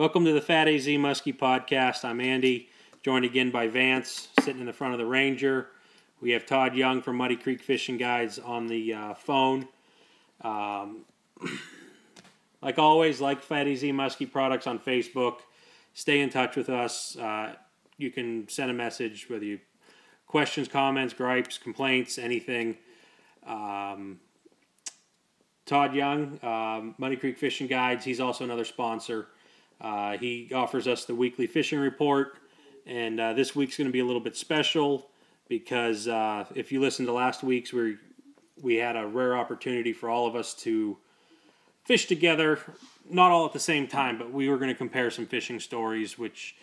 Welcome 0.00 0.24
to 0.24 0.32
the 0.32 0.40
Fat 0.40 0.66
AZ 0.66 0.86
Muskie 0.86 1.36
podcast. 1.36 2.06
I'm 2.06 2.22
Andy, 2.22 2.70
joined 3.02 3.26
again 3.26 3.50
by 3.50 3.66
Vance, 3.66 4.28
sitting 4.40 4.60
in 4.60 4.66
the 4.66 4.72
front 4.72 4.94
of 4.94 4.98
the 4.98 5.04
Ranger. 5.04 5.66
We 6.22 6.30
have 6.30 6.46
Todd 6.46 6.74
Young 6.74 7.02
from 7.02 7.16
Muddy 7.16 7.36
Creek 7.36 7.60
Fishing 7.60 7.98
Guides 7.98 8.38
on 8.38 8.66
the 8.66 8.94
uh, 8.94 9.12
phone. 9.12 9.68
Um, 10.40 11.04
like 12.62 12.78
always, 12.78 13.20
like 13.20 13.42
Fat 13.42 13.68
AZ 13.68 13.82
Muskie 13.82 14.32
products 14.32 14.66
on 14.66 14.78
Facebook. 14.78 15.40
Stay 15.92 16.20
in 16.20 16.30
touch 16.30 16.56
with 16.56 16.70
us. 16.70 17.18
Uh, 17.18 17.56
you 17.98 18.10
can 18.10 18.48
send 18.48 18.70
a 18.70 18.74
message, 18.74 19.28
whether 19.28 19.44
you 19.44 19.60
questions, 20.26 20.66
comments, 20.66 21.12
gripes, 21.12 21.58
complaints, 21.58 22.16
anything. 22.16 22.78
Um, 23.46 24.20
Todd 25.66 25.94
Young, 25.94 26.42
um, 26.42 26.94
Muddy 26.96 27.16
Creek 27.16 27.36
Fishing 27.36 27.66
Guides. 27.66 28.02
He's 28.02 28.18
also 28.18 28.44
another 28.44 28.64
sponsor. 28.64 29.28
Uh, 29.80 30.18
he 30.18 30.50
offers 30.54 30.86
us 30.86 31.04
the 31.04 31.14
weekly 31.14 31.46
fishing 31.46 31.78
report, 31.78 32.38
and 32.86 33.18
uh, 33.18 33.32
this 33.32 33.56
week's 33.56 33.76
going 33.76 33.88
to 33.88 33.92
be 33.92 34.00
a 34.00 34.04
little 34.04 34.20
bit 34.20 34.36
special 34.36 35.08
because 35.48 36.06
uh, 36.06 36.44
if 36.54 36.70
you 36.70 36.80
listen 36.80 37.06
to 37.06 37.12
last 37.12 37.42
week's, 37.42 37.72
we 37.72 37.96
we 38.62 38.76
had 38.76 38.96
a 38.96 39.06
rare 39.06 39.36
opportunity 39.36 39.92
for 39.92 40.10
all 40.10 40.26
of 40.26 40.36
us 40.36 40.54
to 40.54 40.98
fish 41.84 42.06
together, 42.06 42.58
not 43.08 43.30
all 43.30 43.46
at 43.46 43.52
the 43.52 43.58
same 43.58 43.86
time, 43.86 44.18
but 44.18 44.32
we 44.32 44.48
were 44.48 44.58
going 44.58 44.68
to 44.70 44.76
compare 44.76 45.10
some 45.10 45.26
fishing 45.26 45.58
stories, 45.58 46.18
which 46.18 46.56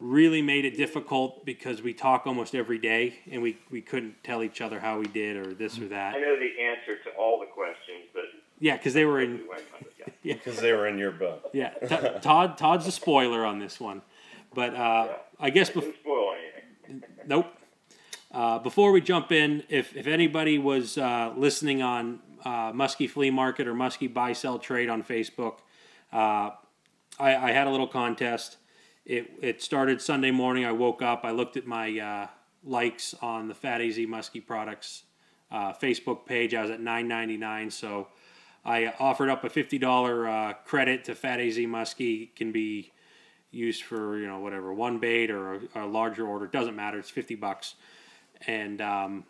really 0.00 0.42
made 0.42 0.64
it 0.64 0.76
difficult 0.76 1.44
because 1.44 1.82
we 1.82 1.94
talk 1.94 2.26
almost 2.26 2.54
every 2.54 2.78
day 2.78 3.18
and 3.30 3.40
we, 3.40 3.56
we 3.70 3.80
couldn't 3.80 4.22
tell 4.22 4.42
each 4.42 4.60
other 4.60 4.80
how 4.80 4.98
we 4.98 5.06
did 5.06 5.36
or 5.36 5.54
this 5.54 5.78
or 5.78 5.88
that. 5.88 6.14
I 6.14 6.20
know 6.20 6.36
the 6.38 6.62
answer 6.62 7.02
to 7.04 7.10
all 7.18 7.40
the 7.40 7.46
questions, 7.46 8.04
but 8.12 8.24
Yeah, 8.58 8.76
because 8.76 8.94
they 8.94 9.04
were 9.04 9.20
in. 9.20 9.32
we 9.38 9.48
went 9.48 9.62
with 9.78 9.98
it, 10.06 10.14
yeah. 10.22 10.34
Because 10.34 10.58
they 10.60 10.72
were 10.72 10.86
in 10.86 10.98
your 10.98 11.10
book. 11.12 11.50
Yeah, 11.52 11.70
T- 11.70 12.20
Todd. 12.20 12.56
Todd's 12.58 12.86
a 12.86 12.92
spoiler 12.92 13.44
on 13.44 13.58
this 13.58 13.78
one, 13.78 14.02
but 14.54 14.74
uh, 14.74 15.08
I 15.38 15.50
guess 15.50 15.70
bef- 15.70 15.80
Didn't 15.82 15.96
spoil 15.96 16.32
anything. 16.86 17.02
Nope. 17.26 17.46
Uh, 18.32 18.58
before 18.58 18.92
we 18.92 19.00
jump 19.00 19.32
in, 19.32 19.62
if, 19.68 19.96
if 19.96 20.06
anybody 20.06 20.58
was 20.58 20.98
uh, 20.98 21.32
listening 21.36 21.80
on 21.80 22.20
uh, 22.44 22.72
Muskie 22.72 23.08
Flea 23.08 23.30
Market 23.30 23.66
or 23.66 23.74
Muskie 23.74 24.12
Buy 24.12 24.32
Sell 24.32 24.58
Trade 24.58 24.88
on 24.90 25.02
Facebook, 25.02 25.58
uh, 26.12 26.50
I, 27.18 27.34
I 27.36 27.52
had 27.52 27.66
a 27.66 27.70
little 27.70 27.86
contest. 27.86 28.58
It, 29.06 29.30
it 29.40 29.62
started 29.62 30.02
Sunday 30.02 30.32
morning. 30.32 30.64
I 30.64 30.72
woke 30.72 31.00
up. 31.00 31.20
I 31.24 31.30
looked 31.30 31.56
at 31.56 31.66
my 31.66 31.98
uh, 31.98 32.26
likes 32.64 33.14
on 33.22 33.48
the 33.48 33.54
Fat 33.54 33.80
AZ 33.80 33.96
Muskie 33.98 34.44
Products 34.44 35.04
uh, 35.50 35.72
Facebook 35.72 36.26
page. 36.26 36.54
I 36.54 36.62
was 36.62 36.70
at 36.70 36.80
nine 36.80 37.06
ninety 37.08 37.36
nine. 37.36 37.70
So 37.70 38.08
I 38.66 38.92
offered 38.98 39.28
up 39.28 39.44
a 39.44 39.48
fifty 39.48 39.78
dollar 39.78 40.28
uh, 40.28 40.52
credit 40.64 41.04
to 41.04 41.14
Fat 41.14 41.38
AZ 41.38 41.56
Muskie. 41.56 42.34
Can 42.34 42.50
be 42.50 42.92
used 43.52 43.84
for 43.84 44.18
you 44.18 44.26
know 44.26 44.40
whatever 44.40 44.74
one 44.74 44.98
bait 44.98 45.30
or 45.30 45.54
a, 45.54 45.60
a 45.76 45.86
larger 45.86 46.26
order. 46.26 46.48
Doesn't 46.48 46.74
matter. 46.74 46.98
It's 46.98 47.08
fifty 47.08 47.36
bucks. 47.36 47.76
And 48.46 48.80
um, 48.82 49.24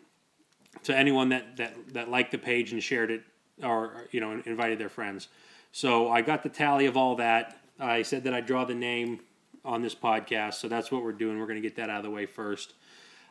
to 0.83 0.95
anyone 0.95 1.29
that, 1.29 1.57
that 1.57 1.75
that 1.93 2.09
liked 2.09 2.31
the 2.31 2.39
page 2.39 2.73
and 2.73 2.81
shared 2.81 3.11
it 3.11 3.21
or 3.61 4.07
you 4.11 4.19
know 4.19 4.41
invited 4.45 4.79
their 4.79 4.89
friends. 4.89 5.27
So 5.71 6.09
I 6.09 6.21
got 6.21 6.41
the 6.41 6.49
tally 6.49 6.87
of 6.87 6.97
all 6.97 7.15
that. 7.17 7.59
I 7.79 8.01
said 8.01 8.23
that 8.23 8.33
I 8.33 8.41
draw 8.41 8.65
the 8.65 8.73
name 8.73 9.19
on 9.63 9.83
this 9.83 9.93
podcast, 9.93 10.55
so 10.55 10.67
that's 10.67 10.91
what 10.91 11.03
we're 11.03 11.11
doing. 11.11 11.37
We're 11.37 11.45
going 11.45 11.61
to 11.61 11.67
get 11.67 11.75
that 11.75 11.91
out 11.91 11.97
of 11.97 12.03
the 12.03 12.09
way 12.09 12.25
first. 12.25 12.73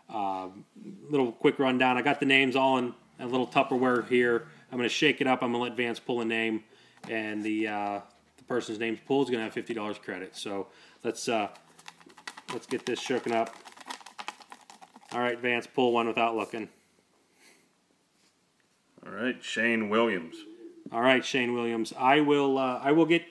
Um, 0.09 0.65
little 1.11 1.33
quick 1.33 1.59
rundown. 1.59 1.97
I 1.99 2.03
got 2.03 2.21
the 2.21 2.27
names 2.27 2.55
all 2.55 2.79
in 2.79 2.95
a 3.19 3.27
little 3.27 3.47
Tupperware 3.47 4.07
here. 4.07 4.47
I'm 4.70 4.78
going 4.78 4.89
to 4.89 4.95
shake 4.95 5.20
it 5.20 5.27
up. 5.27 5.42
I'm 5.42 5.53
going 5.53 5.62
to 5.62 5.69
let 5.70 5.77
Vance 5.77 5.98
pull 6.00 6.20
a 6.20 6.25
name, 6.25 6.64
and 7.09 7.42
the 7.42 7.69
uh, 7.69 8.00
the 8.36 8.45
person's 8.45 8.78
name's 8.78 8.98
pulled 9.06 9.27
is 9.27 9.31
going 9.31 9.41
to 9.41 9.45
have 9.45 9.53
fifty 9.53 9.75
dollars 9.75 9.98
credit. 9.98 10.36
So 10.36 10.69
let's 11.05 11.28
uh, 11.28 11.48
let's 12.53 12.67
get 12.67 12.84
this 12.84 13.00
shooken 13.00 13.33
up. 13.33 13.55
All 15.12 15.20
right, 15.20 15.39
Vance, 15.39 15.67
pull 15.67 15.92
one 15.92 16.09
without 16.09 16.37
looking. 16.37 16.69
All 19.06 19.12
right, 19.12 19.43
Shane 19.43 19.88
Williams. 19.88 20.37
All 20.93 21.00
right, 21.00 21.25
Shane 21.25 21.54
Williams. 21.54 21.93
I 21.97 22.21
will. 22.21 22.59
Uh, 22.59 22.81
I 22.83 22.93
will 22.93 23.06
get. 23.06 23.22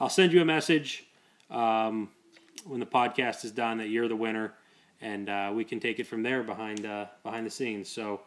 I'll 0.00 0.08
send 0.08 0.32
you 0.32 0.40
a 0.40 0.46
message 0.46 1.04
um, 1.50 2.08
when 2.64 2.80
the 2.80 2.86
podcast 2.86 3.44
is 3.44 3.52
done 3.52 3.78
that 3.78 3.88
you're 3.88 4.08
the 4.08 4.16
winner, 4.16 4.54
and 5.00 5.28
uh, 5.28 5.52
we 5.54 5.64
can 5.64 5.78
take 5.78 5.98
it 5.98 6.06
from 6.06 6.22
there 6.22 6.42
behind 6.42 6.86
uh, 6.86 7.06
behind 7.22 7.46
the 7.46 7.50
scenes. 7.50 7.88
So, 7.88 8.22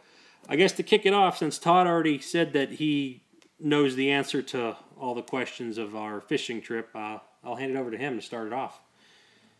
I 0.50 0.56
guess 0.56 0.74
to 0.74 0.84
kick 0.84 1.06
it 1.06 1.14
off, 1.14 1.38
since 1.38 1.58
Todd 1.58 1.88
already 1.88 2.20
said 2.20 2.54
that 2.54 2.74
he 2.74 3.24
knows 3.60 3.96
the 3.96 4.12
answer 4.12 4.42
to 4.42 4.76
all 5.00 5.16
the 5.16 5.24
questions 5.24 5.78
of 5.78 5.96
our 5.96 6.20
fishing 6.20 6.62
trip, 6.62 6.90
uh, 6.94 7.20
I'll 7.44 7.56
hand 7.56 7.72
it 7.72 7.78
over 7.78 7.92
to 7.92 7.98
him 7.98 8.20
to 8.20 8.22
start 8.22 8.48
it 8.48 8.54
off. 8.54 8.82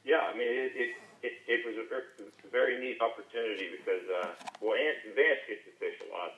Yeah, 0.04 0.28
I 0.28 0.36
mean, 0.36 0.48
it, 0.52 0.72
it, 0.76 0.90
it, 1.24 1.34
it 1.48 1.60
was 1.64 1.80
a 1.80 1.88
very, 1.88 2.04
a 2.20 2.50
very 2.52 2.76
neat 2.84 3.00
opportunity 3.00 3.72
because, 3.72 4.04
uh, 4.12 4.36
well, 4.60 4.76
Ant, 4.76 5.16
Vance 5.16 5.40
gets 5.48 5.64
to 5.64 5.74
fish 5.80 5.96
a 6.04 6.12
lot. 6.12 6.36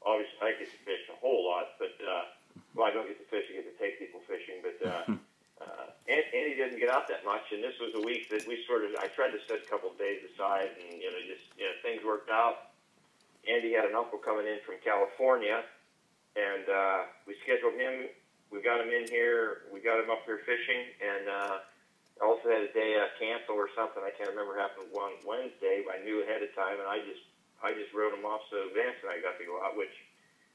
Obviously, 0.00 0.40
I 0.40 0.56
get 0.56 0.72
to 0.72 0.80
fish 0.88 1.04
a 1.12 1.16
whole 1.20 1.44
lot, 1.44 1.76
but, 1.76 1.92
uh, 2.00 2.32
well, 2.72 2.88
I 2.88 2.90
don't 2.96 3.06
get 3.06 3.20
to 3.20 3.28
fish, 3.28 3.44
I 3.52 3.60
get 3.60 3.68
to 3.68 3.76
take 3.76 4.00
people 4.00 4.24
fishing, 4.24 4.64
but, 4.64 4.80
uh, 4.80 5.04
uh, 5.62 5.92
Ant, 6.08 6.26
Andy 6.32 6.56
doesn't 6.56 6.80
get 6.80 6.88
out 6.88 7.06
that 7.12 7.28
much, 7.28 7.52
and 7.52 7.60
this 7.60 7.76
was 7.76 7.92
a 8.00 8.02
week 8.02 8.32
that 8.32 8.48
we 8.48 8.64
sort 8.64 8.88
of, 8.88 8.96
I 8.96 9.12
tried 9.12 9.36
to 9.36 9.40
set 9.44 9.60
a 9.60 9.68
couple 9.68 9.92
of 9.92 10.00
days 10.00 10.24
aside, 10.32 10.72
and, 10.80 10.96
you 10.96 11.12
know, 11.12 11.20
just, 11.28 11.44
you 11.60 11.68
know, 11.68 11.76
things 11.84 12.00
worked 12.00 12.32
out. 12.32 12.71
Andy 13.48 13.72
had 13.72 13.84
an 13.84 13.94
uncle 13.94 14.18
coming 14.18 14.46
in 14.46 14.58
from 14.64 14.76
California, 14.84 15.62
and, 16.36 16.64
uh, 16.68 16.98
we 17.26 17.34
scheduled 17.42 17.74
him, 17.74 18.08
we 18.50 18.62
got 18.62 18.80
him 18.80 18.88
in 18.88 19.08
here, 19.08 19.68
we 19.72 19.80
got 19.80 19.98
him 19.98 20.10
up 20.10 20.24
here 20.24 20.40
fishing, 20.46 20.82
and, 21.00 21.28
uh, 21.28 21.56
also 22.22 22.46
had 22.46 22.62
a 22.62 22.72
day 22.76 22.94
uh, 22.94 23.10
cancel 23.18 23.58
or 23.58 23.66
something. 23.74 24.02
I 24.04 24.14
can't 24.14 24.30
remember 24.30 24.54
happened 24.54 24.92
one 24.94 25.18
Wednesday. 25.26 25.82
But 25.82 25.98
I 25.98 26.06
knew 26.06 26.22
ahead 26.22 26.44
of 26.44 26.54
time, 26.54 26.78
and 26.78 26.86
I 26.86 27.02
just 27.02 27.24
I 27.62 27.74
just 27.74 27.90
wrote 27.94 28.14
him 28.14 28.26
off 28.26 28.42
so 28.50 28.70
Vance 28.74 28.98
and 29.02 29.10
I 29.10 29.22
got 29.22 29.38
to 29.38 29.46
go 29.46 29.58
out, 29.62 29.78
which 29.78 29.94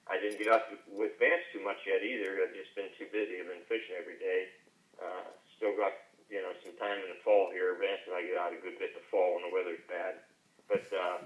I 0.07 0.19
didn't 0.19 0.39
get 0.39 0.51
out 0.51 0.67
with 0.91 1.15
Vance 1.19 1.43
too 1.55 1.63
much 1.63 1.79
yet 1.87 2.03
either. 2.03 2.39
I've 2.43 2.55
just 2.55 2.75
been 2.75 2.91
too 2.99 3.07
busy. 3.11 3.39
I've 3.43 3.51
been 3.51 3.67
fishing 3.67 3.95
every 3.99 4.19
day. 4.19 4.51
Uh, 4.99 5.27
still 5.59 5.75
got 5.75 5.91
you 6.31 6.39
know 6.39 6.55
some 6.63 6.75
time 6.79 7.03
in 7.03 7.11
the 7.11 7.19
fall 7.25 7.51
here. 7.51 7.75
Vance 7.75 8.05
and 8.07 8.15
I 8.15 8.23
get 8.23 8.39
out 8.39 8.55
a 8.55 8.59
good 8.63 8.79
bit 8.79 8.95
the 8.95 9.03
fall 9.11 9.35
when 9.35 9.49
the 9.49 9.53
weather's 9.53 9.83
bad. 9.91 10.23
But 10.71 10.87
uh, 10.93 11.17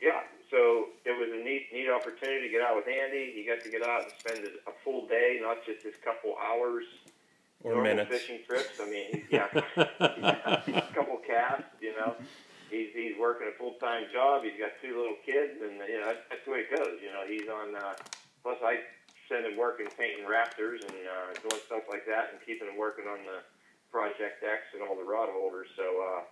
yeah, 0.00 0.24
so 0.52 0.92
it 1.08 1.16
was 1.16 1.32
a 1.32 1.40
neat 1.42 1.72
neat 1.72 1.88
opportunity 1.88 2.44
to 2.46 2.52
get 2.52 2.60
out 2.60 2.76
with 2.76 2.84
Andy. 2.86 3.32
He 3.34 3.42
got 3.48 3.64
to 3.64 3.70
get 3.72 3.82
out 3.82 4.04
and 4.04 4.12
spend 4.20 4.44
a 4.44 4.74
full 4.84 5.08
day, 5.08 5.40
not 5.40 5.64
just 5.64 5.82
this 5.82 5.96
couple 6.04 6.36
hours 6.36 6.84
Or 7.64 7.80
minutes. 7.82 8.10
fishing 8.12 8.44
trips. 8.46 8.76
I 8.78 8.84
mean, 8.84 9.06
he's, 9.16 9.24
yeah, 9.32 9.48
a 9.80 10.84
couple 10.94 11.16
casts. 11.24 11.72
You 11.80 11.96
know, 11.96 12.14
he's 12.70 12.92
he's 12.92 13.16
working 13.16 13.48
a 13.48 13.56
full 13.56 13.80
time 13.80 14.04
job. 14.12 14.44
He's 14.44 14.60
got 14.60 14.76
two 14.84 14.92
little 14.92 15.16
kids, 15.24 15.56
and 15.64 15.80
you 15.88 15.96
know 15.98 16.12
that's, 16.12 16.22
that's 16.28 16.44
the 16.44 16.52
way 16.52 16.68
it 16.68 16.70
goes. 16.76 17.00
You 17.00 17.10
know, 17.16 17.24
he's 17.26 17.48
on. 17.48 17.72
Uh, 17.74 17.96
plus, 18.44 18.60
I 18.62 18.84
send 19.32 19.48
him 19.48 19.56
working 19.56 19.88
painting 19.96 20.28
raptors 20.28 20.84
and 20.84 20.92
uh, 21.08 21.32
doing 21.40 21.62
stuff 21.64 21.88
like 21.88 22.04
that, 22.04 22.36
and 22.36 22.36
keeping 22.44 22.68
him 22.68 22.76
working 22.76 23.08
on 23.08 23.24
the 23.24 23.40
Project 23.90 24.44
X 24.44 24.68
and 24.76 24.84
all 24.84 24.94
the 25.00 25.08
rod 25.08 25.32
holders. 25.32 25.68
So. 25.80 25.88
Uh, 25.88 26.22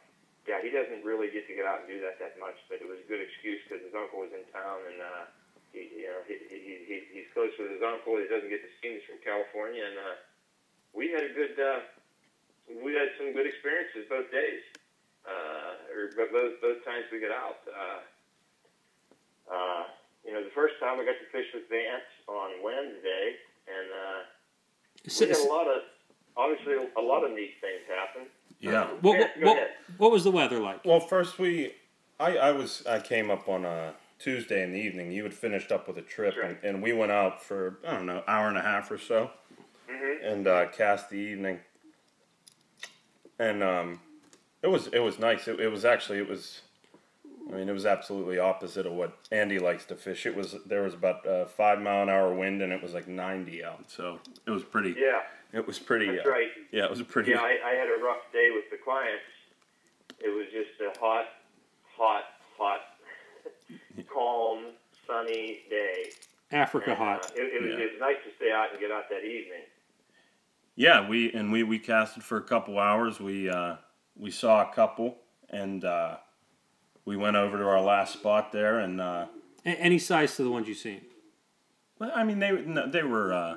yeah, 0.48 0.60
he 0.64 0.72
doesn't 0.72 1.04
really 1.04 1.28
get 1.28 1.44
to 1.48 1.54
get 1.54 1.68
out 1.68 1.84
and 1.84 1.88
do 1.88 2.00
that 2.00 2.16
that 2.22 2.40
much, 2.40 2.56
but 2.68 2.80
it 2.80 2.88
was 2.88 3.00
a 3.00 3.08
good 3.08 3.20
excuse 3.20 3.60
because 3.66 3.84
his 3.84 3.92
uncle 3.92 4.24
was 4.24 4.32
in 4.32 4.44
town, 4.54 4.80
and 4.88 4.98
uh, 5.00 5.24
he, 5.72 6.04
you 6.04 6.08
know, 6.08 6.20
he, 6.24 6.34
he, 6.48 6.72
he, 6.88 6.96
he's 7.12 7.28
close 7.36 7.52
with 7.60 7.70
his 7.70 7.84
uncle. 7.84 8.16
He 8.16 8.26
doesn't 8.26 8.48
get 8.48 8.64
to 8.64 8.72
see 8.80 8.96
him. 8.96 9.02
From 9.04 9.20
California, 9.20 9.84
and 9.84 9.96
uh, 10.00 10.16
we 10.92 11.10
had 11.10 11.22
a 11.22 11.32
good 11.32 11.54
uh, 11.60 11.80
we 12.78 12.94
had 12.94 13.10
some 13.18 13.34
good 13.34 13.46
experiences 13.46 14.06
both 14.08 14.30
days 14.30 14.62
uh, 15.26 15.94
or 15.94 16.10
both 16.30 16.60
both 16.62 16.80
times 16.84 17.04
we 17.10 17.20
got 17.20 17.34
out 17.34 17.60
uh, 17.66 18.00
uh, 19.50 19.82
you 20.24 20.32
know 20.32 20.42
the 20.42 20.54
first 20.54 20.74
time 20.80 20.98
we 20.98 21.04
got 21.04 21.18
to 21.18 21.28
fish 21.34 21.46
with 21.54 21.66
Vance 21.68 22.06
on 22.28 22.62
Wednesday 22.62 23.36
and 23.66 23.86
uh, 23.90 24.20
we 25.06 25.28
had 25.28 25.36
a 25.36 25.50
lot 25.50 25.66
of 25.66 25.82
obviously 26.36 26.78
a 26.78 27.02
lot 27.02 27.24
of 27.24 27.32
neat 27.32 27.58
things 27.60 27.82
happen 27.90 28.30
Yeah. 28.60 28.88
What, 29.00 29.18
what, 29.18 29.30
what, 29.40 29.70
what 29.98 30.10
was 30.12 30.24
the 30.24 30.30
weather 30.30 30.58
like? 30.60 30.84
Well, 30.84 31.00
first 31.00 31.38
we, 31.38 31.72
I, 32.18 32.36
I 32.36 32.50
was, 32.52 32.84
I 32.86 33.00
came 33.00 33.30
up 33.30 33.48
on 33.48 33.64
a 33.64 33.94
Tuesday 34.18 34.62
in 34.62 34.72
the 34.72 34.78
evening. 34.78 35.10
You 35.12 35.22
had 35.22 35.32
finished 35.34 35.72
up 35.72 35.88
with 35.88 35.96
a 35.96 36.02
trip, 36.02 36.34
and, 36.42 36.58
and 36.62 36.82
we 36.82 36.92
went 36.92 37.10
out 37.12 37.42
for 37.42 37.78
I 37.86 37.92
don't 37.94 38.06
know, 38.06 38.22
hour 38.28 38.48
and 38.48 38.58
a 38.58 38.62
half 38.62 38.90
or 38.90 38.98
so, 38.98 39.30
Mhm. 39.90 40.32
and 40.32 40.46
uh, 40.46 40.66
cast 40.68 41.08
the 41.10 41.16
evening. 41.16 41.60
And 43.38 43.62
um, 43.62 44.00
it 44.62 44.66
was 44.68 44.88
it 44.88 44.98
was 44.98 45.18
nice. 45.18 45.48
It, 45.48 45.58
it 45.60 45.68
was 45.68 45.84
actually 45.84 46.18
it 46.18 46.28
was. 46.28 46.60
I 47.50 47.54
mean, 47.54 47.68
it 47.68 47.72
was 47.72 47.86
absolutely 47.86 48.38
opposite 48.38 48.86
of 48.86 48.92
what 48.92 49.16
Andy 49.32 49.58
likes 49.58 49.84
to 49.86 49.96
fish. 49.96 50.24
It 50.26 50.36
was 50.36 50.54
there 50.66 50.82
was 50.82 50.94
about 50.94 51.24
a 51.26 51.46
five 51.46 51.80
mile 51.80 52.02
an 52.02 52.10
hour 52.10 52.32
wind, 52.34 52.60
and 52.62 52.72
it 52.72 52.82
was 52.82 52.92
like 52.92 53.08
ninety 53.08 53.64
out. 53.64 53.90
So 53.90 54.20
it 54.46 54.50
was 54.50 54.62
pretty. 54.62 54.90
yeah 54.98 55.20
It 55.52 55.66
was 55.66 55.78
pretty. 55.78 56.06
that's 56.10 56.26
uh, 56.26 56.30
right 56.30 56.48
Yeah, 56.72 56.84
it 56.84 56.90
was 56.90 57.00
a 57.00 57.04
pretty. 57.04 57.30
Yeah, 57.32 57.38
I, 57.40 57.58
I 57.66 57.74
had 57.74 57.88
a 57.88 58.02
rough 58.02 58.22
day 58.32 58.50
with 58.54 58.64
the 58.70 58.76
clients. 58.82 59.22
It 60.20 60.28
was 60.28 60.46
just 60.52 60.80
a 60.80 60.98
hot, 61.00 61.26
hot, 61.96 62.24
hot, 62.58 62.80
calm, 64.12 64.64
sunny 65.06 65.60
day. 65.70 66.10
Africa 66.52 66.90
And, 66.92 67.00
uh, 67.00 67.04
hot. 67.04 67.32
it, 67.36 67.40
it, 67.40 67.62
was, 67.62 67.70
Yeah. 67.72 67.84
it 67.84 67.90
was 67.92 68.00
nice 68.00 68.16
to 68.28 68.34
stay 68.36 68.50
out 68.52 68.70
and 68.72 68.80
get 68.80 68.90
out 68.90 69.04
that 69.10 69.24
evening. 69.24 69.62
yeah, 70.76 71.06
we 71.08 71.32
and 71.32 71.52
we 71.52 71.62
we 71.62 71.78
casted 71.78 72.22
for 72.22 72.36
a 72.38 72.42
couple 72.42 72.78
hours. 72.78 73.20
We 73.20 73.48
uh, 73.48 73.76
we 74.16 74.30
saw 74.30 74.68
a 74.68 74.74
couple, 74.74 75.16
and 75.48 75.84
uh, 75.84 76.16
we 77.04 77.16
went 77.16 77.36
over 77.36 77.56
to 77.58 77.64
our 77.64 77.80
last 77.80 78.12
spot 78.14 78.52
there, 78.52 78.78
and 78.80 79.00
uh, 79.00 79.26
A- 79.64 79.68
any 79.68 79.98
size 79.98 80.36
to 80.36 80.42
the 80.44 80.50
ones 80.50 80.66
you've 80.68 80.78
seen. 80.78 81.02
well, 81.98 82.10
I 82.14 82.24
mean 82.24 82.38
they 82.40 82.50
no, 82.50 82.88
they 82.90 83.02
were 83.04 83.32
uh, 83.32 83.56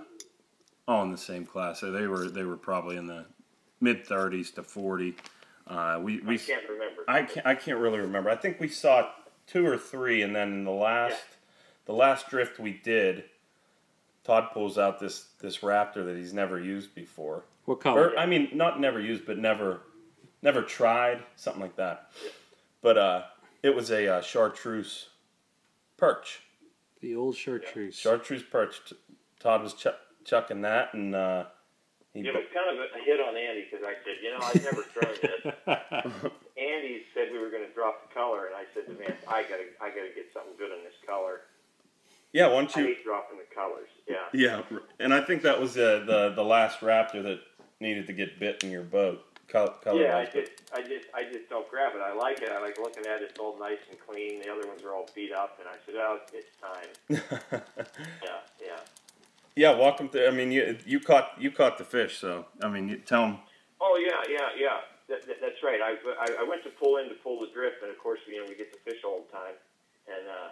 all 0.88 1.04
in 1.04 1.12
the 1.12 1.18
same 1.18 1.46
class. 1.46 1.80
So 1.80 1.92
they 1.92 2.08
were 2.08 2.30
they 2.30 2.44
were 2.44 2.58
probably 2.58 2.98
in 2.98 3.08
the 3.08 3.26
mid 3.80 4.06
thirties 4.06 4.52
to 4.52 4.64
forty. 4.64 5.16
Uh, 5.68 6.00
we 6.02 6.20
we 6.22 6.36
I 6.36 6.38
can't 6.38 6.70
remember. 6.70 7.04
I 7.08 7.24
can't 7.24 7.46
I 7.46 7.56
can't 7.56 7.80
really 7.80 8.00
remember. 8.00 8.30
I 8.30 8.36
think 8.36 8.60
we 8.60 8.68
saw 8.68 9.10
two 9.48 9.66
or 9.66 9.78
three, 9.78 10.22
and 10.22 10.36
then 10.36 10.52
in 10.54 10.64
the 10.64 10.72
last 10.72 11.24
the 11.86 11.94
last 11.94 12.30
drift 12.30 12.60
we 12.60 12.74
did, 12.74 13.26
Todd 14.24 14.50
pulls 14.54 14.78
out 14.78 15.00
this 15.00 15.28
this 15.40 15.60
Raptor 15.60 16.06
that 16.06 16.18
he's 16.18 16.34
never 16.34 16.60
used 16.60 16.96
before. 16.96 17.44
What 17.66 17.80
color? 17.80 18.10
Or 18.10 18.18
I 18.20 18.26
mean, 18.26 18.50
not 18.54 18.80
never 18.80 19.00
used, 19.00 19.26
but 19.26 19.38
never, 19.38 19.82
never 20.42 20.62
tried 20.62 21.24
something 21.36 21.62
like 21.62 21.78
that. 21.78 22.12
But 22.82 22.98
uh, 22.98 23.22
it 23.62 23.74
was 23.74 23.90
a 23.90 24.16
uh, 24.16 24.22
chartreuse 24.22 25.08
perch, 25.96 26.42
the 27.00 27.16
old 27.16 27.38
chartreuse. 27.38 27.96
chartreuse 27.96 28.44
perch. 28.44 28.82
T- 28.90 28.98
Todd 29.40 29.64
was 29.64 29.74
ch- 29.74 29.88
chucking 30.26 30.62
that, 30.62 30.94
and 30.94 31.16
uh, 31.16 31.46
he 32.14 32.22
It 32.22 32.34
was 32.34 32.46
kind 32.54 32.70
of 32.78 32.86
a 32.86 33.04
hit 33.04 33.20
on 33.20 33.36
Andy 33.36 33.66
because 33.70 33.86
I 33.86 33.94
said, 34.04 34.18
you 34.22 34.32
know, 34.32 34.40
I've 34.42 34.64
never 34.64 34.84
thrown 34.84 35.16
this. 35.22 35.54
Andy 36.58 37.04
said 37.14 37.32
we 37.32 37.40
were 37.40 37.50
going 37.50 37.66
to 37.68 37.74
drop 37.74 38.08
the 38.08 38.14
color, 38.14 38.46
and 38.48 38.56
I 38.56 38.66
said 38.74 38.86
to 38.88 38.94
Vance, 38.94 39.22
I 39.28 39.42
gotta, 39.44 39.66
I 39.82 39.90
gotta 39.90 40.14
get 40.16 40.28
something 40.34 40.54
good 40.58 40.72
on 40.72 40.84
this 40.84 40.94
color. 41.06 41.42
yeah. 42.32 42.48
Once 42.48 42.78
I 42.78 42.82
you 42.82 42.86
hate 42.88 43.04
dropping 43.04 43.38
the 43.38 43.56
colors. 43.56 43.90
Yeah. 44.08 44.18
yeah, 44.34 44.62
and 45.00 45.14
I 45.14 45.22
think 45.22 45.44
that 45.44 45.60
was 45.62 45.78
uh, 45.78 46.04
the 46.06 46.34
the 46.36 46.44
last 46.44 46.82
Raptor 46.82 47.24
that 47.24 47.40
needed 47.80 48.06
to 48.08 48.14
get 48.14 48.40
bit 48.40 48.64
in 48.64 48.70
your 48.72 48.84
boat. 48.84 49.24
Col- 49.48 49.68
color 49.84 50.02
Yeah, 50.02 50.18
I 50.18 50.26
just, 50.26 50.52
I 50.74 50.82
just, 50.82 51.06
I 51.14 51.24
just 51.24 51.50
don't 51.50 51.70
grab 51.70 51.94
it. 51.96 52.02
I 52.02 52.14
like 52.14 52.42
it. 52.42 52.50
I 52.52 52.60
like 52.62 52.78
looking 52.80 53.06
at 53.06 53.22
it. 53.22 53.30
It's 53.32 53.40
all 53.40 53.58
nice 53.60 53.80
and 53.90 54.00
clean. 54.00 54.42
The 54.42 54.52
other 54.52 54.68
ones 54.68 54.84
are 54.84 54.94
all 54.94 55.08
beat 55.14 55.32
up, 55.32 55.60
and 55.60 55.68
I 55.68 55.76
said, 55.86 55.96
oh, 55.98 56.20
it's 56.34 56.56
time. 56.60 57.62
Yeah, 58.24 58.30
yeah. 58.62 58.80
Yeah, 59.56 59.72
welcome 59.78 60.10
to. 60.10 60.28
I 60.28 60.32
mean, 60.32 60.52
you 60.52 60.78
you 60.86 61.00
caught 61.00 61.32
you 61.40 61.52
caught 61.52 61.78
the 61.78 61.84
fish, 61.84 62.18
so 62.20 62.46
I 62.62 62.70
mean, 62.70 62.90
you 62.90 62.98
tell 62.98 63.22
them. 63.22 63.40
Oh 63.82 64.00
yeah, 64.02 64.22
yeah, 64.30 64.50
yeah. 64.58 64.78
That, 65.10 65.28
that, 65.28 65.38
that's 65.42 65.62
right. 65.64 65.82
I, 65.82 65.96
I 66.20 66.44
I 66.44 66.44
went 66.48 66.64
to 66.64 66.70
pull 66.70 66.98
in 66.98 67.10
to 67.10 67.16
pull 67.16 67.40
the 67.40 67.48
drift, 67.54 67.82
and 67.82 67.92
of 67.92 67.98
course, 68.00 68.20
you 68.28 68.40
know, 68.40 68.46
we 68.48 68.56
get 68.56 68.72
to 68.74 68.80
fish 68.80 69.04
all 69.04 69.26
the 69.26 69.32
time. 69.38 69.56
And 70.04 70.28
uh, 70.28 70.52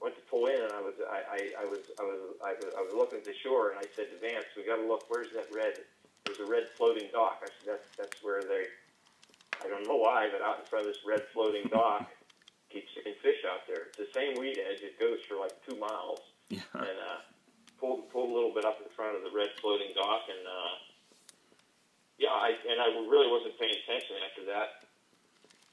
went 0.00 0.14
to 0.16 0.22
pull 0.28 0.46
in, 0.46 0.60
and 0.60 0.72
I 0.72 0.80
was 0.80 0.94
I, 1.08 1.20
I, 1.26 1.40
I 1.62 1.64
was 1.64 1.80
I 1.98 2.04
was 2.04 2.20
I 2.44 2.52
was 2.52 2.64
I 2.76 2.82
was 2.82 2.94
looking 2.94 3.18
at 3.18 3.24
the 3.24 3.34
shore, 3.42 3.70
and 3.70 3.78
I 3.78 3.86
said 3.94 4.12
to 4.12 4.18
Vance, 4.20 4.46
"We 4.56 4.66
got 4.66 4.76
to 4.76 4.86
look. 4.86 5.08
Where's 5.08 5.32
that 5.34 5.48
red? 5.52 5.80
There's 6.24 6.40
a 6.40 6.46
red 6.46 6.68
floating 6.76 7.08
dock." 7.12 7.40
I 7.42 7.46
said, 7.46 7.76
"That's 7.76 7.88
that's 7.96 8.22
where 8.22 8.42
they. 8.42 8.68
I 9.64 9.68
don't 9.68 9.86
know 9.86 9.96
why, 9.96 10.28
but 10.30 10.44
out 10.44 10.60
in 10.60 10.66
front 10.66 10.86
of 10.86 10.92
this 10.92 11.00
red 11.06 11.22
floating 11.32 11.64
dock, 11.72 12.08
keep 12.70 12.84
seeing 12.92 13.16
fish 13.22 13.40
out 13.48 13.64
there. 13.66 13.88
It's 13.88 13.96
the 13.96 14.12
same 14.12 14.38
weed 14.38 14.60
edge. 14.60 14.84
It 14.84 15.00
goes 15.00 15.18
for 15.28 15.36
like 15.36 15.52
two 15.64 15.76
miles." 15.76 16.20
Yeah. 16.48 16.60
and 16.74 16.98
uh, 17.02 17.18
pulled 17.80 18.08
pulled 18.10 18.30
a 18.30 18.34
little 18.34 18.52
bit 18.54 18.64
up 18.64 18.78
in 18.82 18.88
front 18.94 19.16
of 19.16 19.22
the 19.22 19.30
red 19.36 19.50
floating 19.60 19.88
dock, 19.94 20.22
and 20.28 20.46
uh, 20.46 20.72
yeah, 22.18 22.30
I 22.30 22.54
and 22.68 22.80
I 22.80 22.86
really 23.08 23.30
wasn't 23.30 23.58
paying 23.58 23.74
attention 23.84 24.16
after 24.28 24.44
that. 24.46 24.84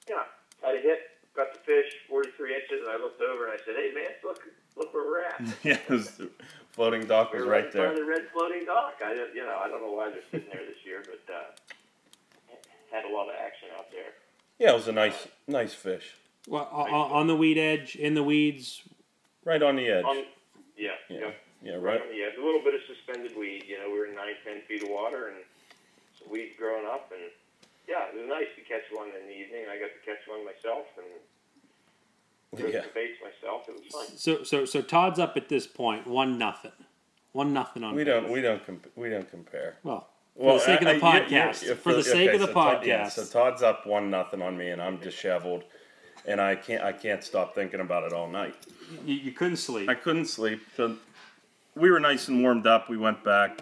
Yeah, 0.09 0.23
had 0.65 0.75
a 0.75 0.81
hit, 0.81 0.99
got 1.35 1.53
the 1.53 1.59
fish, 1.59 1.87
forty 2.09 2.29
three 2.35 2.53
inches, 2.55 2.81
and 2.85 2.89
I 2.89 2.97
looked 2.97 3.21
over 3.21 3.45
and 3.45 3.53
I 3.53 3.57
said, 3.63 3.75
"Hey 3.75 3.91
man, 3.93 4.11
look 4.23 4.41
look 4.75 4.93
where 4.93 5.05
we're 5.05 5.23
at." 5.23 5.41
yeah, 5.63 5.77
was, 5.89 6.11
the 6.11 6.29
floating 6.71 7.05
dock 7.05 7.33
was 7.33 7.43
We're 7.43 7.51
right 7.51 7.65
in 7.65 7.71
front 7.71 7.73
there. 7.73 7.91
of 7.91 7.95
the 7.97 8.05
red 8.05 8.27
floating 8.33 8.65
dock. 8.65 8.95
I 9.03 9.13
don't- 9.13 9.33
you 9.35 9.43
know 9.45 9.57
I 9.63 9.67
don't 9.67 9.81
know 9.81 9.91
why 9.93 10.09
they're 10.09 10.21
sitting 10.31 10.49
there 10.51 10.65
this 10.65 10.83
year, 10.85 11.03
but 11.05 11.33
uh, 11.33 11.43
had 12.91 13.05
a 13.05 13.13
lot 13.13 13.29
of 13.29 13.35
action 13.39 13.69
out 13.77 13.89
there. 13.91 14.11
Yeah, 14.59 14.71
it 14.71 14.75
was 14.75 14.87
a 14.87 14.91
nice 14.91 15.27
nice 15.47 15.73
fish, 15.73 16.15
Well, 16.47 16.67
o- 16.71 16.87
o- 16.87 17.13
on 17.13 17.27
the 17.27 17.35
weed 17.35 17.57
edge, 17.57 17.95
in 17.95 18.13
the 18.13 18.23
weeds. 18.23 18.81
right 19.45 19.61
on 19.63 19.75
the 19.77 19.87
edge. 19.87 20.05
Um, 20.05 20.25
yeah, 20.77 20.91
Yeah. 21.09 21.19
yeah. 21.19 21.31
Yeah, 21.63 21.75
Right. 21.75 22.01
right. 22.01 22.13
Yeah, 22.13 22.27
a 22.37 22.43
little 22.43 22.61
bit 22.61 22.75
of 22.75 22.81
suspended 22.87 23.35
weed. 23.37 23.63
You 23.67 23.79
know, 23.79 23.89
we 23.89 23.97
were 23.99 24.07
nine, 24.07 24.35
ten 24.43 24.61
feet 24.67 24.83
of 24.83 24.89
water 24.89 25.27
and 25.29 25.37
some 26.19 26.29
weeds 26.29 26.55
growing 26.57 26.85
up, 26.85 27.11
and 27.11 27.21
yeah, 27.87 28.07
it 28.09 28.15
was 28.15 28.27
nice 28.27 28.47
to 28.55 28.61
catch 28.61 28.83
one 28.91 29.07
in 29.09 29.25
the 29.27 29.33
evening. 29.33 29.65
I 29.71 29.77
got 29.79 29.89
to 29.95 30.01
catch 30.05 30.27
one 30.27 30.43
myself 30.45 30.85
and 30.97 32.59
throw 32.59 32.69
Yeah. 32.69 32.81
some 32.81 32.91
baits 32.93 33.19
myself. 33.21 33.67
It 33.69 33.75
was 33.75 33.85
fun. 33.87 34.17
So 34.17 34.43
so 34.43 34.65
so 34.65 34.81
Todd's 34.81 35.19
up 35.19 35.37
at 35.37 35.47
this 35.49 35.65
point, 35.65 36.05
one 36.05 36.37
nothing, 36.37 36.73
one 37.31 37.53
nothing 37.53 37.83
on. 37.83 37.95
We 37.95 38.03
bait. 38.03 38.11
don't 38.11 38.29
we 38.29 38.41
don't 38.41 38.65
comp- 38.65 38.91
we 38.95 39.09
don't 39.09 39.29
compare. 39.29 39.77
Well, 39.83 40.09
for 40.35 40.53
the 40.53 40.59
sake 40.59 40.81
of 40.81 40.85
the 40.87 41.05
I- 41.05 41.09
I- 41.11 41.17
you- 41.17 41.23
podcast, 41.25 41.63
you- 41.65 41.75
for 41.75 41.93
the 41.93 42.03
sake 42.03 42.27
okay, 42.29 42.35
of 42.35 42.41
the 42.41 42.47
so 42.47 42.53
Todd- 42.53 42.85
yeah, 42.85 43.05
podcast, 43.05 43.11
so 43.11 43.25
Todd's 43.25 43.63
up 43.63 43.85
one 43.85 44.09
nothing 44.09 44.41
on 44.41 44.57
me, 44.57 44.69
and 44.69 44.81
I'm 44.81 44.97
disheveled, 44.97 45.63
and 46.25 46.41
I 46.41 46.55
can't 46.55 46.83
I 46.83 46.91
can't 46.91 47.23
stop 47.23 47.55
thinking 47.55 47.79
about 47.79 48.03
it 48.03 48.11
all 48.13 48.27
night. 48.27 48.55
you, 49.05 49.15
you 49.15 49.31
couldn't 49.31 49.57
sleep. 49.57 49.87
I 49.89 49.95
couldn't 49.95 50.25
sleep. 50.25 50.61
So 50.75 50.97
we 51.75 51.91
were 51.91 51.99
nice 51.99 52.27
and 52.27 52.41
warmed 52.41 52.67
up. 52.67 52.89
We 52.89 52.97
went 52.97 53.23
back, 53.23 53.61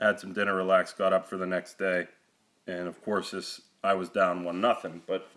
had 0.00 0.20
some 0.20 0.32
dinner, 0.32 0.54
relaxed, 0.54 0.98
got 0.98 1.12
up 1.12 1.26
for 1.26 1.36
the 1.36 1.46
next 1.46 1.78
day, 1.78 2.08
and 2.66 2.86
of 2.88 3.02
course 3.04 3.32
this 3.32 3.60
I 3.82 3.94
was 3.94 4.08
down 4.08 4.44
one 4.44 4.60
nothing. 4.60 5.02
But 5.06 5.28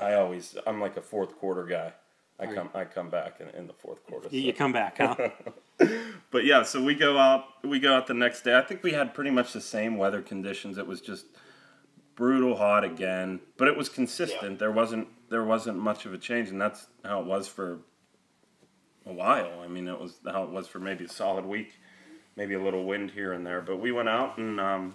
I 0.00 0.14
always 0.14 0.56
I'm 0.66 0.80
like 0.80 0.96
a 0.96 1.02
fourth 1.02 1.38
quarter 1.38 1.64
guy. 1.64 1.92
I 2.38 2.46
come 2.46 2.68
I 2.74 2.84
come 2.84 3.08
back 3.08 3.40
in, 3.40 3.48
in 3.58 3.66
the 3.66 3.72
fourth 3.72 4.04
quarter. 4.06 4.28
you, 4.30 4.40
so. 4.40 4.46
you 4.46 4.52
come 4.52 4.72
back, 4.72 4.98
huh? 4.98 5.16
But 6.30 6.44
yeah, 6.44 6.64
so 6.64 6.82
we 6.82 6.94
go 6.94 7.16
out. 7.18 7.44
We 7.62 7.78
go 7.78 7.94
out 7.94 8.06
the 8.06 8.14
next 8.14 8.42
day. 8.42 8.56
I 8.56 8.62
think 8.62 8.82
we 8.82 8.92
had 8.92 9.14
pretty 9.14 9.30
much 9.30 9.52
the 9.52 9.60
same 9.60 9.96
weather 9.96 10.20
conditions. 10.20 10.76
It 10.76 10.86
was 10.86 11.00
just 11.00 11.26
brutal 12.14 12.56
hot 12.56 12.84
again, 12.84 13.40
but 13.56 13.68
it 13.68 13.76
was 13.76 13.88
consistent. 13.88 14.58
There 14.58 14.72
wasn't 14.72 15.08
there 15.30 15.44
wasn't 15.44 15.78
much 15.78 16.04
of 16.04 16.12
a 16.12 16.18
change, 16.18 16.48
and 16.48 16.60
that's 16.60 16.88
how 17.04 17.20
it 17.20 17.26
was 17.26 17.48
for 17.48 17.78
a 19.06 19.12
while. 19.12 19.60
I 19.62 19.68
mean, 19.68 19.88
it 19.88 19.98
was 19.98 20.18
how 20.24 20.42
it 20.44 20.50
was 20.50 20.66
for 20.66 20.78
maybe 20.78 21.04
a 21.04 21.08
solid 21.08 21.44
week, 21.44 21.72
maybe 22.34 22.54
a 22.54 22.62
little 22.62 22.84
wind 22.84 23.12
here 23.12 23.32
and 23.32 23.46
there. 23.46 23.60
But 23.60 23.78
we 23.78 23.92
went 23.92 24.08
out 24.08 24.36
and 24.38 24.60
um, 24.60 24.94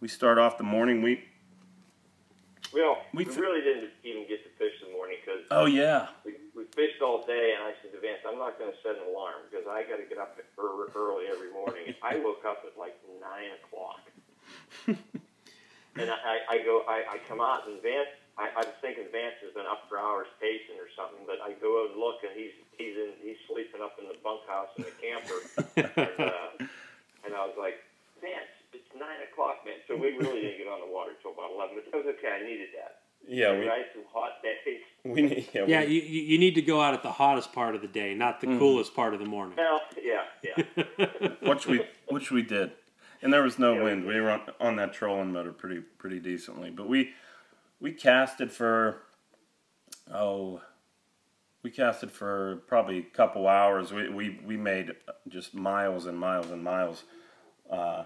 we 0.00 0.08
start 0.08 0.38
off 0.38 0.56
the 0.56 0.64
morning. 0.64 1.02
We 1.02 1.24
Well, 2.72 2.98
We 3.12 3.24
we, 3.24 3.34
really 3.36 3.60
didn't 3.60 3.90
even 4.04 4.22
get 4.28 4.44
to 4.44 4.50
fish 4.58 4.74
in 4.82 4.92
the 4.92 4.94
morning 4.94 5.16
because 5.24 5.44
oh 5.50 5.66
yeah 5.66 6.08
we, 6.24 6.34
we 6.54 6.64
fished 6.74 7.02
all 7.02 7.26
day, 7.26 7.54
and 7.56 7.64
I 7.64 7.74
said 7.82 7.92
to 7.92 8.00
Vance, 8.00 8.20
I'm 8.26 8.38
not 8.38 8.58
going 8.58 8.70
to 8.70 8.78
set 8.82 8.96
an 8.96 9.10
alarm 9.10 9.42
because 9.50 9.66
I 9.66 9.82
got 9.82 9.96
to 9.96 10.06
get 10.08 10.18
up 10.18 10.38
early 10.58 11.26
every 11.30 11.52
morning. 11.52 11.94
I 12.02 12.16
woke 12.18 12.44
up 12.46 12.62
at 12.64 12.78
like 12.78 12.96
nine 13.20 13.50
o'clock, 13.58 14.00
and 14.86 16.10
I, 16.10 16.14
I, 16.14 16.36
I 16.54 16.64
go, 16.64 16.82
I, 16.88 17.02
I 17.14 17.18
come 17.28 17.40
out, 17.40 17.66
and 17.66 17.82
Vance, 17.82 18.08
I, 18.38 18.48
I 18.54 18.62
was 18.62 18.76
thinking 18.80 19.04
Vance 19.10 19.34
has 19.42 19.52
been 19.52 19.66
up 19.66 19.84
for 19.90 19.98
hours 19.98 20.30
pacing 20.40 20.78
or 20.78 20.86
something, 20.94 21.26
but 21.26 21.42
I 21.42 21.58
go 21.58 21.82
out 21.82 21.90
and 21.92 21.98
look, 22.00 22.22
and 22.22 22.32
he's 22.38 22.54
he's 22.78 22.94
in 22.94 23.10
he's 23.22 23.36
sleeping 23.50 23.82
up 23.82 23.98
in 23.98 24.06
the 24.06 24.14
bunkhouse 24.22 24.70
in 24.78 24.86
the 24.86 24.94
camper, 25.02 25.38
and, 25.74 26.22
uh, 26.22 26.54
and 27.26 27.34
I 27.34 27.42
was 27.46 27.58
like, 27.58 27.82
Vance, 28.22 28.50
it's 28.72 28.86
nine 28.94 29.18
o'clock, 29.30 29.66
man. 29.66 29.82
So 29.90 29.96
we 29.98 30.14
really 30.14 30.40
didn't 30.42 30.58
get 30.58 30.68
on 30.70 30.80
the 30.80 30.90
water 30.92 31.12
till 31.22 31.32
about 31.34 31.50
eleven, 31.50 31.76
but 31.82 31.90
that 31.90 31.96
was 31.98 32.14
okay. 32.18 32.30
I 32.38 32.46
needed 32.46 32.68
that. 32.78 33.02
yeah 33.26 33.58
we 33.58 33.66
nice 33.66 33.90
and 33.98 34.04
hot 34.14 34.38
days. 34.42 34.82
we 35.04 35.22
need 35.22 35.48
yeah, 35.52 35.64
yeah, 35.66 35.80
we, 35.84 35.94
you, 35.98 36.02
you 36.02 36.22
you 36.34 36.38
need 36.38 36.54
to 36.54 36.62
go 36.62 36.80
out 36.80 36.94
at 36.94 37.02
the 37.02 37.12
hottest 37.12 37.52
part 37.52 37.74
of 37.74 37.82
the 37.82 37.88
day, 37.90 38.14
not 38.14 38.40
the 38.40 38.46
Mm. 38.46 38.58
coolest 38.58 38.94
part 38.94 39.14
of 39.14 39.20
the 39.20 39.26
morning. 39.26 39.56
Well, 39.58 39.80
yeah, 40.00 40.22
yeah. 40.46 41.28
which 41.50 41.66
we 41.66 41.82
which 42.08 42.30
we 42.30 42.42
did, 42.42 42.70
and 43.20 43.32
there 43.32 43.42
was 43.42 43.58
no 43.58 43.72
Yeah, 43.74 43.78
we 43.78 43.84
wind. 43.84 44.06
We 44.06 44.20
were 44.20 44.30
on, 44.30 44.42
on 44.60 44.76
that 44.76 44.92
trolling 44.94 45.32
motor 45.32 45.52
pretty 45.52 45.80
pretty 45.98 46.20
decently, 46.20 46.70
but 46.70 46.88
we 46.88 47.14
we 47.80 47.92
casted 47.92 48.50
for 48.52 49.02
oh 50.12 50.60
we 51.62 51.70
casted 51.70 52.10
for 52.10 52.62
probably 52.66 52.98
a 52.98 53.02
couple 53.02 53.48
hours. 53.48 53.92
We 53.92 54.08
we, 54.08 54.40
we 54.46 54.56
made 54.56 54.92
just 55.28 55.54
miles 55.54 56.06
and 56.06 56.18
miles 56.18 56.50
and 56.50 56.62
miles 56.62 57.02
uh, 57.70 58.04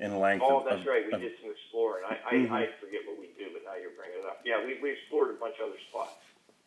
in 0.00 0.18
length. 0.20 0.44
Oh, 0.46 0.58
of, 0.60 0.64
that's 0.64 0.80
of- 0.80 0.86
right. 0.86 1.04
We 1.06 1.12
of- 1.12 1.20
did 1.20 1.32
some 1.42 1.50
exploring. 1.50 2.04
I, 2.08 2.14
I, 2.28 2.34
Mhm. 2.34 2.50
I 2.52 2.66
forget 2.80 3.00
what 3.06 3.18
we 3.18 3.26
do, 3.38 3.50
but 3.52 3.62
now 3.64 3.74
you're 3.80 3.90
bringing 3.98 4.20
it 4.20 4.26
up. 4.26 4.40
Yeah, 4.44 4.64
we, 4.64 4.78
we 4.80 4.92
explored 4.92 5.30
a 5.30 5.38
bunch 5.38 5.56
of 5.60 5.68
other 5.70 5.78
spots. 5.90 6.14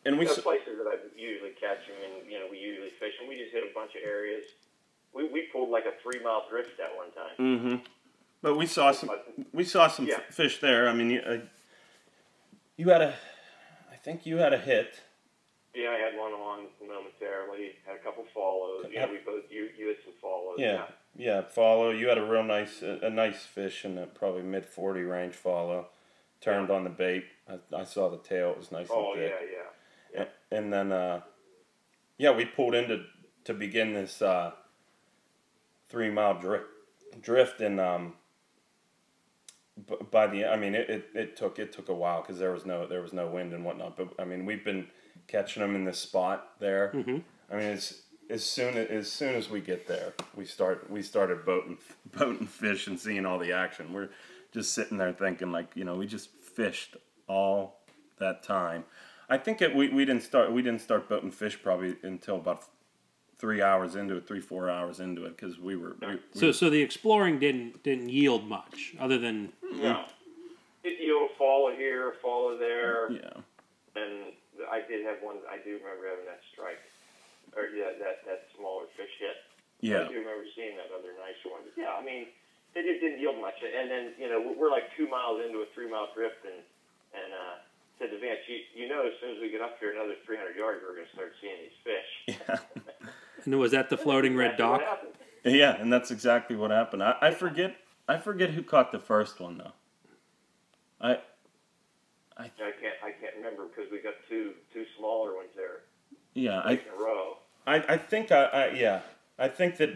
and 0.04 0.18
we 0.18 0.26
We 0.26 0.34
places 0.34 0.78
that 0.78 0.86
I 0.86 0.96
usually 1.16 1.50
catch 1.52 1.86
them, 1.88 1.96
and 2.20 2.30
you 2.30 2.38
know, 2.38 2.46
we 2.50 2.58
usually 2.58 2.90
fish, 2.90 3.14
and 3.20 3.28
we 3.28 3.36
just 3.38 3.52
hit 3.52 3.64
a 3.64 3.74
bunch 3.74 3.92
of 3.96 4.02
areas. 4.04 4.44
We, 5.14 5.28
we 5.28 5.48
pulled 5.52 5.70
like 5.70 5.86
a 5.86 5.92
three 6.02 6.22
mile 6.22 6.44
drift 6.50 6.78
at 6.78 6.94
one 6.94 7.10
time. 7.12 7.34
mm-hmm 7.38 7.76
But 8.42 8.56
we 8.56 8.66
saw 8.66 8.92
some. 8.92 9.10
We 9.52 9.64
saw 9.64 9.88
some 9.88 10.06
Yeah. 10.06 10.16
f- 10.28 10.34
fish 10.34 10.60
there. 10.60 10.88
I 10.88 10.92
mean, 10.92 11.18
uh, 11.18 11.40
you 12.78 12.88
had 12.88 13.02
a. 13.02 13.14
I 13.92 13.96
think 13.96 14.24
you 14.24 14.38
had 14.38 14.54
a 14.54 14.58
hit. 14.58 15.00
Yeah, 15.74 15.90
I 15.90 15.98
had 15.98 16.18
one 16.18 16.32
on 16.32 16.66
momentarily. 16.80 17.72
Had 17.86 17.96
a 17.96 17.98
couple 17.98 18.24
follows. 18.32 18.86
You 18.90 19.00
know, 19.00 19.08
we 19.10 19.18
both 19.18 19.44
you 19.50 19.68
you 19.78 19.88
had 19.88 19.96
some 20.02 20.14
follows. 20.22 20.56
Yeah, 20.58 20.84
yeah. 21.16 21.42
Follow. 21.42 21.90
You 21.90 22.08
had 22.08 22.16
a 22.18 22.24
real 22.24 22.42
nice, 22.42 22.80
a, 22.82 22.98
a 23.02 23.10
nice 23.10 23.42
fish 23.42 23.84
in 23.84 23.94
the 23.96 24.06
probably 24.06 24.42
mid 24.42 24.64
forty 24.64 25.02
range. 25.02 25.34
Follow. 25.34 25.88
Turned 26.40 26.70
on 26.70 26.84
the 26.84 26.90
bait. 26.90 27.24
I, 27.48 27.58
I 27.76 27.84
saw 27.84 28.08
the 28.08 28.16
tail. 28.18 28.52
It 28.52 28.58
was 28.58 28.70
nice 28.72 28.86
Oh 28.90 29.12
and 29.12 29.22
yeah, 29.22 29.28
thick. 29.28 29.48
yeah. 30.14 30.22
A- 30.22 30.56
And 30.56 30.72
then, 30.72 30.92
uh, 30.92 31.20
yeah, 32.16 32.30
we 32.30 32.44
pulled 32.44 32.74
into 32.76 33.02
to 33.44 33.54
begin 33.54 33.92
this 33.92 34.22
uh, 34.22 34.52
three 35.88 36.10
mile 36.10 36.38
drift. 36.38 36.66
drift 37.20 37.60
and 37.60 37.80
um, 37.80 38.14
by 40.10 40.26
the 40.26 40.46
I 40.46 40.56
mean 40.56 40.74
it, 40.74 40.88
it, 40.90 41.08
it 41.14 41.36
took 41.36 41.58
it 41.58 41.72
took 41.72 41.88
a 41.88 41.94
while 41.94 42.20
because 42.20 42.38
there 42.38 42.52
was 42.52 42.66
no 42.66 42.86
there 42.86 43.02
was 43.02 43.12
no 43.12 43.26
wind 43.26 43.52
and 43.52 43.64
whatnot. 43.64 43.96
But 43.96 44.08
I 44.18 44.24
mean 44.24 44.44
we've 44.44 44.64
been 44.64 44.88
catching 45.26 45.62
them 45.62 45.74
in 45.74 45.84
this 45.84 45.98
spot 45.98 46.58
there. 46.58 46.92
Mm-hmm. 46.94 47.18
I 47.50 47.56
mean 47.56 47.66
it's 47.66 48.02
as 48.30 48.44
soon 48.44 48.76
as 48.76 49.10
soon 49.10 49.34
as 49.34 49.48
we 49.48 49.60
get 49.60 49.86
there, 49.86 50.14
we 50.34 50.44
start 50.44 50.90
we 50.90 51.02
started 51.02 51.44
boating 51.44 51.78
boating 52.16 52.46
fish 52.46 52.86
and 52.86 52.98
seeing 52.98 53.26
all 53.26 53.38
the 53.38 53.52
action. 53.52 53.92
We're 53.92 54.10
just 54.52 54.72
sitting 54.72 54.98
there 54.98 55.12
thinking 55.12 55.52
like 55.52 55.72
you 55.74 55.84
know 55.84 55.94
we 55.94 56.06
just 56.06 56.30
fished 56.30 56.96
all 57.26 57.80
that 58.18 58.42
time. 58.42 58.84
I 59.30 59.36
think 59.36 59.60
it, 59.60 59.76
we, 59.76 59.90
we 59.90 60.04
didn't 60.04 60.22
start 60.22 60.52
we 60.52 60.62
didn't 60.62 60.80
start 60.80 61.08
boating 61.08 61.30
fish 61.30 61.58
probably 61.62 61.96
until 62.02 62.36
about 62.36 62.64
three 63.38 63.62
hours 63.62 63.94
into 63.94 64.16
it, 64.16 64.26
three 64.26 64.40
four 64.40 64.68
hours 64.68 65.00
into 65.00 65.24
it 65.24 65.36
because 65.36 65.58
we 65.58 65.76
were 65.76 65.96
we, 66.00 66.18
So 66.34 66.52
so 66.52 66.70
the 66.70 66.82
exploring 66.82 67.38
didn't 67.38 67.82
didn't 67.82 68.08
yield 68.08 68.48
much 68.48 68.94
other 68.98 69.18
than 69.18 69.52
No. 69.72 70.04
It, 70.84 70.98
you'll 71.00 71.28
follow 71.36 71.74
here, 71.74 72.14
follow 72.22 72.56
there, 72.56 73.10
yeah 73.10 73.42
and 73.98 74.32
I 74.70 74.82
did 74.86 75.06
have 75.06 75.18
one. 75.22 75.42
I 75.50 75.58
do 75.62 75.78
remember 75.78 76.06
having 76.06 76.26
that 76.26 76.42
strike, 76.54 76.82
or 77.58 77.70
yeah, 77.74 77.94
that 77.98 78.22
that 78.26 78.46
smaller 78.54 78.86
fish 78.94 79.12
hit. 79.18 79.38
yeah 79.82 80.06
I 80.06 80.10
do 80.10 80.18
remember 80.22 80.46
seeing 80.54 80.78
that 80.78 80.90
other 80.94 81.14
nice 81.18 81.38
one. 81.46 81.62
But 81.66 81.74
yeah, 81.78 81.94
I 81.98 82.02
mean, 82.02 82.30
it 82.74 82.82
just 82.86 83.00
didn't 83.02 83.18
yield 83.18 83.38
much. 83.42 83.58
And 83.62 83.90
then 83.90 84.04
you 84.18 84.30
know 84.30 84.38
we're 84.42 84.70
like 84.70 84.90
two 84.94 85.10
miles 85.10 85.42
into 85.42 85.62
a 85.62 85.68
three 85.74 85.90
mile 85.90 86.10
drift, 86.14 86.42
and 86.46 86.58
and 87.14 87.30
uh, 87.34 87.56
said 87.98 88.10
to 88.10 88.18
Vance, 88.18 88.38
you, 88.46 88.84
you 88.84 88.88
know, 88.88 89.06
as 89.06 89.12
soon 89.20 89.34
as 89.34 89.40
we 89.40 89.50
get 89.50 89.60
up 89.60 89.76
here 89.80 89.92
another 89.92 90.14
300 90.24 90.56
yards, 90.56 90.80
we're 90.86 90.94
going 90.94 91.06
to 91.06 91.12
start 91.12 91.32
seeing 91.40 91.56
these 91.62 91.78
fish. 91.84 92.38
yeah 92.48 93.08
and 93.44 93.58
was 93.58 93.72
that 93.72 93.90
the 93.90 93.96
floating 93.96 94.36
red 94.36 94.56
dock? 94.56 94.82
yeah 95.44 95.76
and 95.80 95.92
that's 95.92 96.10
exactly 96.10 96.56
what 96.56 96.70
happened. 96.70 97.02
I, 97.02 97.16
I 97.20 97.30
forget 97.30 97.76
I 98.08 98.18
forget 98.18 98.50
who 98.50 98.62
caught 98.62 98.92
the 98.92 98.98
first 98.98 99.40
one 99.40 99.58
though. 99.58 99.72
I 101.00 101.20
I 102.36 102.48
can't 102.56 102.74
I 103.02 103.10
can't 103.20 103.36
remember 103.36 103.66
because 103.66 103.90
we 103.90 103.98
got 104.00 104.14
two 104.28 104.52
two 104.72 104.84
smaller 104.98 105.34
ones 105.36 105.50
there 105.56 105.82
yeah 106.34 106.60
I 106.60 106.72
in 106.72 106.80
a 106.96 107.02
row. 107.02 107.38
I, 107.66 107.76
I 107.76 107.96
think 107.96 108.32
I, 108.32 108.44
I 108.44 108.70
yeah 108.72 109.00
I 109.38 109.48
think 109.48 109.76
that 109.78 109.90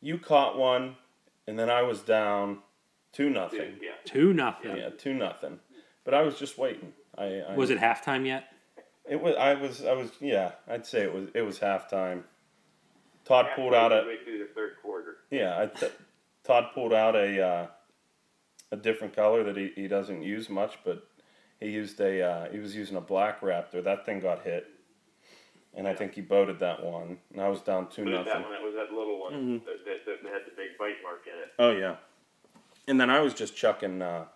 you 0.00 0.18
caught 0.18 0.58
one 0.58 0.96
and 1.46 1.58
then 1.58 1.70
I 1.70 1.82
was 1.82 2.00
down 2.00 2.58
two 3.12 3.30
nothing. 3.30 3.58
Dude, 3.58 3.78
yeah. 3.82 3.90
Two 4.04 4.32
nothing. 4.32 4.76
Yeah, 4.76 4.90
two 4.90 5.14
nothing. 5.14 5.58
But 6.04 6.14
I 6.14 6.22
was 6.22 6.38
just 6.38 6.58
waiting. 6.58 6.92
I, 7.18 7.40
I 7.48 7.56
Was 7.56 7.70
it 7.70 7.78
halftime 7.78 8.26
yet? 8.26 8.44
It 9.08 9.20
was. 9.20 9.34
I 9.36 9.54
was. 9.54 9.84
I 9.84 9.92
was. 9.92 10.10
Yeah, 10.20 10.52
I'd 10.68 10.86
say 10.86 11.02
it 11.02 11.12
was. 11.12 11.28
It 11.34 11.42
was 11.42 11.58
halftime. 11.58 12.22
Todd 13.24 13.48
pulled 13.56 13.74
out 13.74 13.92
a. 13.92 13.96
midway 13.96 14.16
through 14.24 14.38
the 14.38 14.48
third 14.54 14.72
quarter. 14.82 15.16
Yeah, 15.30 15.58
I 15.60 15.66
t- 15.66 15.88
Todd 16.44 16.66
pulled 16.74 16.92
out 16.92 17.16
a 17.16 17.40
uh, 17.44 17.66
a 18.72 18.76
different 18.76 19.14
color 19.14 19.42
that 19.44 19.56
he, 19.56 19.72
he 19.74 19.88
doesn't 19.88 20.22
use 20.22 20.48
much, 20.48 20.78
but 20.84 21.06
he 21.58 21.70
used 21.70 22.00
a 22.00 22.22
uh, 22.22 22.50
he 22.52 22.58
was 22.58 22.76
using 22.76 22.96
a 22.96 23.00
black 23.00 23.40
Raptor. 23.40 23.82
That 23.82 24.06
thing 24.06 24.20
got 24.20 24.42
hit, 24.44 24.66
and 25.74 25.88
I 25.88 25.94
think 25.94 26.14
he 26.14 26.20
boated 26.20 26.60
that 26.60 26.84
one. 26.84 27.18
And 27.32 27.42
I 27.42 27.48
was 27.48 27.60
down 27.62 27.88
two 27.88 28.04
But 28.04 28.24
that 28.24 28.42
one, 28.42 28.50
that 28.52 28.62
was 28.62 28.74
that 28.74 28.94
little 28.94 29.20
one 29.20 29.32
Mhm. 29.32 29.64
that, 29.64 29.84
that, 29.84 30.22
that 30.22 30.32
had 30.32 30.42
the 30.46 30.52
big 30.56 30.78
bite 30.78 31.02
mark 31.02 31.22
in 31.26 31.38
it. 31.38 31.48
Oh 31.58 31.70
yeah, 31.72 31.96
and 32.86 33.00
then 33.00 33.10
I 33.10 33.20
was 33.20 33.34
just 33.34 33.56
chucking. 33.56 34.02
Uh, 34.02 34.26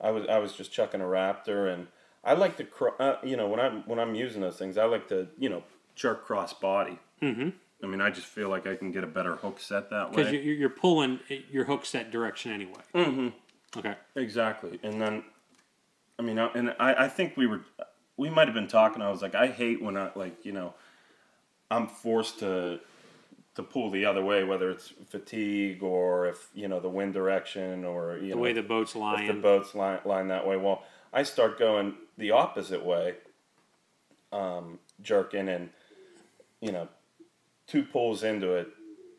I 0.00 0.10
was 0.10 0.26
I 0.28 0.38
was 0.38 0.52
just 0.52 0.72
chucking 0.72 1.00
a 1.00 1.04
Raptor, 1.04 1.72
and 1.72 1.86
I 2.24 2.34
like 2.34 2.56
to 2.58 2.64
cro- 2.64 2.94
uh, 2.98 3.16
you 3.24 3.36
know 3.36 3.48
when 3.48 3.60
I'm 3.60 3.82
when 3.86 3.98
I'm 3.98 4.14
using 4.14 4.40
those 4.42 4.56
things, 4.56 4.76
I 4.78 4.84
like 4.84 5.08
to 5.08 5.28
you 5.38 5.48
know 5.48 5.62
jerk 5.94 6.24
cross 6.26 6.52
body. 6.52 6.98
Mm-hmm. 7.22 7.50
I 7.82 7.86
mean, 7.86 8.00
I 8.00 8.10
just 8.10 8.26
feel 8.26 8.48
like 8.48 8.66
I 8.66 8.74
can 8.74 8.90
get 8.90 9.04
a 9.04 9.06
better 9.06 9.36
hook 9.36 9.60
set 9.60 9.90
that 9.90 10.10
Because 10.10 10.26
way. 10.32 10.42
you're, 10.42 10.54
you're 10.54 10.70
pulling 10.70 11.20
your 11.50 11.64
hook 11.64 11.84
set 11.84 12.10
direction 12.10 12.50
anyway. 12.52 12.80
mm-hmm. 12.94 13.28
Okay. 13.78 13.94
Exactly, 14.14 14.80
and 14.82 15.00
then, 15.00 15.22
I 16.18 16.22
mean, 16.22 16.38
I- 16.38 16.50
and 16.54 16.74
I, 16.80 17.04
I 17.04 17.08
think 17.08 17.36
we 17.36 17.46
were, 17.46 17.60
we 18.16 18.30
might 18.30 18.48
have 18.48 18.54
been 18.54 18.68
talking. 18.68 19.02
I 19.02 19.10
was 19.10 19.20
like, 19.20 19.34
I 19.34 19.48
hate 19.48 19.82
when 19.82 19.96
I 19.98 20.10
like, 20.14 20.44
you 20.46 20.52
know, 20.52 20.72
I'm 21.70 21.86
forced 21.86 22.38
to, 22.40 22.80
to 23.56 23.62
pull 23.62 23.90
the 23.90 24.04
other 24.04 24.22
way, 24.22 24.44
whether 24.44 24.70
it's 24.70 24.92
fatigue 25.08 25.82
or 25.82 26.26
if 26.26 26.48
you 26.54 26.68
know 26.68 26.78
the 26.78 26.88
wind 26.88 27.12
direction 27.14 27.84
or 27.84 28.16
you 28.18 28.30
The 28.30 28.36
know 28.36 28.42
way 28.42 28.52
the 28.52 28.62
boat's 28.62 28.94
if 28.94 29.26
the 29.26 29.32
boat's 29.34 29.74
line, 29.74 29.98
line 30.04 30.28
that 30.28 30.46
way. 30.46 30.56
Well, 30.56 30.84
I 31.12 31.22
start 31.24 31.58
going 31.58 31.94
the 32.18 32.30
opposite 32.32 32.84
way, 32.84 33.14
um, 34.32 34.78
jerking, 35.02 35.48
and 35.48 35.70
you 36.60 36.72
know, 36.72 36.88
two 37.66 37.82
pulls 37.82 38.22
into 38.22 38.52
it, 38.54 38.68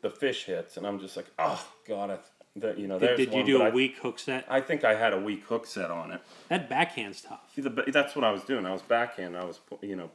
the 0.01 0.09
fish 0.09 0.45
hits, 0.45 0.77
and 0.77 0.85
I'm 0.85 0.99
just 0.99 1.17
like, 1.17 1.27
oh 1.39 1.67
god, 1.87 2.11
I, 2.11 2.17
that 2.57 2.77
you 2.77 2.87
know, 2.87 2.99
Did, 2.99 3.17
did 3.17 3.29
you 3.31 3.37
one, 3.37 3.45
do 3.45 3.61
a 3.61 3.65
I- 3.65 3.69
weak 3.71 3.97
hook 3.97 4.19
set? 4.19 4.45
I 4.49 4.61
think 4.61 4.83
I 4.83 4.95
had 4.95 5.13
a 5.13 5.19
weak 5.19 5.43
hook 5.45 5.65
set 5.65 5.89
on 5.89 6.11
it. 6.11 6.21
That 6.49 6.69
backhand's 6.69 7.21
tough. 7.21 7.51
The, 7.55 7.69
that's 7.91 8.15
what 8.15 8.23
I 8.23 8.31
was 8.31 8.43
doing. 8.43 8.65
I 8.65 8.71
was 8.71 8.81
backhand. 8.83 9.35
I 9.35 9.43
was, 9.43 9.59
you 9.81 9.95
know, 9.95 10.11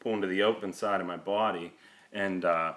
pulling 0.00 0.22
to 0.22 0.26
the 0.26 0.42
open 0.42 0.72
side 0.72 1.00
of 1.00 1.06
my 1.06 1.16
body, 1.16 1.72
and 2.12 2.44
uh, 2.44 2.72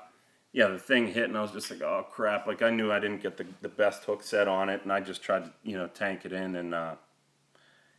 yeah, 0.53 0.67
the 0.67 0.77
thing 0.77 1.07
hit, 1.07 1.25
and 1.25 1.35
I 1.37 1.41
was 1.41 1.51
just 1.51 1.69
like, 1.71 1.81
oh 1.81 2.05
crap! 2.11 2.45
Like 2.45 2.61
I 2.61 2.69
knew 2.69 2.91
I 2.91 2.99
didn't 2.99 3.23
get 3.23 3.37
the, 3.37 3.45
the 3.61 3.69
best 3.69 4.03
hook 4.03 4.23
set 4.23 4.47
on 4.47 4.69
it, 4.69 4.83
and 4.83 4.93
I 4.93 4.99
just 4.99 5.23
tried 5.23 5.45
to, 5.45 5.51
you 5.63 5.75
know, 5.75 5.87
tank 5.87 6.25
it 6.25 6.31
in, 6.31 6.55
and 6.55 6.75
uh, 6.75 6.95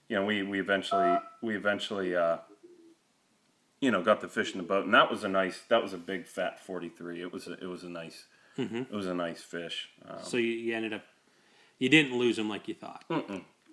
you 0.09 0.15
know, 0.17 0.25
we 0.25 0.43
we 0.45 0.61
eventually 0.61 1.19
we 1.43 1.57
eventually, 1.57 2.15
uh, 2.15 2.39
you 3.81 3.91
know, 3.91 4.03
got 4.03 4.21
the 4.21 4.29
fish 4.29 4.53
in 4.53 4.59
the 4.59 4.65
boat, 4.65 4.85
and 4.85 4.95
that 4.95 5.11
was 5.11 5.25
a 5.25 5.29
nice, 5.29 5.63
that 5.69 5.83
was 5.83 5.93
a 5.93 5.99
big 5.99 6.27
fat 6.27 6.65
forty 6.65 6.89
three. 6.89 7.21
It 7.21 7.33
was 7.33 7.49
a, 7.49 7.55
it 7.55 7.67
was 7.67 7.83
a 7.83 7.89
nice, 7.91 8.27
it 8.57 8.95
was 8.95 9.09
a 9.09 9.15
nice 9.15 9.43
fish. 9.43 9.89
Um, 10.09 10.19
So 10.23 10.37
you, 10.37 10.53
you 10.53 10.77
ended 10.77 10.93
up, 10.93 11.03
you 11.81 11.89
didn't 11.89 12.17
lose 12.17 12.37
them 12.37 12.49
like 12.49 12.69
you 12.69 12.75
thought. 12.75 13.05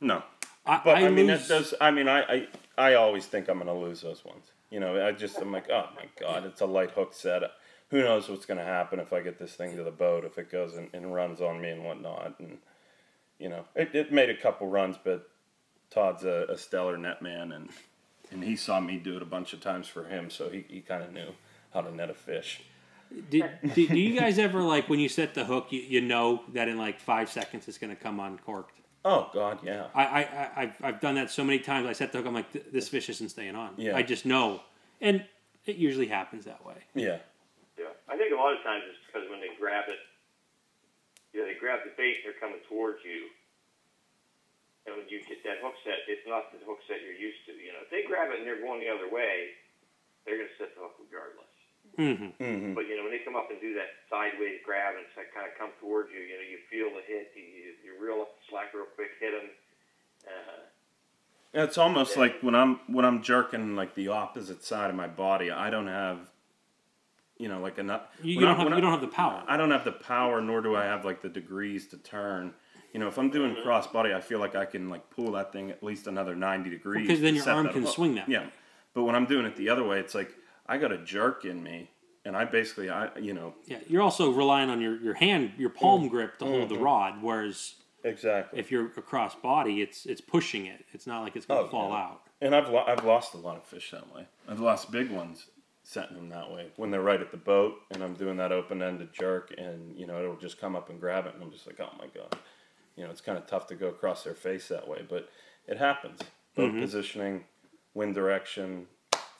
no, 0.02 0.24
I, 0.66 0.82
But 0.84 0.98
I, 0.98 1.06
I, 1.06 1.10
mean, 1.10 1.28
lose, 1.28 1.46
it 1.46 1.48
does. 1.50 1.74
I 1.80 1.92
mean, 1.92 2.08
I, 2.08 2.22
I, 2.22 2.48
I 2.80 2.94
always 2.96 3.28
think 3.28 3.48
I'm 3.48 3.60
gonna 3.60 3.78
lose 3.78 4.02
those 4.02 4.26
ones. 4.26 4.46
You 4.72 4.80
know, 4.80 5.06
I 5.06 5.12
just 5.12 5.38
I'm 5.38 5.52
like, 5.52 5.70
oh 5.70 5.88
my 5.96 6.06
god, 6.20 6.46
it's 6.46 6.62
a 6.62 6.66
light 6.66 6.92
hook 6.92 7.14
set. 7.14 7.44
Who 7.92 8.02
knows 8.02 8.28
what's 8.28 8.46
gonna 8.46 8.66
happen 8.66 9.00
if 9.00 9.14
I 9.14 9.22
get 9.22 9.38
this 9.38 9.54
thing 9.54 9.78
to 9.78 9.84
the 9.84 9.92
boat? 9.92 10.26
If 10.26 10.38
it 10.38 10.52
goes 10.52 10.76
and, 10.76 10.90
and 10.94 11.14
runs 11.14 11.42
on 11.42 11.62
me 11.62 11.70
and 11.70 11.86
whatnot, 11.86 12.40
and 12.40 12.58
you 13.38 13.50
know, 13.50 13.66
it, 13.76 13.94
it 13.94 14.12
made 14.12 14.30
a 14.30 14.36
couple 14.36 14.68
runs, 14.68 14.98
but 15.02 15.30
Todd's 15.90 16.24
a, 16.24 16.48
a 16.50 16.58
stellar 16.58 16.98
net 16.98 17.22
man, 17.22 17.52
and 17.52 17.70
and 18.32 18.44
he 18.44 18.56
saw 18.56 18.80
me 18.80 18.98
do 18.98 19.18
it 19.18 19.22
a 19.22 19.26
bunch 19.26 19.54
of 19.54 19.60
times 19.60 19.88
for 19.88 20.06
him, 20.06 20.30
so 20.30 20.50
he, 20.50 20.66
he 20.68 20.80
kind 20.80 21.04
of 21.04 21.12
knew 21.12 21.34
how 21.74 21.82
to 21.82 21.94
net 21.94 22.10
a 22.10 22.14
fish. 22.14 22.64
Did, 23.30 23.50
do, 23.76 23.88
do 23.88 24.00
you 24.00 24.18
guys 24.18 24.40
ever 24.40 24.62
like 24.62 24.88
when 24.88 25.02
you 25.02 25.10
set 25.10 25.34
the 25.34 25.44
hook, 25.44 25.68
you, 25.72 25.82
you 25.82 26.00
know 26.00 26.44
that 26.54 26.70
in 26.70 26.78
like 26.78 27.00
five 27.00 27.30
seconds 27.30 27.68
it's 27.68 27.78
going 27.78 27.94
to 27.94 28.02
come 28.02 28.22
uncorked? 28.22 28.80
Oh 29.04 29.30
God, 29.34 29.60
yeah, 29.64 29.88
I, 29.94 30.04
I, 30.06 30.50
I've, 30.56 30.76
I've 30.82 31.00
done 31.02 31.16
that 31.16 31.30
so 31.30 31.44
many 31.44 31.60
times. 31.60 31.88
I 31.88 31.94
set 31.94 32.14
the 32.14 32.20
hook, 32.20 32.28
I'm 32.28 32.34
like, 32.34 32.72
this 32.72 32.88
fish 32.88 33.10
isn't 33.10 33.30
staying 33.30 33.56
on. 33.56 33.74
Yeah. 33.76 33.98
I 33.98 34.04
just 34.04 34.26
know, 34.26 34.62
and 35.02 35.26
it 35.66 35.76
usually 35.76 36.08
happens 36.08 36.46
that 36.46 36.66
way. 36.66 36.76
Yeah, 36.96 37.18
I 38.12 38.20
think 38.20 38.36
a 38.36 38.38
lot 38.38 38.52
of 38.52 38.60
times 38.68 38.84
it's 38.92 39.00
because 39.08 39.26
when 39.32 39.40
they 39.40 39.56
grab 39.56 39.88
it, 39.88 39.98
you 41.32 41.40
know, 41.40 41.48
they 41.48 41.56
grab 41.56 41.80
the 41.88 41.96
bait, 41.96 42.20
and 42.22 42.24
they're 42.28 42.42
coming 42.44 42.60
towards 42.68 43.00
you, 43.08 43.32
and 44.84 45.00
when 45.00 45.08
you 45.08 45.24
get 45.24 45.40
that 45.48 45.64
hook 45.64 45.80
set, 45.88 46.04
it's 46.12 46.28
not 46.28 46.52
the 46.52 46.60
hook 46.68 46.84
set 46.92 47.00
you're 47.00 47.16
used 47.16 47.40
to. 47.48 47.56
You 47.56 47.72
know, 47.72 47.88
if 47.88 47.90
they 47.94 48.04
grab 48.04 48.30
it 48.36 48.44
and 48.44 48.46
they're 48.46 48.60
going 48.60 48.84
the 48.84 48.92
other 48.92 49.08
way, 49.08 49.56
they're 50.28 50.36
going 50.38 50.52
to 50.52 50.58
set 50.60 50.76
the 50.76 50.82
hook 50.84 51.00
regardless. 51.00 51.54
hmm 51.96 52.36
hmm 52.36 52.74
But 52.76 52.92
you 52.92 53.00
know, 53.00 53.08
when 53.08 53.16
they 53.16 53.24
come 53.24 53.40
up 53.40 53.48
and 53.48 53.62
do 53.64 53.72
that 53.80 53.96
sideways 54.12 54.60
grab 54.68 55.00
and 55.00 55.08
kind 55.16 55.48
of 55.48 55.56
come 55.56 55.72
towards 55.80 56.12
you, 56.12 56.20
you 56.20 56.36
know, 56.36 56.44
you 56.44 56.60
feel 56.68 56.92
the 56.92 57.06
hit, 57.08 57.32
you, 57.38 57.46
you, 57.48 57.68
you 57.80 57.92
reel 57.96 58.22
up 58.28 58.36
the 58.36 58.44
slack 58.52 58.74
real 58.76 58.90
quick, 58.92 59.16
hit 59.24 59.32
them. 59.32 59.48
Uh, 60.28 60.68
It's 61.54 61.78
almost 61.78 62.18
like 62.18 62.42
when 62.42 62.56
I'm 62.56 62.82
when 62.92 63.06
I'm 63.06 63.22
jerking 63.22 63.76
like 63.76 63.96
the 63.96 64.10
opposite 64.10 64.64
side 64.66 64.90
of 64.90 64.96
my 64.96 65.08
body. 65.08 65.52
I 65.52 65.70
don't 65.70 65.88
have, 65.88 66.20
you 67.42 67.50
know, 67.50 67.60
like 67.60 67.78
enough. 67.80 68.04
You, 68.24 68.36
you 68.36 68.40
don't 68.42 68.50
I- 68.50 68.58
have 68.58 68.66
when 68.66 68.74
you 68.74 68.78
I- 68.78 68.82
don't 68.82 68.92
have 68.92 69.02
the 69.02 69.08
power. 69.08 69.44
I 69.48 69.58
don't 69.58 69.72
have 69.72 69.84
the 69.86 69.92
power, 69.92 70.40
nor 70.42 70.62
do 70.62 70.76
I 70.76 70.86
have 70.86 71.04
like 71.06 71.22
the 71.22 71.30
degrees 71.30 71.88
to 71.88 71.98
turn. 71.98 72.54
You 72.94 73.00
know, 73.00 73.08
if 73.08 73.18
I'm 73.18 73.30
doing 73.30 73.56
cross 73.64 73.88
body, 73.88 74.14
I 74.14 74.20
feel 74.22 74.40
like 74.40 74.54
I 74.56 74.66
can 74.66 74.90
like 74.90 75.10
pull 75.10 75.32
that 75.34 75.52
thing 75.54 75.72
at 75.72 75.82
least 75.82 76.08
another 76.08 76.36
ninety 76.36 76.70
degrees. 76.70 77.08
Because 77.08 77.22
then 77.22 77.36
your 77.36 77.50
arm 77.50 77.70
can 77.70 77.84
hook. 77.84 77.94
swing 77.94 78.16
that 78.16 78.30
Yeah, 78.30 78.42
way. 78.42 78.50
but 78.94 79.04
when 79.04 79.16
I'm 79.16 79.26
doing 79.26 79.46
it 79.46 79.56
the 79.56 79.70
other 79.70 79.84
way, 79.84 80.00
it's 80.00 80.14
like 80.14 80.32
I 80.68 80.78
got 80.78 80.92
a 80.92 80.98
jerk 81.00 81.44
in 81.46 81.64
me, 81.64 81.90
and 82.26 82.36
I 82.38 82.46
basically 82.46 82.90
I 82.90 83.18
you 83.18 83.34
know 83.34 83.56
Yeah, 83.66 83.80
you're 83.88 84.02
also 84.02 84.30
relying 84.30 84.70
on 84.70 84.80
your, 84.82 84.96
your 85.02 85.14
hand, 85.16 85.54
your 85.58 85.70
palm 85.72 86.08
grip 86.10 86.38
to 86.40 86.46
hold 86.46 86.70
the 86.70 86.76
Mm-hmm. 86.76 86.84
rod. 86.84 87.24
Whereas 87.24 87.76
exactly. 88.04 88.60
if 88.60 88.72
you're 88.72 88.86
across 88.98 89.36
body, 89.36 89.82
it's 89.82 90.06
it's 90.06 90.22
pushing 90.22 90.66
it. 90.66 90.86
It's 90.94 91.08
not 91.08 91.22
like 91.24 91.36
it's 91.38 91.46
going 91.46 91.62
to 91.62 91.68
Oh, 91.68 91.72
fall 91.72 91.90
yeah. 91.92 91.96
out. 91.98 92.22
And 92.42 92.56
I've 92.56 92.70
lo- 92.70 92.84
I've 92.86 93.06
lost 93.06 93.34
a 93.36 93.38
lot 93.38 93.56
of 93.58 93.64
fish 93.64 93.92
that 93.92 94.14
way. 94.14 94.26
I've 94.50 94.60
lost 94.60 94.92
big 94.92 95.12
ones 95.12 95.46
setting 95.84 96.16
them 96.16 96.30
that 96.30 96.52
way 96.52 96.68
when 96.76 96.92
they're 96.92 97.02
right 97.02 97.22
at 97.22 97.32
the 97.32 97.38
boat 97.38 97.74
and 97.92 98.04
I'm 98.04 98.14
doing 98.14 98.38
that 98.38 98.52
open 98.52 98.82
ended 98.84 99.10
jerk 99.14 99.54
and 99.58 99.98
you 99.98 100.06
know 100.06 100.20
it'll 100.20 100.36
just 100.38 100.60
come 100.62 100.76
up 100.76 100.90
and 100.90 101.00
grab 101.00 101.26
it 101.26 101.34
and 101.34 101.44
I'm 101.44 101.52
just 101.52 101.66
like 101.66 101.80
oh 101.80 101.90
my 101.98 102.06
god, 102.08 102.38
you 102.96 103.04
know 103.04 103.10
it's 103.10 103.22
kind 103.22 103.38
of 103.38 103.48
tough 103.48 103.68
to 103.68 103.76
go 103.76 103.88
across 103.88 104.24
their 104.24 104.36
face 104.36 104.68
that 104.68 104.88
way, 104.88 105.06
but 105.08 105.30
it 105.68 105.78
happens. 105.78 106.20
Boat 106.56 106.74
positioning, 106.74 107.46
wind 107.94 108.14
direction, 108.14 108.88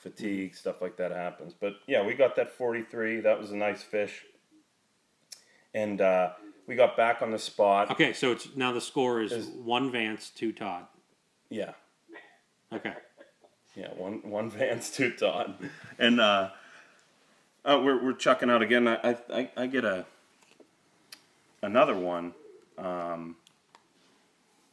fatigue, 0.00 0.54
stuff 0.54 0.80
like 0.80 0.96
that 0.96 1.12
happens. 1.12 1.52
But 1.58 1.74
yeah, 1.86 2.04
we 2.04 2.14
got 2.14 2.36
that 2.36 2.50
43. 2.50 3.20
That 3.20 3.38
was 3.38 3.50
a 3.52 3.56
nice 3.56 3.82
fish. 3.82 4.24
And 5.74 6.00
uh, 6.00 6.30
we 6.66 6.74
got 6.74 6.96
back 6.96 7.22
on 7.22 7.30
the 7.30 7.38
spot. 7.38 7.90
Okay, 7.90 8.12
so 8.12 8.32
it's 8.32 8.48
now 8.56 8.72
the 8.72 8.80
score 8.80 9.22
is, 9.22 9.32
Is- 9.32 9.48
one 9.48 9.90
Vance, 9.92 10.30
two 10.30 10.52
Todd. 10.52 10.86
Yeah, 11.50 11.72
Okay. 12.72 12.94
Yeah, 13.74 13.88
one 13.96 14.20
one 14.22 14.50
Vance, 14.50 14.90
two 14.90 15.12
Todd, 15.12 15.54
and 15.98 16.20
uh, 16.20 16.50
uh, 17.64 17.80
we're 17.82 18.02
we're 18.02 18.12
chucking 18.12 18.50
out 18.50 18.62
again. 18.62 18.86
I 18.86 19.16
I, 19.32 19.50
I 19.56 19.66
get 19.66 19.84
a 19.84 20.04
another 21.62 21.96
one, 21.96 22.34
um, 22.78 23.36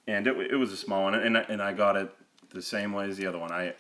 and 0.08 0.28
it, 0.28 0.36
it 0.52 0.56
was 0.56 0.72
a 0.72 0.78
small 0.78 1.04
one, 1.04 1.16
and 1.16 1.38
I, 1.38 1.42
and 1.42 1.62
I 1.62 1.74
got 1.74 1.96
it 1.96 2.14
the 2.50 2.62
same 2.62 2.94
way 2.94 3.08
as 3.08 3.18
the 3.18 3.28
other 3.28 3.38
one. 3.38 3.52
I 3.52 3.74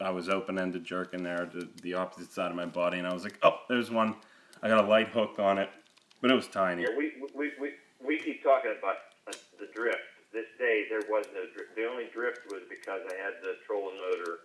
I 0.00 0.10
was 0.10 0.28
open 0.28 0.58
ended 0.58 0.84
jerking 0.84 1.22
there 1.22 1.46
to 1.46 1.68
the 1.82 1.94
opposite 1.94 2.32
side 2.32 2.50
of 2.50 2.56
my 2.56 2.66
body, 2.66 2.98
and 2.98 3.06
I 3.06 3.14
was 3.14 3.24
like, 3.24 3.38
oh, 3.42 3.60
there's 3.68 3.90
one. 3.90 4.16
I 4.62 4.68
got 4.68 4.84
a 4.84 4.88
light 4.88 5.08
hook 5.08 5.38
on 5.38 5.58
it, 5.58 5.70
but 6.20 6.30
it 6.30 6.34
was 6.34 6.48
tiny. 6.48 6.82
Yeah, 6.82 6.96
we, 6.96 7.12
we, 7.34 7.52
we, 7.60 7.70
we 8.04 8.18
keep 8.18 8.42
talking 8.42 8.74
about 8.78 8.96
uh, 9.28 9.32
the 9.60 9.68
drift. 9.74 9.98
This 10.36 10.44
day 10.58 10.84
there 10.90 11.00
was 11.08 11.24
no 11.32 11.44
drift. 11.54 11.74
The 11.76 11.86
only 11.88 12.08
drift 12.12 12.40
was 12.50 12.60
because 12.68 13.00
I 13.08 13.14
had 13.16 13.32
the 13.42 13.54
trolling 13.66 13.96
motor 13.96 14.40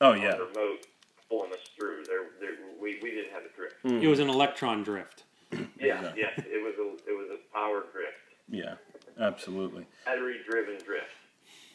Oh 0.00 0.12
on 0.12 0.22
yeah, 0.22 0.36
the 0.36 0.44
remote 0.44 0.86
pulling 1.28 1.50
us 1.52 1.58
through. 1.76 2.04
There, 2.06 2.20
there 2.40 2.52
we, 2.80 3.00
we 3.02 3.10
didn't 3.10 3.32
have 3.32 3.42
a 3.42 3.56
drift. 3.56 3.74
It 4.04 4.06
was 4.06 4.20
an 4.20 4.28
electron 4.28 4.84
drift. 4.84 5.24
Yeah, 5.52 5.58
Yeah. 5.80 6.12
yeah. 6.16 6.30
It 6.36 6.62
was 6.62 6.74
a 6.78 7.10
it 7.10 7.16
was 7.18 7.30
a 7.32 7.52
power 7.52 7.82
drift, 7.92 8.14
yeah, 8.48 8.74
absolutely. 9.18 9.86
battery 10.04 10.36
driven 10.48 10.76
drift. 10.84 11.10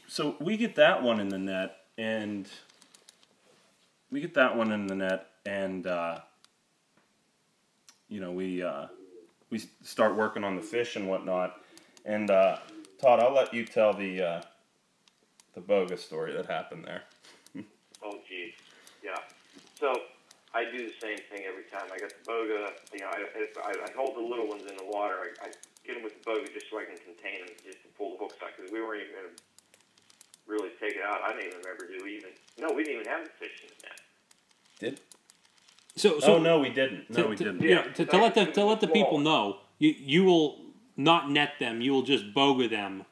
So 0.07 0.37
we 0.39 0.55
get 0.55 0.75
that 0.75 1.03
one 1.03 1.19
in 1.19 1.27
the 1.27 1.37
net, 1.37 1.75
and 1.97 2.47
we 4.09 4.21
get 4.21 4.35
that 4.35 4.55
one 4.55 4.71
in 4.71 4.87
the 4.87 4.95
net, 4.95 5.27
and 5.45 5.85
uh, 5.85 6.19
you 8.07 8.21
know 8.21 8.31
we 8.31 8.63
uh, 8.63 8.85
we 9.49 9.59
start 9.83 10.15
working 10.15 10.45
on 10.45 10.55
the 10.55 10.61
fish 10.61 10.95
and 10.95 11.09
whatnot. 11.09 11.59
And 12.05 12.29
uh, 12.29 12.59
Todd, 13.01 13.19
I'll 13.19 13.33
let 13.33 13.53
you 13.53 13.65
tell 13.65 13.93
the 13.93 14.21
uh, 14.21 14.41
the 15.53 15.61
bogus 15.61 16.03
story 16.03 16.33
that 16.33 16.45
happened 16.45 16.85
there. 16.85 17.03
Oh, 18.03 18.19
geez. 18.27 18.53
Yeah. 19.03 19.17
So 19.79 19.93
I 20.53 20.65
do 20.65 20.77
the 20.77 20.93
same 21.01 21.17
thing 21.29 21.43
every 21.47 21.63
time. 21.71 21.89
I 21.91 21.97
got 21.97 22.09
the 22.09 22.23
boga. 22.29 22.71
You 22.93 22.99
know, 22.99 23.09
I, 23.11 23.25
I, 23.65 23.71
I 23.71 23.91
hold 23.95 24.15
the 24.15 24.21
little 24.21 24.47
ones 24.47 24.63
in 24.69 24.77
the 24.77 24.85
water. 24.85 25.15
I, 25.41 25.47
I 25.47 25.51
get 25.85 25.95
them 25.95 26.03
with 26.03 26.21
the 26.21 26.29
boga 26.29 26.51
just 26.53 26.69
so 26.69 26.79
I 26.79 26.85
can 26.85 26.97
contain 26.97 27.45
them, 27.45 27.55
just 27.65 27.81
to 27.83 27.87
pull 27.97 28.11
the 28.11 28.17
hooks 28.17 28.35
out 28.43 28.51
because 28.55 28.71
we 28.71 28.81
weren't 28.81 29.01
even 29.01 29.13
going 29.15 29.35
to 29.35 29.41
really 30.47 30.69
take 30.79 30.95
it 30.95 31.03
out. 31.03 31.21
I 31.23 31.31
don't 31.31 31.41
even 31.41 31.57
remember 31.59 31.87
do 31.87 32.05
even. 32.05 32.29
No, 32.59 32.73
we 32.73 32.83
didn't 32.83 33.01
even 33.01 33.11
have 33.11 33.25
the 33.25 33.31
fish 33.31 33.63
in 33.63 33.69
the 33.69 33.87
net. 33.87 33.99
Did? 34.79 34.99
So, 35.95 36.19
so 36.19 36.35
oh 36.35 36.39
no, 36.39 36.59
we 36.59 36.69
didn't. 36.69 37.09
No, 37.09 37.23
to, 37.23 37.29
we 37.29 37.35
didn't. 37.35 37.61
you 37.61 37.75
know, 37.75 37.83
to, 37.83 38.05
to 38.05 38.17
let 38.17 38.35
the 38.35 38.45
to 38.45 38.65
let 38.65 38.81
the 38.81 38.87
people 38.87 39.17
know, 39.17 39.59
you 39.79 39.95
you 39.97 40.23
will 40.25 40.64
not 40.97 41.29
net 41.29 41.53
them. 41.59 41.81
You 41.81 41.93
will 41.93 42.03
just 42.03 42.33
boga 42.33 42.69
them. 42.69 43.05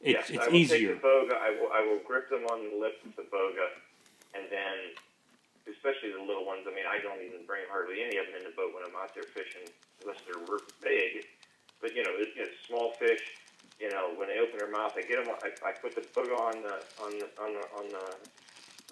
It's 0.00 0.28
yes, 0.28 0.30
it's 0.30 0.44
I 0.44 0.48
will 0.48 0.56
easier. 0.56 0.92
take 0.94 1.02
the 1.02 1.08
boga. 1.08 1.36
I 1.40 1.50
will, 1.56 1.70
I 1.72 1.80
will 1.80 2.00
grip 2.04 2.28
them 2.28 2.44
on 2.52 2.60
the 2.68 2.76
lip 2.76 3.00
with 3.04 3.16
the 3.16 3.24
boga, 3.32 3.72
and 4.36 4.44
then, 4.50 4.92
especially 5.64 6.12
the 6.12 6.20
little 6.20 6.44
ones. 6.44 6.68
I 6.68 6.74
mean, 6.76 6.84
I 6.84 7.00
don't 7.00 7.24
even 7.24 7.46
bring 7.46 7.64
hardly 7.70 8.04
any 8.04 8.16
of 8.20 8.26
them 8.28 8.36
in 8.40 8.44
the 8.44 8.54
boat 8.56 8.76
when 8.76 8.84
I'm 8.84 8.96
out 9.00 9.14
there 9.14 9.24
fishing, 9.24 9.64
unless 10.02 10.20
they're 10.28 10.40
big. 10.84 11.24
But 11.80 11.96
you 11.96 12.04
know, 12.04 12.12
it's, 12.20 12.32
it's 12.36 12.56
small 12.68 12.92
fish. 13.00 13.20
You 13.80 13.90
know, 13.90 14.12
when 14.14 14.28
they 14.28 14.38
open 14.38 14.60
their 14.60 14.70
mouth, 14.70 14.92
I 14.96 15.02
get 15.02 15.24
them. 15.24 15.34
I, 15.42 15.50
I 15.66 15.72
put 15.72 15.96
the 15.96 16.04
boga 16.12 16.36
on 16.36 16.60
the 16.60 16.76
on 17.00 17.12
the 17.16 17.28
on 17.40 17.50
the 17.56 17.64
on 17.80 17.86
the 17.88 18.04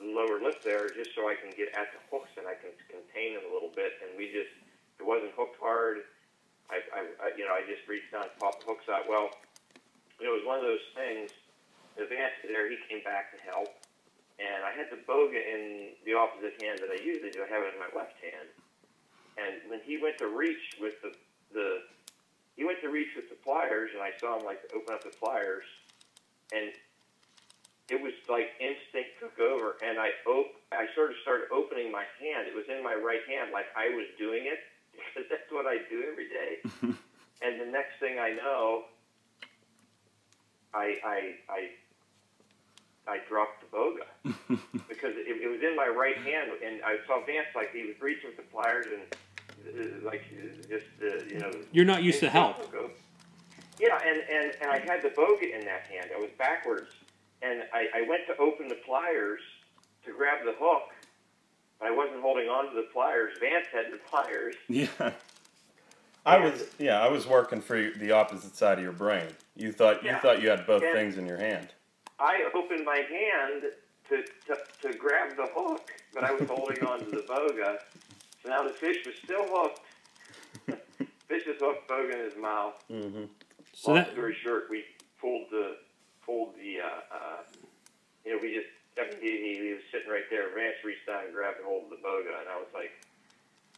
lower 0.00 0.40
lip 0.40 0.62
there, 0.64 0.88
just 0.88 1.14
so 1.14 1.28
I 1.28 1.36
can 1.36 1.52
get 1.56 1.68
at 1.76 1.92
the 1.92 2.00
hooks 2.10 2.30
and 2.38 2.46
I 2.48 2.56
can 2.56 2.72
contain 2.88 3.34
them 3.36 3.44
a 3.48 3.52
little 3.52 3.70
bit. 3.74 3.92
And 4.00 4.16
we 4.16 4.32
just, 4.32 4.50
it 4.98 5.04
wasn't 5.04 5.32
hooked 5.36 5.60
hard. 5.60 6.08
I, 6.72 6.80
I, 6.96 7.00
I 7.20 7.26
you 7.36 7.44
know, 7.44 7.52
I 7.52 7.60
just 7.68 7.84
reached 7.84 8.10
down, 8.10 8.24
and 8.24 8.32
popped 8.40 8.64
the 8.64 8.72
hooks 8.72 8.88
out. 8.88 9.04
Well, 9.04 9.28
it 10.18 10.32
was 10.32 10.40
one 10.48 10.56
of 10.56 10.64
those 10.64 10.82
things. 10.96 11.28
The 12.00 12.08
Vance 12.08 12.32
there, 12.48 12.72
he 12.72 12.80
came 12.88 13.04
back 13.04 13.36
to 13.36 13.38
help, 13.44 13.68
and 14.40 14.64
I 14.64 14.72
had 14.72 14.88
the 14.88 15.04
boga 15.04 15.36
in 15.36 15.92
the 16.08 16.16
opposite 16.16 16.56
hand 16.64 16.80
that 16.80 16.88
I 16.88 16.96
usually 17.04 17.28
do. 17.28 17.44
I 17.44 17.50
have 17.52 17.60
it 17.68 17.76
in 17.76 17.80
my 17.80 17.92
left 17.92 18.16
hand, 18.24 18.48
and 19.36 19.68
when 19.68 19.84
he 19.84 20.00
went 20.00 20.16
to 20.24 20.32
reach 20.32 20.80
with 20.80 20.96
the 21.04 21.12
the, 21.52 21.84
he 22.56 22.64
went 22.64 22.80
to 22.80 22.88
reach 22.88 23.12
with 23.12 23.28
the 23.28 23.36
pliers, 23.44 23.92
and 23.92 24.00
I 24.00 24.16
saw 24.16 24.40
him 24.40 24.48
like 24.48 24.64
open 24.72 24.96
up 24.96 25.04
the 25.04 25.12
pliers, 25.12 25.68
and 26.48 26.72
it 27.92 28.00
was 28.00 28.16
like 28.24 28.56
instinct 28.56 29.20
took 29.20 29.36
over, 29.36 29.76
and 29.84 30.00
I 30.00 30.16
op- 30.24 30.56
I 30.72 30.88
sort 30.96 31.12
of 31.12 31.20
started 31.20 31.52
opening 31.52 31.92
my 31.92 32.08
hand. 32.16 32.48
It 32.48 32.56
was 32.56 32.64
in 32.72 32.80
my 32.80 32.96
right 32.96 33.20
hand, 33.28 33.52
like 33.52 33.68
I 33.76 33.92
was 33.92 34.08
doing 34.16 34.48
it 34.48 34.64
because 34.92 35.28
that's 35.30 35.50
what 35.50 35.66
I 35.66 35.78
do 35.90 36.04
every 36.10 36.28
day. 36.28 36.52
and 37.42 37.60
the 37.60 37.66
next 37.66 37.98
thing 38.00 38.18
I 38.18 38.30
know, 38.30 38.84
I 40.74 40.96
I 41.04 41.18
I 41.48 41.70
I 43.06 43.18
dropped 43.28 43.62
the 43.62 43.76
boga 43.76 44.06
because 44.88 45.14
it, 45.16 45.42
it 45.42 45.48
was 45.50 45.60
in 45.62 45.74
my 45.76 45.88
right 45.88 46.16
hand, 46.16 46.50
and 46.64 46.82
I 46.84 46.96
saw 47.06 47.24
Vance 47.24 47.48
like 47.54 47.72
he 47.72 47.86
was 47.86 48.00
reaching 48.00 48.30
for 48.30 48.42
the 48.42 48.48
pliers 48.48 48.86
and 48.86 49.02
uh, 49.66 50.06
like 50.06 50.22
just 50.68 50.86
uh, 51.02 51.24
you 51.28 51.38
know. 51.38 51.50
You're 51.72 51.84
not 51.84 52.02
used 52.02 52.20
to 52.20 52.30
help. 52.30 52.56
Yeah, 53.80 53.98
and, 54.06 54.22
and, 54.30 54.54
and 54.60 54.70
I 54.70 54.78
had 54.78 55.02
the 55.02 55.08
boga 55.08 55.42
in 55.42 55.64
that 55.64 55.88
hand. 55.90 56.10
I 56.14 56.20
was 56.20 56.30
backwards, 56.38 56.92
and 57.42 57.64
I, 57.74 57.88
I 57.94 58.08
went 58.08 58.26
to 58.28 58.36
open 58.38 58.68
the 58.68 58.78
pliers 58.86 59.40
to 60.04 60.12
grab 60.12 60.44
the 60.44 60.54
hook, 60.56 60.82
but 61.00 61.01
I 61.82 61.90
wasn't 61.90 62.20
holding 62.20 62.48
on 62.48 62.68
to 62.68 62.74
the 62.74 62.86
pliers. 62.92 63.32
Vance 63.40 63.66
had 63.72 63.92
the 63.92 63.98
pliers. 63.98 64.54
Yeah. 64.68 64.86
I 66.24 66.38
was 66.38 66.64
yeah, 66.78 67.00
I 67.00 67.08
was 67.08 67.26
working 67.26 67.60
for 67.60 67.90
the 67.96 68.12
opposite 68.12 68.54
side 68.54 68.78
of 68.78 68.84
your 68.84 68.92
brain. 68.92 69.26
You 69.56 69.72
thought 69.72 70.02
you 70.04 70.10
Yeah. 70.10 70.20
thought 70.20 70.40
you 70.40 70.50
had 70.50 70.66
both 70.66 70.82
Yeah. 70.82 70.92
things 70.92 71.18
in 71.18 71.26
your 71.26 71.38
hand. 71.38 71.68
I 72.20 72.48
opened 72.54 72.84
my 72.84 72.98
hand 72.98 73.64
to, 74.08 74.22
to, 74.46 74.88
to 74.92 74.96
grab 74.96 75.36
the 75.36 75.46
hook, 75.52 75.90
but 76.14 76.22
I 76.22 76.32
was 76.32 76.48
holding 76.48 76.84
on 76.84 77.00
to 77.00 77.06
the 77.06 77.22
boga. 77.28 77.78
So 78.42 78.48
now 78.50 78.62
the 78.62 78.72
fish 78.72 78.98
was 79.04 79.16
still 79.24 79.44
hooked. 79.48 79.80
fish 81.28 81.46
is 81.48 81.56
hooked, 81.60 81.88
boga 81.90 82.12
in 82.12 82.24
his 82.24 82.36
mouth. 82.36 82.74
Mm-hmm. 82.90 83.24
So 83.74 83.90
Long 83.92 84.04
that 84.04 84.12
story 84.12 84.36
short, 84.44 84.64
we 84.70 84.84
pulled 85.20 85.46
the 85.50 85.76
pulled 86.24 86.54
the 86.54 86.78
uh, 86.80 87.14
uh, 87.16 87.42
you 88.24 88.32
know 88.36 88.38
we 88.40 88.54
just 88.54 88.68
Mean, 88.96 89.20
he, 89.20 89.58
he 89.58 89.72
was 89.72 89.82
sitting 89.90 90.10
right 90.10 90.28
there. 90.30 90.52
Vance 90.54 90.76
reached 90.84 91.06
down 91.06 91.24
and 91.24 91.34
grabbed 91.34 91.58
hold 91.64 91.84
of 91.84 91.90
the 91.90 91.96
boga, 91.96 92.38
and 92.40 92.48
I 92.48 92.56
was 92.56 92.68
like, 92.74 92.92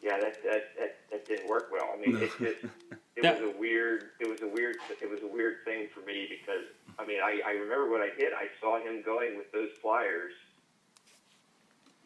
yeah, 0.03 0.19
that 0.19 0.43
that 0.43 0.63
that, 0.79 0.97
that 1.11 1.25
didn't 1.27 1.49
work 1.49 1.69
well. 1.71 1.91
I 1.95 2.01
mean, 2.01 2.17
it 2.17 2.31
just 2.39 2.65
it 3.17 3.23
That- 3.23 3.41
was 3.41 3.55
a 3.55 3.59
weird 3.59 4.11
it 4.21 4.29
was 4.29 4.43
a 4.43 4.49
weird 4.49 4.77
it 5.01 5.09
was 5.11 5.23
a 5.23 5.27
weird 5.27 5.65
thing 5.65 5.89
for 5.95 6.01
me 6.01 6.27
because 6.29 6.65
I 6.99 7.07
mean 7.07 7.21
I, 7.23 7.41
I 7.47 7.53
remember 7.53 7.91
what 7.91 8.01
I 8.01 8.11
did. 8.19 8.33
I 8.35 8.49
saw 8.61 8.79
him 8.83 9.03
going 9.03 9.37
with 9.37 9.51
those 9.53 9.71
pliers, 9.81 10.33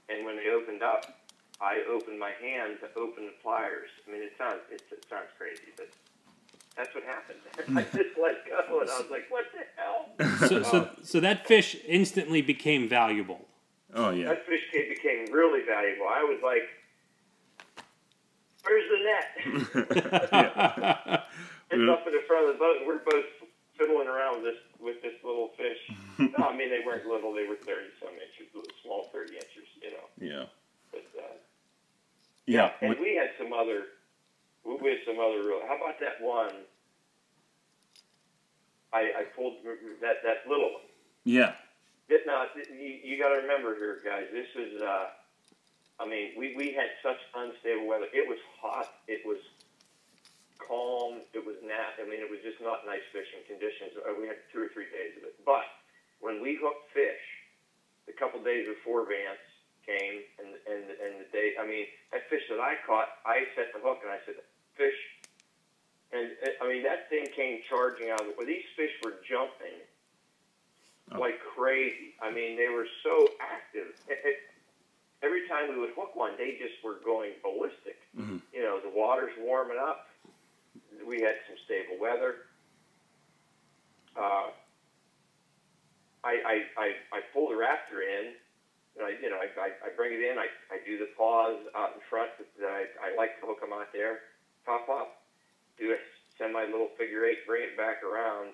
and 0.09 0.25
when 0.25 0.37
they 0.37 0.51
opened 0.51 0.83
up. 0.83 1.14
I 1.61 1.83
opened 1.90 2.21
my 2.21 2.31
hand 2.40 2.79
to 2.87 2.88
open 2.97 3.27
the 3.27 3.35
pliers. 3.42 3.90
I 4.07 4.12
mean, 4.12 4.23
it 4.23 4.31
sounds 4.38 4.61
it, 4.71 4.81
it 4.92 5.05
sounds 5.11 5.27
crazy, 5.37 5.75
but 5.77 5.88
that's 6.79 6.95
what 6.95 7.05
happened. 7.05 7.41
I 7.77 7.83
just 7.83 8.17
let 8.23 8.47
go, 8.49 8.81
and 8.81 8.88
I 8.88 8.99
was 8.99 9.11
like, 9.11 9.27
"What 9.29 9.45
the 9.53 9.64
hell?" 9.77 10.49
so, 10.49 10.62
so 10.62 10.91
so 11.03 11.21
that 11.21 11.47
fish 11.47 11.77
instantly 11.87 12.41
became 12.41 12.88
valuable. 12.88 13.45
Oh 13.95 14.11
yeah. 14.11 14.29
That 14.29 14.47
fish 14.47 14.62
became 14.73 15.33
really 15.33 15.64
valuable. 15.67 16.07
I 16.09 16.23
was 16.23 16.41
like, 16.43 16.62
"Where's 18.64 18.88
the 18.91 19.01
net?" 19.05 19.27
it's 21.71 21.91
up 21.91 22.07
in 22.07 22.12
the 22.12 22.23
front 22.27 22.49
of 22.49 22.55
the 22.55 22.59
boat, 22.59 22.77
and 22.79 22.87
we're 22.87 22.99
both 23.05 23.25
fiddling 23.77 24.09
around 24.09 24.37
with 24.43 24.45
this 24.55 24.61
with 24.81 25.03
this 25.03 25.14
little 25.25 25.51
fish. 25.57 25.79
no, 26.19 26.47
I 26.47 26.57
mean 26.57 26.71
they 26.71 26.81
weren't 26.85 27.07
little; 27.07 27.33
they 27.35 27.47
were 27.47 27.57
thirty 27.57 27.88
some 28.01 28.11
inches, 28.14 28.49
small 28.85 29.09
thirty 29.12 29.35
inches, 29.35 29.67
you 29.83 29.91
know. 29.91 30.07
Yeah. 30.21 30.45
But 30.93 31.07
uh, 31.19 31.23
Yeah. 32.47 32.71
and 32.81 32.97
we- 32.99 33.11
we 33.11 33.17
had 33.17 33.31
some 33.38 33.53
other, 33.53 33.85
had 34.64 34.99
some 35.07 35.18
other 35.18 35.42
real. 35.44 35.61
How 35.66 35.77
about 35.77 36.01
that 36.01 36.21
one? 36.21 36.53
I 38.92 39.01
I 39.21 39.23
pulled 39.37 39.57
that 40.01 40.16
that 40.25 40.49
little 40.49 40.73
one. 40.73 40.83
yeah. 41.25 41.55
It, 42.09 42.25
now, 42.27 42.47
you, 42.73 42.88
you 43.05 43.18
got 43.21 43.29
to 43.37 43.44
remember 43.44 43.77
here, 43.77 44.01
guys. 44.01 44.33
This 44.33 44.49
is, 44.57 44.81
uh, 44.81 45.12
I 46.01 46.09
mean, 46.09 46.33
we, 46.40 46.57
we 46.57 46.73
had 46.73 46.88
such 47.05 47.21
unstable 47.37 47.85
weather. 47.87 48.09
It 48.16 48.25
was 48.27 48.38
hot. 48.57 48.88
It 49.09 49.21
was 49.29 49.37
calm. 50.57 51.21
It 51.37 51.44
was 51.44 51.61
nat. 51.61 52.01
I 52.01 52.09
mean, 52.09 52.25
it 52.25 52.31
was 52.33 52.40
just 52.40 52.64
not 52.64 52.88
nice 52.88 53.05
fishing 53.12 53.44
conditions. 53.44 53.92
Uh, 54.01 54.16
We 54.16 54.25
had 54.25 54.40
two 54.49 54.64
or 54.64 54.73
three 54.73 54.88
days 54.88 55.21
of 55.21 55.29
it. 55.29 55.37
But 55.44 55.68
when 56.25 56.40
we 56.40 56.57
hooked 56.57 56.88
fish, 56.97 57.21
a 58.09 58.16
couple 58.16 58.40
days 58.40 58.64
before 58.64 59.05
Vance 59.05 59.44
came, 59.88 60.20
and 60.38 60.53
and 60.68 60.85
and 61.01 61.12
the 61.24 61.29
day, 61.33 61.57
I 61.59 61.64
mean, 61.66 61.87
that 62.12 62.29
fish 62.29 62.44
that 62.53 62.61
I 62.61 62.77
caught, 62.87 63.09
I 63.24 63.48
set 63.57 63.72
the 63.72 63.81
hook 63.81 64.05
and 64.05 64.12
I 64.12 64.20
said, 64.29 64.37
fish. 64.77 64.94
And 66.12 66.29
I 66.61 66.68
mean, 66.68 66.83
that 66.85 67.09
thing 67.09 67.27
came 67.35 67.61
charging 67.68 68.11
out. 68.11 68.20
of 68.20 68.29
the 68.29 68.35
Well, 68.37 68.46
these 68.46 68.64
fish 68.77 68.92
were 69.03 69.16
jumping 69.29 69.81
Oh. 71.11 71.20
like 71.20 71.40
crazy. 71.57 72.12
I 72.20 72.31
mean, 72.31 72.55
they 72.57 72.68
were 72.68 72.87
so 73.03 73.29
active. 73.40 73.96
It, 74.09 74.20
it, 74.29 74.37
every 75.22 75.48
time 75.48 75.70
we 75.72 75.79
would 75.81 75.96
hook 75.96 76.14
one, 76.14 76.33
they 76.37 76.59
just 76.61 76.85
were 76.85 77.01
going 77.03 77.33
ballistic. 77.42 77.96
Mhm. 78.14 78.42
You 78.53 78.61
know, 78.62 78.79
the 78.81 78.90
water's 78.90 79.33
warming 79.40 79.79
up. 79.81 80.05
we 81.07 81.22
had 81.22 81.37
some 81.48 81.57
stable 81.64 81.96
weather. 81.98 82.44
Uh, 84.14 84.51
I, 86.24 86.35
I, 86.44 86.57
I, 86.77 86.87
I 87.12 87.20
pull 87.33 87.48
the 87.48 87.55
raptor 87.55 88.03
in, 88.05 88.35
and 88.98 89.06
I, 89.06 89.14
you 89.22 89.30
know, 89.30 89.38
I, 89.38 89.48
I, 89.54 89.68
I 89.87 89.88
bring 89.94 90.12
it 90.12 90.20
in. 90.20 90.37
I, 90.38 90.50
I 90.74 90.82
do 90.84 90.98
the 90.98 91.08
paws 91.16 91.56
out 91.78 91.94
in 91.94 92.02
front. 92.11 92.30
That 92.58 92.66
I, 92.66 92.82
I 92.98 93.16
like 93.16 93.38
to 93.40 93.46
hook 93.46 93.62
them 93.62 93.72
out 93.72 93.94
there, 93.94 94.34
top 94.66 94.90
up, 94.90 95.22
do 95.78 95.94
a 95.94 95.98
semi 96.37 96.66
little 96.66 96.90
figure 96.98 97.24
eight, 97.24 97.46
bring 97.46 97.62
it 97.62 97.78
back 97.78 98.02
around, 98.02 98.50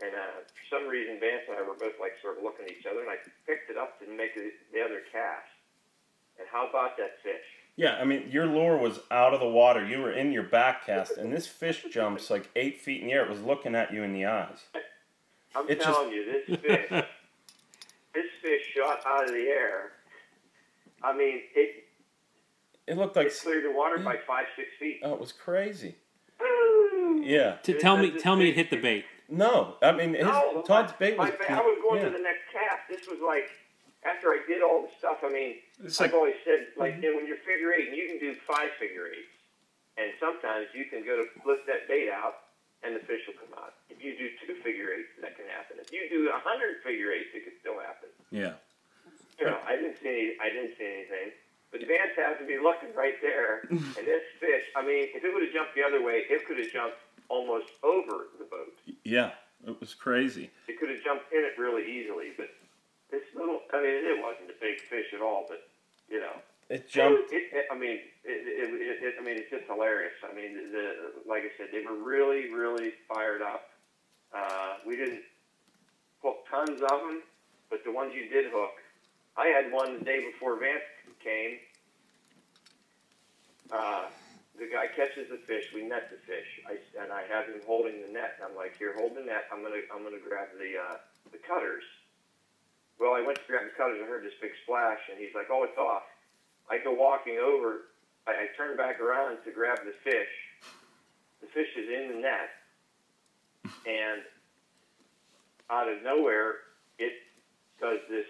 and 0.00 0.12
uh, 0.12 0.44
for 0.44 0.64
some 0.68 0.88
reason, 0.88 1.20
Vance 1.20 1.44
and 1.48 1.56
I 1.58 1.62
were 1.62 1.76
both 1.76 1.96
like 2.00 2.12
sort 2.22 2.38
of 2.38 2.44
looking 2.44 2.64
at 2.66 2.72
each 2.72 2.86
other, 2.86 3.00
and 3.00 3.10
I 3.10 3.16
picked 3.46 3.70
it 3.70 3.76
up 3.76 3.98
to 4.00 4.08
make 4.08 4.36
it 4.36 4.52
the 4.72 4.80
other 4.80 5.00
cast. 5.12 5.48
And 6.38 6.48
how 6.50 6.68
about 6.68 6.96
that 6.96 7.20
fish? 7.22 7.44
Yeah, 7.76 7.96
I 7.96 8.04
mean, 8.04 8.30
your 8.30 8.46
lure 8.46 8.76
was 8.76 9.00
out 9.10 9.32
of 9.32 9.40
the 9.40 9.48
water. 9.48 9.86
You 9.86 10.00
were 10.00 10.12
in 10.12 10.32
your 10.32 10.42
back 10.42 10.86
cast, 10.86 11.16
and 11.16 11.32
this 11.32 11.46
fish 11.46 11.84
jumps 11.90 12.28
like 12.30 12.48
eight 12.56 12.80
feet 12.80 13.00
in 13.00 13.08
the 13.08 13.12
air. 13.14 13.24
It 13.24 13.30
was 13.30 13.42
looking 13.42 13.74
at 13.74 13.92
you 13.92 14.02
in 14.02 14.12
the 14.12 14.26
eyes. 14.26 14.64
I'm 15.54 15.68
It 15.68 15.80
telling 15.80 16.12
you, 16.12 16.42
this 16.46 16.60
fish, 16.60 17.04
this 18.14 18.26
fish 18.42 18.62
shot 18.76 19.00
out 19.06 19.24
of 19.24 19.30
the 19.30 19.46
air. 19.48 19.92
I 21.02 21.16
mean, 21.16 21.40
it, 21.54 21.84
It 22.86 22.96
looked 22.96 23.16
like 23.16 23.28
it 23.28 23.38
cleared 23.40 23.64
the 23.64 23.72
water 23.72 23.98
mm. 23.98 24.04
by 24.04 24.16
five, 24.26 24.46
six 24.56 24.68
feet. 24.78 25.00
oh, 25.02 25.14
it 25.14 25.20
was 25.20 25.32
crazy. 25.32 25.96
Ooh. 26.42 27.22
Yeah. 27.24 27.56
T- 27.62 27.74
tell 27.74 27.96
me, 27.96 28.18
tell 28.18 28.36
me 28.36 28.48
it 28.48 28.54
hit 28.54 28.70
the 28.70 28.76
bait. 28.76 29.04
No, 29.30 29.76
I 29.80 29.92
mean, 29.92 30.14
his, 30.14 30.26
No, 30.26 30.62
Todd's 30.66 30.92
bait 30.98 31.16
was. 31.16 31.30
my 31.30 31.54
I 31.54 31.60
was 31.62 31.78
going 31.80 32.02
yeah. 32.02 32.08
to 32.08 32.16
the 32.16 32.22
next 32.22 32.50
cast. 32.52 32.82
This 32.90 33.06
was 33.06 33.22
like 33.24 33.46
after 34.02 34.34
I 34.34 34.42
did 34.48 34.62
all 34.62 34.82
the 34.82 34.92
stuff. 34.98 35.18
I 35.22 35.30
mean, 35.30 35.62
It's 35.78 36.00
I've 36.00 36.10
like 36.10 36.18
always 36.18 36.34
said 36.44 36.74
like 36.76 36.94
mm-hmm. 36.94 37.02
you 37.02 37.10
know, 37.10 37.16
when 37.16 37.26
you're 37.26 37.42
figure 37.46 37.72
eight, 37.72 37.88
and 37.88 37.96
you 37.96 38.08
can 38.10 38.18
do 38.18 38.34
five 38.42 38.74
figure 38.80 39.06
eights, 39.06 39.30
and 39.96 40.10
sometimes 40.18 40.66
you 40.74 40.86
can 40.90 41.06
go 41.06 41.14
to 41.14 41.24
lift 41.46 41.66
that 41.70 41.86
bait 41.86 42.10
out, 42.10 42.50
and 42.82 42.96
the 42.96 43.00
fish 43.06 43.22
will 43.30 43.38
come 43.38 43.54
out. 43.54 43.74
If 43.90 44.02
you 44.02 44.16
do 44.16 44.30
two 44.40 44.54
figure 44.62 44.94
eights, 44.94 45.12
that 45.20 45.36
can 45.36 45.46
happen. 45.50 45.76
If 45.82 45.92
you 45.92 46.08
do 46.08 46.30
a 46.30 46.38
hundred 46.40 46.82
figure 46.82 47.12
eights, 47.12 47.34
it 47.34 47.44
could 47.44 47.58
still 47.60 47.78
happen. 47.78 48.08
yeah. 48.30 48.54
You 49.38 49.46
know, 49.46 49.56
I 49.66 49.72
didn't 49.74 49.96
see 49.96 50.08
any, 50.08 50.26
I 50.36 50.52
didn't 50.52 50.76
see 50.76 50.84
anything. 50.84 51.32
But 51.72 51.80
Vance 51.88 52.12
happened 52.12 52.44
to 52.44 52.50
be 52.50 52.60
looking 52.60 52.92
right 52.92 53.16
there, 53.22 53.64
and 53.70 54.04
this 54.04 54.26
fish. 54.36 54.64
I 54.76 54.84
mean, 54.84 55.08
if 55.16 55.24
it 55.24 55.32
would 55.32 55.42
have 55.42 55.54
jumped 55.54 55.72
the 55.74 55.80
other 55.82 56.02
way, 56.02 56.28
it 56.28 56.44
could 56.44 56.58
have 56.58 56.68
jumped 56.70 56.98
almost 57.30 57.72
over 57.82 58.28
the 58.36 58.44
boat. 58.44 58.76
Yeah, 59.04 59.32
it 59.66 59.80
was 59.80 59.94
crazy. 59.94 60.50
It 60.68 60.78
could 60.78 60.90
have 60.90 61.00
jumped 61.02 61.32
in 61.32 61.40
it 61.40 61.56
really 61.56 61.88
easily, 61.88 62.36
but 62.36 62.50
this 63.10 63.22
little, 63.34 63.60
I 63.72 63.80
mean, 63.80 63.96
it 64.04 64.20
wasn't 64.20 64.50
a 64.50 64.58
big 64.60 64.76
fish 64.92 65.08
at 65.14 65.22
all, 65.22 65.46
but, 65.48 65.64
you 66.10 66.20
know. 66.20 66.36
It 66.68 66.86
jumped. 66.90 67.32
It, 67.32 67.48
it, 67.50 67.64
I 67.72 67.74
mean, 67.78 67.98
it, 68.22 68.44
it, 68.44 68.68
it, 68.70 69.02
it, 69.02 69.14
I 69.18 69.24
mean, 69.24 69.38
it's 69.38 69.50
just 69.50 69.64
hilarious. 69.66 70.14
I 70.22 70.34
mean, 70.34 70.54
the, 70.54 70.64
the, 70.70 70.84
like 71.26 71.42
I 71.42 71.50
said, 71.56 71.68
they 71.72 71.82
were 71.82 71.96
really, 71.96 72.52
really 72.52 72.92
fired 73.08 73.42
up. 73.42 73.69
Uh, 74.34 74.74
we 74.86 74.96
didn't 74.96 75.22
hook 76.22 76.46
tons 76.50 76.80
of 76.82 77.00
them, 77.00 77.22
but 77.68 77.82
the 77.84 77.92
ones 77.92 78.12
you 78.14 78.28
did 78.28 78.50
hook, 78.52 78.74
I 79.36 79.46
had 79.48 79.72
one 79.72 79.98
the 79.98 80.04
day 80.04 80.20
before 80.30 80.58
Vance 80.58 80.84
came. 81.22 81.58
Uh, 83.70 84.06
the 84.58 84.68
guy 84.68 84.92
catches 84.92 85.30
the 85.30 85.40
fish. 85.48 85.72
We 85.74 85.82
net 85.88 86.10
the 86.10 86.20
fish, 86.28 86.46
I, 86.68 86.76
and 87.00 87.12
I 87.12 87.22
have 87.32 87.46
him 87.46 87.62
holding 87.66 88.02
the 88.02 88.12
net. 88.12 88.36
I'm 88.44 88.54
like, 88.54 88.76
"Here, 88.76 88.92
hold 88.98 89.16
the 89.16 89.24
net. 89.24 89.48
I'm 89.52 89.62
gonna, 89.62 89.80
I'm 89.94 90.02
gonna 90.02 90.20
grab 90.20 90.52
the 90.58 90.76
uh, 90.76 90.96
the 91.32 91.38
cutters." 91.38 91.84
Well, 92.98 93.14
I 93.16 93.24
went 93.24 93.38
to 93.40 93.46
grab 93.48 93.64
the 93.64 93.76
cutters. 93.78 93.96
I 94.02 94.06
heard 94.06 94.24
this 94.24 94.36
big 94.42 94.52
splash, 94.64 95.00
and 95.08 95.16
he's 95.16 95.32
like, 95.34 95.48
"Oh, 95.48 95.64
it's 95.64 95.78
off." 95.78 96.04
I 96.68 96.78
go 96.78 96.92
walking 96.92 97.38
over. 97.38 97.88
I, 98.28 98.32
I 98.32 98.46
turn 98.56 98.76
back 98.76 99.00
around 99.00 99.38
to 99.44 99.50
grab 99.50 99.80
the 99.80 99.96
fish. 100.04 100.34
The 101.40 101.48
fish 101.48 101.72
is 101.78 101.88
in 101.88 102.12
the 102.12 102.20
net, 102.20 102.52
and 103.64 104.22
out 105.70 105.88
of 105.88 106.02
nowhere, 106.02 106.66
it 106.98 107.12
does 107.80 108.00
this 108.10 108.26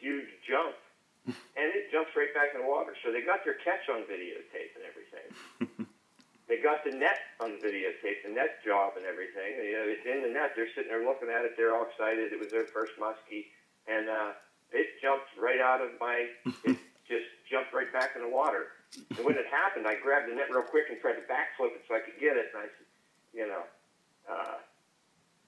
huge 0.00 0.28
jump, 0.44 0.76
and 1.26 1.66
it 1.72 1.88
jumps 1.92 2.12
right 2.16 2.32
back 2.34 2.52
in 2.54 2.60
the 2.60 2.68
water. 2.68 2.92
So 3.04 3.12
they 3.12 3.22
got 3.22 3.44
their 3.44 3.56
catch 3.64 3.88
on 3.88 4.04
videotape 4.04 4.72
and 4.76 4.84
everything. 4.84 5.28
they 6.48 6.60
got 6.60 6.84
the 6.84 6.92
net 6.92 7.38
on 7.40 7.56
videotape, 7.62 8.20
the 8.26 8.34
net 8.34 8.60
job 8.60 9.00
and 9.00 9.06
everything. 9.06 9.56
You 9.62 9.80
know, 9.80 9.86
it's 9.88 10.04
in 10.04 10.20
the 10.20 10.32
net. 10.32 10.52
They're 10.52 10.68
sitting 10.76 10.92
there 10.92 11.06
looking 11.06 11.32
at 11.32 11.48
it. 11.48 11.56
They're 11.56 11.72
all 11.72 11.88
excited. 11.88 12.32
It 12.32 12.38
was 12.38 12.52
their 12.52 12.68
first 12.68 12.92
muskie, 13.00 13.48
and 13.88 14.10
uh, 14.10 14.36
it 14.72 15.00
jumped 15.00 15.32
right 15.40 15.60
out 15.60 15.80
of 15.80 15.96
my. 16.00 16.28
It 16.64 16.80
just 17.04 17.28
jumped 17.52 17.76
right 17.76 17.92
back 17.92 18.16
in 18.16 18.24
the 18.24 18.32
water. 18.32 18.72
And 18.96 19.28
when 19.28 19.36
it 19.36 19.44
happened, 19.52 19.84
I 19.84 20.00
grabbed 20.00 20.32
the 20.32 20.34
net 20.34 20.48
real 20.48 20.64
quick 20.64 20.88
and 20.88 20.96
tried 21.04 21.20
to 21.20 21.26
backflip 21.28 21.76
it 21.76 21.84
so 21.84 21.92
I 21.92 22.00
could 22.00 22.16
get 22.16 22.40
it. 22.40 22.48
And 22.56 22.64
I, 22.64 22.68
said, 22.72 22.83
you 23.34 23.46
know, 23.48 23.62
uh, 24.30 24.54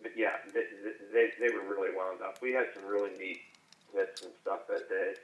but 0.03 0.12
yeah, 0.16 0.33
they, 0.53 0.64
they 1.12 1.31
they 1.40 1.55
were 1.55 1.62
really 1.68 1.94
wound 1.96 2.20
up. 2.22 2.38
We 2.42 2.53
had 2.53 2.66
some 2.75 2.85
really 2.87 3.11
neat 3.18 3.40
hits 3.94 4.22
and 4.22 4.33
stuff 4.42 4.61
that 4.68 4.88
day. 4.88 5.14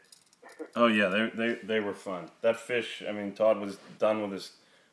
Oh 0.75 0.89
yeah, 0.89 1.09
they 1.09 1.31
they 1.35 1.55
they 1.63 1.81
were 1.81 1.95
fun. 1.95 2.29
That 2.41 2.59
fish. 2.59 3.03
I 3.09 3.13
mean, 3.13 3.33
Todd 3.33 3.61
was 3.61 3.77
done 4.01 4.23
with 4.23 4.33
his 4.33 4.51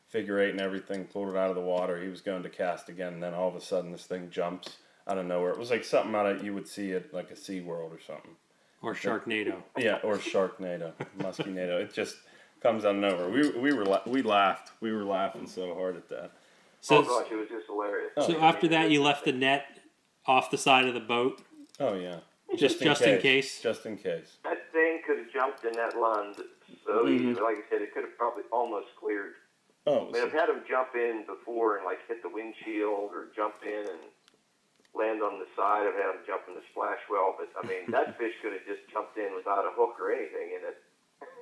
figure 0.08 0.38
eight 0.40 0.50
and 0.50 0.60
everything. 0.60 1.04
Pulled 1.04 1.30
it 1.30 1.36
out 1.36 1.50
of 1.50 1.56
the 1.56 1.62
water. 1.62 2.00
He 2.00 2.08
was 2.08 2.20
going 2.20 2.44
to 2.44 2.48
cast 2.48 2.88
again, 2.88 3.14
and 3.14 3.22
then 3.22 3.34
all 3.34 3.48
of 3.48 3.56
a 3.56 3.60
sudden, 3.60 3.90
this 3.90 4.04
thing 4.06 4.30
jumps 4.30 4.76
out 5.08 5.18
of 5.18 5.26
nowhere. 5.26 5.50
It 5.50 5.58
was 5.58 5.70
like 5.70 5.84
something 5.84 6.14
out 6.14 6.26
of 6.26 6.44
you 6.44 6.54
would 6.54 6.68
see 6.68 6.92
it 6.92 7.12
like 7.12 7.30
a 7.32 7.36
Sea 7.36 7.60
World 7.60 7.92
or 7.92 8.00
something. 8.00 8.36
Or 8.80 8.94
Sharknado. 8.94 9.56
Yeah, 9.76 9.98
or 10.04 10.16
Sharknado, 10.18 10.92
Muskinado. 11.18 11.80
It 11.80 11.92
just 11.92 12.16
comes 12.62 12.84
out 12.84 12.94
of 12.94 13.00
nowhere. 13.00 13.28
We 13.28 13.50
we 13.58 13.72
were 13.72 13.84
la- 13.84 14.02
we 14.06 14.22
laughed. 14.22 14.70
We 14.80 14.92
were 14.92 15.04
laughing 15.04 15.46
so 15.48 15.74
hard 15.74 15.96
at 15.96 16.08
that. 16.10 16.30
So, 16.80 16.98
oh 16.98 17.02
gosh, 17.02 17.30
it 17.30 17.34
was 17.36 17.48
just 17.48 17.66
hilarious. 17.66 18.10
Oh, 18.16 18.26
so 18.26 18.40
after 18.40 18.66
that, 18.68 18.90
you 18.90 19.02
left 19.02 19.24
the 19.24 19.32
net 19.32 19.66
off 20.26 20.50
the 20.50 20.58
side 20.58 20.86
of 20.86 20.94
the 20.94 21.00
boat. 21.00 21.42
Oh 21.78 21.94
yeah. 21.94 22.20
Just- 22.56 22.80
just 22.80 23.02
in 23.02 23.20
case? 23.20 23.60
Just 23.62 23.86
in 23.86 23.96
case. 23.96 24.38
That 24.44 24.72
thing 24.72 25.02
could 25.06 25.18
have 25.18 25.30
jumped 25.32 25.64
in 25.64 25.72
that 25.74 25.96
Lund 25.96 26.36
so 26.84 27.06
easy. 27.06 27.26
Mm-hmm. 27.26 27.42
Like 27.44 27.58
I 27.58 27.64
said, 27.70 27.82
it 27.82 27.94
could 27.94 28.02
have 28.04 28.16
probably 28.18 28.42
almost 28.50 28.88
cleared. 28.98 29.34
Oh, 29.86 29.92
I 29.92 29.96
it 29.96 30.02
mean, 30.02 30.12
was- 30.12 30.22
I've 30.24 30.32
had 30.32 30.48
him 30.48 30.62
jump 30.68 30.88
in 30.94 31.24
before 31.26 31.76
and 31.76 31.84
like 31.86 31.98
hit 32.08 32.22
the 32.22 32.28
windshield 32.28 33.10
or 33.14 33.28
jump 33.36 33.54
in 33.64 33.86
and 33.86 34.00
land 34.94 35.22
on 35.22 35.38
the 35.38 35.46
side. 35.54 35.86
I've 35.86 35.94
had 35.94 36.10
him 36.16 36.22
jump 36.26 36.42
in 36.48 36.54
the 36.54 36.62
splash 36.72 36.98
well, 37.10 37.36
but 37.38 37.48
I 37.62 37.66
mean, 37.66 37.90
that 37.90 38.18
fish 38.18 38.34
could 38.42 38.52
have 38.52 38.66
just 38.66 38.82
jumped 38.92 39.16
in 39.16 39.30
without 39.36 39.64
a 39.64 39.70
hook 39.76 39.94
or 40.00 40.10
anything 40.12 40.58
in 40.58 40.62
it. 40.66 40.76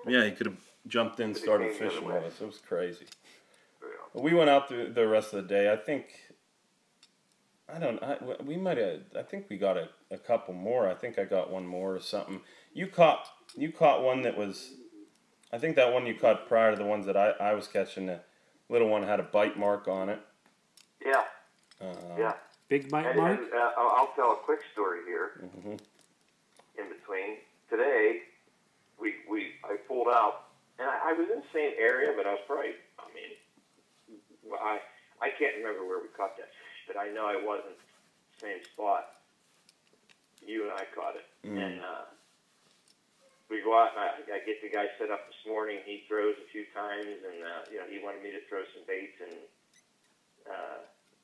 yeah, 0.06 0.24
he 0.28 0.32
could 0.32 0.46
have 0.46 0.60
jumped 0.86 1.20
in, 1.20 1.34
started 1.34 1.70
came 1.72 1.78
the 1.78 1.84
other 1.86 1.90
fishing 1.94 2.08
way. 2.08 2.14
with 2.20 2.24
us. 2.34 2.40
It 2.40 2.46
was 2.46 2.58
crazy. 2.58 3.06
You 4.14 4.20
know. 4.20 4.24
We 4.24 4.34
went 4.34 4.50
out 4.50 4.68
the, 4.68 4.90
the 4.94 5.06
rest 5.06 5.32
of 5.34 5.42
the 5.42 5.48
day. 5.48 5.72
I 5.72 5.76
think. 5.76 6.06
I 7.72 7.78
don't. 7.78 8.02
I, 8.02 8.16
we 8.44 8.56
might 8.56 8.78
have. 8.78 9.00
I 9.16 9.22
think 9.22 9.46
we 9.50 9.58
got 9.58 9.76
a, 9.76 9.88
a 10.10 10.16
couple 10.18 10.54
more. 10.54 10.88
I 10.88 10.94
think 10.94 11.18
I 11.18 11.24
got 11.24 11.50
one 11.50 11.66
more 11.66 11.94
or 11.96 12.00
something. 12.00 12.40
You 12.72 12.86
caught. 12.86 13.26
You 13.56 13.72
caught 13.72 14.02
one 14.02 14.22
that 14.22 14.36
was. 14.36 14.72
I 15.52 15.58
think 15.58 15.76
that 15.76 15.92
one 15.92 16.06
you 16.06 16.14
caught 16.14 16.46
prior 16.48 16.72
to 16.72 16.76
the 16.76 16.84
ones 16.84 17.06
that 17.06 17.16
I, 17.16 17.30
I 17.40 17.54
was 17.54 17.68
catching. 17.68 18.06
The 18.06 18.20
little 18.68 18.88
one 18.88 19.02
had 19.02 19.18
a 19.20 19.22
bite 19.22 19.58
mark 19.58 19.88
on 19.88 20.08
it. 20.10 20.20
Yeah, 21.04 21.22
Uh, 21.80 21.94
yeah. 22.18 22.32
Big 22.68 22.90
bite 22.90 23.06
And, 23.06 23.16
mark. 23.16 23.38
and 23.40 23.52
uh, 23.54 23.70
I'll 23.78 23.88
I'll 23.96 24.12
tell 24.14 24.32
a 24.32 24.36
quick 24.36 24.60
story 24.72 25.00
here. 25.06 25.48
mhm. 25.56 25.78
in 26.78 26.88
between. 26.88 27.36
Today, 27.70 28.20
we 29.00 29.14
we 29.30 29.52
I 29.64 29.76
pulled 29.86 30.08
out, 30.08 30.48
and 30.78 30.88
I, 30.88 31.10
I 31.10 31.12
was 31.12 31.28
in 31.32 31.40
the 31.40 31.46
same 31.54 31.72
area, 31.78 32.12
but 32.16 32.26
I 32.26 32.32
was 32.32 32.40
probably, 32.46 32.66
I 32.70 32.70
mean, 32.70 32.74
well, 34.50 34.60
I 34.62 34.80
I 35.20 35.30
can't 35.38 35.56
remember 35.58 35.84
where 35.86 35.98
we 36.00 36.08
caught 36.16 36.36
that 36.38 36.48
fish, 36.50 36.80
but 36.88 36.96
I 36.96 37.10
know 37.12 37.28
it 37.30 37.42
wasn't 37.44 37.76
the 37.78 38.38
same 38.40 38.60
spot. 38.64 39.20
You 40.44 40.64
and 40.64 40.72
I 40.72 40.84
caught 40.94 41.16
it, 41.16 41.26
Mm. 41.46 41.58
and 41.60 41.80
uh, 41.80 42.04
we 43.50 43.60
go 43.62 43.76
out, 43.78 43.92
and 43.96 44.00
I, 44.00 44.38
I 44.38 44.40
get 44.44 44.60
the 44.62 44.68
guy 44.70 44.86
set 44.98 45.10
up 45.10 45.26
this 45.26 45.42
morning. 45.46 45.78
He 45.84 46.04
throws 46.08 46.36
a 46.38 46.48
few 46.52 46.64
times, 46.74 47.08
and 47.24 47.38
uh, 47.44 47.62
you 47.72 47.78
know 47.78 47.86
he 47.90 47.98
wanted 48.04 48.22
me 48.22 48.30
to 48.32 48.40
throw 48.48 48.62
some 48.74 48.84
baits, 48.86 49.18
and 49.20 49.36
uh, 50.48 50.78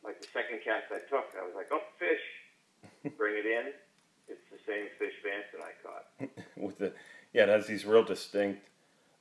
like 0.05 0.21
the 0.21 0.29
second 0.33 0.61
cast 0.65 0.91
I 0.93 1.01
took, 1.09 1.33
I 1.41 1.45
was 1.45 1.55
like, 1.57 1.69
oh, 1.73 1.81
fish, 1.99 2.25
bring 3.17 3.37
it 3.39 3.47
in. 3.47 3.73
It's 4.29 4.41
the 4.51 4.59
same 4.67 4.87
fish 4.99 5.13
Vance 5.23 5.49
and 5.53 5.63
I 5.63 5.73
caught. 5.85 6.05
with 6.57 6.79
the 6.79 6.93
yeah, 7.33 7.43
it 7.45 7.49
has 7.51 7.67
these 7.67 7.85
real 7.85 8.05
distinct. 8.05 8.69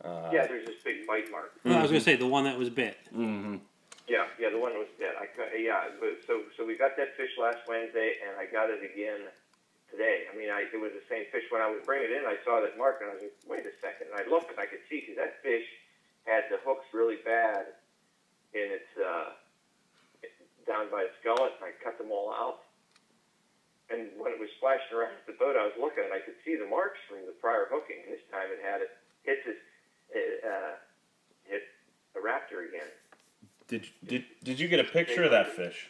Uh, 0.03 0.29
Yeah, 0.33 0.47
there's 0.47 0.65
this 0.65 0.75
big 0.83 1.05
bite 1.07 1.29
mark. 1.31 1.51
Well, 1.63 1.77
I 1.77 1.81
was 1.81 1.91
gonna 1.91 2.01
say 2.01 2.15
the 2.15 2.27
one 2.27 2.45
that 2.45 2.57
was 2.57 2.69
bit. 2.69 2.97
hmm 3.11 3.57
Yeah, 4.13 4.29
yeah, 4.37 4.53
the 4.53 4.61
one 4.61 4.77
was 4.77 4.93
dead. 5.01 5.17
I 5.17 5.25
caught, 5.33 5.49
yeah, 5.57 5.89
so 6.29 6.45
so 6.53 6.61
we 6.61 6.77
got 6.77 6.93
that 7.01 7.17
fish 7.17 7.33
last 7.41 7.65
Wednesday, 7.65 8.21
and 8.21 8.37
I 8.37 8.45
got 8.45 8.69
it 8.69 8.85
again 8.85 9.25
today. 9.89 10.29
I 10.29 10.37
mean, 10.37 10.53
I 10.53 10.69
it 10.69 10.77
was 10.77 10.93
the 10.93 11.01
same 11.09 11.25
fish 11.33 11.49
when 11.49 11.65
I 11.65 11.69
was 11.73 11.81
bringing 11.81 12.13
it 12.13 12.21
in. 12.21 12.29
I 12.29 12.37
saw 12.45 12.61
that 12.61 12.77
mark, 12.77 13.01
and 13.01 13.09
I 13.09 13.17
was 13.17 13.25
like, 13.25 13.41
wait 13.49 13.65
a 13.65 13.73
second. 13.81 14.13
And 14.13 14.21
I 14.21 14.29
looked, 14.29 14.53
and 14.53 14.61
I 14.61 14.69
could 14.69 14.85
see 14.85 15.01
because 15.01 15.17
that 15.17 15.41
fish 15.41 15.65
had 16.29 16.45
the 16.53 16.61
hooks 16.61 16.85
really 16.93 17.25
bad 17.25 17.73
in 18.53 18.69
its 18.69 18.91
uh, 19.01 19.33
down 20.69 20.93
by 20.93 21.09
its 21.09 21.17
gullet, 21.25 21.57
and 21.57 21.65
I 21.65 21.73
cut 21.81 21.97
them 21.97 22.13
all 22.13 22.29
out. 22.29 22.69
And 23.89 24.13
when 24.21 24.29
it 24.29 24.37
was 24.37 24.53
splashing 24.61 24.93
around 24.93 25.17
the 25.25 25.33
boat, 25.41 25.57
I 25.57 25.65
was 25.65 25.77
looking, 25.81 26.05
and 26.05 26.13
I 26.13 26.21
could 26.21 26.37
see 26.45 26.53
the 26.53 26.69
marks 26.69 27.01
from 27.09 27.25
the 27.25 27.33
prior 27.41 27.65
hooking. 27.65 28.05
And 28.05 28.13
this 28.13 28.21
time, 28.29 28.53
it 28.53 28.61
had 28.61 28.85
it 28.85 28.93
hit 29.25 29.41
this, 29.41 29.57
uh, 30.45 30.77
hit 31.49 31.65
a 32.13 32.21
raptor 32.21 32.69
again. 32.69 32.93
Did 33.67 33.87
did 34.05 34.25
did 34.43 34.59
you 34.59 34.67
get 34.67 34.79
a 34.79 34.83
picture 34.83 35.23
of 35.23 35.31
that 35.31 35.47
fish? 35.53 35.87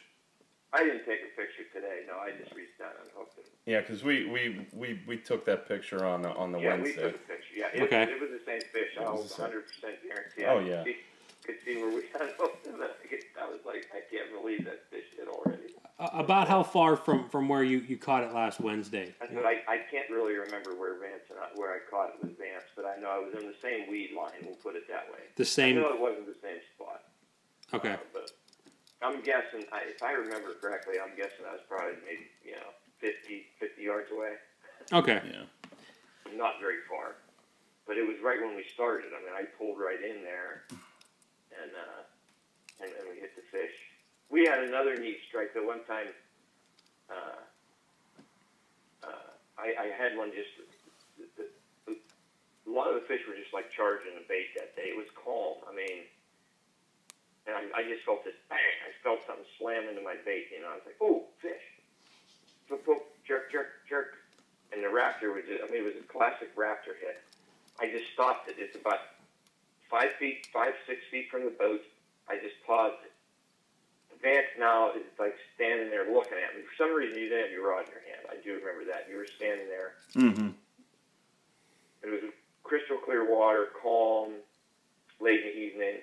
I 0.72 0.84
didn't 0.84 1.06
take 1.06 1.22
a 1.22 1.40
picture 1.40 1.64
today. 1.74 2.02
No, 2.08 2.18
I 2.18 2.32
just 2.32 2.56
reached 2.56 2.82
out 2.82 2.94
and 3.00 3.10
hooked 3.16 3.38
it. 3.38 3.46
Yeah, 3.68 3.82
because 3.82 4.04
we, 4.04 4.26
we, 4.26 4.66
we, 4.74 5.00
we 5.08 5.18
took 5.18 5.46
that 5.46 5.68
picture 5.68 6.04
on 6.04 6.24
the 6.24 6.34
on 6.34 6.52
the 6.52 6.60
yeah, 6.60 6.76
we 6.76 6.82
Wednesday. 6.82 7.02
took 7.04 7.16
a 7.16 7.28
picture. 7.30 7.54
Yeah, 7.56 7.68
it, 7.74 7.82
Okay. 7.84 8.04
it 8.04 8.20
was 8.20 8.32
the 8.32 8.42
same 8.44 8.62
fish. 8.74 8.98
I 8.98 9.04
was 9.12 9.22
was 9.22 9.30
the 9.30 9.36
same. 9.36 9.54
100 9.54 9.68
percent 9.68 9.96
guarantee. 10.02 10.46
Oh, 10.50 10.60
yeah. 10.60 10.84
See, 10.84 10.98
could 11.46 11.56
see 11.64 11.78
where 11.78 11.94
we 11.94 12.02
had 12.14 12.34
hooked 12.40 12.66
him. 12.66 12.82
I 12.82 13.46
was 13.46 13.60
like, 13.66 13.86
I 13.94 14.02
can't 14.10 14.34
believe 14.34 14.66
that 14.66 14.90
fish 14.90 15.06
hit 15.16 15.28
already. 15.28 15.76
Uh, 16.00 16.10
about 16.14 16.48
how 16.48 16.64
far 16.64 16.96
from, 16.98 17.30
from 17.30 17.48
where 17.48 17.64
you, 17.64 17.78
you 17.88 17.98
caught 17.98 18.24
it 18.24 18.34
last 18.34 18.60
Wednesday? 18.60 19.14
I 19.22 19.28
said, 19.28 19.46
I, 19.46 19.62
I 19.70 19.78
can't 19.92 20.10
really 20.10 20.34
remember 20.34 20.72
where 20.74 20.98
Vance 20.98 21.30
and 21.30 21.38
I, 21.38 21.48
where 21.56 21.70
I 21.72 21.80
caught 21.90 22.10
it 22.10 22.16
with 22.26 22.38
Vance, 22.40 22.66
but 22.76 22.86
I 22.86 23.00
know 23.00 23.10
I 23.10 23.20
was 23.20 23.36
in 23.38 23.46
the 23.46 23.56
same 23.62 23.90
weed 23.92 24.12
line. 24.18 24.42
We'll 24.44 24.56
put 24.56 24.76
it 24.76 24.88
that 24.90 25.06
way. 25.14 25.20
The 25.36 25.44
I 25.44 25.46
same. 25.46 25.76
know 25.76 25.94
it 25.94 26.00
wasn't 26.02 26.26
the 26.26 26.40
same 26.42 26.58
spot. 26.76 27.03
Okay. 27.74 27.94
Uh, 27.94 27.98
but 28.14 28.32
I'm 29.02 29.22
guessing, 29.22 29.66
I, 29.72 29.82
if 29.90 30.04
I 30.04 30.14
remember 30.14 30.54
correctly, 30.62 30.96
I'm 31.02 31.16
guessing 31.18 31.46
I 31.50 31.54
was 31.54 31.62
probably 31.68 31.98
maybe, 32.06 32.30
you 32.46 32.54
know, 32.54 32.72
50, 33.00 33.44
50 33.60 33.82
yards 33.82 34.12
away. 34.12 34.34
Okay. 34.92 35.22
Yeah. 35.26 35.44
Not 36.38 36.62
very 36.62 36.86
far. 36.90 37.18
But 37.86 37.98
it 37.98 38.08
was 38.08 38.16
right 38.24 38.40
when 38.40 38.56
we 38.56 38.64
started. 38.74 39.12
I 39.12 39.20
mean, 39.26 39.34
I 39.36 39.44
pulled 39.58 39.78
right 39.80 40.00
in 40.00 40.24
there 40.24 40.64
and, 40.70 41.72
uh, 41.76 42.02
and, 42.82 42.90
and 42.94 43.06
we 43.10 43.20
hit 43.20 43.36
the 43.36 43.44
fish. 43.52 43.74
We 44.30 44.46
had 44.46 44.64
another 44.64 44.96
neat 44.96 45.18
strike. 45.28 45.54
The 45.54 45.66
one 45.66 45.84
time, 45.84 46.08
uh, 47.10 47.44
uh, 49.04 49.30
I, 49.58 49.76
I 49.78 49.88
had 49.92 50.18
one 50.18 50.32
just, 50.32 50.50
the, 51.18 51.46
the, 51.88 51.94
a 51.94 52.72
lot 52.72 52.88
of 52.88 52.96
the 52.96 53.06
fish 53.06 53.22
were 53.28 53.36
just 53.36 53.54
like 53.54 53.70
charging 53.70 54.16
the 54.16 54.24
bait 54.30 54.56
that 54.56 54.76
day. 54.76 54.96
It 54.96 54.98
was 54.98 55.08
calm. 55.14 55.60
I 55.70 55.76
mean, 55.76 56.08
and 57.48 57.56
I, 57.56 57.64
I 57.80 57.82
just 57.84 58.04
felt 58.06 58.24
this 58.24 58.38
bang. 58.50 58.78
I 58.88 58.92
felt 59.04 59.20
something 59.28 59.46
slam 59.60 59.90
into 59.90 60.02
my 60.02 60.16
bait. 60.26 60.48
You 60.52 60.62
know, 60.62 60.72
I 60.72 60.80
was 60.80 60.86
like, 60.88 61.00
"Ooh, 61.04 61.28
fish!" 61.42 61.64
Boop, 62.70 62.84
boop, 62.88 63.04
jerk, 63.28 63.52
jerk, 63.52 63.84
jerk. 63.88 64.24
And 64.72 64.84
the 64.84 64.90
raptor 64.90 65.30
was, 65.30 65.44
just, 65.46 65.62
I 65.62 65.70
mean, 65.70 65.86
it 65.86 65.86
was 65.86 66.00
a 66.02 66.08
classic 66.10 66.56
raptor 66.56 66.98
hit. 66.98 67.22
I 67.80 67.86
just 67.92 68.12
stopped 68.14 68.50
it. 68.50 68.56
It's 68.58 68.76
about 68.76 69.00
five 69.90 70.14
feet, 70.18 70.48
five, 70.52 70.74
six 70.88 71.02
feet 71.12 71.30
from 71.30 71.46
the 71.46 71.52
boat. 71.52 71.82
I 72.28 72.36
just 72.42 72.56
paused 72.66 72.98
it. 73.06 73.12
Vance 74.24 74.48
now 74.58 74.90
is 74.96 75.04
like 75.20 75.36
standing 75.54 75.90
there 75.92 76.08
looking 76.12 76.40
at 76.40 76.56
me. 76.56 76.64
For 76.64 76.88
some 76.88 76.96
reason, 76.96 77.20
you 77.20 77.28
didn't 77.28 77.44
have 77.44 77.52
your 77.52 77.70
rod 77.70 77.86
in 77.86 77.92
your 77.92 78.02
hand. 78.08 78.26
I 78.32 78.42
do 78.42 78.56
remember 78.56 78.90
that. 78.90 79.06
You 79.12 79.18
were 79.18 79.28
standing 79.28 79.68
there. 79.68 80.00
Mm-hmm. 80.16 80.50
It 82.04 82.10
was 82.10 82.32
crystal 82.64 82.98
clear 82.98 83.30
water, 83.30 83.68
calm, 83.82 84.32
late 85.20 85.42
in 85.42 85.48
the 85.48 85.58
evening, 85.58 85.96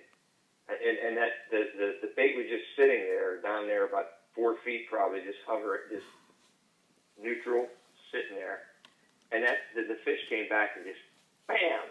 and 0.79 0.97
and 0.99 1.17
that 1.17 1.33
the 1.51 1.63
the, 1.77 1.89
the 2.07 2.11
bait 2.17 2.37
was 2.37 2.47
just 2.47 2.65
sitting 2.77 3.03
there 3.07 3.41
down 3.43 3.67
there 3.67 3.87
about 3.87 4.27
four 4.35 4.57
feet 4.65 4.87
probably, 4.91 5.21
just 5.21 5.39
hover, 5.47 5.91
just 5.91 6.07
neutral, 7.21 7.67
sitting 8.13 8.37
there, 8.37 8.71
and 9.33 9.43
that 9.43 9.71
the, 9.75 9.83
the 9.83 9.99
fish 10.05 10.21
came 10.29 10.49
back 10.49 10.71
and 10.77 10.87
just 10.87 11.03
bam, 11.47 11.87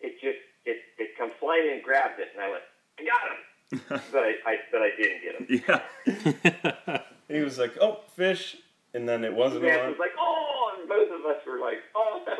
it 0.00 0.20
just 0.20 0.40
it 0.64 0.78
it 0.98 1.16
come 1.18 1.30
flying 1.40 1.66
in, 1.66 1.72
and 1.80 1.82
grabbed 1.82 2.20
it, 2.20 2.28
and 2.34 2.44
I 2.44 2.48
went, 2.50 2.64
I 2.98 3.02
got 3.08 3.24
him, 3.28 4.00
but 4.12 4.22
I, 4.22 4.32
I 4.46 4.54
but 4.72 4.80
I 4.82 4.90
didn't 4.96 5.20
get 5.24 5.32
him. 5.36 5.44
Yeah. 5.68 7.02
he 7.28 7.40
was 7.40 7.58
like, 7.58 7.76
"Oh, 7.80 8.00
fish," 8.16 8.56
and 8.94 9.08
then 9.08 9.24
it 9.24 9.34
wasn't 9.34 9.62
Vance 9.62 9.82
on. 9.82 9.90
was 9.90 9.98
like, 9.98 10.16
oh, 10.18 10.74
and 10.78 10.88
both 10.88 11.10
of 11.12 11.24
us 11.26 11.38
were 11.46 11.60
like, 11.60 11.78
oh, 11.94 12.22
that 12.26 12.38
was 12.38 12.38
so 12.38 12.39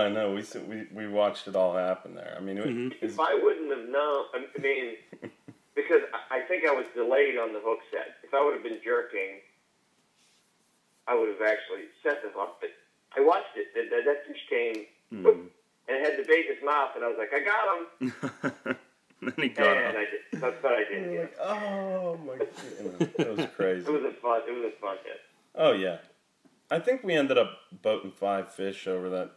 I 0.00 0.08
know. 0.08 0.32
We 0.34 0.42
we 0.66 0.86
we 0.92 1.08
watched 1.08 1.46
it 1.48 1.56
all 1.56 1.74
happen 1.76 2.14
there. 2.14 2.34
I 2.36 2.40
mean, 2.40 2.58
it, 2.58 2.66
Mhm. 2.66 2.94
if 3.00 3.18
I 3.20 3.34
wouldn't 3.34 3.70
have 3.70 3.88
known, 3.88 4.24
I 4.34 4.60
mean, 4.60 4.96
because 5.74 6.02
I- 6.12 6.38
I 6.38 6.40
think 6.42 6.66
I 6.66 6.72
was 6.72 6.86
delayed 6.94 7.36
on 7.38 7.52
the 7.52 7.60
hook 7.60 7.80
set. 7.90 8.16
If 8.22 8.34
I 8.34 8.42
would 8.44 8.54
have 8.54 8.62
been 8.62 8.80
jerking, 8.82 9.40
I 11.06 11.14
would 11.14 11.28
have 11.28 11.42
actually 11.42 11.84
set 12.02 12.22
the 12.22 12.30
hook. 12.30 12.56
But 12.60 12.70
I 13.16 13.20
watched 13.24 13.56
it. 13.56 13.74
That, 13.74 13.90
that, 13.90 14.04
that 14.04 14.26
fish 14.26 14.42
came 14.48 14.86
mm. 15.12 15.28
and 15.88 15.96
it 15.96 16.04
had 16.04 16.18
the 16.18 16.26
bait 16.28 16.46
in 16.48 16.54
his 16.54 16.64
mouth, 16.64 16.90
and 16.94 17.04
I 17.04 17.08
was 17.08 17.18
like, 17.18 17.32
I 17.34 17.40
got 17.44 17.76
him, 17.76 18.76
then 19.22 19.34
he 19.36 19.48
got 19.48 19.76
and 19.76 19.86
up. 19.88 19.94
I 19.96 20.06
did, 20.10 20.40
but, 20.40 20.62
but 20.62 20.72
I 20.72 20.84
didn't 20.84 21.18
like, 21.18 21.36
oh 21.40 22.16
my! 22.24 22.36
God. 22.38 23.10
that 23.16 23.36
was 23.36 23.46
crazy. 23.56 23.86
It 23.86 23.92
was 23.92 24.04
a 24.04 24.12
fun. 24.20 24.40
It 24.48 24.52
was 24.52 24.72
a 24.76 24.80
fun 24.80 24.96
hit. 25.04 25.20
Oh 25.56 25.72
yeah, 25.72 25.98
I 26.70 26.78
think 26.78 27.02
we 27.02 27.14
ended 27.14 27.38
up 27.38 27.58
boating 27.82 28.12
five 28.12 28.52
fish 28.54 28.86
over 28.86 29.08
that. 29.10 29.32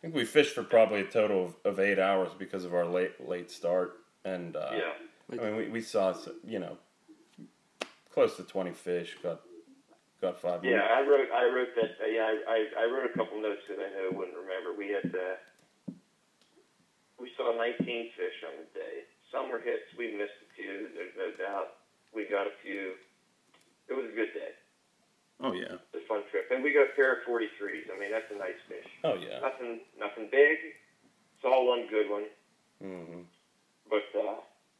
I 0.00 0.06
think 0.08 0.14
we 0.14 0.24
fished 0.24 0.54
for 0.54 0.62
probably 0.62 1.00
a 1.00 1.04
total 1.04 1.44
of, 1.44 1.54
of 1.64 1.78
eight 1.78 1.98
hours 1.98 2.30
because 2.38 2.64
of 2.64 2.72
our 2.72 2.86
late 2.86 3.28
late 3.28 3.50
start, 3.50 3.98
and 4.24 4.56
uh, 4.56 4.70
yeah. 4.72 4.92
I 5.30 5.44
mean 5.44 5.56
we, 5.56 5.68
we 5.68 5.82
saw 5.82 6.14
you 6.46 6.58
know 6.58 6.78
close 8.10 8.34
to 8.36 8.42
twenty 8.44 8.72
fish. 8.72 9.18
Got 9.22 9.42
got 10.22 10.40
five. 10.40 10.64
Yeah, 10.64 10.88
I 10.90 11.00
wrote. 11.02 11.28
I 11.34 11.44
wrote 11.52 11.74
that. 11.76 12.00
Uh, 12.02 12.08
yeah, 12.08 12.22
I, 12.22 12.34
I, 12.48 12.84
I 12.84 12.84
wrote 12.90 13.10
a 13.12 13.16
couple 13.16 13.42
notes 13.42 13.60
because 13.68 13.82
I 13.84 13.92
know 13.92 14.08
I 14.08 14.16
wouldn't 14.16 14.36
remember. 14.36 14.72
We 14.72 14.88
had. 14.88 15.14
Uh, 15.14 15.36
we 17.20 17.28
saw 17.36 17.52
19 17.52 17.84
fish 18.16 18.38
on 18.48 18.64
the 18.64 18.68
day. 18.72 19.04
Some 19.30 19.52
were 19.52 19.60
hits. 19.60 19.92
We 19.98 20.16
missed 20.16 20.40
a 20.40 20.48
few. 20.56 20.88
There's 20.96 21.12
no 21.20 21.36
doubt. 21.36 21.76
We 22.16 22.24
got 22.24 22.48
a 22.48 22.56
few. 22.64 22.96
It 23.88 23.92
was 23.92 24.08
a 24.08 24.16
good 24.16 24.32
day. 24.32 24.56
Oh 25.42 25.52
yeah. 25.52 25.62
It 25.74 25.80
was 25.94 26.02
a 26.04 26.08
fun 26.08 26.22
trip, 26.30 26.46
and 26.50 26.62
we 26.62 26.72
got 26.72 26.86
a 26.92 26.94
pair 26.96 27.12
of 27.14 27.18
43s. 27.28 27.88
I 27.94 27.98
mean, 27.98 28.10
that's 28.10 28.30
a 28.34 28.38
nice 28.38 28.60
fish. 28.68 28.86
Oh 29.04 29.14
yeah. 29.14 29.40
Nothing, 29.40 29.80
nothing 29.98 30.28
big. 30.30 30.58
It's 31.36 31.44
all 31.44 31.66
one 31.68 31.86
good 31.88 32.10
one, 32.10 32.24
hmm 32.82 33.20
but 33.88 34.04
uh, 34.18 34.34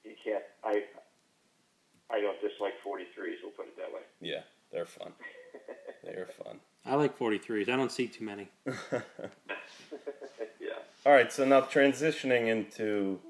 you 0.04 0.12
can't. 0.22 0.44
I. 0.64 0.84
I 2.12 2.20
don't 2.20 2.40
dislike 2.40 2.74
43s. 2.84 3.36
We'll 3.40 3.52
put 3.52 3.66
it 3.68 3.76
that 3.76 3.92
way. 3.94 4.00
Yeah, 4.20 4.40
they're 4.72 4.84
fun. 4.84 5.12
They're 6.02 6.26
fun. 6.44 6.58
I 6.84 6.96
like 6.96 7.16
43s. 7.16 7.68
I 7.68 7.76
don't 7.76 7.92
see 7.92 8.08
too 8.08 8.24
many. 8.24 8.48
yeah. 8.66 8.72
All 11.06 11.12
right, 11.12 11.32
so 11.32 11.44
now 11.44 11.60
transitioning 11.60 12.48
into 12.48 13.20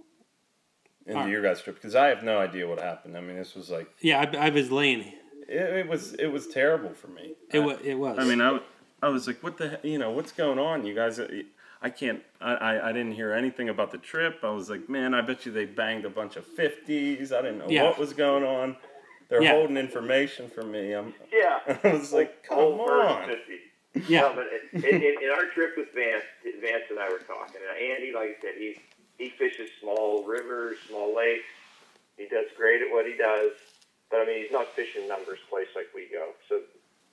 into 1.04 1.18
All 1.18 1.24
right. 1.24 1.30
your 1.30 1.42
guys' 1.42 1.60
trip 1.60 1.74
because 1.76 1.94
I 1.94 2.06
have 2.08 2.22
no 2.22 2.38
idea 2.38 2.66
what 2.68 2.80
happened. 2.80 3.16
I 3.16 3.20
mean, 3.20 3.36
this 3.36 3.54
was 3.54 3.70
like 3.70 3.88
Yeah, 4.00 4.20
I, 4.20 4.46
I 4.46 4.50
was 4.50 4.70
laying. 4.70 5.12
It, 5.50 5.76
it 5.80 5.88
was 5.88 6.14
it 6.14 6.28
was 6.28 6.46
terrible 6.46 6.90
for 6.94 7.08
me. 7.08 7.34
It 7.52 7.60
I- 7.60 7.64
was. 7.64 7.78
It 7.84 7.94
was. 7.94 8.18
I 8.18 8.24
mean, 8.24 8.40
I, 8.40 8.60
I 9.02 9.08
was 9.08 9.26
like, 9.26 9.42
what 9.42 9.56
the, 9.58 9.78
he- 9.82 9.92
you 9.92 9.98
know, 9.98 10.10
what's 10.10 10.32
going 10.32 10.58
on? 10.58 10.84
You 10.86 10.94
guys, 10.94 11.18
uh, 11.18 11.28
I 11.82 11.88
can't, 11.90 12.22
I, 12.40 12.52
I, 12.54 12.88
I 12.90 12.92
didn't 12.92 13.12
hear 13.12 13.32
anything 13.32 13.68
about 13.70 13.90
the 13.90 13.98
trip. 13.98 14.40
I 14.42 14.50
was 14.50 14.68
like, 14.68 14.88
man, 14.88 15.14
I 15.14 15.22
bet 15.22 15.46
you 15.46 15.52
they 15.52 15.64
banged 15.64 16.04
a 16.04 16.10
bunch 16.10 16.36
of 16.36 16.44
50s. 16.46 17.32
I 17.32 17.40
didn't 17.42 17.58
know 17.58 17.66
Yeah. 17.68 17.84
what 17.84 17.98
was 17.98 18.12
going 18.12 18.44
on. 18.44 18.76
They're 19.30 19.42
Yeah. 19.42 19.52
holding 19.52 19.78
information 19.78 20.50
from 20.50 20.70
me. 20.72 20.92
I'm, 20.92 21.14
Yeah. 21.32 21.60
I 21.84 21.94
was 21.94 22.12
like, 22.12 22.42
come 22.42 22.58
Old 22.58 22.86
bird 22.86 23.06
on. 23.06 23.28
50. 23.94 24.12
yeah. 24.12 24.20
No, 24.20 24.34
but 24.34 24.46
in, 24.84 24.84
in, 24.94 25.02
in 25.22 25.30
our 25.34 25.46
trip 25.54 25.72
with 25.78 25.88
Vance, 25.94 26.24
Vance 26.60 26.84
and 26.90 26.98
I 26.98 27.08
were 27.08 27.18
talking, 27.20 27.56
and 27.66 27.92
Andy, 27.92 28.12
like 28.14 28.36
I 28.38 28.40
said, 28.42 28.54
he 28.58 28.76
he 29.18 29.28
fishes 29.30 29.70
small 29.80 30.24
rivers, 30.26 30.76
small 30.88 31.14
lakes. 31.16 31.44
He 32.18 32.26
does 32.28 32.46
great 32.56 32.82
at 32.82 32.90
what 32.92 33.06
he 33.06 33.14
does, 33.16 33.52
but 34.10 34.20
I 34.20 34.26
mean, 34.26 34.42
he's 34.42 34.52
not 34.52 34.68
fishing 34.74 35.06
numbers 35.08 35.38
place 35.48 35.68
like 35.74 35.86
we 35.94 36.08
go. 36.12 36.30
So 36.48 36.60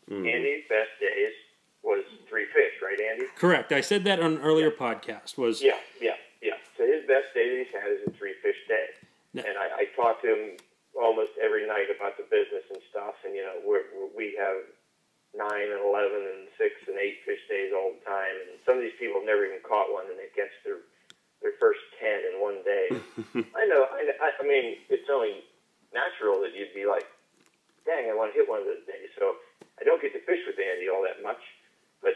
Mm. 0.07 0.23
Andy's 0.23 0.63
best 0.71 0.87
days 1.03 1.35
was 1.83 1.99
three 2.29 2.45
fish, 2.55 2.71
right, 2.81 2.95
Andy? 3.11 3.25
Correct. 3.35 3.73
I 3.73 3.81
said 3.81 4.05
that 4.05 4.21
on 4.23 4.37
an 4.37 4.41
earlier 4.41 4.71
podcast. 4.71 5.35
Was 5.37 5.61
Yeah, 5.61 5.75
yeah, 5.99 6.15
yeah. 6.41 6.55
So 6.77 6.87
his 6.87 7.03
best 7.11 7.35
day 7.35 7.43
that 7.43 7.57
he's 7.59 7.73
had 7.75 7.91
is 7.91 8.07
a 8.07 8.11
three 8.15 8.31
fish 8.41 8.55
day, 8.69 8.87
Yeah. 9.33 9.43
and 9.43 9.57
I, 9.59 9.83
I 9.83 9.85
talk 9.99 10.21
to 10.23 10.31
him 10.31 10.55
almost 10.95 11.31
every 11.43 11.67
night 11.67 11.91
about 11.91 12.15
the 12.15 12.23
business 12.31 12.63
and 12.71 12.79
stuff. 12.89 13.15
And 13.27 13.35
you 13.35 13.43
know, 13.43 13.59
we're, 13.67 13.83
we 14.15 14.31
have 14.39 14.63
nine 15.35 15.67
and 15.75 15.83
eleven 15.83 16.23
and 16.23 16.47
six 16.55 16.71
and 16.87 16.95
eight 16.95 17.19
fish 17.27 17.43
days 17.51 17.75
all 17.75 17.91
the 17.91 18.03
time, 18.07 18.31
and 18.47 18.55
some 18.63 18.79
of 18.79 18.83
these 18.87 18.95
people 18.95 19.19
have 19.19 19.27
never 19.27 19.43
even 19.43 19.59
caught 19.59 19.91
one, 19.91 20.07
and 20.07 20.15
they 20.15 20.31
catch 20.39 20.55
their 20.63 20.87
their 21.43 21.59
first 21.59 21.83
ten 21.99 22.23
in 22.31 22.39
one 22.39 22.63
day. 22.63 22.87
I 23.59 23.67
know. 23.67 23.91
I, 23.91 24.07
I, 24.23 24.27
I 24.39 24.43
mean, 24.47 24.79
it's 24.87 25.11
only 25.11 25.43
natural 26.27 26.41
that 26.43 26.55
you'd 26.57 26.73
be 26.75 26.85
like, 26.85 27.05
"Dang, 27.85 28.09
I 28.09 28.13
want 28.13 28.33
to 28.33 28.39
hit 28.39 28.49
one 28.49 28.59
of 28.59 28.65
those 28.65 28.83
days." 28.85 29.09
So 29.17 29.35
I 29.79 29.83
don't 29.83 30.01
get 30.01 30.13
to 30.13 30.19
fish 30.25 30.43
with 30.45 30.59
Andy 30.59 30.89
all 30.89 31.03
that 31.03 31.23
much, 31.23 31.39
but 32.01 32.13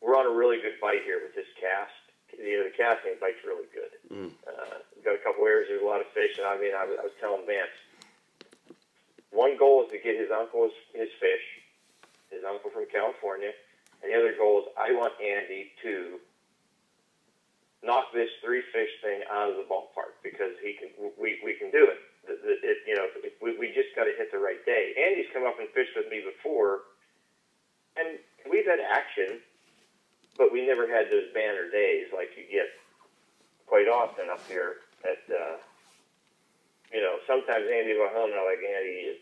we're 0.00 0.16
on 0.16 0.26
a 0.26 0.34
really 0.34 0.60
good 0.60 0.78
bite 0.80 1.02
here 1.04 1.20
with 1.22 1.34
this 1.34 1.48
cast. 1.60 1.92
You 2.38 2.58
know, 2.58 2.64
the 2.64 2.74
casting 2.76 3.14
bite's 3.20 3.42
really 3.46 3.66
good. 3.74 3.92
Mm. 4.10 4.30
Uh, 4.46 4.78
we've 4.94 5.04
got 5.04 5.14
a 5.14 5.22
couple 5.22 5.46
areas. 5.46 5.68
There's 5.70 5.82
a 5.82 5.86
lot 5.86 6.00
of 6.00 6.06
fish, 6.14 6.34
and 6.38 6.46
I 6.46 6.58
mean, 6.58 6.74
I 6.74 6.84
was, 6.84 6.98
I 6.98 7.04
was 7.06 7.14
telling 7.20 7.46
Vance, 7.46 7.70
one 9.30 9.56
goal 9.56 9.84
is 9.86 9.90
to 9.94 9.98
get 9.98 10.18
his 10.18 10.30
uncle 10.34 10.64
his, 10.66 10.74
his 10.94 11.10
fish, 11.22 11.44
his 12.30 12.42
uncle 12.42 12.70
from 12.70 12.86
California, 12.90 13.50
and 14.02 14.10
the 14.10 14.16
other 14.18 14.34
goal 14.36 14.62
is 14.62 14.66
I 14.78 14.92
want 14.94 15.14
Andy 15.22 15.70
to 15.82 16.18
knock 17.86 18.10
this 18.12 18.30
three 18.42 18.62
fish 18.72 18.90
thing 19.02 19.20
out 19.30 19.50
of 19.50 19.56
the 19.56 19.66
ballpark 19.70 20.18
because 20.26 20.58
he 20.62 20.74
can. 20.74 20.90
We 21.20 21.38
we 21.46 21.54
can 21.54 21.70
do 21.70 21.86
it. 21.86 21.98
The, 22.26 22.34
the, 22.42 22.52
it 22.66 22.78
you 22.88 22.94
know, 22.98 23.06
if 23.14 23.14
we 23.38 23.54
we 23.58 23.68
just 23.70 23.94
got 23.94 24.10
to 24.10 24.14
hit 24.18 24.32
the 24.34 24.42
right 24.42 24.58
day. 24.66 24.90
Andy's 24.98 25.30
come 25.32 25.46
up 25.46 25.60
and 25.62 25.68
fished 25.70 25.94
with 25.94 26.10
me 26.10 26.18
before, 26.24 26.82
and 27.94 28.18
we've 28.50 28.66
had 28.66 28.80
action, 28.80 29.38
but 30.38 30.50
we 30.52 30.64
never 30.66 30.86
had 30.88 31.10
those 31.12 31.28
banner 31.34 31.68
days 31.70 32.06
like 32.16 32.30
you 32.38 32.46
get 32.50 32.70
quite 33.66 33.88
often 33.90 34.30
up 34.32 34.40
here 34.48 34.80
at 35.04 35.20
uh, 35.28 35.58
you 36.92 37.02
know, 37.02 37.18
sometimes 37.26 37.66
Andy 37.68 37.92
will 37.98 38.08
home 38.14 38.30
and 38.32 38.38
I'm 38.40 38.46
like, 38.48 38.62
Andy, 38.64 39.18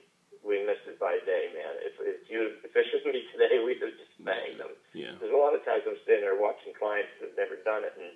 we 0.46 0.62
missed 0.62 0.86
it 0.86 1.00
by 1.02 1.18
a 1.18 1.24
day, 1.26 1.50
man. 1.56 1.72
If, 1.82 1.94
if 1.98 2.30
you 2.30 2.52
had 2.62 2.70
fished 2.70 2.92
with 2.94 3.10
me 3.10 3.24
today, 3.34 3.58
we'd 3.64 3.80
have 3.82 3.96
just 3.98 4.12
banged 4.22 4.60
them. 4.62 4.76
Yeah. 4.94 5.16
There's 5.18 5.32
a 5.34 5.40
lot 5.40 5.56
of 5.58 5.64
times 5.66 5.82
I'm 5.88 5.96
sitting 6.06 6.20
there 6.22 6.38
watching 6.38 6.70
clients 6.78 7.10
that 7.18 7.32
have 7.32 7.38
never 7.38 7.56
done 7.64 7.82
it 7.82 7.94
and 7.98 8.12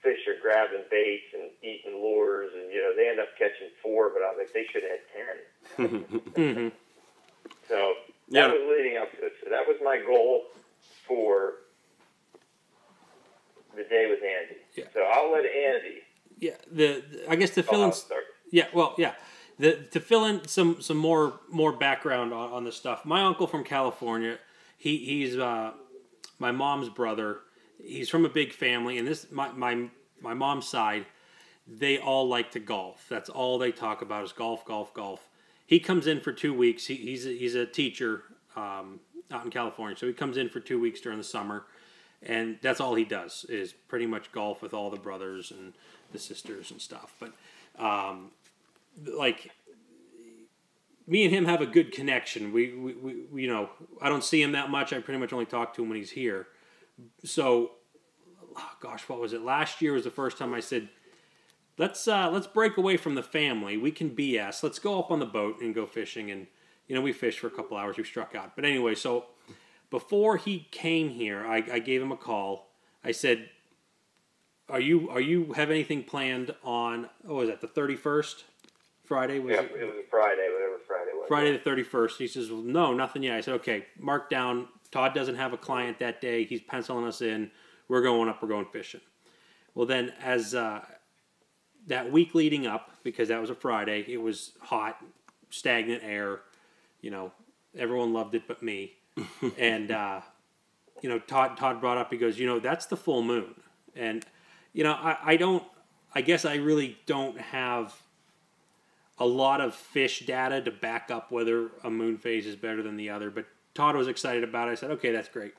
fish 0.00 0.24
are 0.32 0.40
grabbing 0.40 0.86
baits 0.88 1.28
and 1.36 1.50
eating 1.60 2.00
lures 2.00 2.48
and, 2.56 2.72
you 2.72 2.80
know, 2.80 2.96
they 2.96 3.10
end 3.10 3.20
up 3.20 3.28
catching 3.36 3.68
four, 3.84 4.08
but 4.16 4.22
I 4.24 4.32
was 4.32 4.38
like, 4.48 4.52
they 4.56 4.64
should 4.72 4.82
have 4.86 4.96
had 4.96 6.00
10. 6.24 6.72
So 7.68 7.94
Yeah. 8.32 8.48
that 8.48 8.54
was 8.56 8.64
leading 8.72 8.96
up 8.96 9.10
to 9.12 9.26
it. 9.26 9.34
So 9.44 9.50
that 9.50 9.66
was 9.68 9.76
my 9.84 10.00
goal 10.00 10.44
for 11.06 11.68
the 13.76 13.84
day 13.84 14.06
with 14.08 14.20
Andy. 14.24 14.60
Yeah. 14.74 14.84
So 14.94 15.00
I'll 15.02 15.32
let 15.32 15.44
Andy. 15.44 16.00
Yeah, 16.38 16.52
the, 16.70 17.02
the- 17.10 17.30
I 17.30 17.36
guess 17.36 17.50
to 17.50 17.60
Oh, 17.60 17.64
fill 17.64 17.78
in 17.82 17.86
I'll 17.86 17.92
start. 17.92 18.24
Yeah, 18.50 18.66
well, 18.72 18.94
yeah. 18.96 19.14
The, 19.58 19.72
to 19.92 20.00
fill 20.00 20.24
in 20.26 20.35
some 20.46 20.80
some 20.80 20.96
more 20.96 21.40
more 21.50 21.72
background 21.72 22.32
on, 22.32 22.52
on 22.52 22.64
this 22.64 22.76
stuff, 22.76 23.04
my 23.04 23.22
uncle 23.22 23.46
from 23.46 23.64
California, 23.64 24.38
he 24.76 24.98
he's 24.98 25.36
uh, 25.36 25.72
my 26.38 26.52
mom's 26.52 26.88
brother. 26.88 27.40
He's 27.82 28.08
from 28.08 28.24
a 28.24 28.28
big 28.28 28.52
family, 28.52 28.98
and 28.98 29.06
this 29.06 29.30
my 29.30 29.50
my 29.52 29.88
my 30.20 30.34
mom's 30.34 30.66
side, 30.66 31.06
they 31.66 31.98
all 31.98 32.28
like 32.28 32.50
to 32.52 32.60
golf. 32.60 33.06
That's 33.08 33.28
all 33.28 33.58
they 33.58 33.72
talk 33.72 34.02
about 34.02 34.24
is 34.24 34.32
golf, 34.32 34.64
golf, 34.64 34.94
golf. 34.94 35.28
He 35.66 35.80
comes 35.80 36.06
in 36.06 36.20
for 36.20 36.32
two 36.32 36.54
weeks. 36.54 36.86
He, 36.86 36.94
he's 36.94 37.26
a, 37.26 37.30
he's 37.30 37.54
a 37.54 37.66
teacher 37.66 38.22
um, 38.54 39.00
out 39.30 39.44
in 39.44 39.50
California, 39.50 39.96
so 39.96 40.06
he 40.06 40.12
comes 40.12 40.36
in 40.36 40.48
for 40.48 40.60
two 40.60 40.80
weeks 40.80 41.00
during 41.00 41.18
the 41.18 41.24
summer, 41.24 41.64
and 42.22 42.58
that's 42.62 42.80
all 42.80 42.94
he 42.94 43.04
does 43.04 43.44
is 43.48 43.72
pretty 43.72 44.06
much 44.06 44.32
golf 44.32 44.62
with 44.62 44.72
all 44.72 44.90
the 44.90 44.96
brothers 44.96 45.50
and 45.50 45.74
the 46.12 46.18
sisters 46.18 46.70
and 46.70 46.80
stuff. 46.80 47.14
But 47.18 47.32
um, 47.78 48.30
like 49.04 49.50
me 51.06 51.24
and 51.24 51.32
him 51.32 51.44
have 51.44 51.60
a 51.60 51.66
good 51.66 51.92
connection. 51.92 52.52
We, 52.52 52.72
we, 52.72 52.94
we, 52.94 53.42
you 53.42 53.48
know, 53.48 53.70
I 54.00 54.08
don't 54.08 54.24
see 54.24 54.42
him 54.42 54.52
that 54.52 54.70
much. 54.70 54.92
I 54.92 54.98
pretty 55.00 55.20
much 55.20 55.32
only 55.32 55.46
talk 55.46 55.74
to 55.74 55.82
him 55.82 55.88
when 55.88 55.98
he's 55.98 56.10
here. 56.10 56.48
So, 57.24 57.72
oh, 58.56 58.70
gosh, 58.80 59.08
what 59.08 59.20
was 59.20 59.32
it? 59.32 59.42
Last 59.42 59.80
year 59.80 59.92
was 59.92 60.04
the 60.04 60.10
first 60.10 60.36
time 60.38 60.52
I 60.52 60.60
said, 60.60 60.88
let's 61.78 62.08
uh, 62.08 62.30
let's 62.30 62.46
break 62.46 62.76
away 62.76 62.96
from 62.96 63.14
the 63.14 63.22
family. 63.22 63.76
We 63.76 63.90
can 63.90 64.10
BS. 64.10 64.62
Let's 64.62 64.78
go 64.78 64.98
up 64.98 65.10
on 65.10 65.20
the 65.20 65.26
boat 65.26 65.60
and 65.60 65.74
go 65.74 65.86
fishing. 65.86 66.30
And 66.30 66.46
you 66.88 66.94
know, 66.94 67.02
we 67.02 67.12
fished 67.12 67.38
for 67.38 67.46
a 67.46 67.50
couple 67.50 67.76
hours. 67.76 67.96
We 67.96 68.04
struck 68.04 68.34
out. 68.34 68.56
But 68.56 68.64
anyway, 68.64 68.94
so 68.94 69.26
before 69.90 70.36
he 70.36 70.66
came 70.70 71.10
here, 71.10 71.46
I, 71.46 71.62
I 71.72 71.78
gave 71.78 72.02
him 72.02 72.12
a 72.12 72.16
call. 72.16 72.72
I 73.04 73.12
said, 73.12 73.50
"Are 74.68 74.80
you 74.80 75.08
are 75.10 75.20
you 75.20 75.52
have 75.52 75.70
anything 75.70 76.02
planned 76.02 76.54
on? 76.64 77.10
Oh, 77.28 77.36
was 77.36 77.48
that 77.48 77.60
the 77.60 77.68
thirty 77.68 77.96
first 77.96 78.44
Friday? 79.04 79.38
Was 79.38 79.54
Yeah, 79.54 79.62
it? 79.62 79.72
it 79.78 79.84
was 79.84 80.04
Friday, 80.10 80.48
Friday 81.28 81.52
the 81.52 81.70
31st. 81.70 82.16
He 82.16 82.26
says, 82.26 82.50
well, 82.50 82.62
no, 82.62 82.92
nothing 82.92 83.22
yet. 83.22 83.36
I 83.36 83.40
said, 83.40 83.54
okay, 83.54 83.86
mark 83.98 84.30
down. 84.30 84.68
Todd 84.90 85.14
doesn't 85.14 85.36
have 85.36 85.52
a 85.52 85.56
client 85.56 85.98
that 85.98 86.20
day. 86.20 86.44
He's 86.44 86.60
penciling 86.60 87.04
us 87.04 87.20
in. 87.20 87.50
We're 87.88 88.02
going 88.02 88.28
up. 88.28 88.42
We're 88.42 88.48
going 88.48 88.66
fishing. 88.66 89.00
Well, 89.74 89.86
then, 89.86 90.12
as 90.22 90.54
uh, 90.54 90.80
that 91.86 92.10
week 92.10 92.34
leading 92.34 92.66
up, 92.66 92.90
because 93.02 93.28
that 93.28 93.40
was 93.40 93.50
a 93.50 93.54
Friday, 93.54 94.04
it 94.08 94.16
was 94.20 94.52
hot, 94.60 94.98
stagnant 95.50 96.02
air. 96.02 96.40
You 97.00 97.10
know, 97.10 97.32
everyone 97.76 98.12
loved 98.12 98.34
it 98.34 98.42
but 98.48 98.62
me. 98.62 98.92
and, 99.58 99.90
uh, 99.90 100.20
you 101.02 101.08
know, 101.08 101.18
Todd, 101.18 101.56
Todd 101.56 101.80
brought 101.80 101.98
up, 101.98 102.10
he 102.10 102.18
goes, 102.18 102.38
you 102.38 102.46
know, 102.46 102.58
that's 102.58 102.86
the 102.86 102.96
full 102.96 103.22
moon. 103.22 103.54
And, 103.94 104.24
you 104.72 104.84
know, 104.84 104.92
I, 104.92 105.16
I 105.22 105.36
don't, 105.36 105.62
I 106.14 106.22
guess 106.22 106.44
I 106.44 106.56
really 106.56 106.98
don't 107.06 107.38
have 107.38 107.94
a 109.18 109.26
lot 109.26 109.60
of 109.60 109.74
fish 109.74 110.26
data 110.26 110.60
to 110.60 110.70
back 110.70 111.10
up 111.10 111.30
whether 111.30 111.70
a 111.84 111.90
moon 111.90 112.18
phase 112.18 112.46
is 112.46 112.56
better 112.56 112.82
than 112.82 112.96
the 112.96 113.10
other. 113.10 113.30
But 113.30 113.46
Todd 113.74 113.96
was 113.96 114.08
excited 114.08 114.44
about 114.44 114.68
it. 114.68 114.72
I 114.72 114.74
said, 114.74 114.90
okay, 114.92 115.12
that's 115.12 115.28
great. 115.28 115.54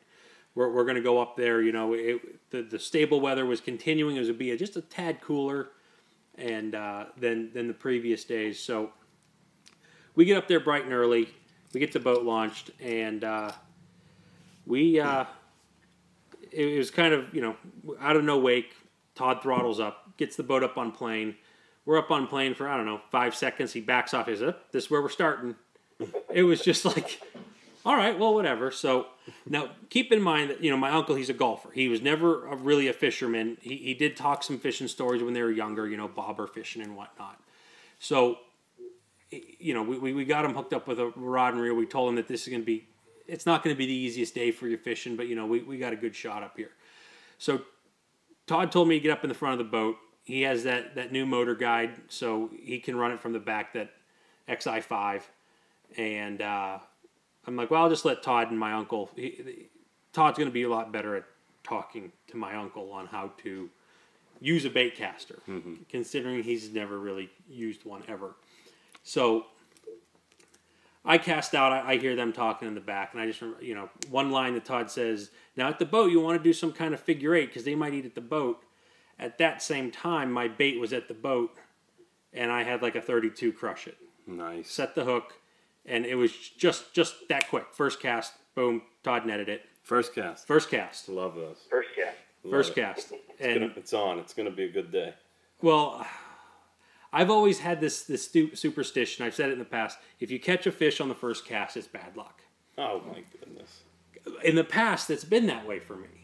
We're, 0.56 0.72
we're 0.72 0.84
going 0.84 0.96
to 0.96 1.02
go 1.02 1.20
up 1.20 1.38
there. 1.38 1.62
You 1.62 1.72
know, 1.72 1.94
it, 1.94 2.50
the, 2.52 2.62
the 2.62 2.80
stable 2.80 3.20
weather 3.20 3.46
was 3.46 3.62
continuing. 3.62 4.16
It 4.16 4.20
was 4.20 4.32
be 4.32 4.52
a, 4.52 4.58
just 4.58 4.76
a 4.76 4.82
tad 4.82 5.22
cooler 5.22 5.70
and 6.36 6.76
uh, 6.76 7.06
than, 7.18 7.52
than 7.54 7.68
the 7.68 7.74
previous 7.74 8.24
days. 8.24 8.60
So 8.60 8.92
we 10.16 10.26
get 10.26 10.38
up 10.38 10.48
there 10.48 10.60
bright 10.60 10.84
and 10.84 10.94
early. 10.94 11.30
We 11.74 11.80
get 11.80 11.92
the 11.92 12.00
boat 12.00 12.24
launched, 12.24 12.72
and 12.80 13.24
uh, 13.24 13.52
we 14.66 15.00
uh, 15.00 15.26
it, 16.52 16.68
it 16.70 16.78
was 16.78 16.90
kind 16.90 17.14
of 17.14 17.34
you 17.34 17.42
know 17.42 17.56
out 18.00 18.16
of 18.16 18.24
no 18.24 18.40
wake. 18.40 18.74
Todd 19.16 19.42
throttles 19.42 19.80
up, 19.80 20.18
gets 20.18 20.36
the 20.36 20.44
boat 20.44 20.64
up 20.64 20.78
on 20.78 20.92
plane. 20.92 21.36
We're 21.88 21.98
up 21.98 22.12
on 22.12 22.28
plane 22.28 22.54
for 22.54 22.68
I 22.68 22.76
don't 22.76 22.86
know 22.86 23.02
five 23.10 23.34
seconds. 23.34 23.72
He 23.72 23.80
backs 23.80 24.14
off. 24.14 24.28
He 24.28 24.34
says, 24.34 24.50
"Up, 24.50 24.72
"This 24.72 24.84
is 24.84 24.92
where 24.92 25.02
we're 25.02 25.10
starting." 25.10 25.56
it 26.32 26.44
was 26.44 26.62
just 26.62 26.86
like, 26.86 27.20
all 27.86 27.96
right, 27.96 28.20
well, 28.20 28.36
whatever. 28.36 28.70
So 28.70 29.08
now 29.48 29.70
keep 29.90 30.12
in 30.12 30.22
mind 30.22 30.50
that 30.50 30.62
you 30.62 30.70
know 30.70 30.78
my 30.78 30.92
uncle. 30.92 31.16
He's 31.16 31.30
a 31.30 31.34
golfer. 31.34 31.72
He 31.72 31.88
was 31.88 32.02
never 32.02 32.46
a, 32.46 32.56
really 32.58 32.90
a 32.90 32.94
fisherman. 32.94 33.58
He 33.62 33.78
he 33.78 33.94
did 33.94 34.18
talk 34.18 34.44
some 34.44 34.60
fishing 34.60 34.90
stories 34.90 35.24
when 35.24 35.34
they 35.34 35.42
were 35.42 35.50
younger. 35.50 35.88
You 35.88 35.98
know, 35.98 36.10
bobber 36.10 36.46
fishing 36.46 36.82
and 36.82 36.96
whatnot. 36.96 37.40
So 38.00 38.40
you 39.32 39.74
know, 39.74 39.84
we, 39.84 39.98
we, 39.98 40.14
we 40.14 40.26
got 40.26 40.46
him 40.46 40.54
hooked 40.54 40.74
up 40.74 40.88
with 40.88 41.00
a 41.00 41.12
rod 41.16 41.54
and 41.54 41.62
reel. 41.62 41.76
We 41.76 41.86
told 41.86 42.10
him 42.10 42.16
that 42.16 42.28
this 42.28 42.44
is 42.44 42.50
going 42.50 42.62
to 42.62 42.66
be, 42.66 42.88
it's 43.28 43.46
not 43.46 43.64
going 43.64 43.76
to 43.76 43.78
be 43.78 43.86
the 43.86 43.94
easiest 43.94 44.34
day 44.34 44.52
for 44.52 44.68
your 44.68 44.78
fishing, 44.78 45.16
but 45.16 45.28
you 45.28 45.36
know, 45.36 45.46
we, 45.46 45.62
we 45.62 45.78
got 45.78 45.94
a 45.94 45.98
good 45.98 46.16
shot 46.16 46.44
up 46.44 46.56
here. 46.56 46.72
So 47.38 47.62
Todd 48.46 48.72
told 48.72 48.88
me 48.88 48.96
to 48.96 49.04
get 49.04 49.12
up 49.12 49.24
in 49.24 49.30
the 49.30 49.36
front 49.36 49.60
of 49.60 49.66
the 49.66 49.70
boat. 49.70 49.98
He 50.28 50.42
has 50.42 50.66
that, 50.66 50.96
that 50.96 51.14
new 51.14 51.26
MotorGuide, 51.26 51.92
so 52.10 52.50
he 52.62 52.80
can 52.80 52.98
run 52.98 53.12
it 53.12 53.20
from 53.22 53.32
the 53.32 53.40
back, 53.40 53.72
that 53.72 53.92
XI5. 54.50 55.22
And 55.96 56.42
uh, 56.42 56.80
I'm 57.46 57.56
like, 57.56 57.72
well, 57.72 57.84
I'll 57.84 57.90
just 57.90 58.04
let 58.04 58.22
Todd 58.22 58.50
and 58.50 58.60
my 58.60 58.74
uncle, 58.74 59.10
he, 59.16 59.70
Todd's 60.12 60.38
going 60.38 60.50
to 60.50 60.54
be 60.54 60.64
a 60.64 60.70
lot 60.70 60.92
better 60.92 61.16
at 61.16 61.24
talking 61.64 62.12
to 62.28 62.36
my 62.36 62.56
uncle 62.56 62.92
on 62.92 63.08
how 63.08 63.32
to 63.44 63.70
use 64.42 64.66
a 64.66 64.70
bait 64.70 64.98
caster, 64.98 65.40
considering 65.90 66.44
he's 66.44 66.74
never 66.74 67.00
really 67.00 67.30
used 67.50 67.86
one 67.86 68.04
ever. 68.10 68.36
So 69.04 69.46
I 71.06 71.18
cast 71.20 71.56
out. 71.56 71.72
I, 71.72 71.94
I 71.94 71.98
hear 72.00 72.18
them 72.18 72.34
talking 72.34 72.68
in 72.68 72.76
the 72.76 72.82
back, 72.82 73.14
and 73.14 73.22
I 73.22 73.28
just 73.28 73.40
remember, 73.40 73.64
you 73.64 73.76
know, 73.76 73.90
one 74.10 74.30
line 74.30 74.56
that 74.56 74.66
Todd 74.66 74.92
says, 74.92 75.30
"Now 75.56 75.70
at 75.70 75.80
the 75.80 75.86
boat, 75.86 76.12
you 76.12 76.20
want 76.20 76.38
to 76.38 76.44
do 76.44 76.52
some 76.52 76.74
kind 76.74 76.94
of 76.94 77.00
figure 77.00 77.34
eight 77.34 77.46
because 77.46 77.64
they 77.64 77.76
might 77.76 77.94
eat 77.94 78.06
at 78.06 78.14
the 78.14 78.22
boat." 78.22 78.62
At 79.20 79.38
that 79.40 79.62
same 79.62 79.92
time, 79.92 80.32
my 80.32 80.48
bait 80.48 80.80
was 80.80 80.94
at 80.94 81.08
the 81.08 81.14
boat, 81.14 81.56
and 82.34 82.52
I 82.52 82.64
had 82.64 82.82
like 82.82 82.96
a 82.96 83.02
32 83.02 83.52
crush 83.54 83.88
it. 83.88 83.98
Nice. 84.28 84.70
Set 84.70 84.94
the 84.96 85.06
hook, 85.06 85.34
and 85.86 86.06
it 86.06 86.16
was 86.16 86.32
just 86.34 86.94
just 86.94 87.28
that 87.30 87.50
quick. 87.50 87.66
First 87.74 88.00
cast, 88.00 88.34
boom. 88.56 88.84
Todd 89.04 89.26
netted 89.26 89.50
it. 89.50 89.64
First 89.84 90.14
cast. 90.14 90.46
First 90.46 90.70
cast. 90.70 91.08
Love 91.10 91.36
those. 91.36 91.66
First 91.70 91.90
cast. 91.96 92.18
Love 92.44 92.52
First 92.52 92.72
it. 92.72 92.76
cast. 92.76 93.12
It's, 93.14 93.22
And 93.40 93.60
gonna, 93.62 93.74
it's 93.78 93.94
on. 93.94 94.20
It's 94.20 94.34
going 94.34 94.50
to 94.50 94.56
be 94.56 94.66
a 94.66 94.72
good 94.72 94.92
day. 94.92 95.14
Well, 95.62 96.06
I've 97.14 97.30
always 97.32 97.60
had 97.60 97.80
this 97.80 98.04
this 98.04 98.26
stu- 98.26 98.54
superstition. 98.56 99.26
I've 99.26 99.34
said 99.34 99.50
it 99.50 99.54
in 99.54 99.60
the 99.60 99.66
past. 99.66 99.98
If 100.20 100.30
you 100.30 100.40
catch 100.40 100.68
a 100.68 100.72
fish 100.72 101.00
on 101.02 101.08
the 101.08 101.16
first 101.16 101.46
cast, 101.46 101.78
it's 101.78 101.88
bad 101.88 102.16
luck. 102.18 102.42
Oh 102.78 103.02
my 103.08 103.24
goodness. 103.40 103.82
In 104.44 104.56
the 104.56 104.64
past, 104.66 105.10
it's 105.10 105.24
been 105.24 105.48
that 105.48 105.66
way 105.66 105.80
for 105.80 105.96
me. 105.96 106.17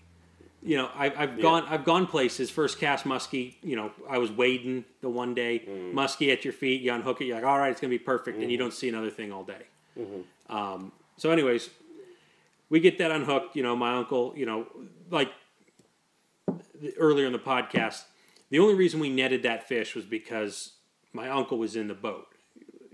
You 0.65 0.78
know, 0.78 0.89
I've, 0.95 1.13
I've 1.17 1.41
gone 1.41 1.65
I've 1.67 1.84
gone 1.84 2.08
places. 2.08 2.49
First 2.49 2.80
cast 2.80 3.06
muskie. 3.06 3.56
You 3.62 3.76
know, 3.76 3.91
I 4.10 4.17
was 4.17 4.32
wading 4.32 4.86
the 5.02 5.10
one 5.10 5.34
day 5.34 5.63
muskie 5.93 6.32
at 6.32 6.45
your 6.45 6.54
feet. 6.54 6.82
You 6.82 6.93
unhook 6.93 7.19
it. 7.21 7.26
You're 7.26 7.36
like, 7.36 7.45
all 7.45 7.60
right, 7.60 7.69
it's 7.71 7.82
gonna 7.82 7.89
be 7.89 7.99
perfect, 7.99 8.39
and 8.39 8.49
you 8.52 8.58
don't 8.58 8.73
see 8.73 8.88
another 8.89 9.10
thing 9.10 9.32
all 9.32 9.43
day. 9.43 9.63
Um, 10.49 10.91
so, 11.17 11.32
anyways, 11.32 11.69
we 12.69 12.80
get 12.80 12.97
that 12.99 13.12
unhooked. 13.12 13.56
You 13.56 13.63
know, 13.63 13.76
my 13.76 13.95
uncle. 13.97 14.34
You 14.38 14.45
know, 14.45 14.67
like 15.12 15.32
earlier 16.97 17.26
in 17.26 17.34
the 17.34 17.39
podcast, 17.39 18.03
the 18.49 18.59
only 18.59 18.76
reason 18.76 18.99
we 18.99 19.09
netted 19.09 19.43
that 19.43 19.68
fish 19.68 19.95
was 19.95 20.05
because 20.05 20.74
my 21.11 21.30
uncle 21.30 21.57
was 21.57 21.76
in 21.76 21.88
the 21.88 21.93
boat. 21.93 22.28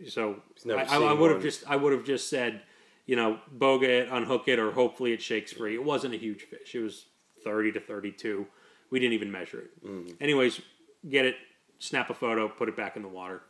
So 0.08 0.42
I, 0.68 0.98
I, 0.98 0.98
I 0.98 1.14
would 1.14 1.32
have 1.32 1.42
just 1.42 1.64
I 1.70 1.76
would 1.76 1.94
have 1.94 2.06
just 2.06 2.30
said, 2.30 2.62
you 3.06 3.16
know, 3.16 3.40
boga 3.56 3.84
it, 3.84 4.10
unhook 4.12 4.48
it, 4.48 4.58
or 4.60 4.72
hopefully 4.72 5.14
it 5.14 5.22
shakes 5.22 5.54
free. 5.54 5.76
It 5.76 5.84
wasn't 5.84 6.14
a 6.14 6.18
huge 6.18 6.44
fish. 6.44 6.74
It 6.74 6.80
was 6.80 7.06
thirty 7.44 7.72
to 7.72 7.80
thirty-two. 7.80 8.46
We 8.90 9.00
didn't 9.00 9.14
even 9.14 9.32
measure 9.32 9.60
it. 9.62 9.86
Mm-hmm. 9.86 10.14
Anyways, 10.22 10.62
get 11.10 11.26
it, 11.26 11.36
snap 11.80 12.10
a 12.10 12.14
photo, 12.14 12.48
put 12.48 12.70
it 12.70 12.76
back 12.76 12.96
in 12.96 13.02
the 13.04 13.08
water. 13.08 13.42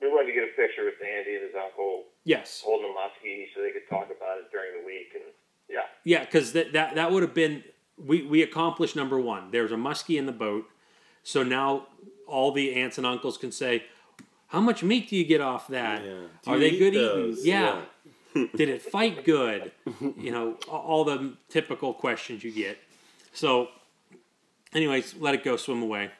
We 0.00 0.08
wanted 0.08 0.28
to 0.28 0.32
get 0.32 0.44
a 0.44 0.52
picture 0.56 0.84
with 0.84 0.94
Andy 1.04 1.34
and 1.36 1.44
his 1.46 1.54
uncle 1.54 2.04
Yes. 2.24 2.62
holding 2.64 2.90
a 2.90 2.92
muskie 2.92 3.46
so 3.54 3.62
they 3.62 3.70
could 3.70 3.88
talk 3.88 4.06
about 4.06 4.38
it 4.38 4.50
during 4.52 4.80
the 4.80 4.86
week. 4.86 5.08
And 5.14 5.24
yeah, 5.68 5.80
Yeah, 6.04 6.24
because 6.24 6.52
that, 6.52 6.72
that 6.72 6.94
that 6.96 7.10
would 7.12 7.22
have 7.22 7.34
been 7.34 7.62
we 7.96 8.22
we 8.22 8.42
accomplished 8.42 8.96
number 8.96 9.18
one. 9.20 9.50
There's 9.50 9.72
a 9.72 9.76
muskie 9.76 10.18
in 10.18 10.26
the 10.26 10.32
boat, 10.32 10.66
so 11.22 11.42
now 11.42 11.86
all 12.26 12.52
the 12.52 12.74
aunts 12.74 12.98
and 12.98 13.06
uncles 13.06 13.38
can 13.38 13.50
say, 13.52 13.84
"How 14.48 14.60
much 14.60 14.82
meat 14.82 15.08
do 15.08 15.16
you 15.16 15.24
get 15.24 15.40
off 15.40 15.68
that? 15.68 16.04
Yeah. 16.04 16.12
Are 16.46 16.58
they 16.58 16.70
eat 16.70 16.78
good 16.78 16.94
those? 16.94 17.38
eating? 17.40 17.52
Yeah. 17.52 17.80
Did 18.34 18.68
it 18.68 18.82
fight 18.82 19.24
good? 19.24 19.72
You 20.00 20.30
know, 20.30 20.54
all 20.68 21.04
the 21.04 21.34
typical 21.48 21.92
questions 21.94 22.44
you 22.44 22.52
get. 22.52 22.78
So, 23.32 23.68
anyways, 24.74 25.14
let 25.18 25.34
it 25.34 25.44
go 25.44 25.56
swim 25.56 25.82
away, 25.82 26.10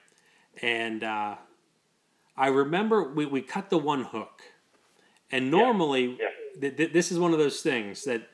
and 0.63 1.03
uh, 1.03 1.37
I 2.37 2.49
remember 2.49 3.03
we, 3.13 3.27
we 3.27 3.43
cut 3.43 3.71
the 3.71 3.79
one 3.79 4.05
hook, 4.05 4.43
and 5.31 5.51
normally 5.51 6.17
Yeah. 6.21 6.29
th- 6.61 6.77
th- 6.77 6.93
this 6.93 7.11
is 7.13 7.19
one 7.19 7.33
of 7.33 7.39
those 7.39 7.61
things 7.63 8.05
that 8.05 8.29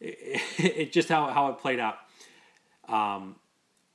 it, 0.00 0.40
it 0.58 0.92
just 0.92 1.08
how 1.08 1.26
how 1.28 1.48
it 1.48 1.58
played 1.58 1.78
out. 1.80 1.98
Um, 2.88 3.36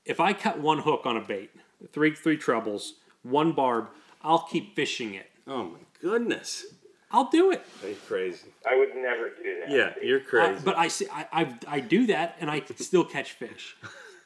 if 0.06 0.20
I 0.20 0.34
cut 0.34 0.60
one 0.60 0.80
hook 0.80 1.02
on 1.06 1.18
a 1.18 1.22
bait, 1.22 1.50
three 1.92 2.14
three 2.16 2.38
trebles, 2.38 2.94
one 3.24 3.52
barb, 3.52 3.88
I'll 4.22 4.44
keep 4.48 4.76
fishing 4.76 5.14
it. 5.16 5.30
Oh 5.48 5.64
my 5.64 5.80
goodness. 6.02 6.66
I'll 7.12 7.30
do 7.30 7.52
it. 7.52 7.64
Are 7.84 7.90
you 7.90 7.96
crazy? 8.08 8.48
I 8.70 8.76
would 8.78 8.94
never 8.96 9.30
do 9.30 9.60
that. 9.62 9.70
Yeah, 9.72 9.94
you're 10.02 10.20
Uh, 10.20 10.24
crazy. 10.24 10.62
but 10.66 10.78
I 10.78 10.88
see, 10.90 11.08
I, 11.12 11.26
I, 11.32 11.56
I 11.68 11.80
do 11.80 12.06
that, 12.08 12.36
and 12.42 12.52
I 12.52 12.62
still 12.78 13.06
catch 13.06 13.32
fish. 13.34 13.78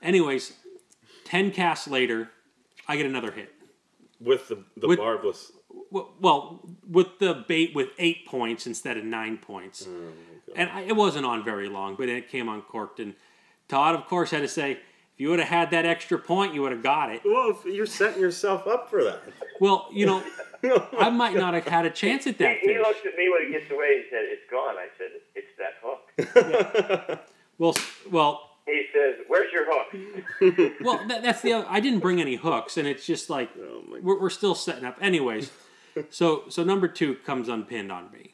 Anyways, 0.02 0.54
ten 1.24 1.52
casts 1.52 1.88
later, 1.88 2.32
I 2.88 2.98
get 2.98 3.06
another 3.06 3.32
hit. 3.32 3.54
with 4.20 4.48
the 4.48 4.64
the 4.78 4.88
with- 4.88 5.00
barbless. 5.00 5.52
Well, 5.90 6.14
well, 6.20 6.62
with 6.90 7.20
the 7.20 7.46
bait 7.48 7.74
with 7.76 7.90
eight 7.98 8.26
points 8.26 8.66
instead 8.68 8.98
of 8.98 9.04
nine 9.04 9.38
points, 9.38 9.86
oh 9.88 10.12
and 10.56 10.70
I, 10.70 10.82
it 10.82 10.96
wasn't 10.96 11.26
on 11.26 11.44
very 11.46 11.68
long, 11.70 11.96
but 11.96 12.08
it 12.10 12.30
came 12.30 12.48
uncorked. 12.50 13.00
And 13.00 13.14
Todd, 13.68 13.96
of 13.96 14.06
course, 14.08 14.32
had 14.32 14.42
to 14.42 14.48
say, 14.48 14.72
if 14.72 14.80
you 15.18 15.30
would 15.30 15.40
have 15.40 15.48
had 15.50 15.72
that 15.72 15.86
extra 15.86 16.18
point, 16.18 16.54
you 16.54 16.62
would 16.62 16.72
have 16.72 16.84
got 16.84 17.10
it. 17.12 17.22
Well, 17.26 17.58
you're 17.66 17.86
setting 17.86 18.22
yourself 18.22 18.68
up 18.68 18.90
for 18.90 19.04
that. 19.04 19.22
Well, 19.60 19.88
you 19.92 20.06
know, 20.06 20.24
I 20.64 21.10
might 21.10 21.36
not 21.36 21.54
have 21.54 21.66
had 21.66 21.86
a 21.86 21.90
chance 21.90 22.28
at 22.28 22.38
that 22.40 22.58
He, 22.58 22.68
he 22.68 22.68
fish. 22.74 22.78
looks 22.82 23.00
at 23.06 23.16
me 23.18 23.30
when 23.30 23.48
he 23.48 23.52
gets 23.60 23.72
away. 23.72 24.04
He 24.04 24.10
said, 24.10 24.26
"It's 24.26 24.50
gone." 24.50 24.76
I 24.78 24.88
said, 24.98 25.10
"It's 25.36 25.52
that 25.58 25.74
hook." 25.84 27.20
Well, 27.58 27.76
well, 28.10 28.50
He 28.66 28.86
says, 28.92 29.16
"Where's 29.28 29.52
your 29.54 29.66
hook?" 29.68 30.74
well. 30.82 31.08
That, 31.08 31.22
that's 31.22 31.42
the. 31.42 31.54
Other, 31.54 31.68
I 31.70 31.80
didn't 31.80 32.00
bring 32.00 32.20
any 32.20 32.36
hooks, 32.36 32.76
and 32.78 32.88
it's 32.88 33.06
just 33.06 33.30
like 33.30 33.52
Oh 33.60 33.84
we're, 34.02 34.20
we're 34.20 34.30
still 34.32 34.56
setting 34.56 34.84
up. 34.86 34.98
Anyways, 35.00 35.52
so 36.10 36.44
so 36.50 36.64
number 36.64 36.88
two 36.88 37.16
comes 37.26 37.50
unpinned 37.50 37.92
on 37.92 38.12
me. 38.12 38.34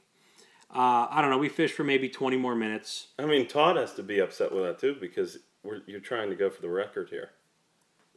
Uh, 0.73 1.07
I 1.09 1.21
don't 1.21 1.29
know. 1.31 1.37
We 1.37 1.49
fished 1.49 1.75
for 1.75 1.83
maybe 1.83 2.07
twenty 2.07 2.37
more 2.37 2.55
minutes. 2.55 3.07
I 3.19 3.25
mean, 3.25 3.47
Todd 3.47 3.75
has 3.75 3.93
to 3.95 4.03
be 4.03 4.19
upset 4.19 4.53
with 4.53 4.63
that 4.63 4.79
too 4.79 4.95
because 4.99 5.39
we're, 5.63 5.81
you're 5.87 5.99
trying 5.99 6.29
to 6.29 6.35
go 6.35 6.49
for 6.49 6.61
the 6.61 6.69
record 6.69 7.09
here. 7.09 7.31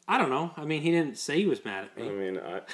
I 0.07 0.17
don't 0.19 0.31
know. 0.31 0.53
I 0.57 0.65
mean, 0.65 0.83
he 0.83 0.91
didn't 0.93 1.19
say 1.19 1.39
he 1.39 1.47
was 1.47 1.65
mad 1.65 1.85
at 1.85 1.97
me. 1.97 2.09
I 2.09 2.13
mean, 2.13 2.39
I, 2.39 2.61
So 2.61 2.61
he 2.61 2.61
said, 2.61 2.69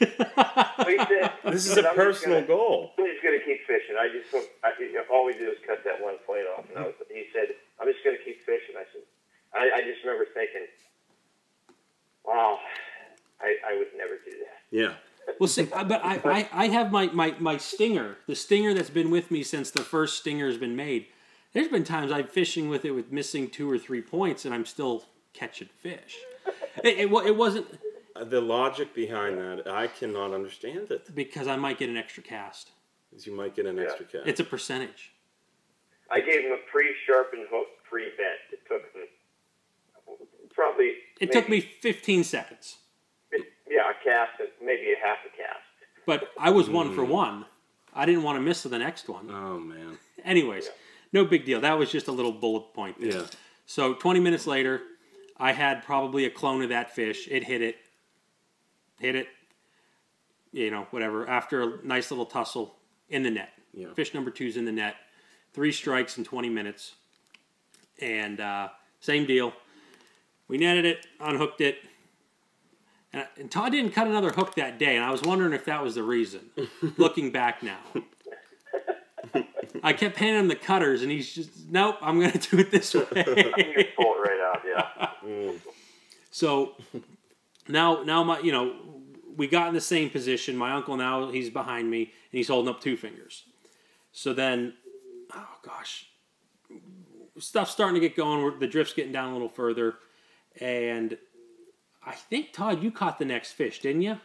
this 1.50 1.66
is 1.66 1.74
"But 1.74 1.84
a 1.84 1.88
I'm 1.90 1.94
personal 1.96 2.40
gonna- 2.42 2.46
goal. 2.46 2.92
I'm 2.98 3.06
just 3.06 3.22
gonna 3.22 3.40
keep 3.44 3.66
fishing. 3.66 3.96
I 3.98 4.08
just 4.08 4.34
I, 4.64 4.72
you 4.80 4.92
know, 4.92 5.02
all 5.12 5.24
we 5.26 5.32
do 5.32 5.48
is 5.50 5.58
cut 5.66 5.82
that 5.84 6.02
one 6.02 6.16
point 6.26 6.44
off. 6.56 6.64
And 6.68 6.78
I 6.78 6.82
was, 6.86 6.94
he 7.10 7.24
said, 7.32 7.48
"I'm 7.80 7.86
just 7.90 8.04
gonna 8.04 8.18
keep 8.24 8.44
fishing." 8.44 8.74
I 8.76 8.84
said, 8.92 9.02
I, 9.54 9.78
I 9.78 9.82
just 9.82 10.04
remember 10.04 10.26
thinking, 10.34 10.66
"Wow, 12.24 12.58
I, 13.40 13.56
I 13.68 13.76
would 13.78 13.88
never 13.96 14.14
do 14.24 14.30
that." 14.30 14.60
Yeah. 14.70 14.94
Well, 15.40 15.48
see, 15.48 15.64
but 15.64 16.04
I, 16.04 16.20
I, 16.24 16.48
I 16.52 16.68
have 16.68 16.92
my, 16.92 17.06
my, 17.08 17.34
my 17.40 17.56
stinger, 17.56 18.16
the 18.28 18.36
stinger 18.36 18.74
that's 18.74 18.90
been 18.90 19.10
with 19.10 19.30
me 19.30 19.42
since 19.42 19.70
the 19.70 19.82
first 19.82 20.18
stinger 20.18 20.46
has 20.46 20.56
been 20.56 20.76
made. 20.76 21.06
There's 21.52 21.68
been 21.68 21.84
times 21.84 22.12
I'm 22.12 22.26
fishing 22.28 22.68
with 22.68 22.84
it 22.84 22.90
with 22.92 23.10
missing 23.10 23.48
two 23.48 23.68
or 23.70 23.78
three 23.78 24.02
points, 24.02 24.44
and 24.44 24.54
I'm 24.54 24.64
still 24.66 25.04
catching 25.32 25.68
fish. 25.80 26.16
It, 26.84 26.98
it, 26.98 27.12
it 27.26 27.36
wasn't 27.36 27.66
The 28.24 28.40
logic 28.40 28.94
behind 28.94 29.38
that, 29.38 29.66
I 29.68 29.86
cannot 29.86 30.32
understand 30.32 30.90
it. 30.90 31.14
because 31.14 31.46
I 31.46 31.56
might 31.56 31.78
get 31.78 31.88
an 31.88 31.96
extra 31.96 32.22
cast. 32.22 32.70
Is 33.14 33.26
you 33.26 33.34
might 33.34 33.54
get 33.54 33.66
an 33.66 33.78
extra 33.78 34.04
cast. 34.04 34.26
It's 34.26 34.40
a 34.40 34.44
percentage. 34.44 35.12
I 36.10 36.20
gave 36.20 36.44
him 36.44 36.52
a 36.52 36.70
pre-sharpened 36.70 37.46
hook, 37.50 37.66
pre-bent. 37.88 38.52
It 38.52 38.60
took 38.68 38.82
him 38.92 39.08
probably. 40.56 40.94
It 41.20 41.30
took 41.30 41.48
me 41.48 41.60
15 41.60 42.24
seconds, 42.24 42.78
yeah 43.70 43.90
a 43.90 44.04
cast, 44.04 44.40
and 44.40 44.48
maybe 44.60 44.92
a 44.92 45.06
half 45.06 45.18
a 45.24 45.30
cast. 45.36 45.60
but 46.06 46.30
I 46.38 46.50
was 46.50 46.68
one 46.68 46.94
for 46.94 47.04
hmm. 47.04 47.12
one. 47.12 47.44
I 47.94 48.04
didn't 48.04 48.24
want 48.24 48.36
to 48.36 48.42
miss 48.42 48.62
the 48.62 48.78
next 48.78 49.08
one. 49.08 49.30
oh 49.30 49.58
man. 49.58 49.98
Anyways, 50.24 50.68
no 51.12 51.24
big 51.24 51.44
deal. 51.44 51.60
That 51.60 51.78
was 51.78 51.92
just 51.92 52.08
a 52.08 52.12
little 52.12 52.32
bullet 52.32 52.74
point. 52.74 53.00
There. 53.00 53.10
Yeah. 53.12 53.26
So 53.66 53.94
20 53.94 54.20
minutes 54.20 54.46
later, 54.46 54.82
I 55.36 55.52
had 55.52 55.84
probably 55.84 56.24
a 56.24 56.30
clone 56.30 56.62
of 56.62 56.70
that 56.70 56.94
fish. 56.94 57.28
It 57.30 57.44
hit 57.44 57.62
it. 57.62 57.76
Hit 58.98 59.16
it. 59.16 59.28
You 60.52 60.70
know, 60.70 60.86
whatever. 60.90 61.28
After 61.28 61.62
a 61.62 61.86
nice 61.86 62.10
little 62.10 62.26
tussle 62.26 62.76
in 63.08 63.22
the 63.22 63.30
net. 63.30 63.50
Yeah. 63.74 63.92
Fish 63.94 64.14
number 64.14 64.30
two's 64.30 64.56
in 64.56 64.64
the 64.64 64.72
net. 64.72 64.96
Three 65.52 65.72
strikes 65.72 66.18
in 66.18 66.24
20 66.24 66.48
minutes. 66.48 66.94
And 68.00 68.40
uh, 68.40 68.68
same 69.00 69.26
deal. 69.26 69.52
We 70.48 70.58
netted 70.58 70.84
it, 70.84 71.06
unhooked 71.20 71.60
it. 71.60 71.78
And, 73.12 73.26
and 73.38 73.50
Todd 73.50 73.72
didn't 73.72 73.92
cut 73.92 74.06
another 74.06 74.30
hook 74.30 74.54
that 74.56 74.78
day, 74.78 74.96
and 74.96 75.04
I 75.04 75.10
was 75.10 75.22
wondering 75.22 75.52
if 75.52 75.64
that 75.64 75.82
was 75.82 75.94
the 75.94 76.02
reason. 76.02 76.50
looking 76.96 77.30
back 77.30 77.62
now. 77.62 77.78
I 79.82 79.92
kept 79.92 80.16
handing 80.16 80.40
him 80.40 80.48
the 80.48 80.56
cutters, 80.56 81.02
and 81.02 81.10
he's 81.10 81.32
just, 81.32 81.50
nope, 81.70 81.96
I'm 82.00 82.18
going 82.18 82.32
to 82.38 82.38
do 82.38 82.58
it 82.58 82.70
this 82.70 82.94
way. 82.94 83.02
just 83.02 83.96
pull 83.96 84.14
it 84.14 84.20
right 84.20 84.40
out. 84.40 84.62
Yeah. 84.66 85.08
Mm. 85.24 85.60
so 86.30 86.74
now, 87.68 88.02
now 88.02 88.22
my, 88.22 88.40
you 88.40 88.52
know, 88.52 88.74
we 89.36 89.46
got 89.46 89.68
in 89.68 89.74
the 89.74 89.80
same 89.80 90.10
position. 90.10 90.56
My 90.56 90.72
uncle 90.72 90.96
now 90.96 91.30
he's 91.30 91.50
behind 91.50 91.90
me, 91.90 92.02
and 92.02 92.10
he's 92.30 92.48
holding 92.48 92.72
up 92.72 92.80
two 92.80 92.96
fingers. 92.96 93.44
So 94.12 94.32
then, 94.32 94.74
oh 95.34 95.58
gosh, 95.62 96.08
stuff's 97.38 97.70
starting 97.70 97.94
to 97.94 98.00
get 98.00 98.16
going. 98.16 98.58
The 98.58 98.66
drift's 98.66 98.94
getting 98.94 99.12
down 99.12 99.30
a 99.30 99.32
little 99.32 99.48
further, 99.48 99.96
and 100.60 101.18
I 102.04 102.12
think 102.12 102.52
Todd, 102.52 102.82
you 102.82 102.90
caught 102.90 103.18
the 103.18 103.24
next 103.24 103.52
fish, 103.52 103.80
didn't 103.80 104.02
you? 104.02 104.18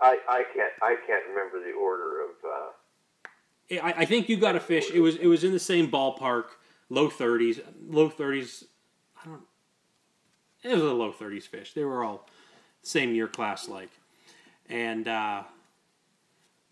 I, 0.00 0.18
I 0.28 0.44
can't 0.54 0.72
I 0.82 0.96
can't 1.06 1.24
remember 1.28 1.64
the 1.64 1.72
order 1.72 2.24
of. 2.24 2.30
Uh, 2.44 3.86
I, 3.86 4.02
I 4.02 4.04
think 4.04 4.28
you 4.28 4.36
got 4.36 4.56
a 4.56 4.60
fish. 4.60 4.90
It 4.92 5.00
was 5.00 5.16
it 5.16 5.26
was 5.26 5.44
in 5.44 5.52
the 5.52 5.60
same 5.60 5.90
ballpark, 5.90 6.44
low 6.90 7.08
thirties, 7.08 7.60
low 7.88 8.08
thirties. 8.08 8.64
I 9.22 9.28
don't. 9.28 9.42
It 10.62 10.74
was 10.74 10.82
a 10.82 10.92
low 10.92 11.12
thirties 11.12 11.46
fish. 11.46 11.72
They 11.72 11.84
were 11.84 12.04
all 12.04 12.28
same 12.82 13.14
year 13.14 13.28
class 13.28 13.68
like, 13.68 13.90
and 14.68 15.08
uh, 15.08 15.42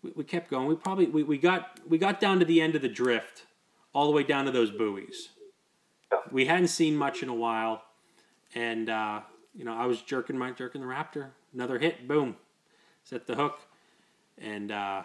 we, 0.01 0.11
we 0.15 0.23
kept 0.23 0.49
going. 0.49 0.67
We 0.67 0.75
probably 0.75 1.07
we, 1.07 1.23
we 1.23 1.37
got 1.37 1.79
we 1.87 1.97
got 1.97 2.19
down 2.19 2.39
to 2.39 2.45
the 2.45 2.61
end 2.61 2.75
of 2.75 2.81
the 2.81 2.89
drift, 2.89 3.45
all 3.93 4.05
the 4.05 4.13
way 4.13 4.23
down 4.23 4.45
to 4.45 4.51
those 4.51 4.71
buoys. 4.71 5.29
Yeah. 6.11 6.19
We 6.31 6.45
hadn't 6.45 6.67
seen 6.67 6.95
much 6.95 7.23
in 7.23 7.29
a 7.29 7.35
while, 7.35 7.83
and 8.55 8.89
uh, 8.89 9.21
you 9.55 9.65
know 9.65 9.73
I 9.73 9.85
was 9.85 10.01
jerking 10.01 10.37
my 10.37 10.51
jerking 10.51 10.81
the 10.81 10.87
raptor. 10.87 11.29
Another 11.53 11.79
hit, 11.79 12.07
boom, 12.07 12.35
set 13.03 13.27
the 13.27 13.35
hook, 13.35 13.59
and. 14.37 14.71
Uh, 14.71 15.03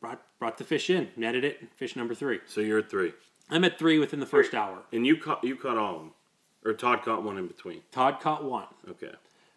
brought 0.00 0.22
brought 0.38 0.58
the 0.58 0.64
fish 0.64 0.90
in, 0.90 1.08
netted 1.16 1.44
it, 1.44 1.60
fish 1.76 1.96
number 1.96 2.14
three. 2.14 2.40
So 2.46 2.60
you're 2.60 2.78
at 2.78 2.90
three, 2.90 3.12
I'm 3.50 3.64
at 3.64 3.78
three 3.78 3.98
within 3.98 4.20
the 4.20 4.26
first 4.26 4.54
hour. 4.54 4.82
and 4.92 5.06
you 5.06 5.16
caught 5.16 5.42
you 5.42 5.56
caught 5.56 5.76
all 5.76 5.94
of 5.94 6.00
them, 6.00 6.12
or 6.64 6.72
Todd 6.74 7.02
caught 7.04 7.22
one 7.22 7.38
in 7.38 7.46
between. 7.46 7.82
Todd 7.90 8.20
caught 8.20 8.44
one. 8.44 8.66
Okay. 8.88 9.12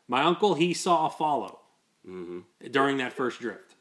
My 0.09 0.23
uncle 0.23 0.55
he 0.55 0.73
saw 0.73 1.05
a 1.07 1.09
follow 1.09 1.55
Mm-hmm. 2.07 2.71
during 2.71 2.97
that 2.97 3.13
first 3.13 3.39
drift, 3.41 3.75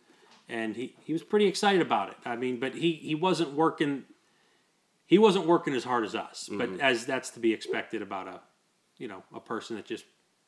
and 0.49 0.75
he, 0.77 0.95
he 1.05 1.13
was 1.13 1.23
pretty 1.23 1.47
excited 1.47 1.81
about 1.81 2.11
it. 2.11 2.17
I 2.27 2.35
mean, 2.37 2.59
but 2.61 2.75
he, 2.75 2.93
he 2.95 3.15
wasn't 3.15 3.53
working. 3.53 4.05
He 5.07 5.19
wasn't 5.19 5.47
working 5.47 5.73
as 5.73 5.85
hard 5.85 6.05
as 6.05 6.15
us, 6.15 6.49
but 6.53 6.69
as 6.81 7.07
that's 7.07 7.31
to 7.31 7.41
be 7.41 7.53
expected 7.55 8.03
about 8.03 8.27
a, 8.29 8.41
you 8.99 9.07
know, 9.09 9.23
a 9.35 9.41
person 9.41 9.77
that 9.77 9.87
just 9.87 10.05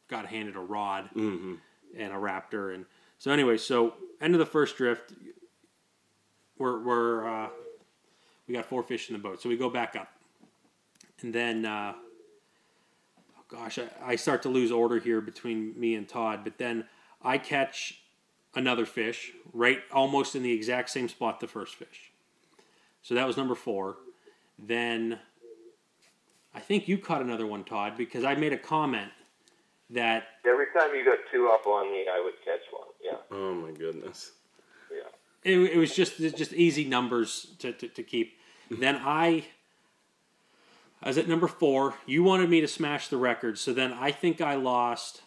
got 0.08 0.26
handed 0.26 0.56
a 0.56 0.60
rod 0.60 1.08
Mm-hmm. 1.16 1.54
and 1.96 2.12
a 2.12 2.16
raptor, 2.16 2.74
and 2.74 2.84
so 3.18 3.30
anyway, 3.30 3.56
so 3.56 3.94
end 4.20 4.34
of 4.34 4.40
the 4.40 4.46
first 4.46 4.76
drift, 4.76 5.12
we're 6.58 6.82
we're 6.84 7.26
uh, 7.44 7.48
we 8.48 8.52
got 8.54 8.66
four 8.66 8.82
fish 8.82 9.08
in 9.08 9.14
the 9.14 9.22
boat, 9.22 9.40
so 9.40 9.48
we 9.48 9.56
go 9.56 9.70
back 9.70 9.94
up, 9.96 10.08
and 11.22 11.32
then 11.32 11.64
uh, 11.64 11.94
gosh, 13.50 13.78
I, 13.78 14.12
I 14.12 14.16
start 14.16 14.42
to 14.42 14.48
lose 14.48 14.70
order 14.70 14.98
here 14.98 15.20
between 15.20 15.78
me 15.78 15.94
and 15.94 16.08
Todd, 16.08 16.40
but 16.44 16.58
then 16.58 16.84
I 17.22 17.38
catch 17.38 18.02
another 18.54 18.86
fish 18.86 19.32
right 19.52 19.80
almost 19.92 20.34
in 20.34 20.42
the 20.42 20.52
exact 20.52 20.90
same 20.90 21.08
spot 21.08 21.40
the 21.40 21.46
first 21.46 21.74
fish, 21.74 22.12
so 23.02 23.14
that 23.14 23.26
was 23.26 23.36
number 23.36 23.54
four. 23.54 23.96
Then 24.58 25.18
I 26.54 26.60
think 26.60 26.88
you 26.88 26.98
caught 26.98 27.22
another 27.22 27.46
one, 27.46 27.64
Todd, 27.64 27.96
because 27.96 28.24
I 28.24 28.34
made 28.34 28.52
a 28.52 28.58
comment 28.58 29.10
that 29.90 30.24
every 30.46 30.66
time 30.76 30.94
you 30.94 31.04
got 31.04 31.18
two 31.32 31.50
up 31.52 31.66
on 31.66 31.90
me, 31.90 32.06
I 32.12 32.20
would 32.22 32.34
catch 32.44 32.60
one. 32.70 32.88
Yeah. 33.02 33.18
Oh 33.30 33.54
my 33.54 33.72
goodness. 33.72 34.32
Yeah. 34.90 35.52
it, 35.52 35.58
it 35.72 35.76
was 35.78 35.94
just 35.94 36.20
it's 36.20 36.36
just 36.36 36.52
easy 36.52 36.84
numbers 36.84 37.54
to, 37.58 37.72
to, 37.72 37.88
to 37.88 38.02
keep. 38.02 38.38
then 38.70 39.00
I, 39.02 39.44
I 41.02 41.08
was 41.08 41.18
at 41.18 41.28
number 41.28 41.46
four. 41.46 41.94
You 42.06 42.22
wanted 42.22 42.50
me 42.50 42.60
to 42.60 42.68
smash 42.68 43.08
the 43.08 43.16
record, 43.16 43.58
so 43.58 43.72
then 43.72 43.92
I 43.92 44.10
think 44.10 44.40
I 44.40 44.54
lost. 44.54 45.22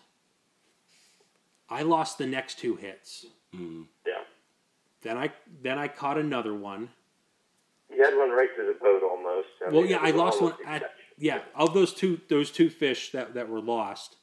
I 1.70 1.82
lost 1.82 2.18
the 2.18 2.28
next 2.28 2.60
two 2.60 2.76
hits. 2.76 3.26
Yeah. 4.06 4.14
Then 5.02 5.18
I 5.18 5.32
then 5.62 5.80
I 5.80 5.88
caught 5.88 6.18
another 6.18 6.54
one. 6.54 6.90
You 7.90 8.04
had 8.04 8.16
one 8.16 8.32
right 8.32 8.50
to 8.56 8.64
the 8.66 8.78
boat 8.80 9.04
almost. 9.04 9.48
I 9.66 9.70
Well, 9.70 9.82
mean, 9.82 9.92
yeah, 9.92 10.00
I 10.02 10.12
lost 10.12 10.42
one 10.42 10.54
yeah 11.18 11.40
of 11.56 11.74
those 11.74 11.94
two 11.94 12.20
those 12.30 12.52
two 12.52 12.70
fish 12.70 13.12
that, 13.12 13.34
that 13.34 13.50
were 13.50 13.62
lost. 13.62 14.18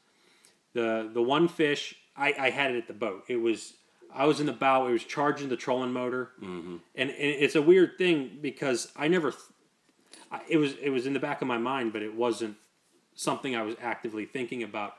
The 0.72 1.11
the 1.12 1.22
one 1.22 1.48
fish 1.48 1.96
I, 2.16 2.34
I 2.38 2.51
had 2.51 2.72
it 2.72 2.78
at 2.78 2.86
the 2.86 2.94
boat. 2.94 3.24
It 3.28 3.36
was 3.36 3.74
I 4.12 4.26
was 4.26 4.40
in 4.40 4.46
the 4.46 4.53
bow. 4.53 4.86
It 4.86 4.92
was 4.92 5.05
charging 5.05 5.48
the 5.48 5.57
trolling 5.57 5.92
motor, 5.92 6.30
mm-hmm. 6.42 6.76
and, 6.94 7.11
and 7.11 7.18
it's 7.18 7.55
a 7.55 7.62
weird 7.62 7.98
thing 7.98 8.38
because 8.40 8.92
I 8.96 9.09
never. 9.09 9.32
I, 10.31 10.41
it 10.49 10.57
was 10.57 10.74
it 10.81 10.91
was 10.91 11.07
in 11.07 11.12
the 11.12 11.20
back 11.20 11.43
of 11.43 11.49
my 11.49 11.59
mind, 11.59 11.93
but 11.93 12.03
it 12.03 12.14
wasn't 12.14 12.57
something 13.14 13.55
I 13.55 13.62
was 13.62 13.76
actively 13.81 14.24
thinking 14.24 14.62
about. 14.62 14.95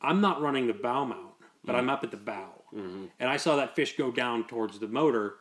I'm 0.00 0.20
not 0.20 0.42
running 0.42 0.66
the 0.66 0.74
bow 0.74 1.04
mount, 1.04 1.34
but 1.64 1.74
I'm 1.74 1.86
mm. 1.86 1.92
up 1.92 2.04
at 2.04 2.10
the 2.10 2.16
bow, 2.16 2.62
mm-hmm. 2.74 3.06
and 3.18 3.30
I 3.30 3.36
saw 3.36 3.56
that 3.56 3.74
fish 3.74 3.96
go 3.96 4.10
down 4.10 4.46
towards 4.46 4.78
the 4.78 4.88
motor. 4.88 5.34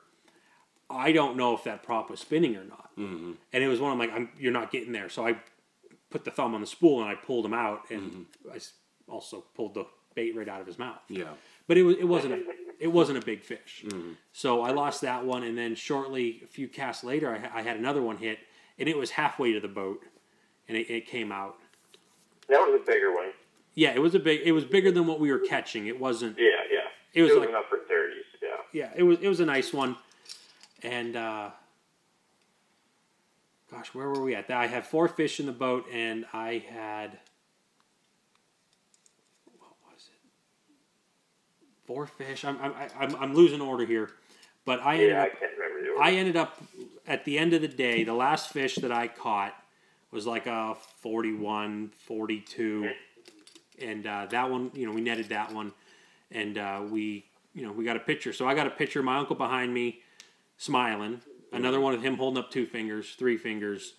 I 0.90 1.12
don't 1.12 1.38
know 1.38 1.56
if 1.56 1.64
that 1.64 1.84
prop 1.84 2.10
was 2.10 2.20
spinning 2.20 2.56
or 2.56 2.64
not, 2.64 2.92
mm-hmm. 2.98 3.32
and 3.52 3.64
it 3.64 3.68
was 3.68 3.80
one. 3.80 3.92
I'm 3.92 4.00
like, 4.00 4.14
I'm, 4.14 4.30
you're 4.38 4.54
not 4.54 4.72
getting 4.72 4.92
there, 4.92 5.10
so 5.10 5.28
I 5.28 5.38
put 6.10 6.24
the 6.24 6.32
thumb 6.32 6.54
on 6.54 6.62
the 6.62 6.68
spool 6.68 7.02
and 7.02 7.10
I 7.10 7.16
pulled 7.16 7.46
him 7.46 7.54
out, 7.54 7.90
and 7.90 8.12
mm-hmm. 8.12 8.52
I 8.54 8.60
also 9.12 9.44
pulled 9.56 9.74
the 9.74 9.86
bait 10.16 10.36
right 10.36 10.48
out 10.48 10.62
of 10.62 10.68
his 10.68 10.78
mouth 10.78 11.00
Yeah. 11.10 11.26
but 11.68 11.76
it 11.76 11.84
was 11.84 11.96
it 11.98 12.08
wasn't 12.08 12.34
a 12.34 12.44
it 12.80 12.92
wasn't 12.92 13.18
a 13.18 13.26
big 13.26 13.44
fish. 13.44 13.84
Mm-hmm. 13.86 14.12
So 14.32 14.62
I 14.62 14.72
lost 14.72 15.02
that 15.02 15.26
one, 15.26 15.44
and 15.44 15.58
then 15.58 15.76
shortly 15.76 16.42
a 16.44 16.48
few 16.48 16.68
casts 16.68 17.04
later, 17.04 17.34
I, 17.34 17.60
I 17.60 17.62
had 17.62 17.78
another 17.78 18.02
one 18.02 18.18
hit, 18.18 18.40
and 18.80 18.90
it 18.90 18.98
was 18.98 19.12
halfway 19.12 19.54
to 19.54 19.60
the 19.60 19.68
boat, 19.68 20.02
and 20.68 20.78
it, 20.78 20.90
it 20.90 21.08
came 21.08 21.32
out. 21.32 21.56
That 22.50 22.60
was 22.60 22.80
a 22.82 22.86
bigger 22.86 23.14
one. 23.14 23.28
Yeah, 23.76 23.92
it 23.94 24.00
was 24.02 24.14
a 24.16 24.20
big. 24.20 24.42
It 24.44 24.52
was 24.52 24.66
bigger 24.66 24.92
than 24.92 25.08
what 25.08 25.20
we 25.20 25.32
were 25.32 25.40
catching. 25.40 25.88
It 25.88 26.00
wasn't. 26.00 26.38
Yeah, 26.38 26.50
yeah. 26.72 26.80
It 27.14 27.22
was 27.24 27.32
it 27.32 27.40
like- 27.40 27.50
an 27.50 27.56
upper 27.56 27.78
thirties. 27.88 28.24
Yeah. 28.42 28.50
Yeah, 28.72 28.90
it 28.96 29.04
was. 29.04 29.20
It 29.22 29.28
was 29.28 29.40
a 29.40 29.46
nice 29.46 29.72
one, 29.74 29.98
and 30.84 31.16
uh, 31.16 31.50
gosh, 33.72 33.94
where 33.94 34.10
were 34.10 34.22
we 34.22 34.36
at? 34.36 34.50
I 34.52 34.68
had 34.68 34.86
four 34.86 35.08
fish 35.08 35.40
in 35.40 35.46
the 35.46 35.52
boat, 35.52 35.86
and 35.92 36.26
I 36.34 36.64
had 36.70 37.18
what 39.58 39.72
was 39.92 40.10
it? 40.10 40.20
Four 41.86 42.06
fish. 42.08 42.44
I'm 42.46 42.58
I'm 42.62 42.74
I'm, 43.00 43.16
I'm 43.16 43.34
losing 43.34 43.62
order 43.62 43.86
here, 43.86 44.12
but 44.66 44.80
I 44.82 44.96
ended 44.96 45.10
Yeah, 45.10 45.22
I 45.24 45.26
up 45.28 45.40
can't 45.40 45.52
remember 45.58 45.82
the 45.84 45.90
order. 45.92 46.04
I 46.04 46.12
ended 46.12 46.36
up 46.36 46.62
at 47.08 47.26
the 47.26 47.38
end 47.38 47.54
of 47.54 47.62
the 47.62 47.68
day, 47.68 48.04
the 48.04 48.14
last 48.14 48.52
fish 48.52 48.76
that 48.76 48.92
I 48.92 49.08
caught 49.08 49.54
was 50.12 50.26
like 50.26 50.46
a 50.48 50.76
41, 51.02 51.92
42. 51.98 52.92
And 53.82 54.08
uh, 54.08 54.28
that 54.30 54.50
one, 54.50 54.72
you 54.74 54.86
know, 54.86 54.94
we 54.94 55.02
netted 55.02 55.30
that 55.30 55.52
one. 55.52 55.74
And 56.32 56.58
uh, 56.58 56.84
we, 56.90 57.26
you 57.54 57.66
know, 57.66 57.72
we 57.72 57.84
got 57.84 57.96
a 57.96 58.00
picture. 58.00 58.32
So 58.34 58.48
I 58.48 58.56
got 58.56 58.68
a 58.68 58.72
picture 58.72 59.00
of 59.00 59.06
my 59.06 59.18
uncle 59.18 59.36
behind 59.36 59.74
me 59.74 60.02
smiling. 60.58 61.22
Another 61.52 61.80
one 61.80 61.94
of 61.94 62.02
him 62.02 62.18
holding 62.18 62.42
up 62.44 62.50
two 62.52 62.66
fingers, 62.66 63.16
three 63.18 63.38
fingers. 63.38 63.94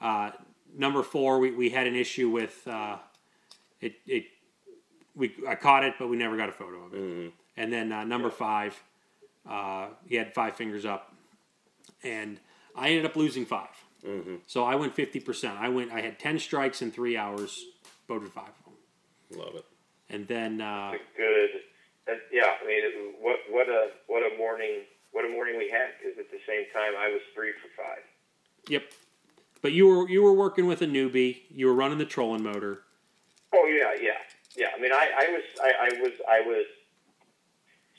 Uh, 0.00 0.30
number 0.76 1.02
four, 1.02 1.38
we, 1.38 1.50
we 1.52 1.70
had 1.70 1.86
an 1.86 1.94
issue 1.94 2.28
with 2.30 2.66
uh, 2.66 2.96
it. 3.80 3.94
It 4.06 4.24
we 5.14 5.34
I 5.48 5.54
caught 5.54 5.84
it, 5.84 5.94
but 5.98 6.08
we 6.08 6.16
never 6.16 6.36
got 6.36 6.48
a 6.48 6.52
photo 6.52 6.84
of 6.84 6.94
it. 6.94 6.98
And 7.56 7.72
then 7.72 7.92
uh, 7.92 8.04
number 8.04 8.30
five, 8.30 8.80
uh, 9.48 9.88
he 10.06 10.16
had 10.16 10.34
five 10.34 10.56
fingers 10.56 10.84
up, 10.84 11.09
and 12.02 12.38
I 12.76 12.88
ended 12.90 13.06
up 13.06 13.16
losing 13.16 13.44
5 13.46 13.66
So 14.46 14.64
I 14.64 14.74
went 14.76 14.94
fifty 14.94 15.20
percent. 15.20 15.58
I 15.58 15.68
went. 15.68 15.92
I 15.92 16.00
had 16.00 16.18
ten 16.18 16.38
strikes 16.38 16.80
in 16.82 16.90
three 16.90 17.16
hours. 17.16 17.62
Voted 18.08 18.32
five 18.32 18.48
of 18.48 18.64
them, 18.64 19.38
Love 19.38 19.54
it. 19.56 19.64
and 20.08 20.26
then 20.26 20.60
uh, 20.60 20.92
good. 21.16 21.50
And 22.08 22.18
yeah, 22.32 22.54
I 22.62 22.66
mean, 22.66 22.80
it, 22.82 23.14
what 23.20 23.38
what 23.50 23.68
a 23.68 23.90
what 24.08 24.22
a 24.22 24.36
morning 24.38 24.80
what 25.12 25.24
a 25.24 25.28
morning 25.28 25.58
we 25.58 25.68
had 25.70 25.90
because 26.00 26.18
at 26.18 26.30
the 26.30 26.38
same 26.46 26.64
time 26.72 26.92
I 26.98 27.08
was 27.08 27.20
three 27.34 27.52
for 27.52 27.68
five. 27.82 28.02
yep. 28.68 28.84
But 29.62 29.72
you 29.72 29.86
were 29.86 30.08
you 30.08 30.22
were 30.22 30.32
working 30.32 30.66
with 30.66 30.80
a 30.82 30.86
newbie. 30.86 31.42
You 31.50 31.66
were 31.66 31.74
running 31.74 31.98
the 31.98 32.06
trolling 32.06 32.42
motor. 32.42 32.82
Oh 33.52 33.66
yeah, 33.66 33.92
yeah, 34.00 34.16
yeah. 34.56 34.68
I 34.76 34.80
mean, 34.80 34.92
I, 34.92 35.10
I 35.18 35.30
was 35.30 35.42
I, 35.62 35.72
I 35.82 36.00
was 36.00 36.12
I 36.28 36.40
was. 36.40 36.64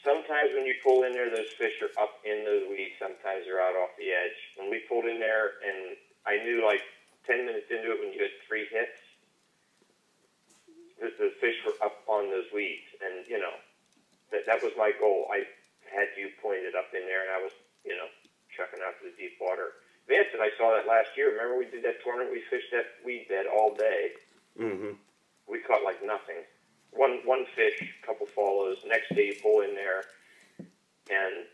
Sometimes 0.02 0.50
when 0.58 0.66
you 0.66 0.74
pull 0.82 1.06
in 1.06 1.14
there, 1.14 1.30
those 1.30 1.54
fish 1.62 1.78
are 1.86 1.94
up 2.02 2.18
in 2.26 2.42
those 2.42 2.66
weeds. 2.70 2.98
Sometimes 2.98 3.46
they're 3.46 3.62
out 3.62 3.78
off 3.78 3.94
the 4.02 4.10
edge. 4.10 4.38
When 4.58 4.74
we 4.74 4.82
pulled 4.90 5.06
in 5.06 5.22
there, 5.22 5.62
and 5.62 5.94
I 6.26 6.42
knew 6.42 6.66
like 6.66 6.82
ten 7.26 7.46
minutes 7.46 7.70
into 7.70 7.94
it, 7.94 8.02
when 8.02 8.10
you 8.10 8.26
had 8.26 8.34
three 8.50 8.66
hits, 8.66 8.98
the, 10.98 11.14
the 11.22 11.30
fish 11.38 11.58
were 11.66 11.78
up 11.86 12.02
on 12.10 12.34
those 12.34 12.50
weeds, 12.50 12.90
and 12.98 13.26
you 13.30 13.38
know 13.38 13.54
that 14.34 14.50
that 14.50 14.66
was 14.66 14.74
my 14.74 14.90
goal. 14.98 15.30
I 15.30 15.46
had 15.86 16.10
you 16.18 16.34
pointed 16.42 16.74
up 16.74 16.90
in 16.98 17.06
there, 17.06 17.22
and 17.22 17.32
I 17.38 17.40
was 17.42 17.54
you 17.86 17.94
know 17.94 18.10
chucking 18.58 18.82
out 18.82 18.98
to 19.02 19.10
the 19.10 19.16
deep 19.18 19.38
water. 19.38 19.78
Vincent, 20.10 20.42
I 20.42 20.50
saw 20.58 20.74
that 20.74 20.90
last 20.90 21.14
year. 21.14 21.30
Remember 21.30 21.62
we 21.62 21.70
did 21.70 21.86
that 21.86 22.02
tournament? 22.02 22.34
We 22.34 22.42
fished 22.50 22.74
that 22.74 22.90
weed 23.06 23.30
bed 23.30 23.46
all 23.46 23.78
day. 23.78 24.18
Mm-hmm. 24.58 24.98
We 25.46 25.62
caught 25.62 25.86
like 25.86 26.02
nothing. 26.02 26.42
One 26.94 27.22
one 27.26 27.46
fish, 27.56 27.82
couple 28.06 28.26
follows. 28.28 28.78
Next 28.86 29.14
day 29.16 29.28
you 29.28 29.36
pull 29.42 29.62
in 29.62 29.76
there, 29.76 30.04
and 31.10 31.48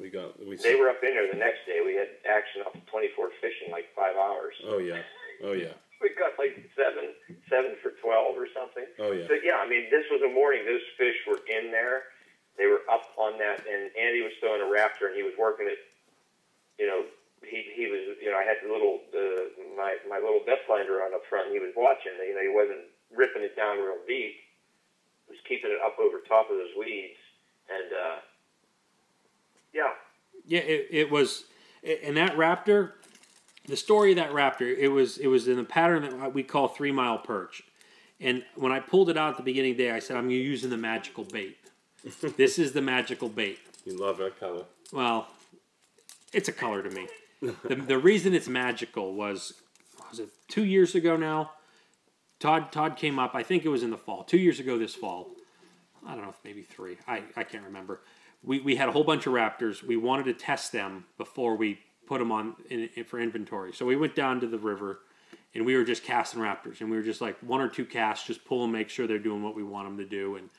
We 0.00 0.10
got 0.10 0.34
we. 0.44 0.56
they 0.56 0.74
were 0.74 0.88
up 0.90 1.02
in 1.02 1.14
there 1.14 1.30
the 1.30 1.38
next 1.38 1.66
day. 1.66 1.80
We 1.84 1.94
had 1.94 2.08
action 2.28 2.62
up 2.66 2.72
to 2.74 2.80
24 2.90 3.30
fish 3.40 3.54
in 3.64 3.70
like 3.70 3.86
five 3.94 4.16
hours. 4.16 4.54
Oh 4.66 4.78
yeah. 4.78 5.02
Oh 5.44 5.52
yeah. 5.52 5.74
We 6.02 6.10
got 6.18 6.34
like 6.34 6.58
seven, 6.74 7.14
seven 7.46 7.78
for 7.78 7.94
12 8.02 8.34
or 8.34 8.50
something. 8.50 8.82
Oh 8.98 9.14
yeah. 9.14 9.22
So 9.30 9.38
yeah, 9.38 9.62
I 9.62 9.70
mean, 9.70 9.86
this 9.86 10.02
was 10.10 10.18
a 10.26 10.34
morning. 10.34 10.66
Those 10.66 10.82
fish 10.98 11.14
were 11.30 11.38
in 11.46 11.70
there. 11.70 12.10
They 12.58 12.66
were 12.66 12.82
up 12.90 13.06
on 13.14 13.38
that, 13.38 13.62
and 13.70 13.86
Andy 13.94 14.18
was 14.18 14.34
throwing 14.42 14.58
a 14.58 14.66
raptor, 14.66 15.06
and 15.06 15.14
he 15.14 15.22
was 15.22 15.30
working 15.38 15.70
it. 15.70 15.78
You 16.74 16.90
know, 16.90 17.00
he 17.46 17.70
he 17.70 17.86
was. 17.86 18.18
You 18.18 18.34
know, 18.34 18.36
I 18.36 18.42
had 18.42 18.58
the 18.66 18.70
little 18.74 18.98
the 19.14 19.54
my 19.78 19.94
my 20.10 20.18
little 20.18 20.42
depth 20.42 20.66
finder 20.66 21.06
on 21.06 21.14
up 21.14 21.22
front, 21.30 21.46
and 21.46 21.54
he 21.54 21.62
was 21.62 21.70
watching. 21.78 22.18
You 22.18 22.34
know, 22.34 22.42
he 22.42 22.50
wasn't 22.50 22.82
ripping 23.14 23.46
it 23.46 23.54
down 23.54 23.78
real 23.78 24.02
deep. 24.02 24.41
He 25.32 25.38
was 25.38 25.44
keeping 25.48 25.70
it 25.70 25.78
up 25.82 25.98
over 25.98 26.18
top 26.28 26.50
of 26.50 26.58
those 26.58 26.76
weeds, 26.78 27.16
and 27.70 27.90
uh, 27.90 28.16
yeah, 29.72 29.92
Yeah, 30.46 30.60
it, 30.60 30.88
it 30.90 31.10
was, 31.10 31.44
and 32.04 32.18
that 32.18 32.36
raptor, 32.36 32.92
the 33.66 33.76
story 33.76 34.10
of 34.10 34.16
that 34.16 34.32
raptor, 34.32 34.76
it 34.76 34.88
was 34.88 35.16
it 35.16 35.28
was 35.28 35.48
in 35.48 35.56
the 35.56 35.64
pattern 35.64 36.02
that 36.20 36.34
we 36.34 36.42
call 36.42 36.68
three 36.68 36.92
mile 36.92 37.16
perch, 37.16 37.62
and 38.20 38.44
when 38.56 38.72
I 38.72 38.80
pulled 38.80 39.08
it 39.08 39.16
out 39.16 39.30
at 39.30 39.36
the 39.38 39.42
beginning 39.42 39.70
of 39.70 39.78
the 39.78 39.84
day, 39.84 39.90
I 39.90 40.00
said 40.00 40.18
I'm 40.18 40.28
using 40.28 40.68
the 40.68 40.76
magical 40.76 41.24
bait. 41.24 41.56
this 42.36 42.58
is 42.58 42.72
the 42.72 42.82
magical 42.82 43.30
bait. 43.30 43.58
You 43.86 43.98
love 43.98 44.18
that 44.18 44.38
color. 44.38 44.64
Well, 44.92 45.28
it's 46.34 46.48
a 46.48 46.52
color 46.52 46.82
to 46.82 46.90
me. 46.90 47.08
the, 47.40 47.74
the 47.74 47.98
reason 47.98 48.34
it's 48.34 48.48
magical 48.48 49.14
was 49.14 49.54
was 50.10 50.20
it 50.20 50.28
two 50.48 50.66
years 50.66 50.94
ago 50.94 51.16
now? 51.16 51.52
Todd 52.42 52.72
Todd 52.72 52.96
came 52.96 53.20
up. 53.20 53.36
I 53.36 53.44
think 53.44 53.64
it 53.64 53.68
was 53.68 53.84
in 53.84 53.90
the 53.90 53.96
fall. 53.96 54.24
Two 54.24 54.36
years 54.36 54.58
ago 54.58 54.76
this 54.76 54.96
fall. 54.96 55.30
I 56.04 56.16
don't 56.16 56.24
know 56.24 56.30
if 56.30 56.38
maybe 56.42 56.62
three. 56.62 56.98
I, 57.06 57.22
I 57.36 57.44
can't 57.44 57.62
remember. 57.62 58.00
We, 58.42 58.58
we 58.58 58.74
had 58.74 58.88
a 58.88 58.92
whole 58.92 59.04
bunch 59.04 59.28
of 59.28 59.32
raptors. 59.32 59.84
We 59.84 59.96
wanted 59.96 60.24
to 60.24 60.34
test 60.34 60.72
them 60.72 61.04
before 61.16 61.54
we 61.54 61.78
put 62.08 62.18
them 62.18 62.32
on 62.32 62.56
in, 62.68 62.88
in, 62.96 63.04
for 63.04 63.20
inventory. 63.20 63.72
So 63.72 63.86
we 63.86 63.94
went 63.94 64.16
down 64.16 64.40
to 64.40 64.48
the 64.48 64.58
river 64.58 64.98
and 65.54 65.64
we 65.64 65.76
were 65.76 65.84
just 65.84 66.02
casting 66.02 66.40
raptors 66.40 66.80
and 66.80 66.90
we 66.90 66.96
were 66.96 67.04
just 67.04 67.20
like 67.20 67.38
one 67.44 67.60
or 67.60 67.68
two 67.68 67.84
casts, 67.84 68.26
just 68.26 68.44
pull 68.44 68.62
them, 68.62 68.72
make 68.72 68.88
sure 68.88 69.06
they're 69.06 69.20
doing 69.20 69.44
what 69.44 69.54
we 69.54 69.62
want 69.62 69.86
them 69.86 69.98
to 69.98 70.04
do. 70.04 70.34
And 70.34 70.50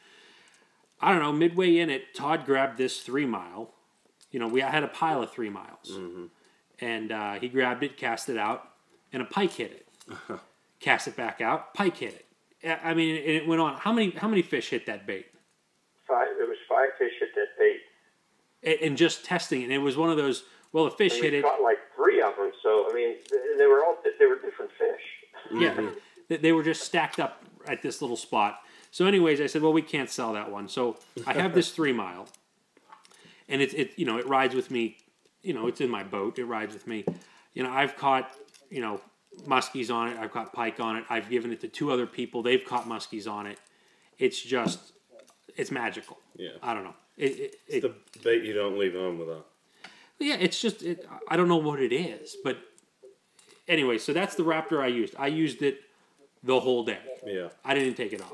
I 1.02 1.12
don't 1.12 1.22
know, 1.22 1.34
midway 1.34 1.80
in 1.80 1.90
it, 1.90 2.16
Todd 2.16 2.46
grabbed 2.46 2.78
this 2.78 3.02
three 3.02 3.26
mile. 3.26 3.72
You 4.32 4.40
know, 4.40 4.48
we 4.48 4.62
had 4.62 4.84
a 4.84 4.88
pile 4.88 5.22
of 5.22 5.32
three 5.32 5.50
miles, 5.50 5.92
and 6.80 7.12
uh, 7.12 7.34
he 7.34 7.50
grabbed 7.50 7.84
it, 7.84 7.98
cast 7.98 8.30
it 8.30 8.38
out, 8.38 8.70
and 9.12 9.22
a 9.22 9.26
pike 9.26 9.52
hit 9.52 9.86
it. 10.10 10.40
cast 10.84 11.08
it 11.08 11.16
back 11.16 11.40
out, 11.42 11.74
pike 11.74 11.98
hit 11.98 12.26
it. 12.62 12.80
I- 12.84 12.94
mean, 12.94 13.16
and 13.16 13.26
it 13.26 13.48
went 13.48 13.62
on. 13.62 13.76
How 13.78 13.92
many 13.92 14.12
how 14.12 14.28
many 14.28 14.42
fish 14.42 14.70
hit 14.70 14.86
that 14.86 15.06
bait? 15.08 15.28
five. 16.08 16.28
There 16.38 16.48
was 16.48 16.58
five 16.68 16.90
fish 16.98 17.14
at 17.22 17.30
that 17.36 17.58
bait. 17.58 18.82
And- 18.82 18.98
just 18.98 19.26
testing, 19.26 19.62
it, 19.62 19.66
and 19.66 19.74
it 19.74 19.78
was 19.80 19.96
one 19.98 20.10
of 20.10 20.18
those. 20.18 20.44
Well, 20.74 20.86
the 20.86 20.92
fish 20.92 21.14
hit 21.20 21.34
it. 21.34 21.44
caught 21.44 21.62
like 21.62 21.78
three 21.96 22.22
of 22.22 22.36
them. 22.36 22.52
So 22.62 22.88
I 22.90 22.94
mean, 22.94 23.16
they 23.58 23.66
were 23.66 23.84
all 23.86 23.98
they 24.20 24.26
were 24.26 24.40
different 24.40 24.72
fish. 24.72 25.02
Yeah, 25.52 25.92
they- 26.28 26.38
they 26.38 26.52
were 26.52 26.64
just 26.64 26.84
stacked 26.84 27.20
up 27.20 27.44
at 27.68 27.82
this 27.82 28.02
little 28.02 28.18
spot. 28.18 28.62
So, 28.92 29.06
anyways, 29.06 29.42
I 29.42 29.48
said, 29.48 29.62
well, 29.64 29.74
we 29.74 29.82
can't 29.82 30.10
sell 30.10 30.34
that 30.34 30.52
one. 30.52 30.70
So 30.70 30.98
I 31.26 31.34
have 31.34 31.54
this 31.56 31.72
three 31.76 31.94
mile, 31.94 32.28
and 33.50 33.62
it's 33.62 33.74
it 33.74 33.94
you 33.98 34.06
know 34.06 34.18
it 34.18 34.28
rides 34.28 34.56
with 34.56 34.72
me. 34.72 34.98
You 35.42 35.54
know, 35.54 35.68
it's 35.68 35.82
in 35.82 35.90
my 35.90 36.04
boat. 36.04 36.40
It 36.40 36.46
rides 36.46 36.74
with 36.74 36.88
me. 36.88 37.04
You 37.54 37.64
know, 37.64 37.72
I've 37.72 37.96
caught 37.98 38.32
you 38.70 38.82
know 38.82 39.02
muskies 39.48 39.94
on 39.94 40.10
it. 40.10 40.18
I've 40.18 40.32
caught 40.32 40.54
pike 40.54 40.80
on 40.80 40.96
it. 40.98 41.04
I've 41.10 41.30
given 41.30 41.52
it 41.52 41.62
to 41.62 41.68
two 41.68 41.92
other 41.92 42.06
people. 42.06 42.42
They've 42.44 42.64
caught 42.64 42.88
muskies 42.88 43.28
on 43.30 43.46
it. 43.48 43.60
It's 44.20 44.42
just 44.42 44.94
it's 45.56 45.72
magical. 45.72 46.18
Yeah. 46.36 46.52
I 46.62 46.74
don't 46.74 46.84
know. 46.84 46.96
It, 47.18 47.32
it, 47.40 47.56
it, 47.68 47.82
The 47.82 47.94
bait 48.24 48.44
you 48.44 48.54
don't 48.54 48.78
leave 48.80 48.94
home 48.94 49.20
without. 49.20 49.46
yeah, 50.20 50.36
it's 50.40 50.60
just 50.62 50.82
it, 50.84 51.08
I 51.28 51.38
don't 51.38 51.48
know 51.48 51.58
what 51.58 51.80
it 51.80 51.94
is, 51.94 52.36
but 52.44 52.58
anyway, 53.68 53.98
so 54.00 54.14
that's 54.14 54.36
the 54.36 54.44
Raptor 54.44 54.82
I 54.82 54.88
used. 54.88 55.14
I 55.20 55.28
used 55.28 55.62
it 55.62 55.82
the 56.44 56.60
whole 56.60 56.84
day. 56.84 56.98
Yeah. 57.26 57.50
I 57.64 57.74
didn't 57.76 57.96
take 57.96 58.14
it 58.14 58.22
off. 58.22 58.34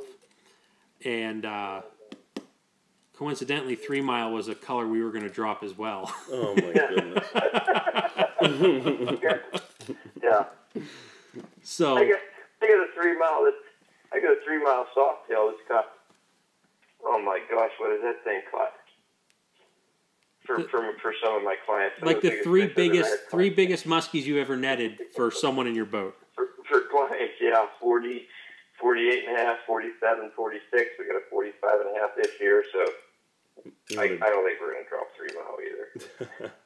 And 1.06 1.46
uh, 1.46 1.82
coincidentally, 3.18 3.76
Three 3.76 4.02
Mile 4.02 4.32
was 4.32 4.48
a 4.48 4.56
color 4.56 4.88
we 4.88 5.04
were 5.04 5.12
going 5.12 5.24
to 5.24 5.30
drop 5.30 5.62
as 5.64 5.78
well. 5.78 6.14
Oh 6.32 6.56
my 6.56 6.72
goodness. 6.74 7.26
Yeah. 10.22 10.46
So 11.64 11.98
I 11.98 12.06
got 12.10 12.20
I 12.62 12.68
got 12.68 12.78
a 12.78 12.88
three 12.96 13.18
mile. 13.18 13.44
That's, 13.46 13.56
I 14.14 14.20
got 14.20 14.32
a 14.32 14.40
three 14.46 14.62
mile 14.64 14.88
soft 14.94 15.28
tail. 15.30 15.50
It's 15.54 15.62
got 15.68 15.86
oh 17.06 17.22
my 17.22 17.40
gosh, 17.50 17.72
what 17.80 17.92
is 17.94 18.02
that 18.02 18.24
thing 18.24 18.42
caught? 18.52 18.74
For, 20.46 20.58
The- 20.58 20.64
for, 20.70 20.94
for 21.02 21.14
some 21.24 21.36
of 21.36 21.44
my 21.44 21.56
clients, 21.66 21.96
some 22.00 22.08
Like 22.08 22.18
of 22.18 22.24
the 22.24 22.42
three 22.44 22.68
fish 22.68 22.72
I've 22.72 22.78
ever 22.80 22.90
biggest 22.90 23.14
three 23.30 23.50
biggest 23.50 23.86
muskies 23.88 24.24
you 24.24 24.40
ever 24.40 24.56
netted 24.58 24.98
for 25.16 25.30
someone 25.32 25.68
in 25.68 25.76
your 25.76 25.86
boat. 25.86 26.16
for, 26.36 26.48
for 26.68 26.82
clients, 26.92 27.36
yeah, 27.40 27.66
40, 27.80 28.26
48 28.82 29.24
and 29.28 29.38
a 29.38 29.40
half, 29.40 29.58
47, 29.68 30.32
46. 30.36 30.90
We 30.98 31.06
got 31.06 31.16
a 31.18 31.22
45 31.30 31.70
and 31.82 31.96
a 31.96 32.00
half 32.00 32.10
this 32.18 32.32
year, 32.42 32.64
so 32.74 32.80
I, 34.00 34.04
I 34.04 34.08
don't 34.08 34.44
think 34.46 34.60
we're 34.60 34.74
going 34.74 34.84
to 34.84 34.90
drop 34.90 35.08
three 35.16 35.30
mile 35.36 35.58
either. 35.62 36.52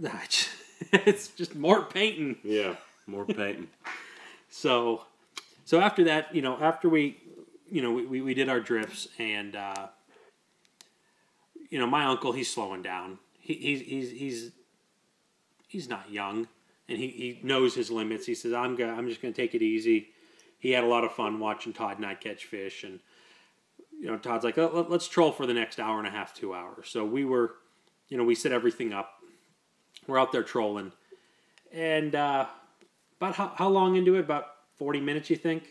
It's- 0.00 0.48
it's 0.92 1.28
just 1.28 1.56
more 1.56 1.82
painting. 1.82 2.36
yeah, 2.44 2.76
more 3.08 3.24
painting. 3.24 3.68
So, 4.50 5.04
so 5.64 5.80
after 5.80 6.04
that, 6.04 6.34
you 6.34 6.42
know, 6.42 6.58
after 6.60 6.88
we, 6.88 7.18
you 7.70 7.82
know, 7.82 7.92
we, 7.92 8.06
we, 8.06 8.20
we 8.22 8.34
did 8.34 8.48
our 8.48 8.60
drifts 8.60 9.08
and, 9.18 9.56
uh, 9.56 9.88
you 11.70 11.78
know, 11.78 11.86
my 11.86 12.04
uncle, 12.04 12.32
he's 12.32 12.50
slowing 12.52 12.82
down. 12.82 13.18
He, 13.38 13.54
he's, 13.54 13.80
he's, 13.80 14.10
he's, 14.10 14.52
he's 15.66 15.88
not 15.88 16.10
young 16.10 16.48
and 16.88 16.98
he, 16.98 17.08
he 17.08 17.40
knows 17.42 17.74
his 17.74 17.90
limits. 17.90 18.26
He 18.26 18.34
says, 18.34 18.52
I'm 18.52 18.76
gonna, 18.76 18.92
I'm 18.94 19.08
just 19.08 19.20
going 19.20 19.34
to 19.34 19.40
take 19.40 19.54
it 19.54 19.62
easy. 19.62 20.08
He 20.58 20.70
had 20.70 20.84
a 20.84 20.88
lot 20.88 21.04
of 21.04 21.12
fun 21.12 21.38
watching 21.38 21.72
Todd 21.72 21.98
and 21.98 22.06
I 22.06 22.14
catch 22.14 22.46
fish 22.46 22.84
and, 22.84 23.00
you 24.00 24.06
know, 24.06 24.16
Todd's 24.16 24.44
like, 24.44 24.56
"Oh, 24.58 24.70
let- 24.72 24.90
let's 24.90 25.08
troll 25.08 25.32
for 25.32 25.44
the 25.44 25.54
next 25.54 25.80
hour 25.80 25.98
and 25.98 26.06
a 26.06 26.10
half, 26.10 26.32
two 26.32 26.54
hours. 26.54 26.88
So 26.88 27.04
we 27.04 27.24
were, 27.24 27.56
you 28.08 28.16
know, 28.16 28.24
we 28.24 28.34
set 28.34 28.52
everything 28.52 28.92
up. 28.92 29.14
We're 30.06 30.18
out 30.18 30.32
there 30.32 30.44
trolling. 30.44 30.92
And, 31.72 32.14
uh, 32.14 32.46
about 33.20 33.34
how, 33.34 33.52
how 33.56 33.68
long 33.68 33.96
into 33.96 34.14
it? 34.14 34.20
About 34.20 34.46
40 34.76 35.00
minutes, 35.00 35.30
you 35.30 35.36
think? 35.36 35.64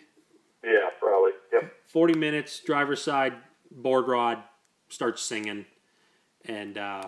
Yeah, 0.63 0.89
probably. 0.99 1.31
Yep. 1.53 1.73
40 1.87 2.13
minutes, 2.17 2.59
driver's 2.59 3.01
side, 3.01 3.33
board 3.71 4.07
rod, 4.07 4.39
starts 4.89 5.21
singing. 5.21 5.65
And, 6.45 6.77
uh, 6.77 7.03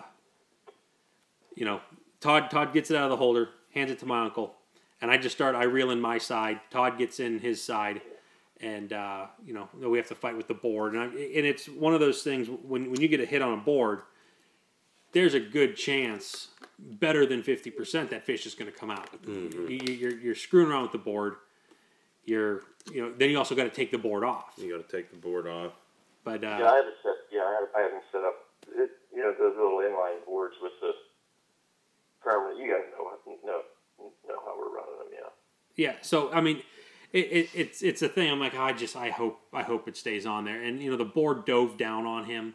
you 1.54 1.64
know, 1.64 1.80
Todd, 2.20 2.50
Todd 2.50 2.72
gets 2.72 2.90
it 2.90 2.96
out 2.96 3.04
of 3.04 3.10
the 3.10 3.16
holder, 3.16 3.50
hands 3.74 3.90
it 3.90 3.98
to 4.00 4.06
my 4.06 4.24
uncle. 4.24 4.54
And 5.02 5.10
I 5.10 5.16
just 5.16 5.34
start, 5.34 5.54
I 5.54 5.64
reel 5.64 5.90
in 5.90 6.00
my 6.00 6.18
side. 6.18 6.60
Todd 6.70 6.98
gets 6.98 7.20
in 7.20 7.38
his 7.38 7.62
side. 7.62 8.02
And, 8.60 8.92
uh, 8.92 9.26
you 9.46 9.54
know, 9.54 9.68
we 9.88 9.96
have 9.96 10.08
to 10.08 10.14
fight 10.14 10.36
with 10.36 10.46
the 10.46 10.54
board. 10.54 10.94
And, 10.94 11.02
I, 11.02 11.06
and 11.06 11.46
it's 11.46 11.66
one 11.66 11.94
of 11.94 12.00
those 12.00 12.22
things 12.22 12.48
when, 12.48 12.90
when 12.90 13.00
you 13.00 13.08
get 13.08 13.20
a 13.20 13.24
hit 13.24 13.40
on 13.40 13.54
a 13.54 13.56
board, 13.62 14.02
there's 15.12 15.34
a 15.34 15.40
good 15.40 15.76
chance, 15.76 16.48
better 16.78 17.26
than 17.26 17.42
50%, 17.42 18.10
that 18.10 18.24
fish 18.24 18.46
is 18.46 18.54
going 18.54 18.70
to 18.70 18.76
come 18.76 18.90
out. 18.90 19.08
You, 19.26 19.68
you're, 19.68 20.18
you're 20.18 20.34
screwing 20.34 20.70
around 20.70 20.82
with 20.82 20.92
the 20.92 20.98
board. 20.98 21.36
You're, 22.24 22.62
you 22.92 23.02
know, 23.02 23.12
then 23.16 23.30
you 23.30 23.38
also 23.38 23.54
got 23.54 23.64
to 23.64 23.70
take 23.70 23.90
the 23.90 23.98
board 23.98 24.24
off. 24.24 24.54
You 24.56 24.76
got 24.76 24.88
to 24.88 24.96
take 24.96 25.10
the 25.10 25.16
board 25.16 25.46
off. 25.46 25.72
But, 26.24 26.44
uh, 26.44 26.56
Yeah, 26.58 26.70
I 26.70 26.76
haven't 26.76 26.94
set. 27.02 27.12
Yeah, 27.32 27.40
I 27.40 27.52
haven't, 27.52 27.70
I 27.76 27.80
haven't 27.80 28.04
set 28.12 28.22
up. 28.22 28.34
It, 28.76 28.90
you 29.12 29.22
know 29.22 29.34
those 29.38 29.56
little 29.56 29.78
inline 29.78 30.24
boards 30.24 30.54
with 30.62 30.72
the 30.80 30.92
permanent. 32.22 32.58
You 32.58 32.70
guys 32.72 32.84
know 32.96 33.10
know 33.44 33.62
know 34.28 34.40
how 34.44 34.58
we're 34.58 34.74
running 34.74 34.98
them. 34.98 35.08
Yeah. 35.76 35.86
Yeah, 35.86 35.96
so 36.02 36.30
I 36.32 36.40
mean, 36.40 36.62
it, 37.12 37.18
it, 37.18 37.50
it's 37.54 37.82
it's 37.82 38.02
a 38.02 38.08
thing. 38.08 38.30
I'm 38.30 38.40
like, 38.40 38.54
I 38.54 38.72
just 38.72 38.96
I 38.96 39.10
hope 39.10 39.40
I 39.52 39.62
hope 39.62 39.88
it 39.88 39.96
stays 39.96 40.26
on 40.26 40.44
there. 40.44 40.62
And 40.62 40.82
you 40.82 40.90
know, 40.90 40.96
the 40.96 41.04
board 41.04 41.44
dove 41.46 41.76
down 41.76 42.06
on 42.06 42.24
him, 42.24 42.54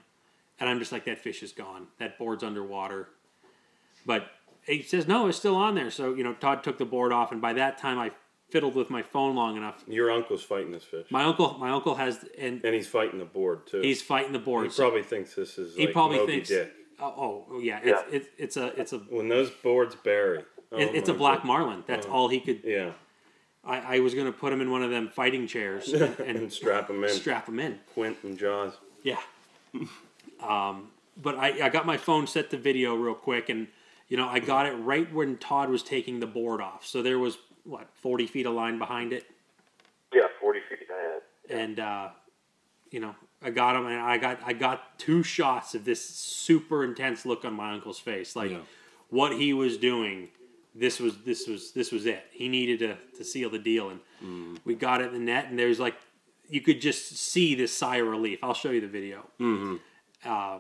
and 0.60 0.70
I'm 0.70 0.80
just 0.80 0.92
like, 0.92 1.06
that 1.06 1.20
fish 1.20 1.44
is 1.44 1.52
gone. 1.52 1.88
That 2.00 2.18
board's 2.18 2.44
underwater. 2.44 3.10
But 4.06 4.28
he 4.66 4.82
says 4.82 5.08
no, 5.08 5.28
it's 5.28 5.38
still 5.38 5.56
on 5.56 5.76
there. 5.76 5.92
So 5.92 6.14
you 6.14 6.24
know, 6.24 6.34
Todd 6.34 6.64
took 6.64 6.78
the 6.78 6.86
board 6.86 7.12
off, 7.12 7.32
and 7.32 7.42
by 7.42 7.54
that 7.54 7.78
time, 7.78 7.98
I 8.00 8.12
fiddled 8.50 8.76
with 8.76 8.90
my 8.90 9.02
phone 9.02 9.36
long 9.36 9.58
enough. 9.58 9.84
Your 9.88 10.12
uncle's 10.12 10.44
fighting 10.44 10.72
this 10.72 10.84
fish, 10.84 11.08
My 11.10 11.24
uncle, 11.24 11.58
my 11.60 11.72
uncle 11.72 11.96
has, 11.96 12.24
and 12.38 12.64
and 12.64 12.74
he's 12.76 12.88
fighting 12.88 13.20
the 13.20 13.26
board 13.26 13.68
too. 13.68 13.82
he's 13.82 14.02
fighting 14.02 14.32
the 14.32 14.40
he 14.40 14.46
board. 14.46 14.72
So 14.72 14.84
probably 14.84 15.04
thinks 15.04 15.34
this 15.36 15.58
is. 15.58 15.76
he 15.76 15.86
like 15.86 15.94
probably 15.94 16.18
Moby 16.18 16.34
thinks, 16.34 16.50
Dick. 16.50 16.72
oh, 17.00 17.06
oh, 17.18 17.46
oh 17.52 17.60
yeah, 17.60 17.80
it's 17.84 17.88
Yeah. 17.88 18.02
It's, 18.12 18.28
it's 18.38 18.58
a 18.58 18.80
it's 18.80 18.94
a 18.94 18.98
when 19.00 19.30
those 19.30 19.50
boards 19.50 19.96
bury. 19.96 20.44
oh 20.72 20.78
it- 20.78 20.96
it's 20.96 21.10
a 21.10 21.14
black 21.14 21.40
God. 21.40 21.48
marlin. 21.48 21.84
That's 21.88 22.06
oh. 22.08 22.12
all 22.12 22.28
he 22.30 22.40
could. 22.40 22.62
Yeah, 22.64 22.92
I, 23.64 23.98
I 23.98 24.00
was 24.00 24.14
gonna 24.14 24.32
put 24.32 24.54
him 24.54 24.62
in 24.62 24.72
one 24.72 24.84
of 24.84 24.92
them 24.92 25.10
fighting 25.10 25.48
chairs 25.48 25.92
and, 25.92 26.20
and 26.20 26.38
and 26.38 26.54
strap 26.54 26.90
him 26.90 27.04
in. 27.04 27.10
strap 27.10 27.48
him 27.50 27.60
in. 27.60 27.80
Quint 27.94 28.18
and 28.24 28.38
Jaws. 28.38 28.74
Yeah. 29.04 29.20
um, 30.50 30.90
but 31.22 31.36
I, 31.38 31.66
I 31.66 31.70
got 31.70 31.86
my 31.86 31.98
phone 31.98 32.28
set 32.28 32.50
to 32.52 32.58
video 32.58 32.96
real 32.96 33.16
quick, 33.16 33.50
and 33.50 33.68
you 34.08 34.18
know 34.18 34.28
I 34.28 34.40
got 34.40 34.66
it 34.66 34.74
right 34.74 35.12
when 35.14 35.38
Todd 35.38 35.70
was 35.70 35.84
taking 35.84 36.20
the 36.20 36.28
board 36.28 36.62
off. 36.62 36.86
So 36.86 37.02
there 37.02 37.20
was 37.20 37.38
what 37.64 37.88
forty 38.02 38.28
feet 38.28 38.46
of 38.46 38.54
line 38.54 38.78
behind 38.78 39.14
it, 39.14 39.26
Yeah, 40.14 40.28
forty 40.40 40.60
feet 40.70 40.80
ahead. 40.90 41.22
and 41.62 41.80
uh, 41.80 42.10
you 42.92 43.00
know 43.00 43.16
I 43.42 43.50
got 43.50 43.76
him, 43.76 43.86
and 43.88 44.00
I 44.00 44.18
got 44.18 44.40
I 44.46 44.54
got 44.54 44.98
two 45.00 45.24
shots 45.24 45.76
of 45.76 45.86
this 45.86 46.04
super 46.04 46.84
intense 46.84 47.26
look 47.26 47.46
on 47.46 47.54
my 47.54 47.74
uncle's 47.74 48.00
face, 48.00 48.36
like 48.36 48.52
Yeah. 48.52 48.60
what 49.10 49.34
he 49.34 49.54
was 49.54 49.78
doing. 49.78 50.30
This 50.78 51.00
was 51.00 51.18
this 51.20 51.48
was 51.48 51.72
this 51.72 51.92
was 51.94 52.06
it. 52.06 52.26
He 52.32 52.50
needed 52.50 52.80
to 52.80 52.98
to 53.18 53.24
seal 53.24 53.50
the 53.50 53.60
deal, 53.60 53.90
and 53.92 54.60
we 54.66 54.76
got 54.76 55.00
it 55.02 55.08
in 55.08 55.14
the 55.14 55.20
net, 55.20 55.46
and 55.50 55.58
there's 55.58 55.80
like 55.80 55.96
you 56.50 56.60
could 56.62 56.82
just 56.82 57.16
see 57.18 57.56
this 57.56 57.72
sigh 57.76 57.98
of 57.98 58.08
relief. 58.08 58.40
I'll 58.44 58.54
show 58.54 58.70
you 58.72 58.82
the 58.82 58.88
video. 58.88 59.26
Uh, 59.40 59.78
uh, 60.26 60.60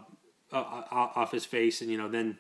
uh, 0.52 0.58
off 0.92 1.32
his 1.32 1.46
face, 1.46 1.82
and 1.82 1.90
you 1.92 1.98
know, 1.98 2.08
then 2.10 2.38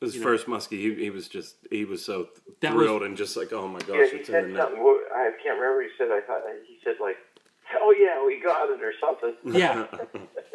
His 0.00 0.14
You 0.14 0.20
know- 0.20 0.26
first 0.26 0.46
muskie, 0.46 0.78
he, 0.78 0.94
he 0.94 1.10
was 1.10 1.26
just 1.28 1.56
he 1.70 1.84
was 1.84 2.04
so 2.04 2.28
That 2.60 2.74
was- 2.74 2.84
thrilled 2.84 3.02
and 3.02 3.16
just 3.16 3.36
like, 3.36 3.52
oh 3.52 3.66
my 3.68 3.78
Yeah, 3.88 3.96
gosh, 4.02 4.10
he 4.10 4.16
it's 4.18 4.28
in 4.28 4.34
the 4.34 4.48
net. 4.48 4.62
something. 4.68 4.82
I 5.14 5.30
can't 5.42 5.58
remember. 5.58 5.82
He 5.82 5.88
said. 5.96 6.08
I 6.10 6.20
thought 6.20 6.42
he 6.68 6.76
said 6.84 6.96
like, 7.00 7.16
"Hell 7.64 7.98
yeah, 7.98 8.24
we 8.26 8.38
got 8.40 8.68
it" 8.70 8.80
or 8.82 8.92
something. 9.00 9.34
yeah, 9.60 9.86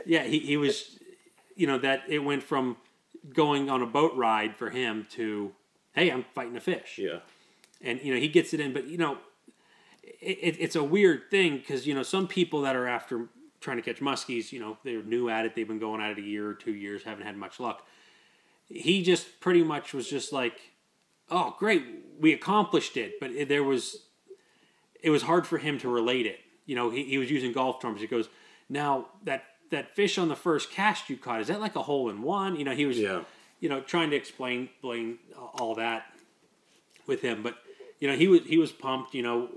yeah, 0.06 0.24
he, 0.24 0.39
he 0.39 0.58
was, 0.58 0.99
you 1.56 1.66
know, 1.68 1.78
that 1.80 2.04
it 2.08 2.20
went 2.20 2.43
from 2.43 2.78
going 3.34 3.70
on 3.70 3.82
a 3.82 3.86
boat 3.88 4.16
ride 4.16 4.56
for 4.56 4.70
him 4.70 5.08
to, 5.12 5.52
hey, 5.93 6.10
I'm 6.12 6.26
fighting 6.36 6.56
a 6.58 6.60
fish, 6.62 6.99
Yeah, 6.99 7.20
and 7.82 7.99
you 8.04 8.14
know 8.14 8.20
he 8.20 8.28
gets 8.28 8.54
it 8.54 8.60
in, 8.60 8.74
but 8.74 8.86
you 8.88 8.97
know, 8.97 9.18
it, 10.04 10.38
it, 10.41 10.56
it's 10.60 10.76
a 10.76 10.84
weird 10.84 11.30
thing 11.32 11.58
because 11.58 11.88
you 11.88 11.93
know 11.95 12.04
some 12.04 12.28
people 12.28 12.62
that 12.62 12.76
are 12.76 12.88
after 12.88 13.28
trying 13.62 13.78
to 13.78 13.84
catch 13.84 14.01
muskies, 14.01 14.51
you 14.51 14.59
know, 14.59 14.78
they're 14.84 15.03
new 15.03 15.30
at 15.30 15.45
it, 15.45 15.55
they've 15.55 15.68
been 15.68 15.80
going 15.80 16.01
at 16.01 16.12
it 16.12 16.18
a 16.18 16.22
year 16.22 16.49
or 16.49 16.53
two 16.53 16.74
years, 16.74 17.03
haven't 17.03 17.26
had 17.26 17.38
much 17.38 17.59
luck. 17.59 17.86
He 18.68 19.03
just 19.03 19.39
pretty 19.39 19.64
much 19.64 19.93
was 19.93 20.09
just 20.09 20.34
like, 20.34 20.59
oh 21.30 21.55
great, 21.59 21.84
we 22.20 22.34
accomplished 22.34 22.97
it, 22.97 23.20
but 23.20 23.32
it, 23.32 23.47
there 23.47 23.64
was, 23.64 24.03
it 25.01 25.09
was 25.12 25.24
hard 25.24 25.45
for 25.47 25.57
him 25.59 25.78
to 25.80 25.89
relate 25.89 26.26
it. 26.26 26.39
You 26.66 26.76
know, 26.76 26.89
he, 26.89 27.03
he 27.05 27.18
was 27.18 27.30
using 27.32 27.51
golf 27.53 27.80
terms. 27.82 28.01
He 28.01 28.07
goes, 28.07 28.30
now 28.70 29.07
that 29.24 29.43
that 29.72 29.95
fish 29.95 30.18
on 30.18 30.28
the 30.28 30.36
first 30.36 30.70
cast 30.72 31.09
you 31.09 31.16
caught, 31.18 31.39
is 31.41 31.47
that 31.47 31.62
like 31.62 31.76
a 31.76 31.84
hole 31.84 32.09
in 32.09 32.22
one? 32.22 32.55
You 32.57 32.66
know, 32.66 32.76
he 32.76 32.86
was, 32.86 32.97
Yeah. 32.99 33.22
you 33.59 33.70
know, 33.70 33.80
trying 33.80 34.09
to 34.09 34.16
explain, 34.18 34.66
explain 34.66 35.18
all 35.55 35.76
that 35.76 36.05
with 37.07 37.22
him. 37.22 37.41
But 37.41 37.55
you 37.99 38.07
know, 38.07 38.16
he 38.16 38.28
was 38.28 38.41
he 38.45 38.57
was 38.57 38.72
pumped. 38.72 39.14
You 39.14 39.24
know, 39.24 39.49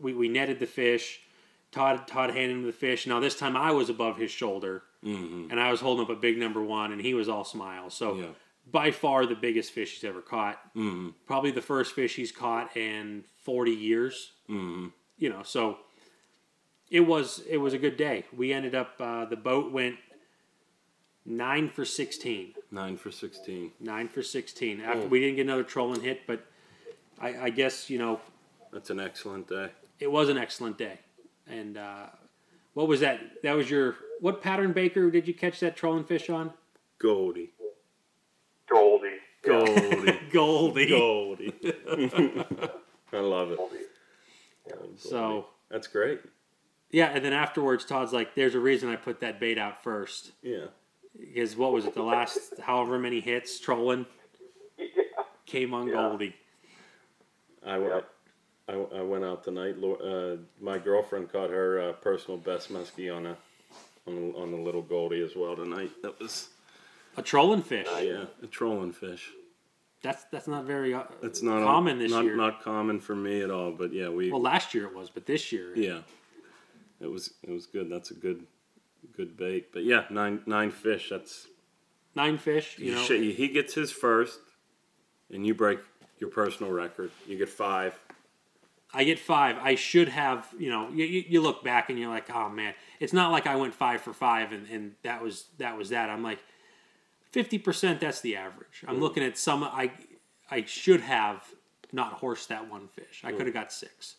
we, 0.00 0.14
we 0.14 0.28
netted 0.28 0.58
the 0.58 0.66
fish. 0.66 1.20
Todd 1.72 2.06
Todd 2.08 2.30
handed 2.30 2.50
him 2.56 2.62
the 2.64 2.72
fish. 2.72 3.06
Now 3.06 3.20
this 3.20 3.36
time 3.36 3.56
I 3.56 3.70
was 3.72 3.88
above 3.90 4.16
his 4.16 4.30
shoulder, 4.30 4.82
and 5.02 5.60
I 5.60 5.70
was 5.70 5.80
holding 5.80 6.04
up 6.04 6.10
a 6.10 6.16
big 6.16 6.38
number 6.38 6.62
one, 6.62 6.92
and 6.92 7.00
he 7.00 7.14
was 7.14 7.28
all 7.28 7.44
smiles. 7.44 7.94
So 7.94 8.14
Yeah. 8.16 8.26
by 8.70 8.90
far 8.90 9.26
the 9.26 9.34
biggest 9.34 9.72
fish 9.72 9.94
he's 9.94 10.04
ever 10.04 10.20
caught. 10.22 10.58
Mm-hmm. 10.74 11.10
Probably 11.26 11.50
the 11.50 11.62
first 11.62 11.94
fish 11.94 12.16
he's 12.16 12.32
caught 12.32 12.76
in 12.76 13.24
forty 13.44 13.72
years. 13.72 14.32
Mm-hmm. 14.48 14.88
You 15.18 15.28
know, 15.30 15.42
so 15.42 15.78
it 16.90 17.00
was 17.00 17.42
it 17.48 17.58
was 17.58 17.74
a 17.74 17.78
good 17.78 17.96
day. 17.96 18.24
We 18.36 18.52
ended 18.52 18.74
up 18.74 18.94
uh, 18.98 19.24
the 19.26 19.36
boat 19.36 19.72
went 19.72 19.96
nine 21.26 21.68
for 21.68 21.84
sixteen. 21.84 22.54
nine 22.70 22.96
for 22.96 23.10
sixteen. 23.10 23.72
Nine 23.80 24.08
for 24.08 24.22
sixteen. 24.22 24.80
After 24.80 25.02
Oh. 25.02 25.06
we 25.06 25.20
didn't 25.20 25.36
get 25.36 25.42
another 25.42 25.64
trolling 25.64 26.00
hit, 26.02 26.26
but 26.26 26.46
I, 27.20 27.28
I 27.46 27.50
guess 27.50 27.90
you 27.90 27.98
know 27.98 28.20
That's 28.72 28.90
an 28.90 29.00
excellent 29.00 29.48
day. 29.48 29.70
it 30.00 30.10
was 30.10 30.28
an 30.28 30.38
excellent 30.38 30.78
day. 30.78 31.00
And 31.48 31.76
uh, 31.78 32.06
what 32.74 32.88
was 32.88 33.00
that? 33.00 33.20
That 33.42 33.52
was 33.56 33.70
your 33.70 33.96
what 34.20 34.42
pattern 34.42 34.72
baker 34.72 35.10
did 35.10 35.26
you 35.28 35.34
catch 35.34 35.60
that 35.60 35.76
trolling 35.76 36.04
fish 36.04 36.28
on? 36.30 36.52
Goldie, 36.98 37.50
Goldie. 38.68 39.08
Goldie, 39.44 40.18
Goldie. 40.32 40.86
Goldie. 40.88 41.52
I 43.12 43.18
love 43.20 43.52
it. 43.52 43.58
Goldie. 43.58 44.96
So 44.98 45.46
That's 45.70 45.86
great. 45.86 46.20
yeah, 46.90 47.06
and 47.14 47.24
then 47.24 47.32
afterwards, 47.32 47.84
Todd's 47.84 48.12
like, 48.12 48.34
"There's 48.34 48.54
a 48.54 48.60
reason 48.60 48.90
I 48.90 48.96
put 48.96 49.20
that 49.20 49.38
bait 49.40 49.56
out 49.58 49.82
first 49.82 50.32
Yeah. 50.42 50.66
because 51.18 51.56
what 51.56 51.72
was 51.72 51.86
it? 51.86 51.94
The 51.94 52.02
last 52.02 52.38
however 52.60 52.98
many 52.98 53.20
hits 53.20 53.58
trolling 53.60 54.04
came 55.46 55.72
on 55.72 55.86
Yeah. 55.86 55.94
Goldie. 55.94 56.34
I, 57.64 57.72
w- 57.74 58.02
I, 58.68 58.74
I 58.74 59.02
went 59.02 59.24
out 59.24 59.44
tonight. 59.44 59.76
Uh, 59.82 60.36
my 60.60 60.78
girlfriend 60.78 61.32
caught 61.32 61.50
her 61.50 61.80
uh, 61.80 61.92
personal 61.94 62.38
best 62.38 62.72
muskie 62.72 63.14
on 63.14 63.26
a 63.26 63.36
on, 64.06 64.34
on 64.36 64.50
the 64.50 64.56
little 64.56 64.82
Goldie 64.82 65.22
as 65.22 65.34
well 65.36 65.54
tonight. 65.56 65.90
That 66.02 66.18
was 66.20 66.48
A 67.16 67.22
trolling 67.22 67.62
fish. 67.62 67.86
yeah, 68.02 68.24
a 68.42 68.46
trolling 68.46 68.92
fish. 68.92 69.30
That's 70.02 70.24
that's 70.30 70.46
not 70.46 70.64
very 70.64 70.94
uh, 70.94 71.04
It's 71.22 71.42
not 71.42 71.62
common 71.62 71.98
this 71.98 72.10
not, 72.12 72.24
year. 72.24 72.36
Not 72.36 72.62
common 72.62 73.00
for 73.00 73.16
me 73.16 73.42
at 73.42 73.50
all. 73.50 73.72
But 73.72 73.92
yeah, 73.92 74.08
we 74.08 74.30
well, 74.30 74.40
last 74.42 74.74
year 74.74 74.84
it 74.84 74.94
was, 74.94 75.10
but 75.10 75.26
this 75.26 75.50
year, 75.50 75.74
yeah, 75.76 76.00
it 77.00 77.10
was 77.10 77.32
it 77.42 77.50
was 77.50 77.66
good. 77.66 77.90
That's 77.90 78.10
a 78.10 78.14
good 78.14 78.44
good 79.16 79.36
bait. 79.36 79.72
But 79.72 79.84
yeah, 79.84 80.04
nine 80.10 80.40
nine 80.46 80.70
fish. 80.70 81.08
That's 81.10 81.46
Nine 82.14 82.38
fish, 82.38 82.76
you 82.78 82.86
you 82.86 82.94
know. 82.96 83.02
sh- 83.02 83.36
he 83.36 83.48
gets 83.48 83.74
his 83.74 83.92
first, 83.92 84.40
and 85.32 85.46
you 85.46 85.54
break 85.54 85.78
your 86.18 86.30
personal 86.30 86.72
record. 86.72 87.10
You 87.28 87.36
get 87.38 87.48
five. 87.48 87.96
I 88.92 89.04
get 89.04 89.18
five. 89.18 89.56
I 89.60 89.74
should 89.74 90.08
have, 90.08 90.48
you 90.58 90.70
know, 90.70 90.88
you, 90.88 91.04
you 91.04 91.40
look 91.40 91.62
back 91.62 91.90
and 91.90 91.98
you're 91.98 92.08
like, 92.08 92.30
oh 92.34 92.48
man, 92.48 92.74
it's 93.00 93.12
not 93.12 93.30
like 93.30 93.46
I 93.46 93.56
went 93.56 93.74
five 93.74 94.00
for 94.00 94.12
five 94.12 94.52
and, 94.52 94.66
and 94.68 94.92
that 95.02 95.22
was 95.22 95.46
that 95.58 95.76
was 95.76 95.90
that. 95.90 96.08
I'm 96.08 96.22
like, 96.22 96.38
fifty 97.30 97.58
percent. 97.58 98.00
That's 98.00 98.20
the 98.20 98.36
average. 98.36 98.84
I'm 98.86 98.96
mm. 98.96 99.00
looking 99.00 99.22
at 99.22 99.36
some. 99.36 99.62
I 99.62 99.92
I 100.50 100.64
should 100.64 101.02
have 101.02 101.44
not 101.92 102.14
horsed 102.14 102.48
that 102.48 102.70
one 102.70 102.88
fish. 102.88 103.22
I 103.24 103.32
mm. 103.32 103.36
could 103.36 103.46
have 103.46 103.54
got 103.54 103.72
six, 103.72 104.16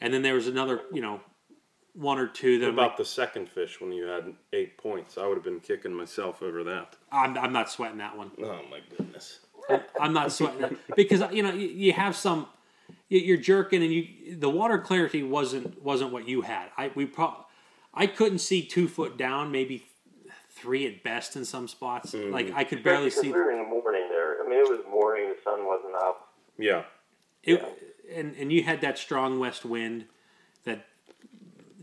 and 0.00 0.12
then 0.12 0.22
there 0.22 0.34
was 0.34 0.48
another, 0.48 0.82
you 0.92 1.00
know, 1.00 1.20
one 1.94 2.18
or 2.18 2.26
two 2.26 2.58
that 2.58 2.66
What 2.66 2.72
about 2.72 2.88
like, 2.90 2.96
the 2.96 3.04
second 3.04 3.48
fish 3.48 3.80
when 3.80 3.92
you 3.92 4.04
had 4.04 4.34
eight 4.52 4.78
points? 4.78 5.16
I 5.18 5.26
would 5.26 5.36
have 5.36 5.44
been 5.44 5.60
kicking 5.60 5.92
myself 5.92 6.42
over 6.42 6.64
that. 6.64 6.96
I'm, 7.10 7.36
I'm 7.38 7.52
not 7.52 7.70
sweating 7.70 7.98
that 7.98 8.16
one. 8.16 8.30
Oh 8.42 8.60
my 8.70 8.80
goodness. 8.96 9.40
I'm 10.00 10.12
not 10.12 10.32
sweating 10.32 10.62
it 10.62 10.76
because 10.96 11.22
you 11.32 11.42
know 11.42 11.52
you, 11.52 11.68
you 11.68 11.92
have 11.92 12.16
some 12.16 12.46
you're 13.08 13.36
jerking 13.38 13.82
and 13.82 13.92
you 13.92 14.36
the 14.36 14.50
water 14.50 14.78
clarity 14.78 15.22
wasn't 15.22 15.82
wasn't 15.82 16.12
what 16.12 16.28
you 16.28 16.42
had. 16.42 16.68
I 16.76 16.90
we 16.94 17.06
pro 17.06 17.34
I 17.94 18.06
couldn't 18.06 18.38
see 18.40 18.62
two 18.62 18.86
foot 18.88 19.16
down, 19.16 19.50
maybe 19.50 19.84
three 20.50 20.86
at 20.86 21.02
best 21.02 21.36
in 21.36 21.44
some 21.44 21.68
spots. 21.68 22.12
Mm. 22.12 22.32
Like 22.32 22.52
I 22.54 22.64
could 22.64 22.82
barely 22.82 23.10
see 23.10 23.28
we 23.28 23.32
were 23.38 23.50
in 23.50 23.58
the 23.58 23.64
morning 23.68 24.06
there. 24.10 24.42
I 24.44 24.48
mean, 24.48 24.58
it 24.58 24.68
was 24.68 24.80
morning. 24.90 25.28
The 25.30 25.36
sun 25.42 25.66
wasn't 25.66 25.94
up. 25.94 26.28
Yeah. 26.58 26.82
it, 27.44 27.62
and 28.14 28.34
and 28.36 28.52
you 28.52 28.62
had 28.62 28.80
that 28.82 28.98
strong 28.98 29.38
west 29.38 29.64
wind 29.64 30.04
that 30.64 30.86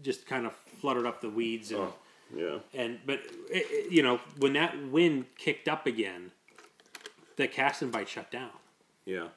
just 0.01 0.28
kind 0.28 0.45
of 0.45 0.53
fluttered 0.80 1.05
up 1.05 1.21
the 1.21 1.30
weeds 1.30 1.71
and 1.71 1.80
Oh, 1.80 1.93
yeah. 2.36 2.57
and 2.73 2.99
but 3.05 3.19
it, 3.49 3.65
it- 3.69 3.91
you 3.91 4.03
know 4.03 4.19
when 4.38 4.53
that 4.53 4.78
wind 4.89 5.26
kicked 5.38 5.67
up 5.67 5.86
again, 5.88 6.32
the 7.38 7.47
casting 7.47 7.89
bite 7.91 8.09
shut 8.09 8.30
down. 8.32 8.51
Yeah. 9.05 9.28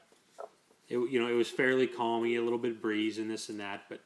It, 0.88 0.98
you 1.10 1.20
know, 1.20 1.28
it 1.28 1.34
was 1.34 1.48
fairly 1.48 1.86
calm. 1.86 2.24
You 2.26 2.36
had 2.38 2.42
a 2.42 2.44
little 2.44 2.58
bit 2.58 2.72
of 2.72 2.82
breeze 2.82 3.18
and 3.18 3.30
this 3.30 3.48
and 3.48 3.60
that, 3.60 3.84
but 3.88 4.00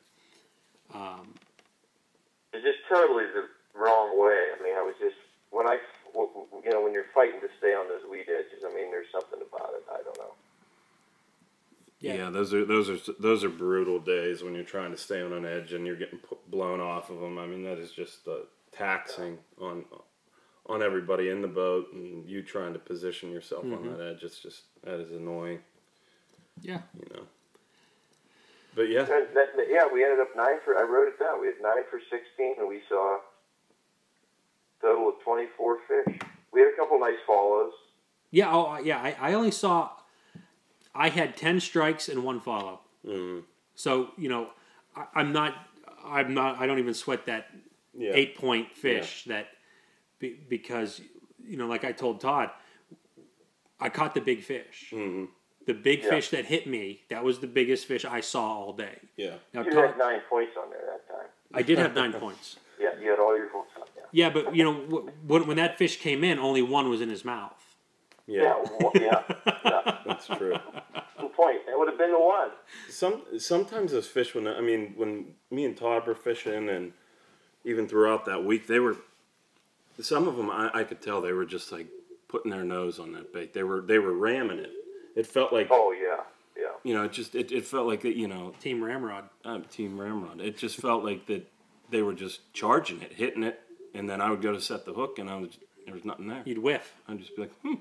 It's 2.53 2.65
just 2.65 2.79
totally 2.89 3.25
the 3.27 3.49
wrong 3.79 4.19
way. 4.21 4.39
I 4.59 4.63
mean, 4.63 4.75
I 4.77 4.83
was 4.83 4.95
just 5.01 5.17
when 5.51 5.67
I, 5.67 5.79
you 6.15 6.71
know, 6.71 6.83
when 6.83 6.93
you're 6.93 7.07
fighting 7.15 7.41
to 7.41 7.49
stay 7.59 7.73
on 7.75 7.89
those 7.89 8.03
weed 8.11 8.27
edges. 8.29 8.65
I 8.65 8.75
mean, 8.75 8.91
there's 8.91 9.07
something 9.13 9.41
about 9.41 9.71
it. 9.75 9.85
I 9.91 10.03
don't 10.03 10.19
know. 10.19 10.35
Yeah. 12.01 12.15
yeah, 12.15 12.31
Those 12.31 12.53
are 12.53 12.65
those 12.65 12.91
are 12.91 12.99
those 13.21 13.45
are 13.45 13.49
brutal 13.49 14.01
days 14.01 14.43
when 14.43 14.55
you're 14.55 14.65
trying 14.65 14.91
to 14.91 14.97
stay 14.97 15.23
on 15.23 15.33
an 15.33 15.47
edge 15.47 15.73
and 15.73 15.87
you're 15.87 15.97
getting 15.97 16.19
pu- 16.19 16.37
blown 16.49 16.81
off 16.81 17.11
of 17.11 17.21
them. 17.21 17.39
I 17.39 17.47
mean, 17.47 17.63
that 17.63 17.79
is 17.79 17.93
just 17.93 18.27
uh, 18.27 18.39
taxing 18.73 19.39
on 19.61 19.85
on 20.67 20.83
everybody 20.83 21.31
in 21.31 21.43
the 21.43 21.49
boat 21.49 21.93
and 21.93 22.29
you 22.29 22.43
trying 22.43 22.73
to 22.73 22.79
position 22.81 23.31
yourself 23.31 23.65
on 23.65 23.87
that 23.97 24.01
edge. 24.05 24.25
It's 24.25 24.41
just 24.41 24.63
that 24.83 24.99
is 24.99 25.13
annoying, 25.13 25.61
yeah, 26.61 26.81
you 26.99 27.07
know. 27.15 27.23
But 28.75 28.89
yeah, 28.89 29.01
And 29.01 29.09
that, 29.37 29.57
that- 29.57 29.67
yeah, 29.69 29.87
we 29.93 30.03
ended 30.05 30.21
up 30.21 30.35
nine 30.37 30.57
for. 30.65 30.77
I 30.79 30.83
wrote 30.83 31.09
it 31.09 31.19
down. 31.19 31.41
We 31.41 31.47
had 31.49 31.57
nine 31.63 31.83
for 31.91 32.01
sixteen, 32.11 32.55
and 32.59 32.69
we 32.69 32.81
saw 32.89 33.17
a 33.17 33.21
total 34.81 35.09
of 35.11 35.15
twenty-four 35.25 35.79
fish. 35.89 36.19
We 36.53 36.61
had 36.61 36.69
a 36.73 36.77
couple 36.77 36.99
nice 36.99 37.19
follows. 37.27 37.73
yeah. 38.31 38.51
Oh, 38.53 38.79
yeah. 38.83 38.99
I, 38.99 39.17
I 39.21 39.33
only 39.35 39.51
saw. 39.51 39.91
I 40.95 41.09
had 41.09 41.37
ten 41.37 41.61
strikes 41.61 42.09
and 42.09 42.23
one 42.25 42.41
follow. 42.41 42.81
mm, 43.07 43.43
So 43.75 44.11
you 44.19 44.29
know, 44.29 44.49
I, 44.97 45.07
I'm 45.15 45.33
not. 45.33 45.55
I'm 46.05 46.35
not. 46.35 46.59
I 46.59 46.67
don't 46.67 46.79
even 46.79 46.95
sweat 46.95 47.27
that 47.27 47.47
yeah, 47.97 48.13
eight 48.15 48.37
point 48.37 48.75
fish 48.77 49.25
that 49.25 49.49
be, 50.19 50.37
because 50.49 51.01
you 51.45 51.57
know, 51.57 51.67
like 51.67 51.85
I 51.85 51.93
told 51.93 52.21
Todd, 52.21 52.51
I 53.81 53.89
caught 53.91 54.15
the 54.15 54.21
big 54.21 54.43
fish. 54.43 54.89
hmm 54.91 55.27
The 55.67 55.75
big 55.75 56.03
Yeah. 56.03 56.11
fish 56.11 56.31
that 56.31 56.47
hit 56.47 56.67
me. 56.67 57.03
That 57.09 57.23
was 57.25 57.39
the 57.39 57.47
biggest 57.47 57.87
fish 57.87 58.05
I 58.05 58.21
saw 58.21 58.45
all 58.59 58.73
day. 58.73 58.99
yeah, 59.17 59.37
Now, 59.53 59.63
You 59.63 59.71
Todd, 59.73 59.87
had 59.91 59.99
nine 59.99 60.21
points 60.29 60.57
on 60.57 60.71
there 60.71 60.83
that 60.87 61.09
time. 61.09 61.27
I 61.55 61.63
did 61.63 61.79
have 61.79 61.95
nine 62.03 62.13
points. 62.13 62.59
Yeah, 62.81 62.91
you 63.01 63.11
had 63.11 63.19
all 63.21 63.37
your 63.37 63.49
hooks 63.49 63.71
on. 63.77 63.85
Yeah. 63.97 64.03
Yeah, 64.13 64.31
but 64.31 64.55
you 64.57 64.65
know, 64.65 64.75
when 65.27 65.47
when 65.47 65.57
that 65.59 65.79
fish 65.79 65.99
came 65.99 66.25
in, 66.25 66.39
only 66.39 66.63
one 66.63 66.91
was 66.91 67.01
in 67.01 67.09
his 67.09 67.25
mouth. 67.25 67.77
Yeah, 68.27 68.63
yeah. 68.81 68.91
yeah, 68.95 69.23
yeah. 69.65 69.99
That's 70.07 70.27
true. 70.27 70.57
Good 71.21 71.33
point. 71.33 71.67
That 71.67 71.79
would 71.79 71.89
have 71.89 71.99
been 71.99 72.11
the 72.13 72.19
one. 72.19 72.51
Some 72.89 73.23
sometimes 73.39 73.93
those 73.93 74.09
fish 74.09 74.35
when 74.35 74.47
I 74.49 74.61
mean 74.61 74.95
when 74.97 75.35
me 75.51 75.65
and 75.65 75.77
Todd 75.77 76.07
were 76.07 76.15
fishing 76.15 76.69
and 76.69 76.93
even 77.65 77.87
throughout 77.89 78.25
that 78.27 78.45
week 78.45 78.67
they 78.67 78.81
were 78.81 78.97
some 80.01 80.27
of 80.27 80.37
them 80.37 80.51
I, 80.51 80.71
I 80.75 80.85
could 80.85 81.01
tell 81.01 81.21
they 81.21 81.33
were 81.33 81.45
just 81.47 81.71
like 81.73 81.87
putting 82.29 82.51
their 82.51 82.65
nose 82.65 82.99
on 82.99 83.13
that 83.13 83.33
bait. 83.33 83.55
They 83.55 83.63
were 83.63 83.81
they 83.81 83.99
were 83.99 84.13
ramming 84.13 84.59
it. 84.59 84.73
It 85.17 85.27
felt 85.27 85.53
like 85.53 85.69
Oh 85.71 85.93
yeah, 85.93 86.23
yeah. 86.57 86.71
you 86.83 86.95
know 86.95 87.05
it 87.05 87.13
just 87.13 87.35
it, 87.35 87.53
it 87.53 87.65
felt 87.67 87.87
like 87.87 88.01
that 88.03 88.17
you 88.17 88.29
know 88.29 88.55
Team 88.61 88.83
Ramrod. 88.83 89.25
uh, 89.45 89.61
Team 89.71 89.99
Ramrod. 90.01 90.41
It 90.41 90.57
just 90.59 90.77
felt 90.81 91.05
like 91.05 91.27
that 91.27 91.47
they 91.91 92.03
were 92.03 92.15
just 92.15 92.53
charging 92.55 93.03
it, 93.03 93.13
hitting 93.13 93.43
it, 93.43 93.61
and 93.95 94.09
then 94.09 94.21
I 94.21 94.31
would 94.31 94.41
go 94.43 94.53
to 94.53 94.61
set 94.61 94.85
the 94.87 94.93
hook 94.95 95.19
and 95.19 95.29
I 95.29 95.37
was 95.37 95.51
there 95.85 95.95
was 95.95 96.05
nothing 96.05 96.29
there. 96.29 96.43
You'd 96.45 96.59
whiff. 96.59 96.95
I'd 97.09 97.19
just 97.19 97.35
be 97.37 97.43
like 97.43 97.53
hmm 97.63 97.75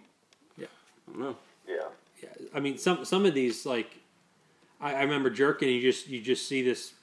Yeah. 0.57 0.65
I 1.07 1.11
don't 1.11 1.19
know 1.21 1.35
Yeah. 1.67 1.75
Yeah, 2.23 2.29
I 2.53 2.59
mean, 2.59 2.77
some 2.77 3.03
some 3.05 3.25
of 3.25 3.33
these 3.33 3.65
like, 3.65 3.95
I, 4.79 4.93
I 4.93 5.01
remember 5.03 5.29
jerking. 5.31 5.69
You 5.69 5.81
just 5.81 6.07
you 6.07 6.21
just 6.21 6.47
see 6.47 6.61
this, 6.61 6.93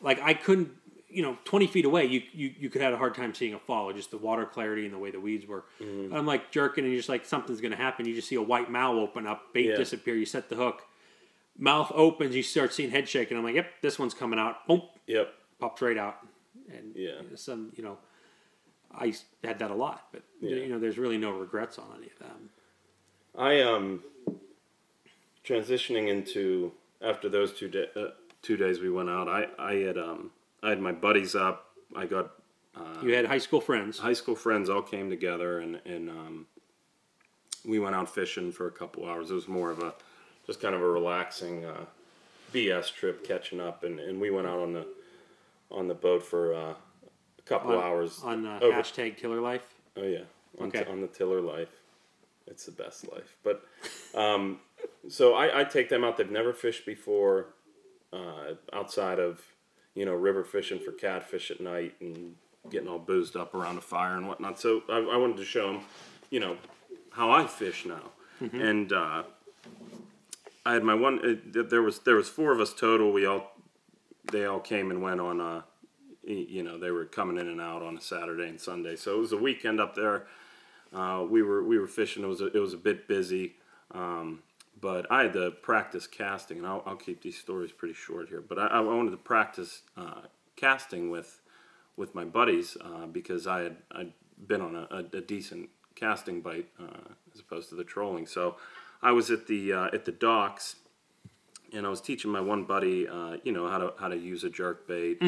like 0.00 0.20
I 0.22 0.34
couldn't, 0.34 0.70
you 1.16 1.22
know, 1.22 1.38
twenty 1.44 1.66
feet 1.66 1.86
away, 1.86 2.04
you 2.04 2.22
you 2.34 2.52
you 2.58 2.68
could 2.68 2.82
have 2.82 2.92
a 2.92 2.96
hard 2.98 3.14
time 3.14 3.32
seeing 3.34 3.54
a 3.54 3.58
follow, 3.58 3.90
just 3.92 4.10
the 4.10 4.18
water 4.18 4.44
clarity 4.44 4.84
and 4.84 4.92
the 4.92 4.98
way 4.98 5.10
the 5.10 5.18
weeds 5.18 5.46
were. 5.46 5.64
I'm 5.80 6.26
like 6.26 6.50
jerking, 6.50 6.84
and 6.84 6.92
you're 6.92 6.98
just 7.00 7.08
like 7.08 7.24
something's 7.24 7.62
gonna 7.62 7.74
happen. 7.76 8.04
You 8.06 8.14
just 8.14 8.28
see 8.28 8.36
a 8.36 8.42
white 8.42 8.70
mouth 8.70 8.96
open 8.96 9.26
up, 9.26 9.54
bait 9.54 9.70
Yeah. 9.70 9.76
disappear. 9.76 10.14
You 10.14 10.26
set 10.26 10.50
the 10.50 10.56
hook, 10.56 10.82
mouth 11.58 11.90
opens, 11.94 12.36
you 12.36 12.42
start 12.42 12.74
seeing 12.74 12.90
head 12.90 13.08
shaking. 13.08 13.38
I'm 13.38 13.44
like, 13.44 13.54
yep, 13.54 13.70
this 13.80 13.98
one's 13.98 14.12
coming 14.12 14.38
out. 14.38 14.66
Boom, 14.66 14.82
yep 15.06 15.32
pops 15.58 15.80
right 15.80 15.96
out, 15.96 16.18
and 16.70 16.94
Yeah. 16.94 17.22
some 17.34 17.72
you 17.76 17.82
know, 17.82 17.96
I 18.94 19.14
had 19.42 19.58
that 19.60 19.70
a 19.70 19.74
lot, 19.74 20.08
but 20.12 20.22
Yeah. 20.40 20.56
you 20.56 20.68
know, 20.68 20.78
there's 20.78 20.98
really 20.98 21.16
no 21.16 21.30
regrets 21.30 21.78
on 21.78 21.86
any 21.96 22.08
of 22.10 22.18
them. 22.18 22.50
I 23.34 23.62
um 23.62 24.02
transitioning 25.44 26.08
into 26.08 26.72
after 27.00 27.28
those 27.28 27.52
two 27.58 27.70
uh, 27.96 28.08
two 28.42 28.56
days 28.58 28.80
we 28.80 28.90
went 28.90 29.08
out. 29.08 29.28
I 29.28 29.48
I 29.58 29.74
had 29.76 29.96
um 29.96 30.30
I 30.66 30.70
had 30.70 30.80
my 30.80 30.92
buddies 30.92 31.36
up. 31.36 31.66
I 31.94 32.06
got 32.06 32.32
You 33.02 33.14
had 33.14 33.26
high 33.26 33.38
school 33.38 33.60
friends. 33.60 33.98
high 34.00 34.12
school 34.14 34.34
friends 34.34 34.68
all 34.68 34.82
came 34.82 35.08
together 35.08 35.60
and 35.60 35.80
and 35.86 36.10
um 36.10 36.46
we 37.64 37.78
went 37.78 37.94
out 37.94 38.12
fishing 38.12 38.52
for 38.52 38.66
a 38.66 38.70
couple 38.70 39.08
hours. 39.08 39.30
It 39.30 39.34
was 39.34 39.48
more 39.48 39.70
of 39.70 39.80
a 39.80 39.94
just 40.46 40.60
kind 40.60 40.74
of 40.74 40.80
a 40.80 40.88
relaxing 40.88 41.64
uh, 41.64 41.84
BS 42.52 42.92
trip, 42.94 43.26
catching 43.26 43.60
up, 43.60 43.82
and, 43.82 43.98
and 43.98 44.20
we 44.20 44.30
went 44.30 44.46
out 44.46 44.58
on 44.60 44.72
the 44.72 44.86
on 45.70 45.88
the 45.88 45.94
boat 45.94 46.22
for 46.22 46.54
uh, 46.54 46.74
a 47.38 47.42
couple 47.44 47.72
on, 47.72 47.82
hours 47.82 48.20
on 48.22 48.46
uh, 48.46 48.60
hashtag 48.62 49.16
Killer 49.16 49.40
Life. 49.40 49.62
Oh 49.96 50.04
yeah, 50.04 50.24
on, 50.60 50.68
Okay. 50.68 50.84
on 50.84 51.00
the 51.00 51.08
tiller 51.08 51.40
life, 51.40 51.80
it's 52.46 52.66
the 52.66 52.72
best 52.72 53.10
life. 53.12 53.36
But 53.42 53.64
um, 54.14 54.60
so 55.08 55.34
I, 55.34 55.60
I 55.60 55.64
take 55.64 55.88
them 55.88 56.04
out. 56.04 56.16
They've 56.16 56.30
never 56.30 56.52
fished 56.52 56.86
before, 56.86 57.48
uh, 58.12 58.54
outside 58.72 59.18
of 59.18 59.40
you 59.96 60.04
know 60.04 60.14
river 60.14 60.44
fishing 60.44 60.78
for 60.78 60.92
catfish 60.92 61.50
at 61.50 61.60
night 61.60 61.94
and 62.00 62.36
getting 62.70 62.88
all 62.88 62.98
boozed 62.98 63.34
up 63.34 63.54
around 63.54 63.78
a 63.78 63.80
fire 63.80 64.16
and 64.16 64.28
whatnot. 64.28 64.60
So 64.60 64.82
I, 64.88 64.98
I 64.98 65.16
wanted 65.16 65.38
to 65.38 65.44
show 65.44 65.72
them, 65.72 65.82
you 66.30 66.38
know, 66.38 66.56
how 67.10 67.30
I 67.30 67.46
fish 67.46 67.84
now, 67.84 68.10
and 68.52 68.92
uh, 68.92 69.24
I 70.64 70.72
had 70.74 70.84
my 70.84 70.94
one. 70.94 71.18
Uh, 71.18 71.62
there 71.62 71.82
was 71.82 72.00
there 72.00 72.16
was 72.16 72.28
four 72.28 72.52
of 72.52 72.60
us 72.60 72.72
total. 72.72 73.12
We 73.12 73.26
all 73.26 73.52
they 74.30 74.44
all 74.44 74.60
came 74.60 74.90
and 74.90 75.02
went 75.02 75.20
on. 75.20 75.40
Uh, 75.40 75.62
you 76.24 76.62
know, 76.62 76.76
they 76.76 76.90
were 76.90 77.04
coming 77.04 77.38
in 77.38 77.46
and 77.46 77.60
out 77.60 77.82
on 77.82 77.96
a 77.96 78.00
Saturday 78.00 78.48
and 78.48 78.60
Sunday. 78.60 78.96
So 78.96 79.14
it 79.16 79.20
was 79.20 79.32
a 79.32 79.36
weekend 79.36 79.80
up 79.80 79.94
there. 79.94 80.26
Uh, 80.92 81.24
we 81.28 81.42
were 81.42 81.62
we 81.62 81.78
were 81.78 81.86
fishing. 81.86 82.24
It 82.24 82.26
was 82.26 82.40
a, 82.40 82.46
it 82.46 82.58
was 82.58 82.74
a 82.74 82.78
bit 82.78 83.06
busy, 83.08 83.54
um, 83.92 84.42
but 84.80 85.10
I 85.10 85.22
had 85.22 85.32
to 85.34 85.50
practice 85.50 86.06
casting, 86.06 86.58
and 86.58 86.66
I'll, 86.66 86.82
I'll 86.86 86.96
keep 86.96 87.22
these 87.22 87.38
stories 87.38 87.72
pretty 87.72 87.94
short 87.94 88.28
here. 88.28 88.42
But 88.46 88.58
I, 88.58 88.66
I 88.66 88.80
wanted 88.80 89.10
to 89.10 89.16
practice 89.16 89.82
uh, 89.96 90.22
casting 90.56 91.10
with 91.10 91.40
with 91.96 92.14
my 92.14 92.24
buddies 92.24 92.76
uh, 92.80 93.06
because 93.06 93.46
I 93.46 93.62
had 93.62 93.76
I'd 93.92 94.12
been 94.46 94.60
on 94.60 94.76
a, 94.76 94.88
a, 94.90 95.18
a 95.18 95.20
decent 95.20 95.70
casting 95.94 96.42
bite 96.42 96.68
uh, 96.78 97.14
as 97.32 97.40
opposed 97.40 97.70
to 97.70 97.74
the 97.74 97.84
trolling. 97.84 98.26
So 98.26 98.56
I 99.02 99.12
was 99.12 99.30
at 99.30 99.46
the 99.46 99.72
uh, 99.72 99.88
at 99.92 100.04
the 100.04 100.12
docks 100.12 100.76
and 101.72 101.86
I 101.86 101.88
was 101.88 102.00
teaching 102.00 102.30
my 102.30 102.40
one 102.40 102.64
buddy, 102.64 103.08
uh, 103.08 103.38
you 103.44 103.52
know, 103.52 103.68
how 103.68 103.78
to 103.78 103.94
how 103.98 104.08
to 104.08 104.16
use 104.16 104.44
a 104.44 104.50
jerk 104.50 104.86
bait, 104.86 105.18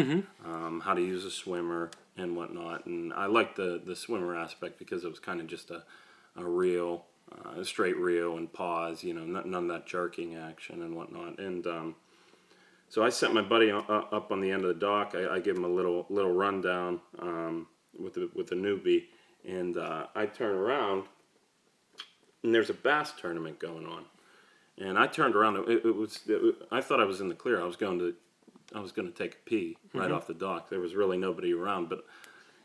um, 0.45 0.83
how 0.85 0.95
to 0.95 1.01
use 1.01 1.25
a 1.25 1.31
swimmer 1.31 1.91
and 2.17 2.37
whatnot. 2.37 2.87
And 2.87 3.13
I 3.13 3.27
liked 3.27 3.57
the 3.57 3.81
the 3.85 3.97
swimmer 3.97 4.37
aspect 4.37 4.79
because 4.79 5.05
it 5.05 5.09
was 5.09 5.19
kind 5.19 5.41
of 5.41 5.47
just 5.47 5.71
a 5.71 5.85
a 6.37 6.45
reel, 6.45 7.07
uh, 7.45 7.63
straight 7.65 7.97
reel 7.97 8.37
and 8.37 8.53
pause, 8.53 9.03
you 9.03 9.15
know, 9.15 9.25
none, 9.25 9.51
none 9.51 9.65
of 9.65 9.69
that 9.69 9.87
jerking 9.87 10.37
action 10.37 10.83
and 10.83 10.95
whatnot. 10.95 11.39
And 11.39 11.67
um, 11.67 11.95
so 12.89 13.03
I 13.03 13.09
sent 13.11 13.35
my 13.35 13.43
buddy 13.43 13.71
up 13.71 14.29
on 14.31 14.41
the 14.41 14.51
end 14.51 14.63
of 14.63 14.69
the 14.69 14.81
dock. 14.81 15.15
I, 15.15 15.37
I 15.37 15.41
give 15.41 15.57
him 15.57 15.65
a 15.65 15.69
little 15.69 16.07
little 16.09 16.33
rundown. 16.33 17.01
Um, 17.19 17.67
with 17.99 18.15
the 18.15 18.31
with 18.35 18.49
the 18.49 18.55
newbie, 18.55 19.05
and 19.47 19.77
uh, 19.77 20.07
I 20.15 20.27
turn 20.27 20.55
around, 20.55 21.05
and 22.43 22.55
there's 22.55 22.71
a 22.71 22.75
bass 22.75 23.13
tournament 23.19 23.59
going 23.59 23.87
on, 23.87 24.05
and 24.79 24.99
I 24.99 25.07
turned 25.07 25.35
around. 25.35 25.57
It, 25.69 25.85
it 25.85 25.97
was 25.97 26.21
it, 26.27 26.57
I 26.71 26.81
thought 26.81 27.01
I 27.01 27.05
was 27.05 27.21
in 27.21 27.29
the 27.29 27.35
clear. 27.35 27.61
I 27.61 27.65
was 27.65 27.77
going 27.77 27.99
to 27.99 28.15
I 28.75 28.81
was 28.81 28.93
going 28.93 29.11
to 29.11 29.17
take 29.17 29.35
a 29.35 29.49
pee 29.49 29.77
right 29.95 30.11
off 30.11 30.27
the 30.27 30.35
dock. 30.35 30.71
There 30.71 30.81
was 30.81 30.95
really 30.95 31.19
nobody 31.19 31.53
around, 31.53 31.89
but 31.89 32.05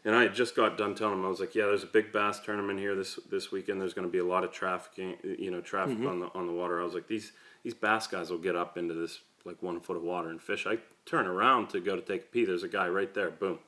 and 0.06 0.16
I 0.16 0.28
just 0.28 0.56
got 0.56 0.78
done 0.78 0.96
telling 0.96 1.20
him 1.20 1.26
I 1.26 1.30
was 1.30 1.40
like, 1.40 1.56
yeah, 1.56 1.66
there's 1.66 1.84
a 1.84 1.88
big 1.88 2.12
bass 2.12 2.40
tournament 2.40 2.80
here 2.80 2.96
this 2.96 3.20
this 3.30 3.52
weekend. 3.52 3.80
There's 3.80 3.94
going 3.94 4.08
to 4.08 4.12
be 4.12 4.20
a 4.20 4.26
lot 4.26 4.44
of 4.44 4.52
trafficking, 4.52 5.16
you 5.24 5.52
know, 5.52 5.62
traffic 5.62 5.98
mm-hmm. 5.98 6.08
on 6.08 6.20
the 6.20 6.28
on 6.36 6.48
the 6.48 6.54
water. 6.54 6.82
I 6.82 6.84
was 6.84 6.94
like, 6.94 7.08
these 7.08 7.32
these 7.64 7.74
bass 7.74 8.08
guys 8.08 8.30
will 8.30 8.38
get 8.38 8.56
up 8.56 8.78
into 8.78 8.94
this 8.94 9.20
like 9.46 9.62
one 9.62 9.80
foot 9.80 9.98
of 9.98 10.04
water 10.04 10.30
and 10.30 10.42
fish. 10.42 10.66
I 10.68 10.78
turn 11.06 11.28
around 11.28 11.70
to 11.70 11.80
go 11.80 11.96
to 11.96 12.02
take 12.02 12.24
a 12.24 12.26
pee. 12.26 12.46
There's 12.46 12.64
a 12.64 12.68
guy 12.70 12.88
right 12.88 13.14
there. 13.14 13.30
Boom, 13.32 13.60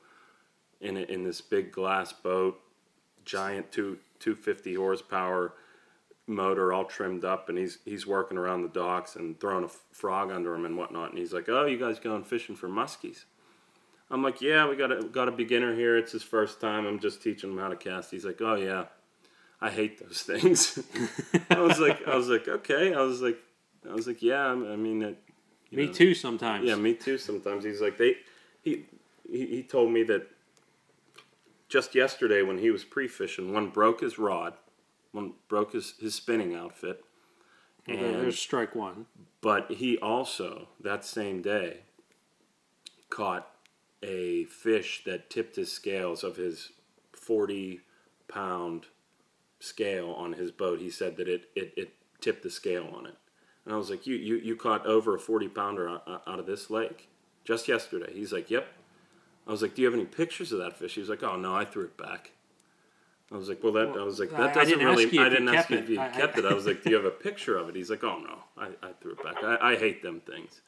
in 0.80 0.96
in 0.96 1.24
this 1.24 1.40
big 1.40 1.72
glass 1.72 2.12
boat, 2.12 2.60
giant 3.24 3.72
two 3.72 3.98
two 4.18 4.34
fifty 4.34 4.74
horsepower 4.74 5.54
motor 6.26 6.72
all 6.72 6.84
trimmed 6.84 7.24
up 7.24 7.48
and 7.48 7.56
he's 7.56 7.78
he's 7.84 8.06
working 8.06 8.36
around 8.36 8.62
the 8.62 8.68
docks 8.68 9.14
and 9.14 9.38
throwing 9.38 9.62
a 9.62 9.68
f- 9.68 9.80
frog 9.92 10.30
under 10.32 10.54
him 10.54 10.64
and 10.64 10.76
whatnot 10.76 11.10
and 11.10 11.18
he's 11.18 11.32
like 11.32 11.48
oh 11.48 11.66
you 11.66 11.78
guys 11.78 12.00
going 12.00 12.24
fishing 12.24 12.56
for 12.56 12.68
muskies 12.68 13.26
i'm 14.10 14.22
like 14.22 14.40
yeah 14.40 14.68
we 14.68 14.76
got 14.76 14.92
a 14.92 15.02
got 15.04 15.28
a 15.28 15.32
beginner 15.32 15.74
here 15.74 15.96
it's 15.96 16.12
his 16.12 16.22
first 16.22 16.60
time 16.60 16.86
i'm 16.86 16.98
just 16.98 17.22
teaching 17.22 17.50
him 17.50 17.58
how 17.58 17.68
to 17.68 17.76
cast 17.76 18.10
he's 18.10 18.24
like 18.24 18.40
oh 18.40 18.54
yeah 18.54 18.84
i 19.60 19.70
hate 19.70 19.98
those 19.98 20.22
things 20.30 20.78
i 21.50 21.60
was 21.60 21.78
like 21.78 22.06
i 22.06 22.14
was 22.16 22.28
like 22.28 22.46
okay 22.48 22.94
i 22.94 23.00
was 23.00 23.20
like 23.22 23.38
i 23.90 23.92
was 23.94 24.06
like 24.06 24.22
yeah 24.22 24.46
i 24.48 24.54
mean 24.76 25.16
Me 25.72 25.86
know. 25.86 25.92
too. 25.92 26.14
Sometimes. 26.14 26.64
Yeah, 26.64 26.76
me 26.76 26.94
too. 26.94 27.18
Sometimes 27.18 27.64
he's 27.64 27.80
like 27.80 27.98
they. 27.98 28.16
He 28.62 28.84
he, 29.28 29.46
he 29.46 29.62
told 29.64 29.90
me 29.90 30.04
that 30.04 30.28
just 31.68 31.94
yesterday 31.94 32.42
when 32.42 32.58
he 32.58 32.70
was 32.70 32.84
pre-fishing, 32.84 33.52
one 33.52 33.70
broke 33.70 34.00
his 34.00 34.16
rod, 34.18 34.54
one 35.10 35.32
broke 35.48 35.72
his, 35.72 35.94
his 36.00 36.14
spinning 36.14 36.54
outfit, 36.54 37.04
Well, 37.88 37.96
and 37.98 38.14
there's 38.22 38.38
strike 38.38 38.76
one. 38.76 39.06
but 39.40 39.72
he 39.72 39.98
also 39.98 40.68
that 40.80 41.04
same 41.04 41.42
day 41.42 41.80
caught 43.10 43.50
a 44.06 44.44
fish 44.44 45.02
that 45.04 45.28
tipped 45.28 45.56
his 45.56 45.72
scales 45.72 46.22
of 46.24 46.36
his 46.36 46.70
forty 47.12 47.80
pound 48.28 48.86
scale 49.60 50.10
on 50.12 50.34
his 50.34 50.50
boat. 50.50 50.80
He 50.80 50.90
said 50.90 51.16
that 51.16 51.28
it 51.28 51.48
it, 51.54 51.72
it 51.76 51.92
tipped 52.20 52.42
the 52.42 52.50
scale 52.50 52.88
on 52.96 53.06
it. 53.06 53.14
And 53.64 53.74
I 53.74 53.78
was 53.78 53.90
like, 53.90 54.06
you, 54.06 54.14
you, 54.14 54.36
you 54.36 54.54
caught 54.54 54.86
over 54.86 55.16
a 55.16 55.18
40 55.18 55.48
pounder 55.48 55.88
out, 55.88 56.22
out 56.24 56.38
of 56.38 56.46
this 56.46 56.70
lake 56.70 57.08
just 57.44 57.66
yesterday. 57.66 58.12
He's 58.14 58.32
like, 58.32 58.48
yep. 58.48 58.68
I 59.44 59.50
was 59.50 59.60
like, 59.60 59.74
do 59.74 59.82
you 59.82 59.86
have 59.88 59.94
any 59.94 60.04
pictures 60.04 60.52
of 60.52 60.60
that 60.60 60.76
fish? 60.78 60.94
He 60.94 61.00
was 61.00 61.08
like, 61.08 61.24
oh 61.24 61.34
no, 61.36 61.52
I 61.52 61.64
threw 61.64 61.82
it 61.84 61.96
back. 61.96 62.30
I 63.32 63.36
was 63.36 63.48
like, 63.48 63.64
well, 63.64 63.72
that 63.72 63.88
I 63.88 64.04
was 64.04 64.20
like, 64.20 64.30
that 64.30 64.54
doesn't 64.54 64.78
didn't 64.78 64.86
ask 64.86 64.98
really. 64.98 65.12
you 65.16 65.20
I 65.20 65.26
if 65.26 65.32
you 65.32 65.38
didn't 65.38 65.48
ask 65.54 65.68
kept 65.68 65.70
you 65.72 65.78
if 65.78 65.88
you 65.90 66.00
I- 66.00 66.06
I- 66.06 66.10
kept 66.10 66.38
it. 66.38 66.44
I 66.44 66.54
was 66.54 66.64
like, 66.64 66.84
do 66.84 66.90
you 66.90 66.96
have 66.96 67.04
a 67.06 67.10
picture 67.10 67.56
of 67.58 67.68
it? 67.68 67.74
He's 67.74 67.90
like, 67.90 68.04
oh 68.04 68.18
no, 68.20 68.38
I, 68.56 68.66
I 68.86 68.92
threw 69.00 69.12
it 69.12 69.22
back. 69.24 69.42
I, 69.42 69.72
I 69.72 69.76
hate 69.76 70.00
them 70.00 70.20
things. 70.20 70.60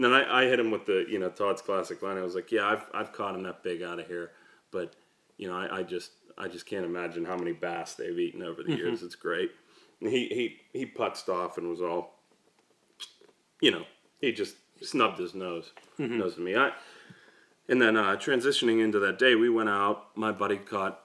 And 0.00 0.06
then 0.06 0.14
I, 0.14 0.44
I 0.44 0.44
hit 0.46 0.58
him 0.58 0.70
with 0.70 0.86
the 0.86 1.04
you 1.10 1.18
know 1.18 1.28
Todd's 1.28 1.60
classic 1.60 2.00
line. 2.00 2.16
I 2.16 2.22
was 2.22 2.34
like, 2.34 2.50
yeah, 2.50 2.66
I've 2.66 2.86
I've 2.94 3.12
caught 3.12 3.34
him 3.34 3.42
that 3.42 3.62
big 3.62 3.82
out 3.82 3.98
of 3.98 4.06
here, 4.06 4.30
but 4.70 4.96
you 5.36 5.46
know 5.46 5.54
I, 5.54 5.80
I 5.80 5.82
just 5.82 6.12
I 6.38 6.48
just 6.48 6.64
can't 6.64 6.86
imagine 6.86 7.26
how 7.26 7.36
many 7.36 7.52
bass 7.52 7.96
they've 7.96 8.18
eaten 8.18 8.42
over 8.42 8.62
the 8.62 8.74
years. 8.74 9.02
It's 9.02 9.14
great. 9.14 9.50
And 10.00 10.10
he 10.10 10.56
he 10.72 10.78
he 10.78 10.86
putzed 10.86 11.28
off 11.28 11.58
and 11.58 11.68
was 11.68 11.82
all, 11.82 12.14
you 13.60 13.70
know, 13.70 13.84
he 14.22 14.32
just 14.32 14.56
snubbed 14.80 15.18
his 15.18 15.34
nose 15.34 15.70
nose 15.98 16.32
at 16.32 16.40
me. 16.40 16.56
I 16.56 16.72
and 17.68 17.82
then 17.82 17.98
uh, 17.98 18.16
transitioning 18.16 18.82
into 18.82 19.00
that 19.00 19.18
day, 19.18 19.34
we 19.34 19.50
went 19.50 19.68
out. 19.68 20.16
My 20.16 20.32
buddy 20.32 20.56
caught 20.56 20.98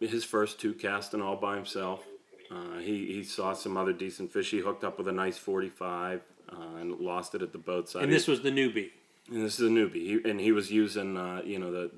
his 0.00 0.24
first 0.24 0.58
two 0.58 0.72
casting 0.72 1.20
all 1.20 1.36
by 1.36 1.56
himself. 1.56 2.02
Uh, 2.50 2.78
he, 2.78 3.12
he 3.12 3.22
saw 3.22 3.52
some 3.52 3.76
other 3.76 3.92
decent 3.92 4.32
fish. 4.32 4.52
He 4.52 4.60
hooked 4.60 4.84
up 4.84 4.96
with 4.96 5.06
a 5.06 5.12
nice 5.12 5.36
45 5.36 6.22
uh, 6.52 6.76
and 6.78 6.98
lost 7.00 7.34
it 7.34 7.42
at 7.42 7.52
the 7.52 7.58
boat 7.58 7.88
side. 7.88 8.04
And 8.04 8.12
this 8.12 8.26
was 8.26 8.42
the 8.42 8.50
newbie. 8.50 8.90
And 9.30 9.44
this 9.44 9.60
is 9.60 9.66
a 9.66 9.70
newbie. 9.70 9.94
He, 9.94 10.20
and 10.30 10.40
he 10.40 10.52
was 10.52 10.70
using, 10.70 11.16
uh, 11.16 11.42
you 11.44 11.58
know, 11.58 11.70
the 11.70 11.90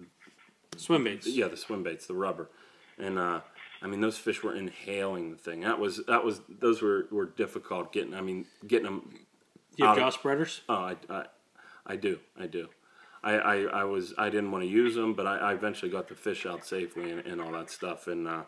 Swim 0.76 1.04
baits. 1.04 1.26
yeah 1.26 1.48
the 1.48 1.56
swim 1.56 1.82
baits, 1.82 2.06
the 2.06 2.14
rubber, 2.14 2.48
and 2.98 3.18
uh, 3.18 3.40
I 3.82 3.86
mean 3.86 4.00
those 4.00 4.16
fish 4.16 4.42
were 4.42 4.54
inhaling 4.54 5.30
the 5.30 5.36
thing. 5.36 5.60
That 5.60 5.78
was 5.78 6.04
that 6.06 6.24
was 6.24 6.40
those 6.48 6.80
were, 6.80 7.06
were 7.10 7.26
difficult 7.26 7.92
getting. 7.92 8.14
I 8.14 8.20
mean 8.20 8.46
getting 8.66 8.84
them. 8.86 9.14
You 9.76 9.86
have 9.86 9.96
jaw 9.96 10.10
spreaders? 10.10 10.62
Oh, 10.68 10.74
I, 10.74 10.96
I, 11.08 11.24
I 11.86 11.96
do, 11.96 12.18
I 12.38 12.46
do. 12.46 12.68
I, 13.22 13.32
I, 13.32 13.56
I 13.62 13.84
was 13.84 14.14
I 14.16 14.30
didn't 14.30 14.50
want 14.50 14.64
to 14.64 14.70
use 14.70 14.94
them, 14.94 15.14
but 15.14 15.26
I, 15.26 15.36
I 15.36 15.52
eventually 15.52 15.90
got 15.90 16.08
the 16.08 16.14
fish 16.14 16.46
out 16.46 16.64
safely 16.64 17.10
and, 17.10 17.26
and 17.26 17.40
all 17.40 17.52
that 17.52 17.70
stuff. 17.70 18.06
And 18.06 18.26
uh, 18.26 18.42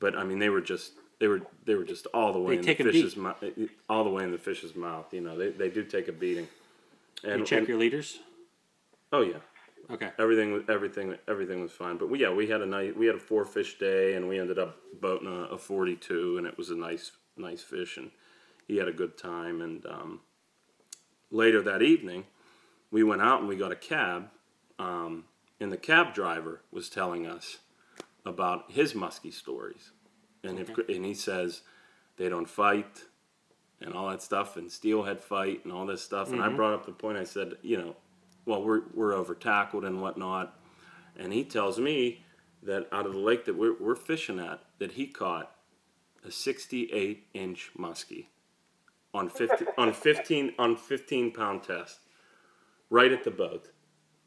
but 0.00 0.16
I 0.16 0.24
mean 0.24 0.38
they 0.38 0.50
were 0.50 0.60
just 0.60 0.92
they 1.20 1.28
were 1.28 1.42
they 1.64 1.74
were 1.74 1.84
just 1.84 2.06
all 2.14 2.32
the 2.32 2.38
way 2.38 2.54
They 2.54 2.58
in 2.60 2.64
take 2.64 2.78
the 2.78 2.84
fish's 2.84 3.16
mouth, 3.16 3.42
all 3.88 4.04
the 4.04 4.10
way 4.10 4.24
in 4.24 4.32
the 4.32 4.38
fish's 4.38 4.74
mouth. 4.74 5.12
You 5.12 5.20
know 5.20 5.36
they, 5.38 5.50
they 5.50 5.68
do 5.70 5.84
take 5.84 6.08
a 6.08 6.12
beating. 6.12 6.48
And, 7.22 7.40
You 7.40 7.46
check 7.46 7.60
and- 7.60 7.68
your 7.68 7.78
leaders? 7.78 8.18
oh 9.12 9.22
yeah, 9.22 9.38
Okay. 9.90 10.10
everything 10.18 10.52
was 10.52 10.62
everything 10.68 11.16
everything 11.28 11.62
was 11.62 11.72
fine. 11.72 11.96
But 11.96 12.10
we, 12.10 12.20
yeah, 12.20 12.32
we 12.32 12.48
had 12.48 12.60
a 12.60 12.66
night 12.66 12.96
we 12.96 13.06
had 13.06 13.14
a 13.14 13.20
four 13.20 13.44
fish 13.44 13.78
day, 13.78 14.14
and 14.14 14.28
we 14.28 14.38
ended 14.38 14.58
up 14.58 14.76
boating 15.00 15.28
a, 15.28 15.54
a 15.54 15.58
forty 15.58 15.96
two, 15.96 16.36
and 16.38 16.46
it 16.46 16.58
was 16.58 16.70
a 16.70 16.74
nice 16.76 17.12
nice 17.36 17.62
fish, 17.62 17.96
and 17.96 18.10
he 18.66 18.76
had 18.76 18.88
a 18.88 18.92
good 18.92 19.16
time. 19.16 19.60
And 19.60 19.86
um, 19.86 20.20
later 21.30 21.62
that 21.62 21.82
evening, 21.82 22.24
we 22.90 23.02
went 23.02 23.22
out 23.22 23.40
and 23.40 23.48
we 23.48 23.56
got 23.56 23.72
a 23.72 23.76
cab, 23.76 24.28
um, 24.78 25.24
and 25.60 25.72
the 25.72 25.76
cab 25.76 26.12
driver 26.14 26.60
was 26.72 26.88
telling 26.90 27.26
us 27.26 27.58
about 28.26 28.70
his 28.72 28.92
muskie 28.94 29.32
stories, 29.32 29.90
and 30.44 30.58
if 30.58 30.70
and 30.88 31.04
he 31.04 31.14
says 31.14 31.62
they 32.16 32.28
don't 32.28 32.48
fight. 32.48 33.04
And 33.80 33.92
all 33.92 34.08
that 34.08 34.22
stuff, 34.22 34.56
and 34.56 34.70
steelhead 34.70 35.20
fight, 35.20 35.64
and 35.64 35.72
all 35.72 35.84
this 35.84 36.00
stuff. 36.00 36.30
And 36.30 36.40
I 36.40 36.46
mm-hmm. 36.46 36.56
brought 36.56 36.72
up 36.72 36.86
the 36.86 36.92
point. 36.92 37.18
I 37.18 37.24
said, 37.24 37.54
you 37.60 37.76
know, 37.76 37.96
well, 38.46 38.62
we're, 38.62 38.82
we're 38.94 39.12
over 39.12 39.34
tackled 39.34 39.84
and 39.84 40.00
whatnot. 40.00 40.58
And 41.18 41.32
he 41.32 41.44
tells 41.44 41.78
me 41.78 42.24
that 42.62 42.86
out 42.92 43.06
of 43.06 43.12
the 43.12 43.18
lake 43.18 43.44
that 43.44 43.56
we're, 43.56 43.74
we're 43.78 43.96
fishing 43.96 44.38
at, 44.38 44.60
that 44.78 44.92
he 44.92 45.06
caught 45.06 45.54
a 46.24 46.30
68 46.30 47.26
inch 47.34 47.70
muskie 47.78 48.26
on 49.12 49.28
50, 49.28 49.66
on 49.78 49.92
15 49.92 50.54
on 50.58 50.76
15 50.76 51.32
pound 51.32 51.62
test, 51.62 52.00
right 52.90 53.12
at 53.12 53.24
the 53.24 53.30
boat. 53.30 53.68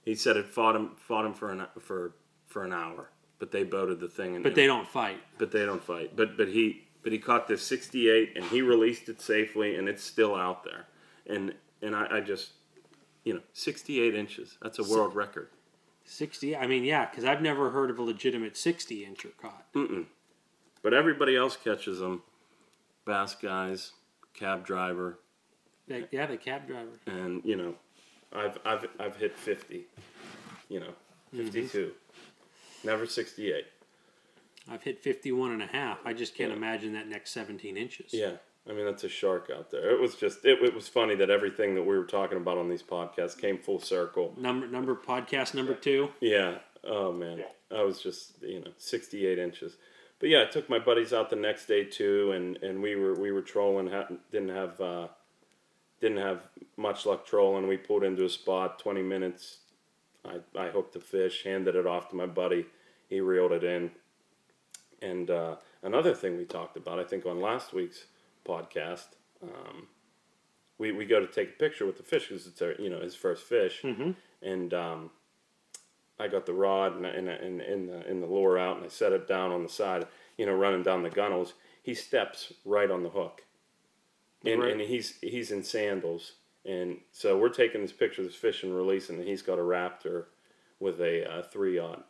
He 0.03 0.15
said 0.15 0.37
it 0.37 0.47
fought 0.47 0.75
him 0.75 0.91
fought 0.95 1.25
him 1.25 1.33
for 1.33 1.51
an 1.51 1.65
for 1.79 2.15
for 2.45 2.63
an 2.63 2.71
hour, 2.71 3.09
but 3.39 3.51
they 3.51 3.63
boated 3.63 3.99
the 3.99 4.07
thing. 4.07 4.35
And 4.35 4.43
But 4.43 4.55
they 4.55 4.65
don't 4.67 4.87
fight. 4.87 5.19
but 5.37 5.51
they 5.51 5.65
don't 5.65 5.83
fight. 5.83 6.15
But 6.15 6.37
but 6.37 6.47
he 6.49 6.87
but 7.03 7.11
he 7.11 7.19
caught 7.19 7.47
this 7.47 7.61
68 7.63 8.33
and 8.35 8.43
he 8.45 8.61
released 8.61 9.07
it 9.09 9.21
safely 9.21 9.75
and 9.75 9.87
it's 9.87 10.03
still 10.03 10.35
out 10.35 10.63
there. 10.63 10.87
And 11.27 11.53
and 11.81 11.95
I, 11.95 12.17
I 12.17 12.19
just 12.21 12.51
you 13.23 13.33
know 13.33 13.41
68 13.53 14.15
inches. 14.15 14.57
That's 14.61 14.79
a 14.79 14.83
world 14.83 15.15
record. 15.15 15.49
60. 16.05 16.55
I 16.55 16.67
mean, 16.67 16.85
yeah, 16.85 17.05
because 17.05 17.25
I've 17.25 17.41
never 17.41 17.69
heard 17.71 17.89
of 17.89 17.99
a 17.99 18.01
legitimate 18.01 18.55
60 18.55 19.05
incher 19.05 19.31
caught. 19.41 19.65
But 20.81 20.93
everybody 20.93 21.35
else 21.35 21.57
catches 21.57 21.99
them. 21.99 22.23
Bass 23.03 23.35
guys, 23.35 23.91
cab 24.33 24.65
driver, 24.65 25.19
They- 25.87 26.07
yeah, 26.11 26.25
the 26.25 26.37
cab 26.37 26.67
driver. 26.67 26.91
and 27.05 27.41
you 27.45 27.55
know, 27.55 27.75
I've 28.33 28.57
I've 28.65 28.85
I've 28.99 29.15
hit 29.17 29.35
50. 29.37 29.85
You 30.69 30.79
know, 30.81 30.93
mm-hmm. 31.33 31.45
52. 31.45 31.91
Never 32.83 33.05
68. 33.05 33.65
I've 34.69 34.83
hit 34.83 34.99
51 34.99 35.51
and 35.51 35.63
a 35.63 35.67
half. 35.67 35.99
I 36.05 36.13
just 36.13 36.35
can't 36.35 36.51
imagine 36.51 36.93
that 36.93 37.07
next 37.07 37.31
17 37.31 37.77
inches. 37.77 38.13
Yeah. 38.13 38.33
I 38.69 38.73
mean 38.73 38.85
that's 38.85 39.05
a 39.05 39.09
shark 39.09 39.49
out 39.55 39.71
there. 39.71 39.89
It 39.91 39.99
was 40.01 40.15
just 40.15 40.43
it, 40.43 40.61
it 40.61 40.75
was 40.75 40.89
funny 40.89 41.15
that 41.15 41.29
everything 41.29 41.75
that 41.75 41.83
we 41.83 41.97
were 41.97 42.03
talking 42.03 42.37
about 42.37 42.57
on 42.57 42.67
these 42.67 42.83
podcasts 42.83 43.39
came 43.39 43.57
full 43.57 43.79
circle. 43.79 44.33
Number 44.37 44.67
number 44.67 44.93
podcast 44.93 45.53
number 45.53 45.73
two. 45.73 46.09
Yeah. 46.19 46.57
Oh 46.83 47.13
man, 47.13 47.43
I 47.75 47.83
was 47.83 48.01
just 48.01 48.41
you 48.41 48.59
know 48.59 48.71
68 48.77 49.39
inches. 49.39 49.77
But 50.19 50.29
yeah, 50.29 50.43
I 50.43 50.45
took 50.45 50.69
my 50.69 50.79
buddies 50.79 51.13
out 51.13 51.29
the 51.29 51.35
next 51.35 51.67
day 51.67 51.83
too, 51.83 52.31
and, 52.31 52.57
and 52.57 52.81
we 52.81 52.95
were 52.95 53.13
we 53.13 53.31
were 53.31 53.41
trolling. 53.41 53.91
Didn't 54.31 54.49
have 54.49 54.81
uh, 54.81 55.07
didn't 56.01 56.17
have 56.17 56.41
much 56.75 57.05
luck 57.05 57.25
trolling. 57.25 57.67
We 57.67 57.77
pulled 57.77 58.03
into 58.03 58.25
a 58.25 58.29
spot. 58.29 58.79
20 58.79 59.03
minutes. 59.03 59.59
I 60.27 60.59
I 60.59 60.69
hooked 60.69 60.95
a 60.95 60.99
fish, 60.99 61.43
handed 61.43 61.75
it 61.75 61.85
off 61.87 62.09
to 62.09 62.15
my 62.15 62.25
buddy. 62.25 62.65
He 63.09 63.19
reeled 63.21 63.51
it 63.53 63.63
in. 63.63 63.91
And 65.01 65.29
uh, 65.29 65.55
another 65.83 66.13
thing 66.15 66.37
we 66.37 66.45
talked 66.45 66.75
about, 66.75 66.99
I 66.99 67.03
think, 67.03 67.25
on 67.25 67.39
last 67.39 67.71
week's 67.73 68.05
podcast, 68.45 69.05
um, 69.43 69.87
we, 70.79 70.91
we 70.91 71.05
go 71.05 71.19
to 71.19 71.27
take 71.27 71.49
a 71.49 71.53
picture 71.53 71.85
with 71.85 71.97
the 71.97 72.03
fish 72.03 72.27
because 72.29 72.47
it's 72.47 72.61
our, 72.61 72.73
you 72.79 72.89
know 72.89 72.99
his 72.99 73.15
first 73.15 73.43
fish, 73.43 73.83
and 74.41 74.73
um, 74.73 75.11
I 76.19 76.27
got 76.27 76.45
the 76.45 76.53
rod 76.53 76.95
and 76.95 77.05
and 77.05 77.29
and 77.29 77.61
in 77.61 77.85
the 77.87 78.09
in 78.09 78.21
the 78.21 78.27
lure 78.27 78.57
out, 78.57 78.77
and 78.77 78.85
I 78.85 78.89
set 78.89 79.11
it 79.13 79.27
down 79.27 79.51
on 79.51 79.63
the 79.63 79.69
side, 79.69 80.07
you 80.37 80.45
know, 80.45 80.53
running 80.53 80.83
down 80.83 81.03
the 81.03 81.09
gunnels. 81.09 81.53
He 81.83 81.93
steps 81.93 82.51
right 82.65 82.89
on 82.91 83.03
the 83.03 83.09
hook, 83.09 83.43
and 84.45 84.61
Right. 84.61 84.71
and 84.73 84.81
he's 84.81 85.17
he's 85.21 85.51
in 85.51 85.63
sandals, 85.63 86.33
and 86.67 86.97
so 87.11 87.37
we're 87.37 87.49
taking 87.49 87.81
this 87.81 87.91
picture 87.93 88.21
of 88.21 88.27
this 88.27 88.35
fish 88.35 88.63
and 88.63 88.75
releasing, 88.75 89.17
and 89.17 89.27
he's 89.27 89.41
got 89.41 89.57
a 89.57 89.61
raptor 89.61 90.25
with 90.79 90.99
a 91.01 91.27
uh, 91.29 91.41
three 91.43 91.79
odd. 91.79 92.03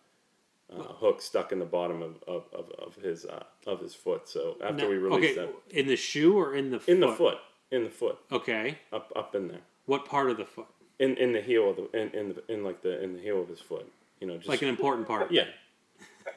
uh, 0.69 0.81
hook 0.83 1.21
stuck 1.21 1.51
in 1.53 1.59
the 1.59 1.65
bottom 1.65 2.01
of, 2.01 2.15
of, 2.27 2.43
of, 2.53 2.69
of 2.77 2.95
his 3.01 3.23
uh, 3.25 3.43
of 3.65 3.79
his 3.79 3.93
foot. 3.95 4.27
So 4.27 4.57
after 4.61 4.83
No- 4.83 4.89
we 4.89 4.97
released 4.97 5.37
okay, 5.37 5.51
that, 5.69 5.79
in 5.79 5.87
the 5.87 5.95
shoe 5.95 6.37
or 6.37 6.55
in 6.55 6.71
the 6.71 6.77
in 6.87 6.99
foot? 6.99 6.99
the 6.99 7.15
foot, 7.15 7.37
in 7.71 7.83
the 7.85 7.89
foot, 7.89 8.17
Okay. 8.31 8.77
up 8.91 9.13
up 9.15 9.33
in 9.35 9.47
there, 9.47 9.61
What 9.85 10.05
part 10.05 10.29
of 10.29 10.35
the 10.37 10.45
foot? 10.45 10.67
in 10.99 11.15
in 11.17 11.31
the 11.31 11.41
heel 11.41 11.69
of 11.69 11.75
the 11.77 12.01
in 12.01 12.09
in, 12.09 12.29
the, 12.33 12.53
in 12.53 12.63
like 12.65 12.81
the 12.81 13.01
in 13.01 13.13
the 13.13 13.21
heel 13.21 13.41
of 13.41 13.47
his 13.47 13.59
foot. 13.61 13.89
You 14.19 14.27
know, 14.27 14.35
just 14.37 14.49
Like 14.49 14.61
an 14.63 14.67
important 14.69 15.07
part. 15.07 15.31
yeah. 15.31 15.45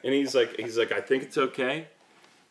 And 0.03 0.13
he's 0.13 0.33
like, 0.33 0.57
he's 0.57 0.77
like, 0.77 0.91
I 0.93 1.01
think 1.01 1.23
it's 1.23 1.37
okay. 1.37 1.87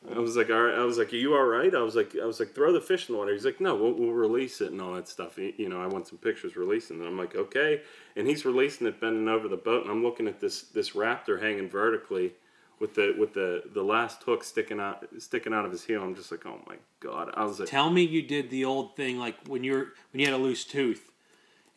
I 0.09 0.19
was 0.19 0.37
like, 0.37 0.49
all 0.49 0.63
right. 0.63 0.75
I 0.75 0.85
was 0.85 0.97
like, 0.97 1.13
are 1.13 1.17
you 1.17 1.35
all 1.35 1.45
right? 1.45 1.75
I 1.75 1.83
was 1.83 1.95
like, 1.95 2.17
I 2.21 2.25
was 2.25 2.41
like, 2.41 2.55
throw 2.55 2.73
the 2.73 2.81
fish 2.81 3.09
in 3.09 3.15
the 3.15 3.19
water. 3.19 3.33
He's 3.33 3.45
like, 3.45 3.61
no, 3.61 3.75
we'll, 3.75 3.93
we'll 3.93 4.13
release 4.13 4.61
it 4.61 4.73
and 4.73 4.81
all 4.81 4.95
that 4.95 5.09
stuff. 5.09 5.37
You 5.37 5.69
know, 5.69 5.81
I 5.81 5.87
want 5.87 6.09
some 6.09 6.19
pictures 6.19 6.57
releasing 6.57 7.03
it. 7.03 7.07
I'm 7.07 7.19
like, 7.19 7.37
okay. 7.37 7.83
And 8.17 8.27
he's 8.27 8.45
releasing 8.45 8.87
it, 8.87 9.01
bending 9.01 9.29
over 9.29 9.47
the 9.47 9.59
boat, 9.59 9.83
and 9.83 9.91
I'm 9.91 10.03
looking 10.03 10.27
at 10.27 10.41
this 10.41 10.63
this 10.63 10.91
raptor 10.91 11.41
hanging 11.43 11.69
vertically, 11.69 12.33
with 12.81 12.95
the 12.95 13.15
with 13.19 13.35
the 13.35 13.63
the 13.73 13.83
last 13.83 14.23
hook 14.23 14.43
sticking 14.43 14.81
out 14.81 15.07
sticking 15.19 15.53
out 15.53 15.65
of 15.65 15.71
his 15.71 15.85
heel. 15.85 16.03
I'm 16.03 16.17
just 16.17 16.33
like, 16.33 16.45
oh 16.47 16.61
my 16.67 16.77
god. 16.99 17.31
I 17.35 17.45
was 17.45 17.61
like, 17.61 17.69
Tell 17.69 17.91
me 17.91 18.03
you 18.03 18.23
did 18.23 18.51
the 18.51 18.65
old 18.65 18.97
thing 18.97 19.19
like 19.19 19.37
when 19.47 19.63
you're 19.63 19.93
when 20.13 20.21
you 20.21 20.25
had 20.25 20.35
a 20.35 20.39
loose 20.39 20.65
tooth, 20.65 21.10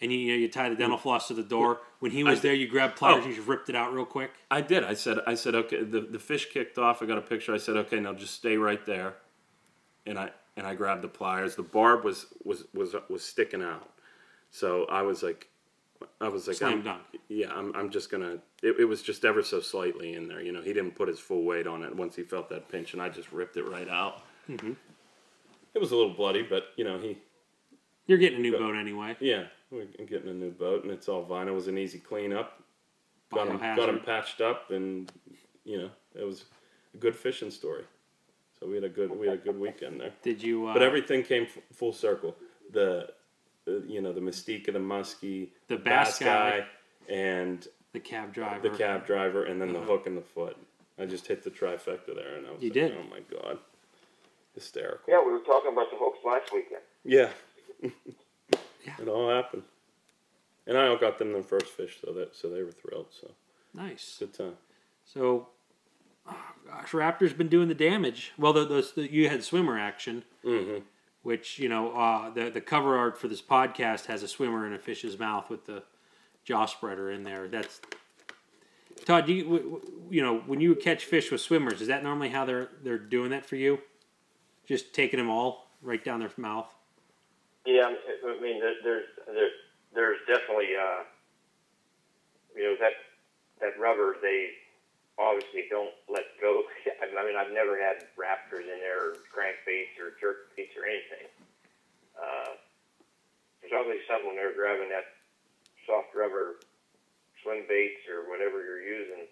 and 0.04 0.12
you, 0.12 0.20
you 0.20 0.32
know 0.34 0.38
you 0.38 0.48
tie 0.50 0.70
the 0.70 0.76
dental 0.76 0.98
floss 1.00 1.28
to 1.30 1.34
the 1.34 1.42
door. 1.44 1.80
When 2.00 2.12
he 2.12 2.24
was 2.24 2.40
I- 2.40 2.42
there, 2.44 2.54
you 2.54 2.68
grabbed 2.68 2.98
pliers 2.98 3.16
Oh. 3.16 3.22
and 3.22 3.30
you 3.30 3.36
just 3.36 3.48
ripped 3.48 3.70
it 3.70 3.76
out 3.76 3.92
real 3.94 4.06
quick. 4.06 4.32
I 4.52 4.62
did. 4.62 4.84
I 4.84 4.94
said, 4.94 5.18
I 5.26 5.34
said, 5.36 5.56
okay. 5.56 5.84
The, 5.84 6.02
the 6.02 6.20
fish 6.20 6.52
kicked 6.52 6.78
off. 6.78 7.02
I 7.02 7.06
got 7.08 7.18
a 7.18 7.22
picture. 7.22 7.54
I 7.54 7.58
said, 7.58 7.76
okay, 7.78 8.00
now 8.00 8.14
just 8.14 8.36
stay 8.36 8.58
right 8.58 8.86
there. 8.86 9.16
And 10.06 10.20
I 10.20 10.30
and 10.56 10.68
I 10.68 10.76
grabbed 10.76 11.02
the 11.02 11.08
pliers. 11.08 11.56
The 11.56 11.64
barb 11.64 12.04
was 12.04 12.28
was 12.44 12.66
was 12.74 12.94
was 13.10 13.24
sticking 13.24 13.64
out. 13.64 13.90
So 14.52 14.86
I 14.86 15.02
was 15.02 15.24
like, 15.24 15.48
I 16.22 16.28
was 16.28 16.48
like, 16.48 16.58
Slam 16.58 16.72
I'm- 16.74 16.84
dunk. 16.84 17.02
Yeah, 17.30 17.52
I'm, 17.52 17.74
I'm 17.76 17.90
just 17.90 18.12
gonna. 18.12 18.38
It, 18.62 18.76
it 18.82 18.86
was 18.86 19.02
just 19.02 19.24
ever 19.26 19.42
so 19.42 19.62
slightly 19.62 20.14
in 20.14 20.28
there. 20.28 20.42
You 20.42 20.52
know, 20.52 20.62
he 20.62 20.74
didn't 20.74 20.92
put 20.96 21.08
his 21.08 21.20
full 21.20 21.44
weight 21.46 21.66
on 21.66 21.82
it 21.84 21.96
once 21.96 22.16
he 22.16 22.24
felt 22.24 22.50
that 22.50 22.68
pinch, 22.70 22.94
and 22.94 23.02
I 23.02 23.10
just 23.10 23.32
ripped 23.32 23.56
it 23.58 23.64
right 23.64 23.88
out. 23.90 24.22
Mm-hmm. 24.50 24.74
It 25.74 25.80
was 25.80 25.92
a 25.92 25.96
little 25.96 26.14
bloody, 26.14 26.44
but 26.44 26.66
you 26.76 26.84
know 26.84 27.00
he. 27.00 27.18
You're 28.06 28.18
getting 28.18 28.40
a 28.40 28.42
new 28.42 28.52
boat 28.58 28.76
anyway. 28.76 29.16
Yeah, 29.22 29.46
we're 29.74 30.06
getting 30.06 30.30
a 30.30 30.34
new 30.34 30.52
boat, 30.52 30.84
and 30.84 30.92
it's 30.92 31.10
all 31.10 31.26
vinyl. 31.26 31.50
It 31.50 31.52
was 31.54 31.68
an 31.68 31.78
easy 31.78 32.00
cleanup. 32.00 32.62
Got 33.34 33.48
him, 33.48 33.58
got 33.58 33.78
Biohazard. 33.78 33.90
him 33.90 34.00
patched 34.02 34.42
up, 34.42 34.72
and 34.72 35.12
you 35.66 35.78
know 35.80 35.90
it 36.16 36.24
was 36.24 36.46
a 36.94 36.98
good 36.98 37.16
fishing 37.16 37.50
story. 37.52 37.84
So 38.60 38.68
we 38.68 38.76
had 38.76 38.84
a 38.84 38.90
good 38.90 39.10
we 39.12 39.28
had 39.28 39.36
a 39.40 39.42
good 39.42 39.60
weekend 39.60 40.00
there. 40.00 40.12
Did 40.22 40.42
you? 40.44 40.68
Uh, 40.68 40.74
But 40.74 40.84
everything 40.84 41.24
came 41.24 41.44
f- 41.44 41.58
full 41.74 41.94
circle. 41.94 42.36
The, 42.72 43.10
the 43.66 43.84
you 43.88 44.02
know 44.02 44.14
the 44.14 44.22
mystique 44.22 44.68
of 44.68 44.76
the 44.76 44.80
muskie, 44.80 45.50
The 45.68 45.78
bass 45.78 46.20
guy. 46.20 46.66
and 47.10 47.68
the 47.94 48.00
cab 48.00 48.34
driver. 48.34 48.70
the 48.70 48.76
cab 48.78 49.06
driver, 49.06 49.46
and 49.46 49.60
then 49.60 49.74
the 49.74 49.80
Uh-huh. 49.80 49.88
hook 49.98 50.08
in 50.08 50.16
the 50.16 50.22
foot. 50.22 50.56
I 51.00 51.06
just 51.06 51.26
hit 51.28 51.44
the 51.44 51.50
trifecta 51.50 52.14
there, 52.16 52.36
and 52.38 52.46
I 52.46 52.52
was 52.52 52.62
You 52.62 52.70
like, 52.70 52.74
did. 52.74 52.96
oh 52.98 53.04
my 53.10 53.20
god, 53.22 53.58
hysterical. 54.54 55.02
Yeah, 55.08 55.24
we 55.26 55.32
were 55.32 55.40
talking 55.40 55.72
about 55.74 55.90
the 55.90 55.98
hooks 55.98 56.20
last 56.24 56.54
weekend. 56.54 56.82
Yeah. 57.04 57.32
Yeah. 58.86 58.94
It 59.02 59.08
all 59.08 59.30
happened. 59.30 59.64
And 60.68 60.78
I 60.78 60.96
got 60.96 61.18
them 61.18 61.34
their 61.34 61.44
first 61.44 61.68
fish, 61.68 61.98
so 62.04 62.14
that 62.14 62.36
so 62.36 62.50
they 62.50 62.64
were 62.64 62.72
thrilled. 62.72 63.08
So 63.12 63.32
Nice. 63.74 64.18
good 64.20 64.34
time. 64.34 64.54
So, 65.06 65.48
oh 66.28 66.36
gosh, 66.68 66.92
Raptor's 66.92 67.34
been 67.34 67.50
doing 67.50 67.68
the 67.68 67.76
damage. 67.76 68.32
Well, 68.38 68.54
the, 68.54 68.66
those 68.66 68.94
the, 68.94 69.12
you 69.12 69.28
had 69.30 69.44
swimmer 69.44 69.78
action, 69.78 70.24
Mm-hmm. 70.46 70.84
which 71.24 71.60
you 71.60 71.68
know 71.70 71.92
uh, 71.98 72.30
the 72.30 72.50
the 72.50 72.62
cover 72.62 72.98
art 72.98 73.18
for 73.18 73.28
this 73.28 73.42
podcast 73.42 74.06
has 74.06 74.24
a 74.24 74.28
swimmer 74.28 74.66
in 74.66 74.74
a 74.74 74.80
fish's 74.80 75.20
mouth 75.20 75.50
with 75.50 75.66
the 75.66 75.84
jaw 76.46 76.66
spreader 76.66 77.12
in 77.12 77.24
there. 77.24 77.48
That's 77.50 77.82
Todd. 79.06 79.26
Do 79.26 79.34
you 79.34 79.82
you 80.10 80.22
know 80.22 80.40
when 80.46 80.62
you 80.62 80.76
catch 80.76 81.04
fish 81.06 81.30
with 81.32 81.42
swimmers? 81.42 81.82
Is 81.82 81.88
that 81.90 82.04
normally 82.04 82.30
how 82.30 82.46
they're 82.46 82.70
they're 82.84 82.98
doing 82.98 83.32
that 83.32 83.46
for 83.46 83.58
you? 83.58 83.80
Just 84.66 84.94
taking 84.94 85.18
them 85.20 85.30
all 85.30 85.68
right 85.82 86.04
down 86.04 86.22
their 86.22 86.32
mouth. 86.38 86.74
Yeah, 87.66 87.88
I 87.88 88.42
mean, 88.42 88.60
there's 88.60 89.08
there's 89.26 89.56
there's 89.96 90.20
definitely 90.28 90.76
uh, 90.76 91.08
you 92.56 92.64
know 92.64 92.76
that 92.80 92.94
that 93.62 93.80
rubber 93.80 94.18
they 94.22 94.52
obviously 95.18 95.70
don't 95.70 95.94
let 96.10 96.26
go. 96.42 96.64
I 97.02 97.24
mean, 97.24 97.38
I've 97.40 97.54
never 97.54 97.80
had 97.80 98.04
raptors 98.20 98.68
in 98.68 98.80
there, 98.84 99.00
or 99.00 99.16
crankbaits, 99.32 99.96
or 99.96 100.12
jerkbaits, 100.20 100.76
or 100.76 100.84
anything. 100.84 101.28
Uh, 102.20 102.60
there's 103.62 103.74
obviously 103.80 104.04
something 104.12 104.36
they're 104.36 104.56
grabbing 104.56 104.90
that 104.92 105.08
soft 105.88 106.12
rubber 106.12 106.60
swim 107.44 107.64
baits 107.68 108.04
or 108.12 108.28
whatever 108.28 108.60
you're 108.60 108.84
using. 108.84 109.24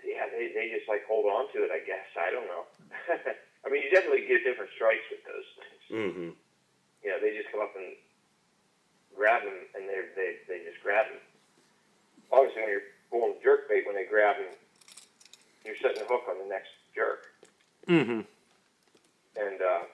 Yeah, 0.00 0.30
they, 0.32 0.54
they 0.54 0.72
just 0.72 0.88
like 0.88 1.04
hold 1.04 1.26
on 1.28 1.52
to 1.52 1.60
it. 1.60 1.70
I 1.74 1.84
guess 1.84 2.08
I 2.16 2.32
don't 2.32 2.48
know. 2.48 2.64
I 3.66 3.68
mean, 3.68 3.82
you 3.82 3.90
definitely 3.90 4.24
get 4.24 4.46
different 4.46 4.70
strikes 4.78 5.04
with 5.10 5.24
those 5.26 5.48
things 5.60 5.74
Mm-hmm. 5.86 6.30
You 7.06 7.14
know, 7.14 7.18
they 7.22 7.30
just 7.38 7.46
come 7.54 7.62
up 7.62 7.70
and 7.78 7.94
grab 9.14 9.46
them, 9.46 9.54
and 9.78 9.86
they 9.86 10.10
they 10.18 10.30
they 10.50 10.58
just 10.66 10.82
grab 10.82 11.06
them. 11.06 11.22
Obviously, 12.34 12.62
when 12.66 12.70
you're 12.74 12.88
pulling 13.14 13.34
jerk 13.42 13.68
bait, 13.70 13.86
when 13.86 13.94
they 13.94 14.04
grab 14.10 14.34
them, 14.34 14.50
you're 15.64 15.78
setting 15.78 16.02
the 16.02 16.08
hook 16.10 16.26
on 16.28 16.42
the 16.42 16.48
next 16.50 16.74
jerk, 16.98 17.30
Mm-hmm. 17.86 18.26
and 19.38 19.58
uh, 19.62 19.86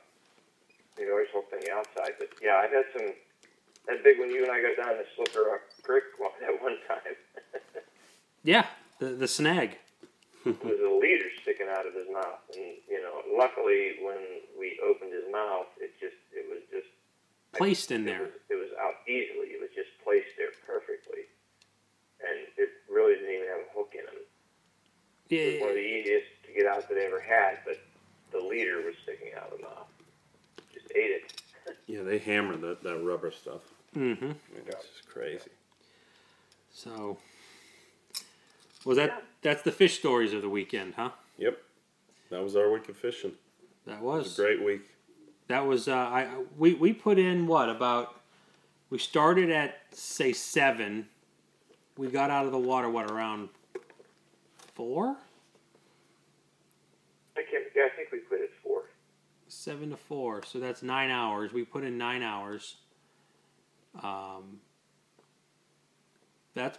you 0.97 1.13
always 1.13 1.29
hooked 1.35 1.53
on 1.53 1.61
the 1.61 1.71
outside. 1.77 2.17
But 2.19 2.31
yeah, 2.41 2.57
I've 2.65 2.73
had 2.73 2.89
some. 2.97 3.13
That 3.89 4.03
big 4.05 4.19
one 4.19 4.31
you 4.31 4.45
and 4.45 4.53
I 4.53 4.63
got 4.63 4.79
down 4.81 4.97
the 4.97 5.05
Slippery 5.17 5.51
Rock 5.53 5.61
Creek 5.83 6.05
one 6.19 6.33
that 6.41 6.63
one 6.63 6.79
time. 6.89 7.13
Yeah, 8.45 8.67
the 8.99 9.15
the 9.15 9.29
snag. 9.29 9.79
Was 10.45 10.57
a 10.83 10.91
leader 10.99 11.31
sticking 11.43 11.69
out 11.71 11.87
of 11.87 11.95
his 11.95 12.11
mouth, 12.13 12.43
and 12.57 12.75
you 12.91 12.99
know, 13.01 13.23
luckily 13.39 14.03
when 14.03 14.19
we 14.59 14.81
opened 14.83 15.13
his 15.13 15.31
mouth, 15.31 15.67
it 15.79 15.93
just 16.01 16.17
it 16.35 16.51
was 16.51 16.59
just 16.73 16.91
Placed 17.53 17.91
in 17.91 18.03
It 18.03 18.07
there. 18.07 18.21
was, 18.23 18.31
it 18.51 18.55
was 18.55 18.71
out 18.81 18.95
easily. 19.07 19.49
It 19.53 19.61
was 19.61 19.71
just 19.75 19.91
placed 20.05 20.29
there 20.39 20.49
perfectly, 20.67 21.29
and 22.21 22.47
it 22.57 22.69
really 22.91 23.15
didn't 23.15 23.31
even 23.35 23.49
have 23.49 23.61
a 23.61 23.79
hook 23.79 23.93
in 23.95 24.01
him. 24.01 24.23
It 25.31 25.53
was 25.55 25.61
one 25.61 25.71
of 25.71 25.77
the 25.77 25.81
easiest 25.81 26.27
to 26.47 26.53
get 26.53 26.67
out 26.67 26.89
that 26.89 26.99
I 26.99 27.05
ever 27.05 27.21
had, 27.21 27.59
but 27.65 27.79
the 28.33 28.39
leader 28.45 28.83
was 28.83 28.95
sticking 29.03 29.33
out 29.37 29.53
of 29.53 29.59
the 29.59 29.65
mouth. 29.65 29.89
Just 30.73 30.87
ate 30.97 31.11
it. 31.11 31.33
Yeah, 31.87 32.03
they 32.03 32.19
hammer 32.19 32.57
that, 32.57 32.83
that 32.83 32.99
rubber 33.05 33.31
stuff. 33.31 33.61
Mm-hmm. 33.97 34.25
I 34.25 34.29
mean, 34.29 34.37
it's 34.67 34.87
just 34.97 35.09
crazy. 35.09 35.51
So, 36.73 37.19
was 38.85 38.97
that 38.97 39.23
that's 39.43 39.63
the 39.63 39.71
fish 39.73 39.99
stories 39.99 40.33
of 40.33 40.43
the 40.43 40.49
weekend, 40.49 40.95
huh? 40.97 41.11
Yep. 41.39 41.59
That 42.31 42.43
was 42.43 42.57
our 42.57 42.73
week 42.73 42.89
of 42.89 42.97
fishing. 42.97 43.33
That 43.87 43.99
It 43.99 44.03
was 44.03 44.25
was 44.25 44.39
a 44.39 44.43
great 44.43 44.65
week. 44.65 44.91
That 45.49 45.67
was 45.67 45.89
uh, 45.89 45.95
I 45.95 46.29
we 46.57 46.75
we 46.75 46.93
put 46.93 47.19
in 47.19 47.47
what 47.47 47.69
about 47.69 48.21
we 48.91 48.99
started 48.99 49.51
at 49.51 49.79
say 49.91 50.33
seven. 50.33 51.09
We 51.97 52.09
got 52.09 52.31
out 52.31 52.47
of 52.47 52.53
the 52.53 52.59
water 52.59 52.89
what 52.89 53.11
around 53.11 53.51
four, 54.75 55.17
I 57.37 57.43
can't. 57.51 57.65
Yeah, 57.77 57.83
I 57.93 57.97
think 57.97 58.11
we 58.13 58.19
put 58.19 58.41
it 58.41 58.51
four. 58.63 58.85
seven 59.49 59.91
to 59.91 59.97
four. 59.97 60.43
So 60.45 60.59
that's 60.59 60.83
nine 60.83 61.11
hours. 61.11 61.53
We 61.53 61.65
put 61.65 61.85
in 61.85 61.99
nine 61.99 62.23
hours. 62.23 62.77
Um, 64.03 64.61
that's 66.55 66.79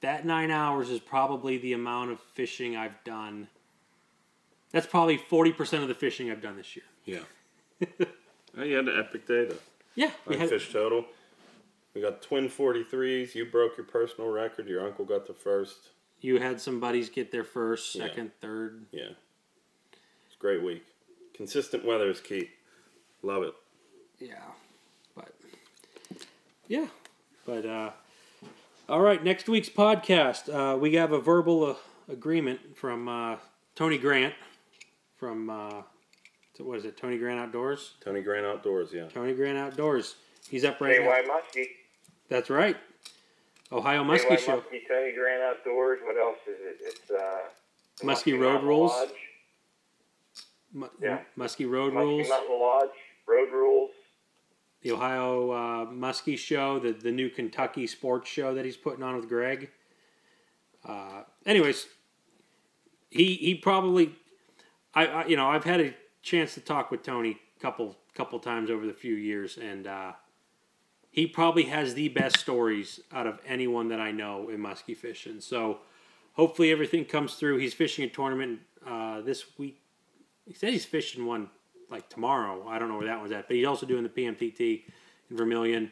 that 0.00 0.24
nine 0.24 0.50
hours 0.50 0.88
is 0.88 1.00
probably 1.00 1.58
the 1.58 1.72
amount 1.74 2.10
of 2.12 2.20
fishing 2.20 2.76
I've 2.76 3.02
done. 3.04 3.48
That's 4.70 4.86
probably 4.86 5.18
forty 5.18 5.52
percent 5.52 5.82
of 5.82 5.88
the 5.88 5.94
fishing 5.94 6.30
I've 6.30 6.40
done 6.40 6.56
this 6.56 6.74
year. 6.76 6.84
Yeah. 7.04 7.24
oh, 8.56 8.62
you 8.62 8.76
had 8.76 8.88
an 8.88 8.98
epic 8.98 9.26
day 9.26 9.46
though. 9.46 9.56
Yeah, 9.94 10.10
we 10.26 10.32
Nine 10.32 10.40
had, 10.42 10.48
fish 10.50 10.72
total. 10.72 11.04
We 11.94 12.00
got 12.00 12.22
twin 12.22 12.48
43s. 12.48 13.34
You 13.34 13.46
broke 13.46 13.76
your 13.76 13.86
personal 13.86 14.30
record. 14.30 14.68
Your 14.68 14.86
uncle 14.86 15.04
got 15.04 15.26
the 15.26 15.34
first. 15.34 15.76
you 16.20 16.38
had 16.38 16.60
some 16.60 16.78
buddies 16.80 17.08
get 17.08 17.32
their 17.32 17.42
first, 17.44 17.94
Yeah. 17.94 18.06
second, 18.06 18.30
third. 18.40 18.86
Yeah. 18.92 19.10
It's 20.26 20.36
a 20.36 20.40
great 20.40 20.62
week. 20.62 20.84
Consistent 21.34 21.84
weather 21.84 22.08
is 22.10 22.20
key. 22.20 22.50
Love 23.22 23.42
it. 23.44 23.54
Yeah, 24.20 24.34
but 25.16 25.32
yeah, 26.68 26.86
but 27.46 27.64
uh, 27.66 27.90
all 28.88 29.00
right. 29.00 29.22
Next 29.22 29.48
week's 29.48 29.68
podcast, 29.68 30.48
uh, 30.52 30.76
we 30.76 30.94
have 30.94 31.12
a 31.12 31.20
verbal 31.20 31.64
uh, 31.64 31.74
agreement 32.12 32.76
from 32.76 33.08
uh, 33.08 33.36
Tony 33.74 33.98
Grant 33.98 34.34
from 35.16 35.50
uh, 35.50 35.82
what 36.60 36.78
is 36.78 36.84
it? 36.84 36.96
Tony 36.96 37.18
Grant 37.18 37.38
Outdoors. 37.40 37.94
Tony 38.00 38.22
Grant 38.22 38.46
Outdoors, 38.46 38.90
yeah. 38.92 39.06
Tony 39.08 39.34
Grant 39.34 39.58
Outdoors. 39.58 40.16
He's 40.48 40.64
up 40.64 40.80
right 40.80 41.00
now. 41.00 41.10
KY 41.14 41.28
Muskie. 41.28 41.66
That's 42.28 42.50
right. 42.50 42.76
Ohio 43.72 44.02
KY 44.04 44.10
Muskie 44.10 44.38
Show. 44.38 44.56
Muskie, 44.60 44.86
Tony 44.88 45.12
Grant 45.12 45.42
Outdoors. 45.42 45.98
What 46.04 46.16
else 46.18 46.38
is 46.46 46.56
it? 46.60 46.76
It's 46.80 47.10
uh, 47.10 48.04
Muskie 48.06 48.38
Road 48.38 48.52
Mountain 48.52 48.68
Rules. 48.68 48.90
Lodge. 48.92 49.10
Mu- 50.72 50.88
Yeah. 51.00 51.20
Muskie 51.38 51.68
Road 51.70 51.92
Muskie 51.92 51.96
Rules. 51.96 52.28
Mountain 52.28 52.60
Lodge. 52.60 52.88
Road 53.26 53.52
Rules. 53.52 53.90
the 54.82 54.92
Ohio 54.92 55.50
uh, 55.50 55.86
Muskie 55.86 56.38
Show, 56.38 56.78
the 56.78 56.92
the 56.92 57.10
new 57.12 57.28
Kentucky 57.28 57.86
sports 57.86 58.30
show 58.30 58.54
that 58.54 58.64
he's 58.64 58.76
putting 58.76 59.02
on 59.02 59.16
with 59.16 59.28
Greg. 59.28 59.70
Uh, 60.84 61.22
anyways, 61.44 61.86
he 63.10 63.34
he 63.34 63.54
probably, 63.54 64.12
I, 64.94 65.06
I 65.06 65.26
you 65.26 65.36
know 65.36 65.46
I've 65.48 65.64
had 65.64 65.80
a 65.80 65.94
chance 66.28 66.54
to 66.54 66.60
talk 66.60 66.90
with 66.90 67.02
Tony 67.02 67.38
a 67.56 67.60
couple 67.60 67.96
couple 68.14 68.38
times 68.38 68.70
over 68.70 68.86
the 68.86 68.92
few 68.92 69.14
years, 69.14 69.58
and 69.58 69.86
uh, 69.86 70.12
he 71.10 71.26
probably 71.26 71.64
has 71.64 71.94
the 71.94 72.08
best 72.08 72.38
stories 72.38 73.00
out 73.12 73.26
of 73.26 73.38
anyone 73.46 73.88
that 73.88 74.00
I 74.00 74.10
know 74.10 74.48
in 74.48 74.60
muskie 74.60 74.96
fishing. 74.96 75.40
So 75.40 75.78
hopefully 76.32 76.70
everything 76.70 77.04
comes 77.04 77.34
through. 77.34 77.58
He's 77.58 77.74
fishing 77.74 78.04
a 78.04 78.08
tournament 78.08 78.60
uh, 78.86 79.20
this 79.22 79.58
week. 79.58 79.80
He 80.46 80.52
said 80.52 80.72
he's 80.72 80.84
fishing 80.84 81.26
one 81.26 81.48
like 81.90 82.08
tomorrow. 82.08 82.66
I 82.68 82.78
don't 82.78 82.88
know 82.88 82.98
where 82.98 83.06
that 83.06 83.20
one's 83.20 83.32
at, 83.32 83.48
but 83.48 83.56
he's 83.56 83.66
also 83.66 83.86
doing 83.86 84.02
the 84.02 84.08
PMTT 84.08 84.82
in 85.30 85.36
Vermilion 85.36 85.90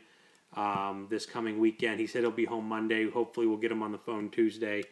um, 0.56 1.06
this 1.10 1.26
coming 1.26 1.58
weekend. 1.58 2.00
He 2.00 2.06
said 2.06 2.22
he'll 2.22 2.30
be 2.30 2.44
home 2.44 2.68
Monday. 2.68 3.08
Hopefully, 3.08 3.46
we'll 3.46 3.56
get 3.58 3.72
him 3.72 3.82
on 3.82 3.92
the 3.92 3.98
phone 3.98 4.30
Tuesday. 4.30 4.82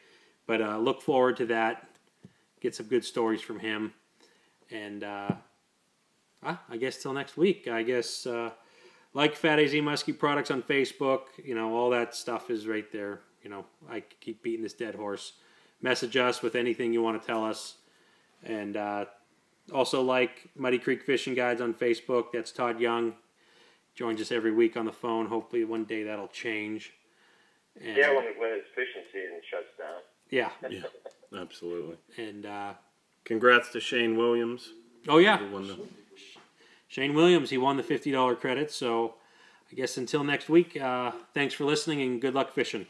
But 0.46 0.60
uh, 0.60 0.78
look 0.78 1.02
forward 1.02 1.36
to 1.38 1.46
that. 1.46 1.88
Get 2.60 2.74
some 2.74 2.86
good 2.86 3.04
stories 3.04 3.40
from 3.40 3.58
him. 3.58 3.92
And 4.70 5.04
uh, 5.04 5.30
ah, 6.42 6.60
I 6.68 6.76
guess 6.76 7.02
till 7.02 7.12
next 7.12 7.36
week. 7.36 7.68
I 7.68 7.82
guess 7.82 8.26
uh, 8.26 8.50
like 9.12 9.36
Fat 9.36 9.58
AZ 9.58 9.72
Muskie 9.72 10.18
products 10.18 10.50
on 10.50 10.62
Facebook. 10.62 11.22
You 11.42 11.54
know, 11.54 11.74
all 11.74 11.90
that 11.90 12.14
stuff 12.14 12.50
is 12.50 12.66
right 12.66 12.90
there. 12.92 13.20
You 13.42 13.50
know, 13.50 13.64
I 13.90 14.02
keep 14.20 14.42
beating 14.42 14.62
this 14.62 14.72
dead 14.72 14.94
horse. 14.94 15.34
Message 15.82 16.16
us 16.16 16.40
with 16.42 16.54
anything 16.54 16.92
you 16.92 17.02
want 17.02 17.20
to 17.20 17.26
tell 17.26 17.44
us. 17.44 17.76
And 18.42 18.76
uh, 18.76 19.04
also 19.72 20.02
like 20.02 20.48
Muddy 20.56 20.78
Creek 20.78 21.02
Fishing 21.02 21.34
Guides 21.34 21.60
on 21.60 21.74
Facebook. 21.74 22.26
That's 22.32 22.52
Todd 22.52 22.80
Young. 22.80 23.14
Joins 23.94 24.20
us 24.20 24.32
every 24.32 24.50
week 24.50 24.76
on 24.76 24.86
the 24.86 24.92
phone. 24.92 25.26
Hopefully 25.26 25.64
one 25.64 25.84
day 25.84 26.02
that'll 26.02 26.28
change. 26.28 26.92
And, 27.80 27.96
Yeah, 27.96 28.08
when, 28.08 28.24
when 28.38 28.52
his 28.54 28.64
fishing 28.74 29.02
season 29.12 29.40
shuts 29.48 29.66
down. 29.78 30.00
yeah. 30.30 30.50
Yeah, 30.70 31.40
absolutely. 31.40 31.96
And 32.16 32.46
uh, 32.46 32.72
Congrats 33.24 33.70
to 33.72 33.80
Shane 33.80 34.16
Williams. 34.16 34.70
oh 35.08 35.18
yeah, 35.18 35.38
the 35.38 35.78
Shane 36.88 37.14
Williams. 37.14 37.50
He 37.50 37.58
won 37.58 37.76
the 37.76 37.82
fifty 37.82 38.12
dollar 38.12 38.34
credit. 38.34 38.70
So 38.70 39.14
I 39.70 39.74
guess 39.74 39.96
until 39.96 40.24
next 40.24 40.48
week. 40.48 40.80
Uh, 40.80 41.12
thanks 41.32 41.54
for 41.54 41.64
listening 41.64 42.00
and 42.02 42.20
good 42.20 42.34
luck 42.34 42.52
fishing. 42.52 42.86